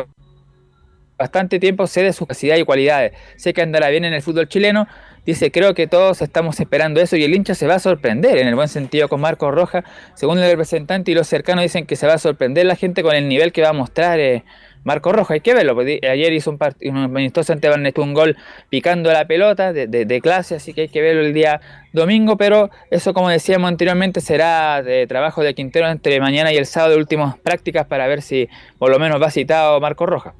bastante 1.17 1.59
tiempo, 1.59 1.87
sé 1.87 2.03
de 2.03 2.13
su 2.13 2.27
capacidad 2.27 2.57
y 2.57 2.65
cualidades, 2.65 3.13
sé 3.37 3.53
que 3.53 3.63
andará 3.63 3.89
bien 3.89 4.05
en 4.05 4.13
el 4.13 4.23
fútbol 4.23 4.49
chileno, 4.49 4.87
dice, 5.27 5.51
creo 5.51 5.75
que 5.75 5.87
todos 5.87 6.23
estamos 6.23 6.61
esperando 6.61 7.01
eso 7.01 7.17
y 7.17 7.25
el 7.25 7.35
hincha 7.35 7.55
se 7.55 7.67
va 7.67 7.75
a 7.75 7.79
sorprender, 7.79 8.39
en 8.39 8.49
el 8.49 8.55
buen 8.55 8.69
sentido 8.69 9.09
con 9.09 9.21
Marco 9.21 9.51
Roja, 9.51 9.85
según 10.15 10.39
el 10.39 10.51
representante 10.51 11.11
y 11.11 11.15
los 11.15 11.27
cercanos 11.27 11.63
dicen 11.63 11.87
que 11.87 11.97
se 11.97 12.07
va 12.07 12.15
a 12.15 12.19
sorprender 12.19 12.67
la 12.67 12.77
gente 12.77 13.03
con 13.03 13.15
el 13.15 13.29
nivel 13.29 13.53
que 13.53 13.63
va 13.63 13.71
a 13.71 13.73
mostrar. 13.75 14.21
Eh, 14.21 14.45
Marco 14.89 15.12
Roja, 15.12 15.35
hay 15.35 15.40
que 15.40 15.52
verlo. 15.52 15.74
Pues, 15.74 16.01
ayer 16.02 16.32
hizo 16.32 16.51
un, 16.51 16.56
partido, 16.56 16.93
un 16.93 16.97
amistoso 16.97 17.52
ante 17.52 17.69
un 18.01 18.15
gol 18.15 18.39
picando 18.70 19.12
la 19.12 19.27
pelota 19.27 19.74
de, 19.74 20.20
clase, 20.23 20.55
así 20.55 20.73
que 20.73 20.82
hay 20.82 20.89
que 20.89 21.02
verlo 21.02 21.20
el 21.20 21.35
día 21.35 21.60
domingo. 21.93 22.39
Pero 22.39 22.70
eso, 22.90 23.12
como 23.12 23.28
decíamos 23.28 23.69
anteriormente, 23.69 24.23
será 24.23 24.82
de 24.82 25.06
trabajo 25.06 25.43
de 25.43 25.55
Quintero 25.55 25.90
entre 25.90 26.19
mañana 26.20 26.55
y 26.55 26.56
el 26.56 26.65
sábado 26.65 26.97
últimas 26.97 27.36
prácticas 27.36 27.86
para 27.86 28.06
ver 28.06 28.23
si 28.23 28.48
por 28.78 28.90
lo 28.90 28.98
menos 28.98 29.20
va 29.20 29.31
citado 29.31 29.78
Marco 29.78 30.06
Roja. 30.06 30.35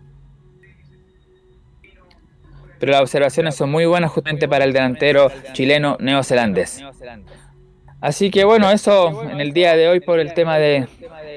Pero 2.81 2.93
las 2.93 3.03
observaciones 3.03 3.55
son 3.55 3.71
muy 3.71 3.85
buenas 3.85 4.11
justamente 4.11 4.49
para 4.49 4.65
el 4.65 4.73
delantero 4.73 5.31
chileno 5.53 5.99
neozelandés. 6.01 6.83
Así 8.01 8.31
que 8.31 8.45
bueno, 8.45 8.71
eso 8.71 9.29
en 9.29 9.41
el 9.41 9.53
día 9.53 9.77
de 9.77 9.89
hoy 9.89 10.01
por 10.01 10.21
el 10.21 10.33
tema 10.33 10.59
de, 10.59 10.87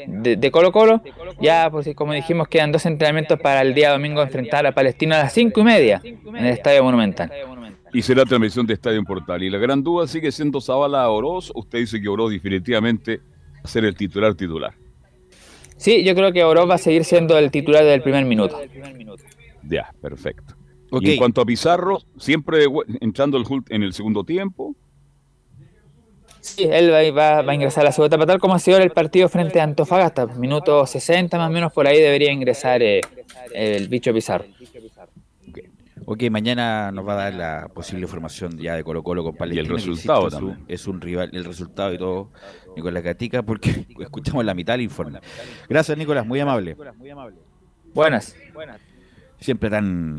de, 0.07 0.51
Colo 0.51 0.71
Colo. 0.71 1.01
Ya, 1.41 1.69
pues 1.71 1.89
como 1.95 2.13
dijimos, 2.13 2.47
quedan 2.47 2.71
dos 2.71 2.85
entrenamientos 2.85 3.39
para 3.39 3.61
el 3.61 3.73
día 3.73 3.91
domingo 3.91 4.21
enfrentar 4.21 4.65
a 4.67 4.71
Palestina 4.71 5.19
a 5.19 5.23
las 5.23 5.33
cinco 5.33 5.61
y 5.61 5.63
media 5.63 6.01
en 6.03 6.37
el 6.37 6.53
Estadio 6.53 6.83
Monumental. 6.83 7.31
Y 7.93 8.01
será 8.03 8.25
transmisión 8.25 8.65
de 8.67 8.75
Estadio 8.75 9.03
Portal. 9.03 9.43
Y 9.43 9.49
la 9.49 9.57
gran 9.57 9.83
duda 9.83 10.07
sigue 10.07 10.31
siendo 10.31 10.61
Zavala 10.61 11.09
Oroz. 11.09 11.51
Usted 11.55 11.79
dice 11.79 12.01
que 12.01 12.07
Oroz 12.07 12.31
definitivamente 12.31 13.17
va 13.17 13.61
a 13.63 13.67
ser 13.67 13.83
el 13.83 13.95
titular 13.95 14.35
titular. 14.35 14.73
Sí, 15.77 16.03
yo 16.03 16.13
creo 16.13 16.31
que 16.31 16.43
Oroz 16.43 16.69
va 16.69 16.75
a 16.75 16.77
seguir 16.77 17.03
siendo 17.03 17.37
el 17.37 17.49
titular 17.49 17.83
del 17.83 18.03
primer 18.03 18.23
minuto. 18.23 18.61
Ya, 19.63 19.91
perfecto. 19.99 20.55
Y 21.01 21.11
en 21.11 21.17
cuanto 21.17 21.41
a 21.41 21.45
Pizarro, 21.45 21.99
siempre 22.17 22.65
entrando 22.99 23.41
en 23.69 23.83
el 23.83 23.93
segundo 23.93 24.23
tiempo. 24.23 24.75
Sí, 26.41 26.63
él 26.63 26.91
va, 26.91 27.39
a 27.39 27.53
ingresar 27.53 27.81
a 27.81 27.85
la 27.85 27.91
segunda 27.91 28.15
etapa, 28.15 28.25
tal 28.25 28.39
como 28.39 28.55
ha 28.55 28.59
sido 28.59 28.79
el 28.79 28.89
partido 28.89 29.29
frente 29.29 29.61
a 29.61 29.63
Antofagasta. 29.63 30.25
Minuto 30.25 30.85
60 30.85 31.37
más 31.37 31.49
o 31.49 31.53
menos 31.53 31.71
por 31.71 31.87
ahí 31.87 31.99
debería 31.99 32.31
ingresar 32.31 32.81
eh, 32.81 33.01
el 33.53 33.87
bicho 33.87 34.11
Pizarro. 34.11 34.45
Ok, 36.05 36.23
mañana 36.31 36.91
nos 36.91 37.07
va 37.07 37.13
a 37.13 37.15
dar 37.15 37.33
la 37.35 37.67
posible 37.73 38.07
formación 38.07 38.57
ya 38.57 38.75
de 38.75 38.83
Colo 38.83 39.03
Colo 39.03 39.23
con 39.23 39.35
Palestina. 39.35 39.61
Y 39.61 39.65
el 39.65 39.71
resultado 39.71 40.29
también. 40.29 40.65
Es 40.67 40.87
un, 40.87 40.99
rival, 40.99 41.29
el 41.31 41.45
resultado 41.45 41.93
y 41.93 41.97
todo, 41.99 42.31
Nicolás 42.75 43.03
Gatica, 43.03 43.43
porque 43.43 43.85
escuchamos 43.99 44.43
la 44.43 44.55
mitad 44.55 44.73
del 44.73 44.81
informe. 44.81 45.19
Gracias, 45.69 45.95
Nicolás, 45.97 46.25
muy 46.25 46.39
amable. 46.39 46.75
Buenas. 47.93 48.35
Siempre 49.39 49.69
tan 49.69 50.17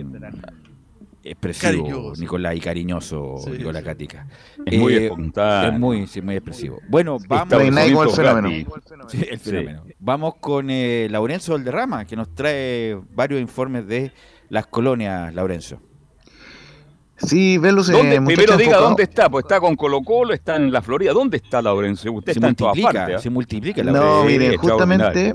expresivo, 1.24 2.12
Nicolás, 2.19 2.57
y 2.57 2.61
cariñoso, 2.61 3.36
Nicolás 3.51 3.82
Catica. 3.82 4.27
Es 4.66 4.78
muy 4.78 4.94
eh, 4.94 5.05
espontáneo. 5.07 5.73
Es 5.73 5.78
muy, 5.78 6.23
muy 6.23 6.35
expresivo. 6.36 6.78
Bueno, 6.89 7.19
vamos. 7.28 7.53
el 7.53 7.73
fenómeno. 8.11 8.49
el 9.31 9.39
fenómeno. 9.39 9.85
Vamos 9.99 10.35
con 10.40 10.69
eh, 10.70 11.09
Laurenzo 11.11 11.53
Valderrama, 11.53 12.05
que 12.05 12.16
nos 12.16 12.35
trae 12.35 12.99
varios 13.15 13.40
informes 13.40 13.86
de 13.86 14.12
las 14.49 14.66
colonias, 14.66 15.35
Laurenzo. 15.35 15.78
Sí, 17.16 17.57
Velus, 17.57 17.89
eh, 17.89 17.93
¿Dónde- 17.93 18.20
muchacho 18.20 18.36
primero 18.43 18.57
diga 18.57 18.70
enfocado- 18.73 18.82
dónde 18.89 19.03
está, 19.05 19.31
pues 19.31 19.44
está 19.44 19.61
con 19.61 19.77
Colo 19.77 20.03
Colo, 20.03 20.35
está 20.35 20.57
en 20.57 20.73
la 20.73 20.82
Florida. 20.82 21.12
¿Dónde 21.12 21.36
está 21.36 21.62
Laurencio? 21.62 22.12
Usted 22.12 22.32
Se 22.32 22.39
está 22.40 22.49
en 22.49 22.55
todas 22.57 22.74
multiplica, 22.74 22.99
partes. 23.01 23.16
¿ah? 23.16 23.23
se 23.23 23.31
multiplica 23.31 23.82
No, 23.85 24.23
Sí, 24.23 24.27
mire, 24.27 24.57
justamente. 24.57 25.32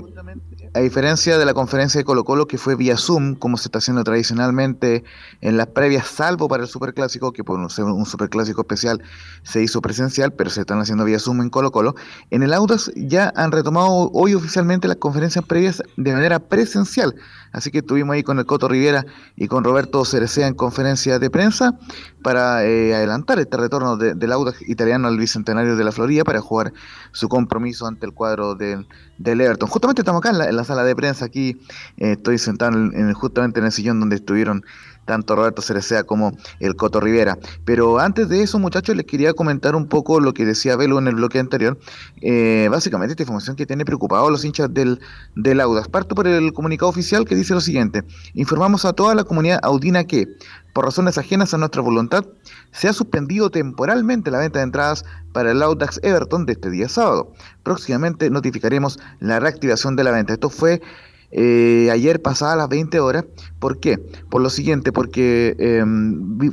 A 0.78 0.80
diferencia 0.80 1.38
de 1.38 1.44
la 1.44 1.54
conferencia 1.54 1.98
de 1.98 2.04
Colo 2.04 2.22
Colo 2.22 2.46
que 2.46 2.56
fue 2.56 2.76
vía 2.76 2.96
Zoom, 2.96 3.34
como 3.34 3.56
se 3.56 3.66
está 3.66 3.78
haciendo 3.78 4.04
tradicionalmente 4.04 5.02
en 5.40 5.56
las 5.56 5.66
previas, 5.66 6.06
salvo 6.06 6.46
para 6.46 6.62
el 6.62 6.68
Superclásico, 6.68 7.32
que 7.32 7.42
por 7.42 7.68
ser 7.72 7.86
un 7.86 8.06
Superclásico 8.06 8.60
especial 8.60 9.02
se 9.42 9.60
hizo 9.60 9.82
presencial, 9.82 10.32
pero 10.32 10.50
se 10.50 10.60
están 10.60 10.78
haciendo 10.78 11.04
vía 11.04 11.18
Zoom 11.18 11.42
en 11.42 11.50
Colo 11.50 11.72
Colo, 11.72 11.96
en 12.30 12.44
el 12.44 12.54
Audax 12.54 12.92
ya 12.94 13.32
han 13.34 13.50
retomado 13.50 14.08
hoy 14.12 14.34
oficialmente 14.34 14.86
las 14.86 14.98
conferencias 14.98 15.44
previas 15.44 15.82
de 15.96 16.12
manera 16.12 16.38
presencial. 16.38 17.16
Así 17.58 17.70
que 17.70 17.78
estuvimos 17.78 18.14
ahí 18.14 18.22
con 18.22 18.38
el 18.38 18.46
Coto 18.46 18.68
Rivera 18.68 19.04
y 19.36 19.46
con 19.48 19.62
Roberto 19.64 20.04
Cerecea 20.04 20.46
en 20.46 20.54
conferencia 20.54 21.18
de 21.18 21.28
prensa 21.30 21.78
para 22.22 22.64
eh, 22.64 22.94
adelantar 22.94 23.38
este 23.38 23.56
retorno 23.56 23.96
de- 23.96 24.14
del 24.14 24.32
Audax 24.32 24.68
italiano 24.68 25.08
al 25.08 25.18
Bicentenario 25.18 25.76
de 25.76 25.84
la 25.84 25.92
Florida 25.92 26.24
para 26.24 26.40
jugar 26.40 26.72
su 27.12 27.28
compromiso 27.28 27.86
ante 27.86 28.06
el 28.06 28.12
cuadro 28.12 28.54
del, 28.54 28.86
del 29.18 29.40
Everton. 29.40 29.68
Justamente 29.68 30.02
estamos 30.02 30.20
acá 30.20 30.30
en 30.30 30.56
la, 30.56 30.64
sala 30.64 30.84
de 30.84 30.96
prensa, 30.96 31.24
aquí 31.26 31.60
eh, 31.98 32.12
estoy 32.12 32.38
sentado 32.38 32.76
en, 32.76 32.92
en- 32.94 33.12
justamente 33.12 33.60
en 33.60 33.66
el 33.66 33.72
sillón 33.72 34.00
donde 34.00 34.16
estuvieron 34.16 34.64
tanto 35.08 35.34
Roberto 35.34 35.62
Cerecea 35.62 36.04
como 36.04 36.36
el 36.60 36.76
Coto 36.76 37.00
Rivera. 37.00 37.38
Pero 37.64 37.98
antes 37.98 38.28
de 38.28 38.42
eso, 38.42 38.58
muchachos, 38.58 38.94
les 38.94 39.06
quería 39.06 39.32
comentar 39.32 39.74
un 39.74 39.88
poco 39.88 40.20
lo 40.20 40.34
que 40.34 40.44
decía 40.44 40.76
Velo 40.76 40.98
en 40.98 41.08
el 41.08 41.14
bloque 41.16 41.40
anterior. 41.40 41.78
Eh, 42.20 42.68
básicamente, 42.70 43.14
esta 43.14 43.22
información 43.22 43.56
que 43.56 43.66
tiene 43.66 43.86
preocupados 43.86 44.28
a 44.28 44.30
los 44.30 44.44
hinchas 44.44 44.72
del, 44.72 45.00
del 45.34 45.60
Audax. 45.60 45.88
Parto 45.88 46.14
por 46.14 46.28
el 46.28 46.52
comunicado 46.52 46.90
oficial 46.90 47.24
que 47.24 47.34
dice 47.34 47.54
lo 47.54 47.62
siguiente. 47.62 48.04
Informamos 48.34 48.84
a 48.84 48.92
toda 48.92 49.14
la 49.14 49.24
comunidad 49.24 49.60
audina 49.62 50.04
que, 50.04 50.28
por 50.74 50.84
razones 50.84 51.16
ajenas 51.16 51.54
a 51.54 51.58
nuestra 51.58 51.80
voluntad, 51.80 52.26
se 52.72 52.86
ha 52.86 52.92
suspendido 52.92 53.48
temporalmente 53.50 54.30
la 54.30 54.38
venta 54.38 54.58
de 54.58 54.66
entradas 54.66 55.06
para 55.32 55.52
el 55.52 55.62
Audax 55.62 56.00
Everton 56.02 56.44
de 56.44 56.52
este 56.52 56.70
día 56.70 56.88
sábado. 56.88 57.32
Próximamente 57.62 58.28
notificaremos 58.28 58.98
la 59.20 59.40
reactivación 59.40 59.96
de 59.96 60.04
la 60.04 60.10
venta. 60.10 60.34
Esto 60.34 60.50
fue 60.50 60.82
eh, 61.30 61.88
ayer 61.92 62.20
pasada 62.22 62.56
las 62.56 62.68
20 62.68 63.00
horas. 63.00 63.24
¿Por 63.58 63.78
qué? 63.80 63.98
Por 64.30 64.40
lo 64.42 64.50
siguiente, 64.50 64.92
porque 64.92 65.54
vi- 65.86 66.52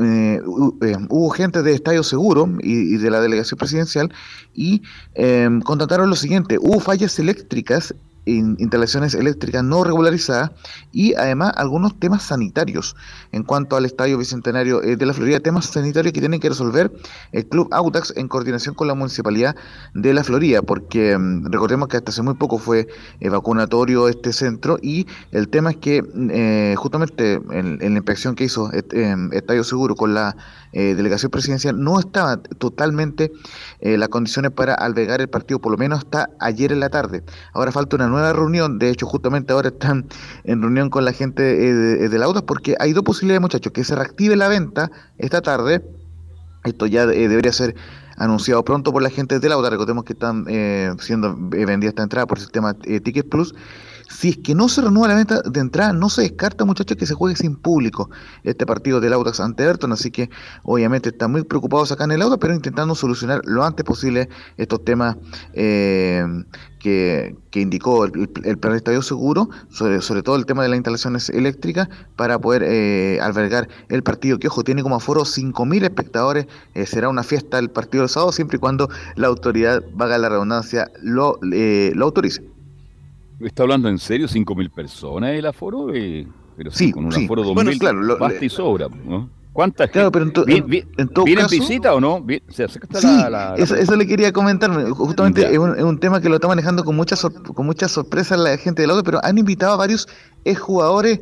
eh, 0.00 0.40
eh, 0.82 0.96
hubo 1.08 1.30
gente 1.30 1.62
de 1.62 1.72
Estadio 1.74 2.02
Seguro 2.02 2.48
y, 2.60 2.96
de 2.96 3.10
la 3.10 3.20
delegación 3.20 3.58
presidencial 3.58 4.12
y 4.54 4.82
eh, 5.14 5.48
contrataron 5.64 6.08
lo 6.10 6.16
siguiente, 6.16 6.58
hubo 6.58 6.80
fallas 6.80 7.18
eléctricas 7.18 7.94
instalaciones 8.28 9.14
eléctricas 9.14 9.64
no 9.64 9.84
regularizadas 9.84 10.50
y 10.92 11.14
además 11.14 11.52
algunos 11.56 11.98
temas 11.98 12.22
sanitarios 12.22 12.96
en 13.32 13.42
cuanto 13.42 13.76
al 13.76 13.84
Estadio 13.84 14.18
Bicentenario 14.18 14.82
eh, 14.82 14.96
de 14.96 15.06
la 15.06 15.14
Florida, 15.14 15.40
temas 15.40 15.66
sanitarios 15.66 16.12
que 16.12 16.20
tienen 16.20 16.40
que 16.40 16.48
resolver 16.48 16.92
el 17.32 17.46
Club 17.46 17.68
Audax 17.72 18.12
en 18.16 18.28
coordinación 18.28 18.74
con 18.74 18.88
la 18.88 18.94
Municipalidad 18.94 19.56
de 19.94 20.14
la 20.14 20.24
Florida, 20.24 20.62
porque 20.62 21.16
mm, 21.16 21.46
recordemos 21.46 21.88
que 21.88 21.96
hasta 21.96 22.10
hace 22.10 22.22
muy 22.22 22.34
poco 22.34 22.58
fue 22.58 22.88
eh, 23.20 23.28
vacunatorio 23.28 24.08
este 24.08 24.32
centro 24.32 24.78
y 24.82 25.06
el 25.32 25.48
tema 25.48 25.70
es 25.70 25.76
que 25.78 26.02
mm, 26.02 26.30
eh, 26.32 26.74
justamente 26.76 27.40
en, 27.50 27.78
la 27.78 27.86
inspección 27.86 28.34
que 28.34 28.44
hizo 28.44 28.70
em, 28.72 29.32
Estadio 29.32 29.64
Seguro 29.64 29.94
con 29.94 30.14
la 30.14 30.36
eh, 30.72 30.94
delegación 30.94 31.30
presidencial 31.30 31.82
no 31.82 31.98
estaban 31.98 32.42
totalmente 32.58 33.32
eh, 33.80 33.96
las 33.96 34.08
condiciones 34.10 34.50
para 34.50 34.74
albergar 34.74 35.20
el 35.20 35.28
partido, 35.28 35.60
por 35.60 35.72
lo 35.72 35.78
menos 35.78 36.00
hasta 36.00 36.30
ayer 36.40 36.72
en 36.72 36.80
la 36.80 36.90
tarde. 36.90 37.22
Ahora 37.54 37.72
falta 37.72 37.96
una 37.96 38.08
nueva 38.08 38.17
reunión, 38.32 38.78
de 38.78 38.90
hecho 38.90 39.06
justamente 39.06 39.52
ahora 39.52 39.68
están 39.68 40.06
en 40.44 40.62
reunión 40.62 40.90
con 40.90 41.04
la 41.04 41.12
gente 41.12 41.42
eh, 41.42 41.74
de, 41.74 42.08
de 42.08 42.18
la 42.18 42.26
Audax 42.26 42.44
porque 42.46 42.76
hay 42.78 42.92
dos 42.92 43.04
posibilidades 43.04 43.40
muchachos, 43.40 43.72
que 43.72 43.84
se 43.84 43.94
reactive 43.94 44.36
la 44.36 44.48
venta 44.48 44.90
esta 45.18 45.42
tarde, 45.42 45.82
esto 46.64 46.86
ya 46.86 47.04
eh, 47.04 47.28
debería 47.28 47.52
ser 47.52 47.74
anunciado 48.18 48.64
pronto 48.64 48.92
por 48.92 49.02
la 49.02 49.10
gente 49.10 49.38
de 49.38 49.48
Lauda. 49.48 49.70
Recordemos 49.70 50.04
que 50.04 50.12
están 50.12 50.44
eh, 50.48 50.92
siendo 51.00 51.28
eh, 51.52 51.64
vendidas 51.64 51.92
esta 51.92 52.02
entrada 52.02 52.26
por 52.26 52.38
el 52.38 52.42
sistema 52.42 52.76
eh, 52.84 53.00
Ticket 53.00 53.28
Plus. 53.28 53.54
Si 54.10 54.30
es 54.30 54.38
que 54.38 54.54
no 54.54 54.68
se 54.68 54.80
renueva 54.80 55.08
la 55.08 55.14
venta 55.16 55.42
de 55.42 55.60
entrada, 55.60 55.92
no 55.92 56.08
se 56.08 56.22
descarta, 56.22 56.64
muchachos, 56.64 56.96
que 56.96 57.04
se 57.06 57.14
juegue 57.14 57.36
sin 57.36 57.56
público 57.56 58.08
este 58.42 58.64
partido 58.64 59.00
del 59.00 59.12
Audax 59.12 59.38
ante 59.40 59.64
Everton. 59.64 59.92
Así 59.92 60.10
que, 60.10 60.30
obviamente, 60.62 61.10
están 61.10 61.30
muy 61.30 61.44
preocupados 61.44 61.92
acá 61.92 62.04
en 62.04 62.12
el 62.12 62.22
Audax, 62.22 62.40
pero 62.40 62.54
intentando 62.54 62.94
solucionar 62.94 63.42
lo 63.44 63.64
antes 63.64 63.84
posible 63.84 64.28
estos 64.56 64.82
temas 64.84 65.16
eh, 65.52 66.24
que, 66.78 67.36
que 67.50 67.60
indicó 67.60 68.06
el, 68.06 68.30
el- 68.44 68.58
plan 68.58 68.72
de 68.72 68.78
estadio 68.78 69.02
seguro, 69.02 69.50
sobre, 69.68 70.00
sobre 70.00 70.22
todo 70.22 70.36
el 70.36 70.46
tema 70.46 70.62
de 70.62 70.70
las 70.70 70.76
instalaciones 70.78 71.28
eléctricas, 71.30 71.88
para 72.16 72.38
poder 72.38 72.62
eh, 72.64 73.18
albergar 73.20 73.68
el 73.90 74.02
partido, 74.02 74.38
que 74.38 74.48
ojo, 74.48 74.64
tiene 74.64 74.82
como 74.82 74.96
aforo 74.96 75.22
5.000 75.26 75.84
espectadores, 75.84 76.46
eh, 76.74 76.86
será 76.86 77.08
una 77.08 77.22
fiesta 77.24 77.58
el 77.58 77.70
partido 77.70 78.02
del 78.02 78.08
sábado, 78.08 78.32
siempre 78.32 78.56
y 78.56 78.60
cuando 78.60 78.88
la 79.16 79.26
autoridad, 79.28 79.82
vaga 79.94 80.16
la 80.18 80.28
redundancia, 80.30 80.90
lo, 81.02 81.38
eh, 81.52 81.92
lo 81.94 82.06
autorice. 82.06 82.42
¿Está 83.40 83.62
hablando 83.62 83.88
en 83.88 83.98
serio? 83.98 84.26
¿5.000 84.28 84.70
personas 84.70 85.30
el 85.30 85.46
aforo? 85.46 85.94
Eh, 85.94 86.26
pero 86.56 86.70
Sí, 86.70 86.90
con 86.92 87.04
un 87.06 87.12
sí. 87.12 87.24
aforo 87.24 87.42
de 87.42 87.48
2.000 87.48 87.54
Bueno, 87.54 87.70
claro, 87.78 88.00
lo- 88.02 88.18
basta 88.18 88.44
y 88.44 88.48
sobra, 88.48 88.88
¿no? 88.88 89.30
¿Cuántas? 89.52 89.90
Claro, 89.90 90.12
pero 90.12 90.24
en, 90.24 90.32
to- 90.32 90.44
¿Vi- 90.44 90.56
en- 90.58 90.66
vi- 90.66 90.84
en 90.98 91.08
todo 91.08 91.24
¿Vienen 91.24 91.44
caso... 91.46 91.56
visita 91.56 91.92
o 91.94 92.00
no? 92.00 92.24
Sí, 92.48 92.62
la- 93.02 93.28
la- 93.28 93.30
la- 93.30 93.54
eso, 93.56 93.74
eso 93.74 93.96
le 93.96 94.06
quería 94.06 94.32
comentar. 94.32 94.70
Justamente 94.92 95.50
es 95.50 95.58
un, 95.58 95.76
es 95.76 95.82
un 95.82 95.98
tema 95.98 96.20
que 96.20 96.28
lo 96.28 96.36
está 96.36 96.46
manejando 96.46 96.84
con 96.84 96.94
mucha, 96.94 97.16
sor- 97.16 97.42
con 97.54 97.66
mucha 97.66 97.88
sorpresa 97.88 98.36
la 98.36 98.56
gente 98.56 98.82
del 98.82 98.90
auto, 98.92 99.02
pero 99.02 99.20
han 99.24 99.36
invitado 99.38 99.72
a 99.72 99.76
varios 99.76 100.06
exjugadores 100.44 101.20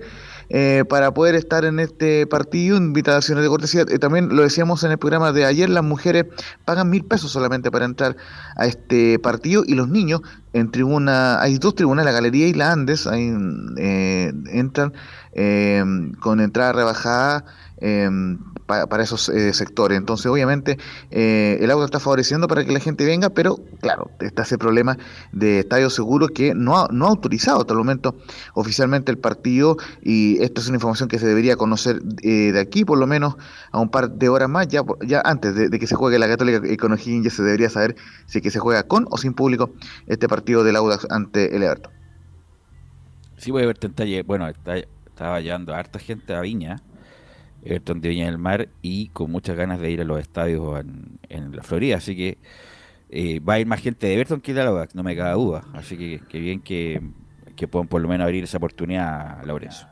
eh, 0.49 0.85
para 0.89 1.13
poder 1.13 1.35
estar 1.35 1.65
en 1.65 1.81
este 1.81 2.27
partido, 2.27 2.77
invitaciones 2.77 3.43
de 3.43 3.49
cortesía. 3.49 3.83
Eh, 3.89 3.99
también 3.99 4.35
lo 4.35 4.43
decíamos 4.43 4.85
en 4.85 4.93
el 4.93 4.99
programa 4.99 5.33
de 5.33 5.45
ayer, 5.45 5.69
las 5.69 5.85
mujeres 5.85 6.27
pagan 6.65 6.91
mil 6.91 7.05
pesos 7.05 7.31
solamente 7.33 7.71
para 7.71 7.85
entrar 7.85 8.17
a 8.57 8.67
este 8.67 9.19
partido 9.19 9.65
y 9.67 9.75
los 9.75 9.89
niños 9.89 10.21
en 10.53 10.71
tribuna, 10.71 11.41
hay 11.41 11.59
dos 11.59 11.75
tribunas, 11.75 12.05
la 12.05 12.13
Galería 12.13 12.49
y 12.49 12.55
la 12.55 12.73
Andes, 12.73 13.07
ahí, 13.07 13.31
eh, 13.77 14.33
entran 14.47 14.93
eh, 15.33 15.85
con 16.21 16.41
entrada 16.41 16.73
rebajada. 16.73 17.45
Eh, 17.81 18.09
pa- 18.67 18.87
para 18.87 19.03
esos 19.03 19.29
eh, 19.29 19.53
sectores. 19.53 19.99
Entonces, 19.99 20.27
obviamente, 20.27 20.79
eh, 21.11 21.59
el 21.61 21.71
auto 21.71 21.85
está 21.85 22.01
favoreciendo 22.01 22.49
para 22.49 22.65
que 22.65 22.73
la 22.73 22.81
gente 22.81 23.05
venga, 23.05 23.31
pero 23.31 23.59
claro, 23.81 24.11
está 24.21 24.43
ese 24.43 24.59
problema 24.59 24.97
de 25.33 25.61
estadio 25.61 25.91
seguro 25.91 26.29
que 26.29 26.55
no 26.55 26.77
ha, 26.79 26.89
no 26.91 27.07
ha 27.07 27.09
autorizado 27.09 27.61
hasta 27.61 27.73
el 27.73 27.79
momento 27.79 28.17
oficialmente 28.55 29.11
el 29.13 29.19
partido 29.19 29.77
y 30.03 30.43
esta 30.43 30.61
es 30.61 30.69
una 30.69 30.77
información 30.77 31.09
que 31.09 31.19
se 31.19 31.27
debería 31.27 31.57
conocer 31.57 32.01
eh, 32.23 32.53
de 32.53 32.61
aquí 32.61 32.85
por 32.85 32.99
lo 32.99 33.07
menos 33.07 33.37
a 33.73 33.81
un 33.81 33.91
par 33.91 34.11
de 34.11 34.29
horas 34.29 34.49
más, 34.49 34.69
ya, 34.69 34.83
ya 35.07 35.21
antes 35.25 35.55
de, 35.55 35.71
que 35.71 35.87
se 35.87 35.95
juegue 35.95 36.19
la 36.19 36.29
Católica 36.29 36.61
con 36.79 36.93
O'Higgins 36.93 37.25
ya 37.25 37.31
se 37.31 37.43
debería 37.43 37.71
saber 37.71 37.97
si 38.27 38.39
es 38.39 38.43
que 38.43 38.51
se 38.51 38.59
juega 38.59 38.83
con 38.85 39.07
o 39.11 39.19
sin 39.19 39.35
público 39.35 39.71
este 40.07 40.29
partido 40.29 40.65
del 40.65 40.77
Audax 40.77 41.07
ante 41.11 41.55
el 41.55 41.63
Everton. 41.63 41.93
Sí, 43.37 43.51
voy 43.51 43.65
a 43.65 43.67
ver. 43.67 44.25
Bueno, 44.25 44.49
está- 44.49 44.77
estaba 44.79 45.41
llevando 45.41 45.75
a 45.75 45.79
harta 45.79 45.99
gente 45.99 46.35
a 46.35 46.41
Viña, 46.41 46.81
Everton 47.65 48.01
de 48.01 48.09
Viña 48.11 48.27
del 48.27 48.39
Mar, 48.39 48.69
y 48.83 49.09
con 49.09 49.31
muchas 49.31 49.57
ganas 49.57 49.81
de 49.81 49.91
ir 49.91 50.01
a 50.01 50.05
los 50.05 50.21
estadios 50.21 50.81
en, 50.81 51.19
en 51.29 51.55
la 51.57 51.63
Florida. 51.63 51.97
Así 51.97 52.17
que 52.17 52.39
eh, 53.11 53.41
va 53.41 53.55
a 53.55 53.61
ir 53.61 53.67
más 53.67 53.81
gente 53.81 54.07
de 54.07 54.15
Everton 54.15 54.41
que 54.41 54.55
de 54.55 54.63
la 54.63 54.71
Audax, 54.71 54.95
no 54.95 55.03
me 55.03 55.17
cabe 55.17 55.33
duda. 55.35 55.65
Así 55.73 55.97
que, 55.97 56.21
que 56.29 56.39
bien 56.41 56.61
que, 56.61 57.01
que 57.57 57.67
puedan 57.69 57.89
por 57.89 58.01
lo 58.01 58.09
menos 58.09 58.25
abrir 58.25 58.45
esa 58.45 58.59
oportunidad 58.59 59.41
a 59.41 59.45
Laurencio. 59.45 59.87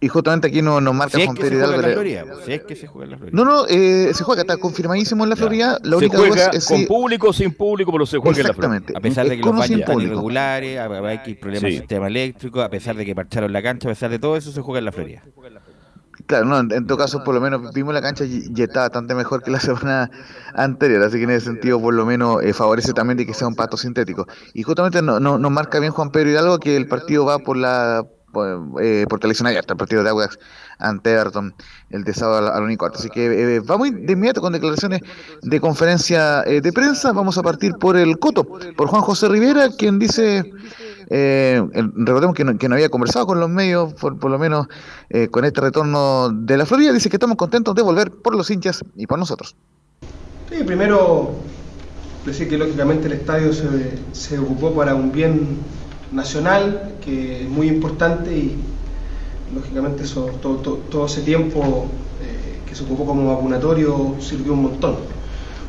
Y 0.00 0.08
justamente 0.08 0.48
aquí 0.48 0.60
nos, 0.60 0.82
nos 0.82 0.94
marca 0.94 1.16
Si 1.16 1.24
Juan 1.24 1.34
se 1.34 1.42
Pedro 1.44 1.54
juega 1.60 1.66
Hidalgo. 1.76 1.88
la 1.88 1.94
Florida, 1.94 2.24
si 2.44 2.52
es 2.52 2.62
que 2.64 2.76
se 2.76 2.86
juega 2.86 3.04
en 3.06 3.10
la 3.12 3.16
Florida. 3.16 3.36
No, 3.36 3.44
no, 3.46 3.64
eh, 3.70 4.10
se 4.12 4.22
juega, 4.22 4.42
está 4.42 4.58
confirmadísimo 4.58 5.24
en 5.24 5.30
la 5.30 5.36
Florida. 5.36 5.78
La 5.82 5.90
se 5.92 5.96
única 5.96 6.18
juega 6.18 6.34
duda 6.34 6.50
es 6.52 6.66
con 6.66 6.76
si- 6.78 6.84
público 6.86 7.28
o 7.28 7.32
sin 7.32 7.54
público, 7.54 7.90
pero 7.90 8.04
se 8.04 8.18
juega 8.18 8.38
en 8.38 8.46
la 8.48 8.52
Florida. 8.52 8.76
Exactamente. 8.76 8.92
A 8.98 9.00
pesar 9.00 9.26
de 9.26 9.36
que 9.38 9.42
los 9.42 9.56
baños 9.56 9.80
están 9.80 9.94
público. 9.94 10.12
irregulares, 10.12 10.78
hay 10.78 11.18
que 11.22 11.34
problemas 11.36 11.60
Sí. 11.60 11.66
del 11.76 11.78
sistema 11.78 12.06
eléctrico, 12.08 12.60
a 12.60 12.68
pesar 12.68 12.96
de 12.96 13.06
que 13.06 13.14
parcharon 13.14 13.50
la 13.50 13.62
cancha, 13.62 13.88
a 13.88 13.92
pesar 13.92 14.10
de 14.10 14.18
todo 14.18 14.36
eso, 14.36 14.52
se 14.52 14.60
juega 14.60 14.80
en 14.80 14.84
la 14.84 14.92
Florida. 14.92 15.22
Claro, 16.26 16.46
no, 16.46 16.58
en, 16.58 16.72
en 16.72 16.86
todo 16.86 16.96
caso, 16.96 17.22
por 17.22 17.34
lo 17.34 17.40
menos 17.42 17.70
vimos 17.74 17.92
la 17.92 18.00
cancha 18.00 18.24
y, 18.24 18.44
y 18.54 18.62
está 18.62 18.80
bastante 18.80 19.14
mejor 19.14 19.42
que 19.42 19.50
la 19.50 19.60
semana 19.60 20.10
anterior, 20.54 21.02
así 21.02 21.18
que 21.18 21.24
en 21.24 21.30
ese 21.30 21.46
sentido, 21.46 21.78
por 21.80 21.92
lo 21.92 22.06
menos, 22.06 22.42
eh, 22.42 22.54
favorece 22.54 22.94
también 22.94 23.18
de 23.18 23.26
que 23.26 23.34
sea 23.34 23.46
un 23.46 23.56
pato 23.56 23.76
sintético. 23.76 24.26
Y 24.54 24.62
justamente 24.62 25.02
no, 25.02 25.20
no- 25.20 25.36
nos 25.38 25.50
marca 25.50 25.78
bien 25.80 25.92
Juan 25.92 26.10
Pedro 26.10 26.30
Hidalgo 26.30 26.60
que 26.60 26.76
el 26.78 26.88
partido 26.88 27.26
va 27.26 27.40
por 27.40 27.58
la 27.58 28.06
eh, 28.80 29.06
por 29.08 29.20
televisión 29.20 29.46
abierta, 29.46 29.74
el 29.74 29.78
partido 29.78 30.02
de 30.02 30.10
Audax 30.10 30.38
ante 30.78 31.12
Everton 31.12 31.54
el 31.90 32.04
de 32.04 32.12
sábado 32.12 32.38
a 32.38 32.40
la, 32.40 32.50
a 32.50 32.58
la 32.58 32.64
una 32.64 32.72
y 32.72 32.76
cuarto. 32.76 32.98
Así 32.98 33.08
que 33.08 33.56
eh, 33.56 33.60
vamos 33.60 33.90
de 33.92 34.12
inmediato 34.12 34.40
con 34.40 34.52
declaraciones 34.52 35.00
de 35.42 35.60
conferencia 35.60 36.42
eh, 36.46 36.60
de 36.60 36.72
prensa. 36.72 37.12
Vamos 37.12 37.38
a 37.38 37.42
partir 37.42 37.74
por 37.74 37.96
el 37.96 38.18
Coto, 38.18 38.44
por 38.44 38.88
Juan 38.88 39.02
José 39.02 39.28
Rivera, 39.28 39.68
quien 39.76 39.98
dice 39.98 40.52
eh, 41.10 41.62
recordemos 41.72 42.34
que 42.34 42.44
no, 42.44 42.74
había 42.74 42.88
conversado 42.88 43.26
con 43.26 43.40
los 43.40 43.48
medios, 43.48 43.94
por, 43.94 44.18
por 44.18 44.30
lo 44.30 44.38
menos 44.38 44.66
eh, 45.10 45.28
con 45.28 45.44
este 45.44 45.60
retorno 45.60 46.30
de 46.30 46.56
la 46.56 46.66
Florida, 46.66 46.92
dice 46.92 47.10
que 47.10 47.16
estamos 47.16 47.36
contentos 47.36 47.74
de 47.74 47.82
volver 47.82 48.10
por 48.10 48.34
los 48.34 48.50
hinchas 48.50 48.84
y 48.96 49.06
por 49.06 49.18
nosotros. 49.18 49.54
Sí, 50.50 50.62
primero 50.64 51.32
decir 52.24 52.48
que 52.48 52.56
lógicamente 52.56 53.06
el 53.06 53.12
estadio 53.12 53.52
se 54.12 54.38
ocupó 54.38 54.74
para 54.74 54.94
un 54.94 55.12
bien 55.12 55.58
nacional 56.12 56.92
que 57.04 57.42
es 57.42 57.48
muy 57.48 57.68
importante 57.68 58.30
y 58.36 58.56
lógicamente 59.54 60.04
eso, 60.04 60.30
todo, 60.42 60.56
todo- 60.56 60.78
todo 60.90 61.06
ese 61.06 61.22
tiempo 61.22 61.86
eh, 62.22 62.58
que 62.68 62.74
se 62.74 62.84
ocupó 62.84 63.04
como 63.06 63.34
vacunatorio 63.34 64.14
sirvió 64.20 64.52
un 64.52 64.62
montón. 64.62 64.96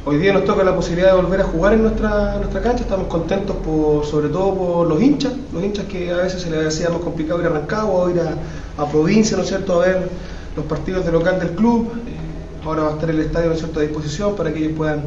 Hoy 0.08 0.18
día 0.18 0.34
nos 0.34 0.46
toca 0.46 0.64
la 0.64 0.76
posibilidad 0.76 1.16
de 1.16 1.22
volver 1.22 1.42
a 1.42 1.46
jugar 1.46 1.74
en 1.74 1.82
nuestra, 1.82 2.36
nuestra 2.38 2.62
cancha, 2.62 2.84
estamos 2.84 3.08
contentos 3.08 3.56
por, 3.58 4.06
sobre 4.06 4.30
todo 4.30 4.54
por 4.54 4.88
los 4.88 5.02
hinchas, 5.02 5.34
los 5.52 5.64
hinchas 5.64 5.86
que 5.86 6.12
a 6.12 6.18
veces 6.18 6.44
se 6.44 6.50
les 6.52 6.68
hacía 6.68 6.90
más 6.92 7.00
complicado 7.00 7.40
ir 7.42 7.48
a 7.48 7.50
Rancagua 7.50 8.12
ir 8.12 8.20
a, 8.20 8.84
a 8.84 8.88
provincia, 8.88 9.36
¿no 9.36 9.42
es 9.44 9.50
cierto?, 9.50 9.82
a 9.82 9.86
ver 9.88 10.10
los 10.56 10.66
partidos 10.66 11.06
de 11.06 11.12
local 11.12 11.40
del 11.40 11.50
club. 11.52 11.88
Eh, 12.08 12.66
ahora 12.66 12.84
va 12.84 12.90
a 12.90 12.94
estar 12.94 13.10
el 13.10 13.20
estadio, 13.20 13.48
¿no 13.48 13.54
es 13.54 13.60
cierto?, 13.60 13.80
a 13.80 13.84
disposición 13.84 14.36
para 14.36 14.54
que 14.54 14.60
ellos 14.60 14.74
puedan 14.78 15.02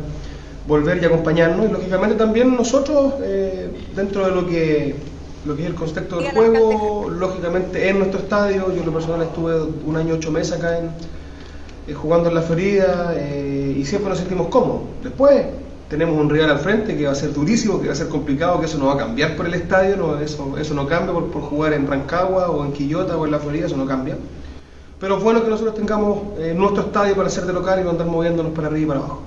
volver 0.67 1.01
y 1.01 1.05
acompañarnos. 1.07 1.69
Y 1.69 1.73
lógicamente 1.73 2.17
también 2.17 2.57
nosotros, 2.57 3.15
eh, 3.23 3.71
dentro 3.95 4.25
de 4.27 4.33
lo 4.33 4.47
que, 4.49 4.97
lo 5.49 5.57
que 5.57 5.63
es 5.63 5.69
el 5.69 5.75
contexto 5.75 6.21
del 6.21 6.31
juego, 6.31 7.09
lógicamente 7.09 7.89
en 7.89 7.99
nuestro 7.99 8.21
estadio, 8.21 8.71
yo 8.71 8.81
en 8.81 8.87
lo 8.87 8.93
personal 8.93 9.23
estuve 9.23 9.55
un 9.87 9.97
año 9.97 10.15
ocho 10.15 10.31
meses 10.31 10.53
acá 10.53 10.79
en, 10.79 10.91
eh, 11.89 11.95
jugando 11.95 12.29
en 12.29 12.35
la 12.35 12.43
Florida 12.43 13.15
eh, 13.17 13.75
y 13.77 13.85
siempre 13.87 14.11
nos 14.11 14.19
sentimos 14.19 14.49
cómodos. 14.49 14.83
Después 15.03 15.47
tenemos 15.89 16.21
un 16.21 16.29
rival 16.29 16.51
al 16.51 16.59
frente 16.59 16.97
que 16.99 17.07
va 17.07 17.13
a 17.13 17.15
ser 17.15 17.33
durísimo, 17.33 17.81
que 17.81 17.87
va 17.87 17.95
a 17.95 17.97
ser 17.97 18.09
complicado, 18.09 18.61
que 18.61 18.67
eso 18.67 18.77
no 18.77 18.87
va 18.87 18.95
a 18.95 18.99
cambiar 18.99 19.37
por 19.37 19.47
el 19.47 19.55
estadio, 19.55 19.97
no, 19.97 20.21
eso, 20.21 20.59
eso 20.59 20.75
no 20.75 20.87
cambia 20.87 21.15
por, 21.15 21.31
por 21.31 21.43
jugar 21.43 21.73
en 21.73 21.87
Rancagua 21.87 22.51
o 22.51 22.67
en 22.67 22.73
Quillota 22.73 23.17
o 23.17 23.25
en 23.25 23.33
la 23.33 23.39
Florida, 23.39 23.67
eso 23.67 23.77
no 23.79 23.87
cambia. 23.87 24.19
Pero 25.01 25.17
es 25.17 25.23
bueno 25.23 25.43
que 25.43 25.49
nosotros 25.49 25.77
tengamos 25.77 26.39
eh, 26.39 26.53
nuestro 26.55 26.83
estadio 26.83 27.17
para 27.17 27.31
ser 27.31 27.47
de 27.47 27.55
local 27.55 27.81
y 27.81 27.85
no 27.85 27.91
andar 27.91 28.07
moviéndonos 28.07 28.53
para 28.53 28.67
arriba 28.67 28.83
y 28.83 28.87
para 28.87 29.01
abajo. 29.01 29.23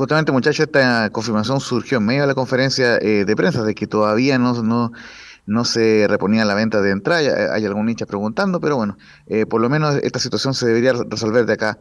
Justamente, 0.00 0.32
muchachos, 0.32 0.60
esta 0.60 1.10
confirmación 1.10 1.60
surgió 1.60 1.98
en 1.98 2.06
medio 2.06 2.22
de 2.22 2.28
la 2.28 2.34
conferencia 2.34 2.96
eh, 2.96 3.26
de 3.26 3.36
prensa 3.36 3.64
de 3.64 3.74
que 3.74 3.86
todavía 3.86 4.38
no, 4.38 4.62
no, 4.62 4.92
no 5.44 5.64
se 5.66 6.06
reponía 6.08 6.46
la 6.46 6.54
venta 6.54 6.80
de 6.80 6.90
entrada. 6.90 7.20
Hay, 7.20 7.26
hay 7.26 7.66
algún 7.66 7.86
hincha 7.86 8.06
preguntando, 8.06 8.60
pero 8.60 8.76
bueno, 8.76 8.96
eh, 9.26 9.44
por 9.44 9.60
lo 9.60 9.68
menos 9.68 9.96
esta 9.96 10.18
situación 10.18 10.54
se 10.54 10.66
debería 10.68 10.94
resolver 10.94 11.44
de 11.44 11.52
acá 11.52 11.78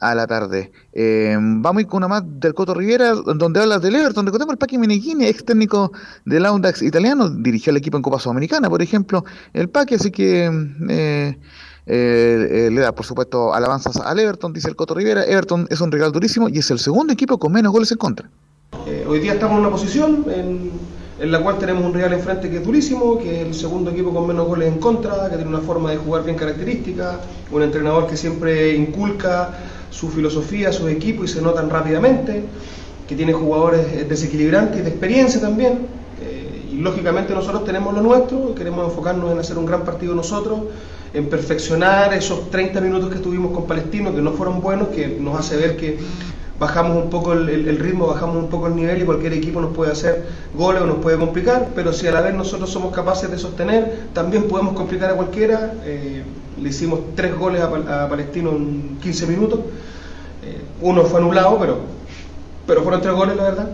a 0.00 0.14
la 0.14 0.26
tarde. 0.26 0.70
Eh, 0.92 1.34
vamos 1.40 1.84
a 1.84 1.86
con 1.86 1.96
una 2.04 2.08
más 2.08 2.24
del 2.26 2.52
Coto 2.52 2.74
Rivera, 2.74 3.12
donde 3.14 3.58
habla 3.58 3.78
del 3.78 3.96
Everton. 3.96 4.26
Recordemos 4.26 4.52
el 4.52 4.58
Paqui 4.58 4.76
Meneghini, 4.76 5.24
ex 5.24 5.42
técnico 5.42 5.92
del 6.26 6.44
Audax 6.44 6.82
italiano, 6.82 7.30
dirigió 7.30 7.70
el 7.70 7.78
equipo 7.78 7.96
en 7.96 8.02
Copa 8.02 8.18
Sudamericana, 8.18 8.68
por 8.68 8.82
ejemplo, 8.82 9.24
el 9.54 9.70
Paqui, 9.70 9.94
así 9.94 10.10
que 10.10 10.50
eh, 10.90 11.38
eh, 11.86 12.66
eh, 12.66 12.70
le 12.70 12.80
da, 12.80 12.92
por 12.92 13.06
supuesto, 13.06 13.54
alabanzas 13.54 13.96
al 13.96 14.18
Everton, 14.18 14.52
dice 14.52 14.68
el 14.68 14.76
Coto 14.76 14.94
Rivera. 14.94 15.24
Everton 15.24 15.66
es 15.70 15.80
un 15.80 15.92
rival 15.92 16.12
durísimo 16.12 16.48
y 16.48 16.58
es 16.58 16.70
el 16.70 16.78
segundo 16.78 17.12
equipo 17.12 17.38
con 17.38 17.52
menos 17.52 17.72
goles 17.72 17.92
en 17.92 17.98
contra. 17.98 18.28
Eh, 18.86 19.06
hoy 19.08 19.20
día 19.20 19.34
estamos 19.34 19.54
en 19.54 19.60
una 19.60 19.70
posición 19.70 20.24
en, 20.28 20.70
en 21.20 21.32
la 21.32 21.40
cual 21.40 21.58
tenemos 21.58 21.84
un 21.84 21.94
rival 21.94 22.12
enfrente 22.12 22.50
que 22.50 22.56
es 22.58 22.64
durísimo, 22.64 23.18
que 23.18 23.40
es 23.40 23.46
el 23.46 23.54
segundo 23.54 23.90
equipo 23.90 24.12
con 24.12 24.26
menos 24.26 24.46
goles 24.46 24.68
en 24.68 24.78
contra, 24.78 25.30
que 25.30 25.36
tiene 25.36 25.48
una 25.48 25.60
forma 25.60 25.90
de 25.92 25.96
jugar 25.98 26.24
bien 26.24 26.36
característica, 26.36 27.20
un 27.52 27.62
entrenador 27.62 28.06
que 28.06 28.16
siempre 28.16 28.74
inculca 28.74 29.50
su 29.90 30.08
filosofía, 30.10 30.72
su 30.72 30.88
equipo 30.88 31.24
y 31.24 31.28
se 31.28 31.40
notan 31.40 31.70
rápidamente, 31.70 32.44
que 33.08 33.14
tiene 33.14 33.32
jugadores 33.32 33.86
eh, 33.92 34.06
desequilibrantes 34.08 34.80
y 34.80 34.82
de 34.82 34.90
experiencia 34.90 35.40
también. 35.40 35.86
Eh, 36.20 36.70
y 36.72 36.76
lógicamente 36.76 37.32
nosotros 37.32 37.64
tenemos 37.64 37.94
lo 37.94 38.02
nuestro, 38.02 38.54
queremos 38.54 38.88
enfocarnos 38.88 39.32
en 39.32 39.38
hacer 39.38 39.56
un 39.56 39.66
gran 39.66 39.84
partido 39.84 40.14
nosotros, 40.14 40.60
en 41.16 41.26
perfeccionar 41.28 42.12
esos 42.14 42.50
30 42.50 42.80
minutos 42.80 43.08
que 43.10 43.16
estuvimos 43.16 43.52
con 43.52 43.66
Palestino, 43.66 44.14
que 44.14 44.20
no 44.22 44.32
fueron 44.32 44.60
buenos, 44.60 44.88
que 44.88 45.08
nos 45.08 45.38
hace 45.38 45.56
ver 45.56 45.76
que 45.76 45.98
bajamos 46.60 46.96
un 47.02 47.10
poco 47.10 47.32
el, 47.32 47.48
el- 47.48 47.78
ritmo, 47.78 48.06
bajamos 48.06 48.36
un 48.36 48.48
poco 48.48 48.66
el 48.66 48.76
nivel 48.76 49.02
y 49.02 49.04
cualquier 49.04 49.32
equipo 49.34 49.60
nos 49.60 49.74
puede 49.74 49.92
hacer 49.92 50.24
goles 50.54 50.82
o 50.82 50.86
nos 50.86 50.98
puede 50.98 51.18
complicar, 51.18 51.68
pero 51.74 51.92
si 51.92 52.06
a 52.06 52.12
la 52.12 52.20
vez 52.22 52.34
nosotros 52.34 52.70
somos 52.70 52.94
capaces 52.94 53.30
de 53.30 53.38
sostener, 53.38 54.08
también 54.12 54.44
podemos 54.44 54.74
complicar 54.74 55.10
a 55.10 55.14
cualquiera. 55.14 55.74
Eh, 55.84 56.22
le 56.60 56.68
hicimos 56.70 57.00
tres 57.14 57.34
goles 57.36 57.60
a, 57.62 58.04
a 58.04 58.08
Palestino 58.08 58.50
en 58.50 58.96
15 59.02 59.26
minutos. 59.26 59.60
Eh, 60.44 60.60
uno 60.80 61.02
fue 61.04 61.20
anulado, 61.20 61.58
pero, 61.58 61.78
pero 62.66 62.82
fueron 62.82 63.00
tres 63.02 63.14
goles, 63.14 63.36
la 63.36 63.42
verdad. 63.42 63.68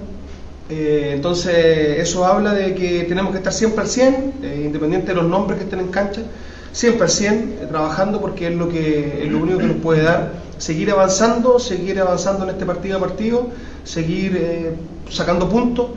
Eh, 0.69 1.13
entonces, 1.15 1.55
eso 1.99 2.25
habla 2.25 2.55
de 2.55 2.75
que 2.75 3.05
tenemos 3.05 3.33
que 3.33 3.39
estar 3.39 3.53
siempre 3.53 3.83
al 3.83 3.89
100, 3.89 4.33
eh, 4.43 4.63
independiente 4.67 5.09
de 5.09 5.15
los 5.15 5.27
nombres 5.27 5.59
que 5.59 5.65
estén 5.65 5.81
en 5.81 5.89
cancha, 5.89 6.23
siempre 6.73 7.05
al 7.05 7.11
100, 7.11 7.35
eh, 7.35 7.67
trabajando 7.69 8.21
porque 8.21 8.49
es 8.49 8.57
lo, 8.57 8.69
que, 8.69 9.25
es 9.25 9.31
lo 9.31 9.39
único 9.39 9.59
que 9.59 9.67
nos 9.67 9.77
puede 9.77 10.03
dar. 10.03 10.33
Seguir 10.59 10.91
avanzando, 10.91 11.59
seguir 11.59 12.01
avanzando 12.01 12.45
en 12.45 12.51
este 12.51 12.65
partido 12.65 12.99
a 12.99 13.01
partido, 13.01 13.51
seguir 13.85 14.37
eh, 14.37 14.77
sacando 15.11 15.49
puntos. 15.49 15.91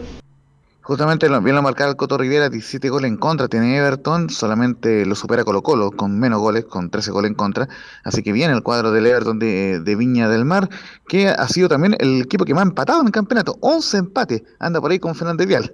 Justamente 0.81 1.27
bien 1.27 1.55
lo 1.55 1.63
marcaba 1.63 1.89
el 1.89 1.95
Coto 1.95 2.15
Rivera, 2.15 2.47
17 2.47 2.89
goles 2.91 3.09
en 3.09 3.17
contra 3.17 3.47
tiene 3.47 3.75
Everton, 3.75 4.29
solamente 4.29 5.03
lo 5.07 5.15
supera 5.15 5.43
Colo 5.43 5.63
Colo 5.63 5.89
con 5.89 6.19
menos 6.19 6.39
goles, 6.39 6.65
con 6.65 6.91
13 6.91 7.09
goles 7.09 7.31
en 7.31 7.35
contra, 7.35 7.67
así 8.03 8.21
que 8.21 8.31
viene 8.31 8.53
el 8.53 8.61
cuadro 8.61 8.91
del 8.91 9.07
Everton 9.07 9.39
de, 9.39 9.79
de 9.79 9.95
Viña 9.95 10.29
del 10.29 10.45
Mar, 10.45 10.69
que 11.07 11.29
ha 11.29 11.47
sido 11.47 11.69
también 11.69 11.95
el 11.97 12.21
equipo 12.21 12.45
que 12.45 12.53
más 12.53 12.65
ha 12.65 12.67
empatado 12.67 13.01
en 13.01 13.07
el 13.07 13.11
campeonato, 13.11 13.57
11 13.61 13.97
empates, 13.97 14.43
anda 14.59 14.79
por 14.79 14.91
ahí 14.91 14.99
con 14.99 15.15
Fernández 15.15 15.47
Vial 15.47 15.73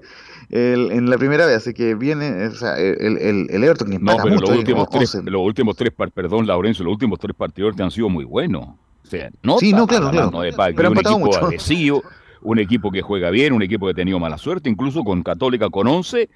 el- 0.52 0.92
en 0.92 1.10
la 1.10 1.18
primera 1.18 1.46
vez, 1.46 1.58
así 1.58 1.74
que 1.74 1.96
viene, 1.96 2.46
o 2.48 2.52
sea, 2.52 2.78
el, 2.78 3.18
el- 3.18 3.48
el 3.50 3.64
Everton 3.64 3.90
que 3.90 4.00
No, 4.00 4.18
pero 4.18 4.36
mucho, 4.36 4.42
los 4.48 4.58
últimos, 4.58 4.90
tres, 4.90 5.16
11. 5.16 5.32
los 5.32 5.42
últimos 5.42 5.76
tres, 5.76 5.92
perdón, 6.14 6.46
Laurencio, 6.48 6.84
los 6.86 6.94
últimos 6.94 7.20
tres 7.20 7.36
partidos 7.36 7.76
te 7.76 7.84
han 7.84 7.92
sido 7.92 8.10
muy 8.10 8.26
buenos. 8.26 8.64
O 8.64 9.08
sea, 9.08 9.30
no 9.44 9.58
Sí, 9.58 9.74
no, 9.74 9.88
claro, 9.88 10.10
claro. 10.12 10.32
no 10.32 10.40
para 10.56 10.72
que 10.72 10.76
Pero 10.78 10.92
un 10.92 10.98
equipo 10.98 11.20
mucho. 11.20 11.46
agresivo, 11.46 12.04
un 12.42 12.60
equipo 12.60 12.92
que 12.92 13.02
juega 13.02 13.30
bien, 13.30 13.54
un 13.54 13.62
equipo 13.62 13.86
que 13.88 13.92
ha 13.92 13.96
tenido 13.96 14.20
mala 14.20 14.38
suerte, 14.38 14.70
incluso 14.70 15.04
con 15.04 15.24
Católica 15.24 15.70
con 15.70 15.88
11, 15.88 16.30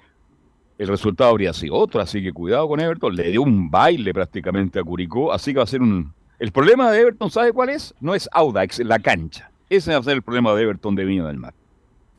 el 0.78 0.88
resultado 0.88 1.30
habría 1.30 1.52
sido 1.52 1.74
otro, 1.74 2.00
así 2.00 2.22
que 2.22 2.32
cuidado 2.32 2.68
con 2.68 2.80
Everton, 2.80 3.14
le 3.16 3.30
dio 3.30 3.42
un 3.42 3.70
baile 3.70 4.12
prácticamente 4.12 4.78
a 4.78 4.82
Curicó, 4.82 5.32
así 5.32 5.52
que 5.52 5.58
va 5.58 5.64
a 5.64 5.66
ser 5.66 5.80
un... 5.80 6.12
El 6.38 6.52
problema 6.52 6.90
de 6.90 7.00
Everton, 7.00 7.30
¿sabe 7.30 7.52
cuál 7.52 7.70
es? 7.70 7.94
No 8.00 8.14
es 8.14 8.28
Audax, 8.32 8.80
la 8.80 8.98
cancha. 8.98 9.50
Ese 9.70 9.92
va 9.92 9.98
a 9.98 10.02
ser 10.02 10.12
el 10.14 10.22
problema 10.22 10.54
de 10.54 10.62
Everton 10.64 10.94
de 10.94 11.04
Viña 11.06 11.26
del 11.26 11.38
Mar. 11.38 11.54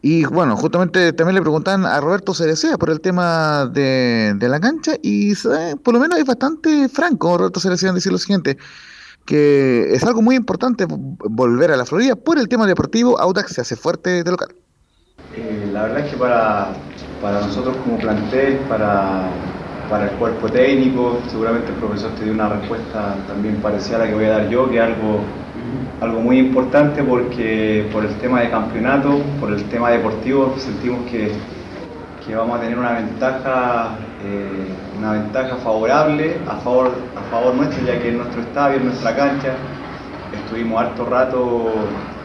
Y 0.02 0.26
bueno, 0.26 0.56
justamente 0.56 1.12
también 1.14 1.36
le 1.36 1.42
preguntaban 1.42 1.86
a 1.86 2.00
Roberto 2.00 2.34
Cerecea 2.34 2.78
por 2.78 2.90
el 2.90 3.02
tema 3.02 3.66
de, 3.66 4.34
de 4.36 4.48
la 4.48 4.60
cancha 4.60 4.94
y 5.02 5.32
eh, 5.34 5.76
por 5.84 5.96
lo 5.96 6.00
menos 6.00 6.20
es 6.20 6.26
bastante 6.26 6.88
franco 6.88 7.38
Roberto 7.38 7.60
Cerecea 7.60 7.90
en 7.90 7.96
decir 7.96 8.12
lo 8.12 8.20
siguiente, 8.20 8.58
que 9.26 9.94
es 9.94 10.04
algo 10.04 10.22
muy 10.22 10.36
importante 10.36 10.86
volver 10.88 11.72
a 11.72 11.78
la 11.78 11.86
Florida 11.86 12.16
por 12.16 12.38
el 12.38 12.48
tema 12.48 12.68
deportivo, 12.68 13.20
Audax 13.20 13.54
se 13.54 13.62
hace 13.62 13.76
fuerte 13.76 14.24
de 14.24 14.32
local. 14.32 14.50
Eh, 15.36 15.70
la 15.74 15.84
verdad 15.84 16.06
es 16.06 16.12
que 16.12 16.18
para, 16.18 16.74
para 17.22 17.42
nosotros 17.42 17.76
como 17.78 17.98
plantel, 17.98 18.58
para, 18.70 19.30
para 19.90 20.10
el 20.10 20.18
cuerpo 20.18 20.48
técnico, 20.50 21.20
seguramente 21.30 21.72
el 21.72 21.76
profesor 21.76 22.12
te 22.16 22.24
dio 22.24 22.34
una 22.34 22.50
respuesta 22.50 23.16
también 23.28 23.58
parecida 23.58 23.98
a 23.98 24.00
la 24.00 24.08
que 24.08 24.14
voy 24.14 24.26
a 24.26 24.30
dar 24.30 24.50
yo, 24.50 24.70
que 24.70 24.80
algo, 24.80 25.22
algo 26.02 26.22
muy 26.22 26.38
importante 26.38 27.04
porque 27.04 27.88
por 27.92 28.06
el 28.06 28.16
tema 28.18 28.42
de 28.42 28.50
campeonato, 28.50 29.20
por 29.40 29.52
el 29.52 29.64
tema 29.66 29.90
deportivo, 29.90 30.54
sentimos 30.58 31.10
que, 31.10 31.32
que 32.26 32.36
vamos 32.36 32.58
a 32.58 32.62
tener 32.62 32.78
una 32.78 32.94
ventaja, 32.94 33.96
eh, 34.24 34.68
una 35.00 35.14
ventaja 35.14 35.56
favorable 35.56 36.38
a 36.48 36.56
favor, 36.58 36.92
a 37.16 37.32
favor 37.32 37.56
nuestro, 37.56 37.86
ya 37.86 38.00
que 38.00 38.10
en 38.10 38.18
nuestro 38.18 38.42
estadio, 38.42 38.78
en 38.78 38.86
nuestra 38.86 39.16
cancha, 39.16 39.54
estuvimos 40.34 40.82
harto 40.82 41.06
rato 41.06 41.72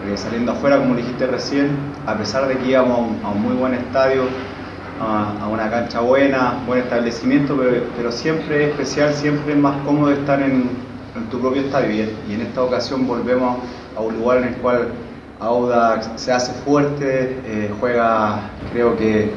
eh, 0.07 0.17
saliendo 0.17 0.53
afuera, 0.53 0.79
como 0.79 0.95
dijiste 0.95 1.27
recién, 1.27 1.71
a 2.07 2.15
pesar 2.15 2.47
de 2.49 2.59
que 2.59 2.71
íbamos 2.71 3.25
a 3.25 3.29
un, 3.31 3.43
muy 3.43 3.55
buen 3.55 3.75
estadio, 3.75 4.25
a, 5.01 5.45
a 5.45 5.49
una 5.49 5.71
cancha 5.71 6.01
buena, 6.01 6.59
buen 6.67 6.81
establecimiento, 6.81 7.57
pero, 7.57 7.85
pero 7.97 8.13
siempre 8.13 8.65
es 8.65 8.71
especial, 8.71 9.15
siempre 9.15 9.55
es 9.55 9.59
más 9.59 9.77
cómodo 9.85 10.13
estar 10.13 10.43
en, 10.43 10.92
en 11.15 11.29
tu 11.29 11.41
propio 11.41 11.63
estadio 11.63 11.91
y 12.27 12.33
en, 12.35 12.41
esta 12.43 12.63
ocasión 12.63 13.07
volvemos 13.07 13.69
a 13.95 14.01
un 14.03 14.15
lugar 14.17 14.39
en 14.39 14.45
el 14.45 14.57
cual 14.57 14.93
Audax 15.39 16.21
se 16.21 16.33
hace 16.33 16.53
fuerte, 16.53 17.43
eh, 17.45 17.71
juega 17.79 18.63
creo 18.71 18.97
que, 18.97 19.35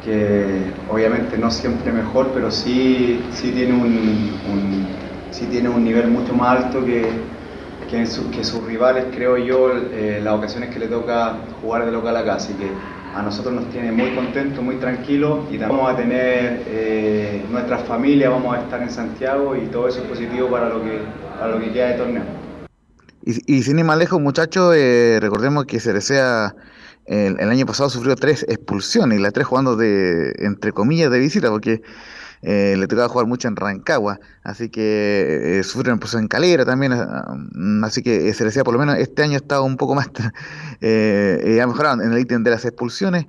que 0.00 0.74
obviamente 0.86 1.38
no 1.38 1.50
siempre 1.50 1.92
mejor, 1.92 2.32
pero 2.32 2.50
sí, 2.50 3.28
sí, 3.32 3.52
tiene, 3.52 3.72
un, 3.72 4.96
sí 5.30 5.48
tiene 5.48 5.68
un 5.68 5.82
nivel 5.82 6.08
mucho 6.08 6.34
más 6.34 6.64
alto 6.64 6.84
que, 6.84 7.30
que, 7.86 8.06
su- 8.06 8.30
que 8.30 8.44
sus 8.44 8.64
rivales, 8.64 9.06
creo 9.14 9.36
yo, 9.38 9.72
eh, 9.92 10.20
las 10.22 10.34
ocasiones 10.34 10.70
que 10.70 10.78
le 10.78 10.88
toca 10.88 11.46
jugar 11.60 11.84
de 11.86 11.92
local 11.92 12.16
acá. 12.16 12.34
Así 12.36 12.54
que 12.54 12.95
a 13.16 13.22
nosotros 13.22 13.54
nos 13.54 13.70
tiene 13.70 13.92
muy 13.92 14.14
contentos, 14.14 14.62
muy 14.62 14.76
tranquilos 14.76 15.46
y 15.50 15.58
también 15.58 15.78
vamos 15.78 15.94
a 15.94 15.96
tener 15.96 16.62
eh, 16.66 17.42
nuestras 17.50 17.82
familias, 17.84 18.30
vamos 18.30 18.54
a 18.54 18.60
estar 18.60 18.82
en 18.82 18.90
Santiago 18.90 19.56
y 19.56 19.66
todo 19.68 19.88
eso 19.88 20.02
es 20.02 20.08
positivo 20.08 20.50
para 20.50 20.68
lo 20.68 20.82
que, 20.84 21.00
para 21.38 21.52
lo 21.52 21.60
que 21.60 21.72
queda 21.72 21.88
de 21.88 21.94
torneo. 21.94 22.22
Y, 23.24 23.56
y 23.56 23.62
sin 23.62 23.78
ir 23.78 23.86
más 23.86 23.96
lejos, 23.96 24.20
muchachos, 24.20 24.74
eh, 24.76 25.18
recordemos 25.20 25.64
que 25.64 25.80
Cerecea 25.80 26.54
el, 27.06 27.40
el 27.40 27.48
año 27.48 27.64
pasado 27.64 27.88
sufrió 27.88 28.16
tres 28.16 28.44
expulsiones 28.48 29.18
y 29.18 29.22
las 29.22 29.32
tres 29.32 29.46
jugando 29.46 29.76
de, 29.76 30.34
entre 30.38 30.72
comillas, 30.72 31.10
de 31.10 31.18
visita, 31.18 31.48
porque 31.48 31.80
eh, 32.42 32.74
le 32.78 32.86
tocaba 32.86 33.08
jugar 33.08 33.26
mucho 33.26 33.48
en 33.48 33.56
Rancagua, 33.56 34.20
así 34.42 34.68
que 34.68 35.58
eh, 35.58 35.62
sufrieron 35.62 35.98
pues, 35.98 36.14
en 36.14 36.28
Calera 36.28 36.64
también, 36.64 36.92
ah, 36.92 37.34
mm, 37.52 37.84
así 37.84 38.02
que 38.02 38.28
eh, 38.28 38.34
se 38.34 38.64
por 38.64 38.74
lo 38.74 38.80
menos 38.80 38.96
este 38.98 39.22
año 39.22 39.38
ha 39.48 39.60
un 39.60 39.76
poco 39.76 39.94
más, 39.94 40.08
eh, 40.80 41.60
ha 41.62 41.66
mejorado 41.66 42.02
en 42.02 42.12
el 42.12 42.18
ítem 42.18 42.42
de 42.42 42.50
las 42.50 42.64
expulsiones 42.64 43.26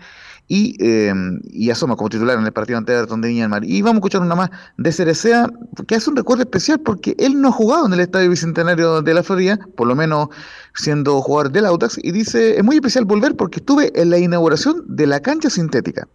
y, 0.48 0.76
eh, 0.80 1.14
y 1.44 1.70
asoma 1.70 1.96
como 1.96 2.10
titular 2.10 2.38
en 2.38 2.46
el 2.46 2.54
partido 2.54 2.78
ante 2.78 2.94
Everton 2.94 3.22
de 3.22 3.28
Viña 3.30 3.44
del 3.44 3.50
Mar. 3.50 3.64
Y 3.66 3.82
vamos 3.82 3.96
a 3.96 4.00
escuchar 4.00 4.22
una 4.22 4.36
más 4.36 4.50
de 4.78 4.92
Cerecea, 4.92 5.48
que 5.88 5.96
hace 5.96 6.10
un 6.10 6.16
recuerdo 6.16 6.44
especial 6.44 6.80
porque 6.80 7.16
él 7.20 7.40
no 7.42 7.50
ha 7.50 7.52
jugado 7.52 7.86
en 7.86 7.94
el 7.94 8.00
Estadio 8.00 8.30
Bicentenario 8.30 9.02
de 9.02 9.14
la 9.14 9.24
Florida, 9.24 9.60
por 9.76 9.88
lo 9.88 9.96
menos 9.96 10.30
siendo 10.74 11.22
jugador 11.22 11.52
del 11.52 11.66
Audax, 11.66 12.00
y 12.02 12.12
dice, 12.12 12.58
es 12.58 12.64
muy 12.64 12.78
especial 12.78 13.06
volver 13.06 13.36
porque 13.36 13.60
estuve 13.60 13.92
en 14.00 14.10
la 14.10 14.18
inauguración 14.18 14.84
de 14.88 15.08
la 15.08 15.20
cancha 15.20 15.50
sintética. 15.50 16.08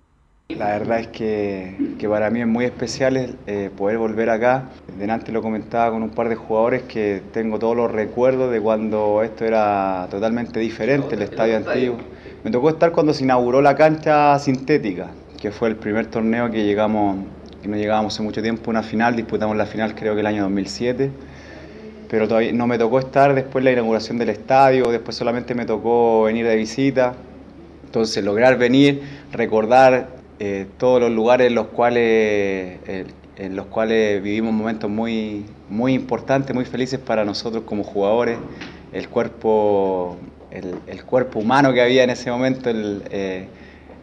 La 0.59 0.79
verdad 0.79 1.01
es 1.01 1.09
que, 1.09 1.95
que 1.99 2.09
para 2.09 2.31
mí 2.31 2.41
es 2.41 2.47
muy 2.47 2.65
especial 2.65 3.37
eh, 3.47 3.71
poder 3.77 3.99
volver 3.99 4.31
acá. 4.31 4.65
Delante 4.99 5.33
lo 5.33 5.43
comentaba 5.43 5.91
con 5.91 6.03
un 6.03 6.11
par 6.11 6.29
de 6.29 6.37
jugadores 6.37 6.83
que 6.83 7.23
tengo 7.33 7.59
todos 7.59 7.77
los 7.77 7.91
recuerdos 7.91 8.53
de 8.53 8.61
cuando 8.61 9.23
esto 9.23 9.45
era 9.45 10.07
totalmente 10.11 10.61
diferente, 10.61 11.15
el 11.15 11.23
estadio 11.23 11.57
antiguo. 11.57 11.99
Me 12.45 12.51
tocó 12.51 12.71
estar 12.71 12.93
cuando 12.93 13.13
se 13.15 13.25
inauguró 13.25 13.63
la 13.63 13.75
cancha 13.77 14.39
sintética, 14.39 15.09
que 15.41 15.51
fue 15.51 15.69
el 15.69 15.77
primer 15.77 16.07
torneo 16.07 16.51
que 16.51 16.65
llegamos, 16.65 17.17
que 17.63 17.69
no 17.69 17.77
llegábamos 17.77 18.15
hace 18.15 18.23
mucho 18.23 18.43
tiempo, 18.43 18.71
una 18.71 18.83
final, 18.83 19.17
disputamos 19.17 19.57
la 19.57 19.67
final 19.67 19.95
creo 19.95 20.15
que 20.15 20.21
el 20.21 20.27
año 20.27 20.43
2007 20.43 21.11
pero 22.13 22.29
todavía 22.29 22.53
no 22.53 22.67
me 22.67 22.77
tocó 22.77 22.99
estar 22.99 23.35
después 23.35 23.65
de 23.65 23.71
la 23.71 23.73
inauguración 23.73 24.19
del 24.19 24.29
estadio, 24.29 24.91
después 24.91 25.17
solamente 25.17 25.55
me 25.55 25.65
tocó 25.65 26.25
venir 26.25 26.47
de 26.47 26.57
visita. 26.57 27.15
Entonces 27.87 28.23
lograr 28.23 28.59
venir, 28.59 29.01
recordar 29.33 30.09
eh, 30.45 30.67
todos 30.77 31.01
los 31.01 31.13
lugares 31.13 31.47
en 31.47 31.55
los 31.55 31.69
cuales, 31.69 32.03
eh, 32.03 33.05
en 33.37 33.55
los 33.55 33.67
cuales 33.67 34.21
vivimos 34.21 34.53
momentos 34.53 34.91
muy, 34.91 35.47
muy 35.69 35.95
importantes, 35.95 36.53
muy 36.53 36.65
felices 36.65 36.99
para 36.99 37.25
nosotros 37.25 37.63
como 37.65 37.85
jugadores, 37.85 38.39
el 38.93 39.09
cuerpo, 39.09 40.17
el, 40.51 40.75
el 40.89 41.05
cuerpo 41.05 41.39
humano 41.39 41.73
que 41.73 41.81
había 41.81 42.03
en 42.03 42.11
ese 42.11 42.29
momento, 42.33 42.71
eh, 42.75 43.47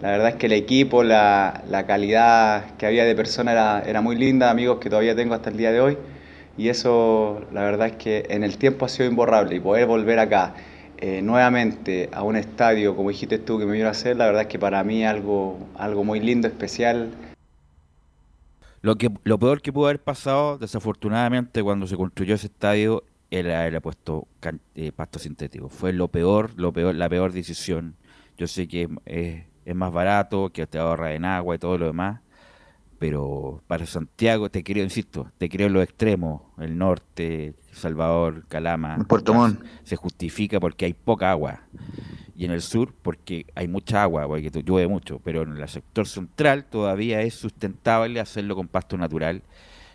la 0.01 0.11
verdad 0.11 0.29
es 0.29 0.35
que 0.35 0.45
el 0.45 0.53
equipo, 0.53 1.03
la, 1.03 1.61
la 1.69 1.85
calidad 1.85 2.77
que 2.77 2.85
había 2.85 3.03
de 3.03 3.15
personas 3.15 3.51
era, 3.51 3.83
era 3.85 3.99
muy 3.99 4.15
linda, 4.15 4.49
amigos 4.49 4.79
que 4.79 4.89
todavía 4.89 5.17
tengo 5.17 5.33
hasta 5.33 5.49
el 5.49 5.57
día 5.57 5.73
de 5.73 5.81
hoy. 5.81 5.97
Y 6.57 6.69
eso 6.69 7.41
la 7.51 7.63
verdad 7.63 7.87
es 7.87 7.95
que 7.97 8.27
en 8.29 8.45
el 8.45 8.57
tiempo 8.57 8.85
ha 8.85 8.89
sido 8.89 9.09
imborrable 9.09 9.57
y 9.57 9.59
poder 9.59 9.87
volver 9.87 10.19
acá 10.19 10.53
eh, 11.01 11.21
nuevamente 11.21 12.09
a 12.11 12.23
un 12.23 12.35
estadio 12.35 12.95
como 12.95 13.09
dijiste 13.09 13.39
tú 13.39 13.57
que 13.59 13.65
me 13.65 13.73
vino 13.73 13.87
a 13.87 13.91
hacer, 13.91 14.17
la 14.17 14.25
verdad 14.25 14.43
es 14.43 14.47
que 14.47 14.59
para 14.59 14.83
mí 14.83 15.05
algo, 15.05 15.57
algo 15.75 16.03
muy 16.03 16.19
lindo, 16.19 16.47
especial. 16.47 17.09
Lo, 18.81 18.95
que, 18.95 19.09
lo 19.23 19.37
peor 19.37 19.61
que 19.61 19.73
pudo 19.73 19.87
haber 19.87 20.01
pasado, 20.01 20.57
desafortunadamente, 20.57 21.61
cuando 21.63 21.87
se 21.87 21.97
construyó 21.97 22.35
ese 22.35 22.47
estadio, 22.47 23.03
era 23.31 23.61
haber 23.61 23.81
puesto 23.81 24.27
can- 24.39 24.61
eh, 24.75 24.91
pasto 24.91 25.19
sintético. 25.19 25.69
Fue 25.69 25.93
lo 25.93 26.07
peor, 26.07 26.51
lo 26.55 26.71
peor, 26.71 26.95
la 26.95 27.09
peor 27.09 27.31
decisión. 27.33 27.95
Yo 28.37 28.47
sé 28.47 28.67
que 28.67 28.87
es, 29.05 29.43
es 29.65 29.75
más 29.75 29.91
barato, 29.91 30.49
que 30.51 30.65
te 30.65 30.77
ahorra 30.79 31.13
en 31.13 31.25
agua 31.25 31.55
y 31.55 31.59
todo 31.59 31.77
lo 31.77 31.87
demás, 31.87 32.21
pero 32.99 33.61
para 33.67 33.85
Santiago, 33.85 34.49
te 34.49 34.63
creo, 34.63 34.83
insisto, 34.83 35.31
te 35.37 35.49
creo 35.49 35.67
en 35.67 35.73
los 35.73 35.83
extremos, 35.83 36.41
el 36.59 36.77
norte, 36.77 37.53
Salvador, 37.73 38.45
Calama, 38.47 38.97
Puerto 39.07 39.33
Montt. 39.33 39.63
se 39.83 39.95
justifica 39.95 40.59
porque 40.59 40.85
hay 40.85 40.93
poca 40.93 41.31
agua. 41.31 41.61
Y 42.35 42.45
en 42.45 42.51
el 42.51 42.61
sur 42.61 42.93
porque 43.01 43.45
hay 43.55 43.67
mucha 43.67 44.01
agua, 44.03 44.27
porque 44.27 44.49
llueve 44.63 44.87
mucho, 44.87 45.19
pero 45.23 45.43
en 45.43 45.57
el 45.57 45.67
sector 45.67 46.07
central 46.07 46.65
todavía 46.65 47.21
es 47.21 47.33
sustentable 47.33 48.19
hacerlo 48.19 48.55
con 48.55 48.67
pasto 48.67 48.97
natural. 48.97 49.43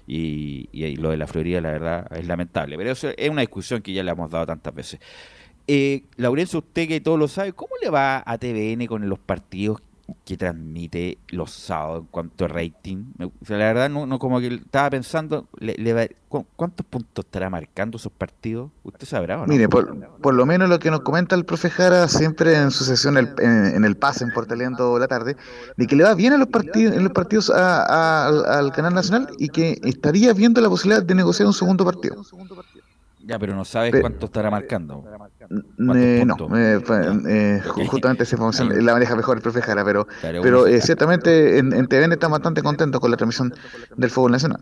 Y, 0.06 0.68
y 0.72 0.96
lo 0.96 1.10
de 1.10 1.16
la 1.16 1.26
Florida, 1.26 1.62
la 1.62 1.70
verdad, 1.70 2.06
es 2.14 2.26
lamentable. 2.26 2.76
Pero 2.76 2.90
eso 2.92 3.08
es 3.16 3.30
una 3.30 3.40
discusión 3.40 3.80
que 3.80 3.94
ya 3.94 4.02
le 4.02 4.10
hemos 4.10 4.30
dado 4.30 4.44
tantas 4.44 4.74
veces. 4.74 5.00
Eh, 5.66 6.04
Laurencio, 6.16 6.58
usted 6.58 6.86
que 6.86 7.00
todo 7.00 7.16
lo 7.16 7.26
sabe, 7.26 7.54
¿cómo 7.54 7.72
le 7.82 7.88
va 7.88 8.22
a 8.26 8.36
TVN 8.36 8.86
con 8.86 9.08
los 9.08 9.18
partidos 9.18 9.80
que 10.24 10.36
transmite 10.36 11.18
los 11.28 11.50
sábados 11.50 12.00
en 12.02 12.06
cuanto 12.08 12.44
a 12.44 12.48
rating? 12.48 13.04
O 13.20 13.30
la 13.48 13.56
verdad, 13.56 13.88
no, 13.88 14.18
como 14.18 14.38
que 14.40 14.48
estaba 14.48 14.90
pensando, 14.90 15.48
le- 15.58 15.74
le 15.78 15.92
va- 15.94 16.06
¿cu- 16.28 16.46
¿cuántos 16.56 16.84
puntos 16.86 17.24
estará 17.24 17.48
marcando 17.48 17.96
esos 17.96 18.12
partidos? 18.12 18.70
¿Usted 18.82 19.06
sabrá 19.06 19.38
o 19.38 19.40
no? 19.40 19.46
Mire, 19.46 19.68
por, 19.68 19.96
por 20.20 20.34
lo 20.34 20.44
menos 20.44 20.68
lo 20.68 20.78
que 20.78 20.90
nos 20.90 21.00
comenta 21.00 21.34
el 21.36 21.44
profe 21.46 21.70
Jara 21.70 22.06
siempre 22.08 22.54
en 22.56 22.70
su 22.70 22.84
sesión 22.84 23.16
el- 23.16 23.34
en, 23.38 23.82
el 23.84 23.96
pase 23.96 24.24
en 24.24 24.32
Portaleando 24.32 24.98
la 24.98 25.08
tarde, 25.08 25.36
de 25.76 25.86
que 25.86 25.96
le 25.96 26.04
va 26.04 26.14
bien 26.14 26.34
a 26.34 26.36
los 26.38 26.48
partidos, 26.48 26.94
en 26.96 27.02
los 27.04 27.12
partidos 27.12 27.48
a- 27.50 28.26
al, 28.26 28.44
al 28.44 28.72
canal 28.72 28.92
nacional 28.94 29.28
y 29.38 29.48
que 29.48 29.78
estaría 29.84 30.32
viendo 30.34 30.60
la 30.60 30.68
posibilidad 30.68 31.02
de 31.02 31.14
negociar 31.14 31.46
un 31.46 31.54
segundo 31.54 31.84
partido. 31.84 32.16
Ya, 33.26 33.38
pero 33.38 33.54
no 33.54 33.64
sabes 33.64 33.94
cuánto 34.00 34.26
estará 34.26 34.50
marcando. 34.50 35.02
Eh, 35.96 36.24
no, 36.26 36.36
eh, 36.56 36.80
eh, 37.28 37.60
justamente 37.64 38.24
esa 38.24 38.36
información 38.36 38.84
la 38.84 38.92
maneja 38.92 39.16
mejor 39.16 39.36
el 39.38 39.42
profe 39.42 39.62
Jara, 39.62 39.84
pero, 39.84 40.06
Claro, 40.20 40.42
pero 40.42 40.66
eh, 40.66 40.80
ciertamente 40.80 41.58
en, 41.58 41.72
en 41.72 41.86
TVN 41.86 42.12
estamos 42.12 42.38
bastante 42.38 42.62
contentos 42.62 43.00
con 43.00 43.10
la 43.10 43.16
transmisión 43.16 43.52
del 43.96 44.10
fútbol 44.10 44.32
nacional. 44.32 44.60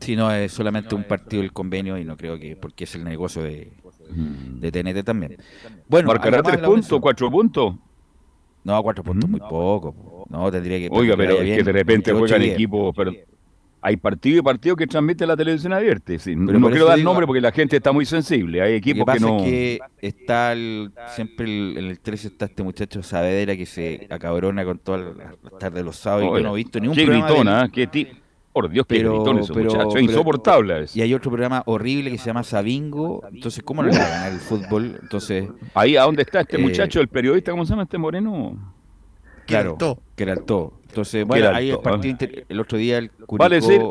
Si 0.00 0.16
no, 0.16 0.32
es 0.32 0.52
solamente 0.52 0.94
un 0.94 1.04
partido 1.04 1.42
del 1.42 1.52
convenio 1.52 1.96
y 1.98 2.04
no 2.04 2.16
creo 2.16 2.38
que, 2.38 2.56
porque 2.56 2.84
es 2.84 2.94
el 2.94 3.04
negocio 3.04 3.42
de, 3.42 3.72
de 4.10 4.72
TNT 4.72 5.04
también. 5.04 5.36
Bueno, 5.88 6.08
¿Marcará 6.08 6.38
¿algo 6.38 6.48
más, 6.48 6.52
tres 6.52 6.62
Laurencio? 6.62 6.90
puntos, 6.90 7.00
cuatro 7.02 7.30
puntos? 7.30 7.74
No, 8.64 8.82
cuatro 8.82 9.04
puntos 9.04 9.30
muy 9.30 9.40
poco. 9.40 9.92
po. 9.92 10.26
No, 10.28 10.50
tendría 10.50 10.78
que. 10.78 10.88
Oiga, 10.90 11.16
pero 11.16 11.40
es 11.40 11.56
que 11.58 11.64
de 11.64 11.72
repente 11.72 12.12
28 12.12 12.18
juegan 12.18 12.42
equipos, 12.42 12.94
pero 12.96 13.12
hay 13.82 13.96
partido 13.96 14.38
y 14.38 14.42
partido 14.42 14.76
que 14.76 14.86
transmite 14.86 15.26
la 15.26 15.36
televisión 15.36 15.72
abierta. 15.72 16.18
sí. 16.18 16.34
Pero 16.36 16.58
no 16.58 16.68
quiero 16.70 16.86
dar 16.86 16.96
digo- 16.96 17.08
nombre 17.10 17.26
porque 17.26 17.40
la 17.40 17.52
gente 17.52 17.76
está 17.76 17.92
muy 17.92 18.04
sensible. 18.04 18.60
Hay 18.62 18.72
que 18.80 18.90
equipos 18.90 19.06
pasa 19.06 19.18
que 19.18 19.24
no. 19.32 19.38
es 19.38 19.42
que 19.44 19.78
está 20.02 20.52
el- 20.52 20.92
siempre 21.14 21.46
el- 21.46 21.78
en 21.78 21.84
el 21.86 22.00
13 22.00 22.28
está 22.28 22.44
este 22.46 22.62
muchacho 22.62 23.02
Saavedra 23.02 23.56
que 23.56 23.66
se 23.66 24.06
acabrona 24.10 24.64
con 24.64 24.78
todas 24.78 25.16
las 25.16 25.34
tardes 25.58 25.74
de 25.80 25.84
los 25.84 25.96
sábados. 25.96 26.26
y 26.26 26.32
Oiga, 26.32 26.48
no 26.48 26.54
he 26.54 26.58
visto 26.58 26.78
ningún 26.80 26.96
qué 26.96 27.04
programa 27.04 27.26
de 27.28 27.32
gritona, 27.34 27.64
¿eh? 27.64 27.70
qué 27.72 27.86
ti- 27.86 28.08
Por 28.52 28.68
Dios, 28.68 28.84
qué 28.86 28.98
gritón 28.98 29.38
ese 29.38 29.52
muchacho. 29.52 29.88
Es 29.88 29.94
pero- 29.94 30.00
insoportable. 30.00 30.84
Y 30.92 31.02
hay 31.02 31.14
otro 31.14 31.30
programa 31.30 31.62
horrible 31.66 32.10
que 32.10 32.18
se 32.18 32.26
llama 32.26 32.42
Sabingo. 32.42 33.22
Entonces, 33.32 33.62
¿cómo 33.62 33.80
no 33.82 33.88
le 33.90 33.96
va 33.96 34.04
a 34.04 34.08
ganar 34.08 34.32
el 34.32 34.40
fútbol? 34.40 34.98
Entonces. 35.00 35.48
Ahí, 35.72 35.96
¿a 35.96 36.02
dónde 36.02 36.22
está 36.22 36.40
este 36.40 36.56
eh, 36.56 36.58
muchacho, 36.58 37.00
el 37.00 37.06
periodista, 37.06 37.52
cómo 37.52 37.64
se 37.64 37.70
llama 37.70 37.84
este 37.84 37.96
moreno? 37.96 38.74
Claro, 39.50 39.76
que 40.16 40.22
era 40.22 40.32
el 40.32 40.42
todo. 40.44 40.72
Entonces, 40.88 41.24
bueno, 41.24 41.42
Queraltó, 41.42 41.58
ahí 41.58 41.70
el 41.70 41.78
partido 41.78 42.10
inter- 42.10 42.46
el 42.48 42.60
otro 42.60 42.78
día 42.78 42.98
el 42.98 43.10
Curicó, 43.10 43.36
Vale 43.38 43.56
decir- 43.60 43.82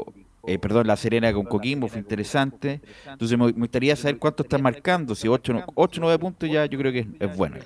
eh, 0.47 0.57
perdón, 0.57 0.87
la 0.87 0.95
Serena 0.97 1.31
con 1.33 1.45
Coquimbo 1.45 1.87
fue 1.87 1.99
interesante. 1.99 2.81
Entonces 3.07 3.37
me, 3.37 3.45
me 3.45 3.51
gustaría 3.51 3.95
saber 3.95 4.17
cuánto 4.17 4.43
están 4.43 4.61
marcando. 4.61 5.13
Si 5.15 5.27
8 5.27 5.53
o 5.75 5.87
9 5.99 6.19
puntos 6.19 6.49
ya 6.49 6.65
yo 6.65 6.77
creo 6.79 6.91
que 6.91 6.99
es, 6.99 7.07
es 7.19 7.37
bueno. 7.37 7.57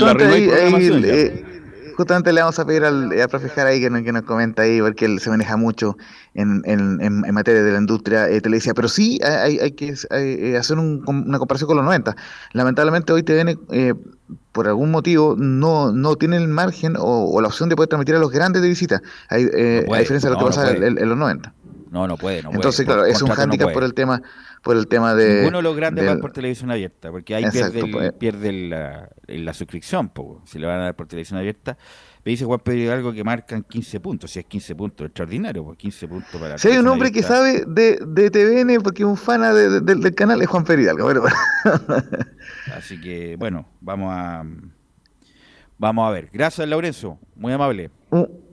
no 0.00 0.06
hay 0.06 0.32
ahí, 0.42 0.42
ahí, 0.42 0.48
programación 0.48 1.02
ya. 1.02 1.08
eh, 1.14 1.44
justamente 2.00 2.32
le 2.32 2.40
vamos 2.40 2.58
a 2.58 2.64
pedir 2.64 2.82
al, 2.84 3.12
al 3.12 3.28
profe 3.28 3.50
Jara 3.50 3.68
ahí 3.70 3.80
que 3.80 3.90
nos, 3.90 4.02
que 4.02 4.10
nos 4.10 4.22
comenta 4.22 4.62
ahí, 4.62 4.80
porque 4.80 5.04
él 5.04 5.20
se 5.20 5.28
maneja 5.28 5.58
mucho 5.58 5.98
en, 6.32 6.62
en, 6.64 6.98
en- 7.02 7.34
materia 7.34 7.62
de 7.62 7.72
la 7.72 7.78
industria 7.78 8.26
eh, 8.30 8.40
televisiva, 8.40 8.72
pero 8.72 8.88
sí 8.88 9.20
hay, 9.22 9.58
hay 9.58 9.72
que 9.72 9.94
eh, 10.12 10.56
hacer 10.58 10.78
un- 10.78 11.04
una 11.06 11.38
comparación 11.38 11.68
con 11.68 11.76
los 11.76 11.84
90. 11.84 12.16
Lamentablemente 12.54 13.12
hoy 13.12 13.22
TVN, 13.22 13.58
eh, 13.70 13.94
por 14.52 14.66
algún 14.66 14.90
motivo, 14.90 15.36
no, 15.38 15.92
no 15.92 16.16
tiene 16.16 16.38
el 16.38 16.48
margen 16.48 16.96
o, 16.96 17.30
o 17.30 17.40
la 17.42 17.48
opción 17.48 17.68
de 17.68 17.76
poder 17.76 17.88
transmitir 17.88 18.14
a 18.14 18.18
los 18.18 18.30
grandes 18.30 18.62
de 18.62 18.68
visita, 18.68 19.02
hay, 19.28 19.46
eh, 19.52 19.80
No 19.82 19.86
puede, 19.88 19.98
a 19.98 20.00
diferencia 20.00 20.30
de 20.30 20.34
lo 20.36 20.40
no, 20.40 20.48
que 20.48 20.54
puede. 20.56 20.86
en, 20.86 20.98
en 20.98 21.08
los 21.08 21.18
90. 21.18 21.52
No, 21.90 22.06
no 22.06 22.16
puede, 22.16 22.42
no 22.42 22.50
Entonces, 22.52 22.86
puede. 22.86 22.86
claro, 22.86 23.02
Por 23.02 23.10
es 23.10 23.20
un 23.20 23.30
hándicap 23.30 23.72
por 23.72 23.82
el 23.84 23.94
tema 23.94 24.22
por 24.62 24.76
el 24.76 24.86
tema 24.88 25.14
de... 25.14 25.36
Ninguno 25.36 25.58
de 25.58 25.62
los 25.62 25.76
grandes 25.76 26.04
va 26.06 26.10
del- 26.10 26.20
por 26.20 26.32
televisión 26.32 26.70
abierta, 26.70 27.10
porque 27.10 27.34
ahí 27.34 27.44
Exacto, 27.44 27.72
pierde, 27.72 27.86
el- 27.86 27.92
pues. 27.92 28.12
pierde 28.12 28.52
la, 28.68 29.08
la 29.26 29.54
suscripción, 29.54 30.08
po, 30.10 30.42
si 30.44 30.58
le 30.58 30.66
van 30.66 30.80
a 30.80 30.84
dar 30.84 30.96
por 30.96 31.06
televisión 31.06 31.38
abierta. 31.38 31.78
Me 32.24 32.30
dice 32.32 32.44
Juan 32.44 32.60
Pedro 32.62 32.92
algo 32.92 33.12
que 33.14 33.24
marcan 33.24 33.62
15 33.62 33.98
puntos, 34.00 34.30
si 34.30 34.40
es 34.40 34.44
15 34.44 34.74
puntos, 34.74 35.06
extraordinario, 35.06 35.64
pues 35.64 35.78
15 35.78 36.06
puntos 36.08 36.38
para 36.38 36.58
Si 36.58 36.68
hay 36.68 36.76
un 36.76 36.86
hombre 36.88 37.10
que 37.10 37.22
sabe 37.22 37.64
de, 37.66 37.98
de 38.06 38.30
TVN, 38.30 38.82
porque 38.82 39.02
es 39.04 39.08
un 39.08 39.16
fan 39.16 39.40
de- 39.54 39.80
de- 39.80 39.94
del 39.94 40.14
canal, 40.14 40.42
es 40.42 40.48
Juan 40.48 40.64
Peridalgo. 40.64 41.04
Bueno, 41.04 41.22
Así 42.76 43.00
que, 43.00 43.36
bueno, 43.36 43.66
vamos 43.80 44.12
a 44.14 44.44
vamos 45.78 46.06
a 46.06 46.10
ver. 46.10 46.28
Gracias, 46.32 46.68
Laurencio, 46.68 47.18
muy 47.36 47.52
amable. 47.54 47.90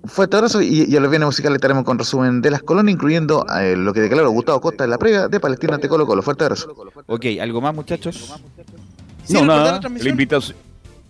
Un 0.07 0.09
fuerte 0.09 0.37
abrazo 0.37 0.61
y, 0.61 0.85
y 0.87 0.95
a 0.95 1.01
los 1.01 1.09
bienes 1.09 1.25
musicales 1.25 1.57
estaremos 1.57 1.83
con 1.83 1.99
resumen 1.99 2.41
de 2.41 2.49
las 2.49 2.63
colonias, 2.63 2.93
incluyendo 2.93 3.45
eh, 3.59 3.75
lo 3.75 3.93
que 3.93 3.99
declaró 3.99 4.29
Gustavo 4.31 4.61
Costa 4.61 4.85
en 4.85 4.89
la 4.89 4.97
previa 4.97 5.27
de 5.27 5.37
Palestina 5.41 5.75
ante 5.75 5.89
Colo 5.89 6.05
Colo. 6.07 6.21
Fuerte 6.21 6.45
abrazo. 6.45 6.73
Ok, 7.07 7.25
¿algo 7.41 7.59
más, 7.59 7.75
muchachos? 7.75 8.33
no, 9.29 9.45
nada. 9.45 9.81
La 9.99 10.09
invitación. 10.09 10.57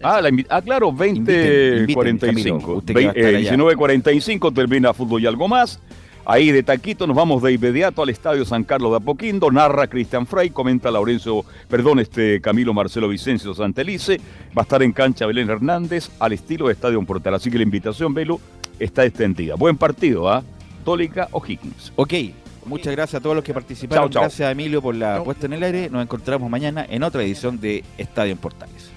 Ah, 0.02 0.20
la 0.22 0.30
invi- 0.30 0.46
ah, 0.50 0.62
claro, 0.62 0.90
Inviten, 0.90 1.80
inviten, 1.80 2.20
20.45. 2.20 2.20
Camilo, 2.20 2.56
usted 2.78 2.94
que 2.96 3.06
va 3.06 3.12
a 3.12 3.14
estar 3.14 3.24
Ve- 3.32 3.38
allá. 3.38 3.54
eh, 3.54 3.58
19.45 3.58 4.54
termina 4.54 4.94
fútbol 4.94 5.22
y 5.22 5.28
algo 5.28 5.48
más. 5.48 5.80
Ahí 6.30 6.52
de 6.52 6.62
taquito 6.62 7.08
nos 7.08 7.16
vamos 7.16 7.42
de 7.42 7.54
inmediato 7.54 8.04
al 8.04 8.10
estadio 8.10 8.44
San 8.44 8.66
Carlos 8.66 8.92
de 8.92 8.98
Apoquindo. 8.98 9.50
Narra 9.50 9.88
Cristian 9.88 10.28
Frey, 10.28 10.50
comenta 10.50 10.92
Laurencio, 10.92 11.46
perdón, 11.70 12.00
este 12.00 12.42
Camilo 12.42 12.74
Marcelo 12.74 13.08
Vicencio 13.08 13.54
Santelice. 13.54 14.20
Va 14.50 14.64
a 14.64 14.64
estar 14.64 14.84
en 14.84 14.92
cancha 14.92 15.26
Belén 15.26 15.50
Hernández 15.50 16.10
al 16.20 16.34
estilo 16.34 16.68
de 16.68 16.74
Estadio 16.74 17.02
Portal. 17.04 17.36
Así 17.36 17.50
que 17.50 17.56
la 17.56 17.64
invitación, 17.64 18.14
Velo, 18.14 18.42
está 18.78 19.06
extendida. 19.06 19.56
Buen 19.56 19.78
partido, 19.78 20.30
¿ah? 20.30 20.44
Católica 20.80 21.30
O'Higgins. 21.32 21.94
Ok, 21.96 22.14
muchas 22.66 22.94
gracias 22.94 23.22
a 23.22 23.24
todos 23.24 23.38
los 23.38 23.46
que 23.46 23.54
participaron. 23.54 24.04
Chao, 24.04 24.10
chao. 24.10 24.22
Gracias 24.24 24.50
a 24.50 24.52
Emilio 24.52 24.82
por 24.82 24.96
la 24.96 25.24
puesta 25.24 25.46
en 25.46 25.54
el 25.54 25.64
aire. 25.64 25.90
Nos 25.90 26.04
encontramos 26.04 26.50
mañana 26.50 26.86
en 26.90 27.04
otra 27.04 27.24
edición 27.24 27.58
de 27.62 27.86
Estadio 27.98 28.34
en 28.34 28.38
Portales. 28.38 28.97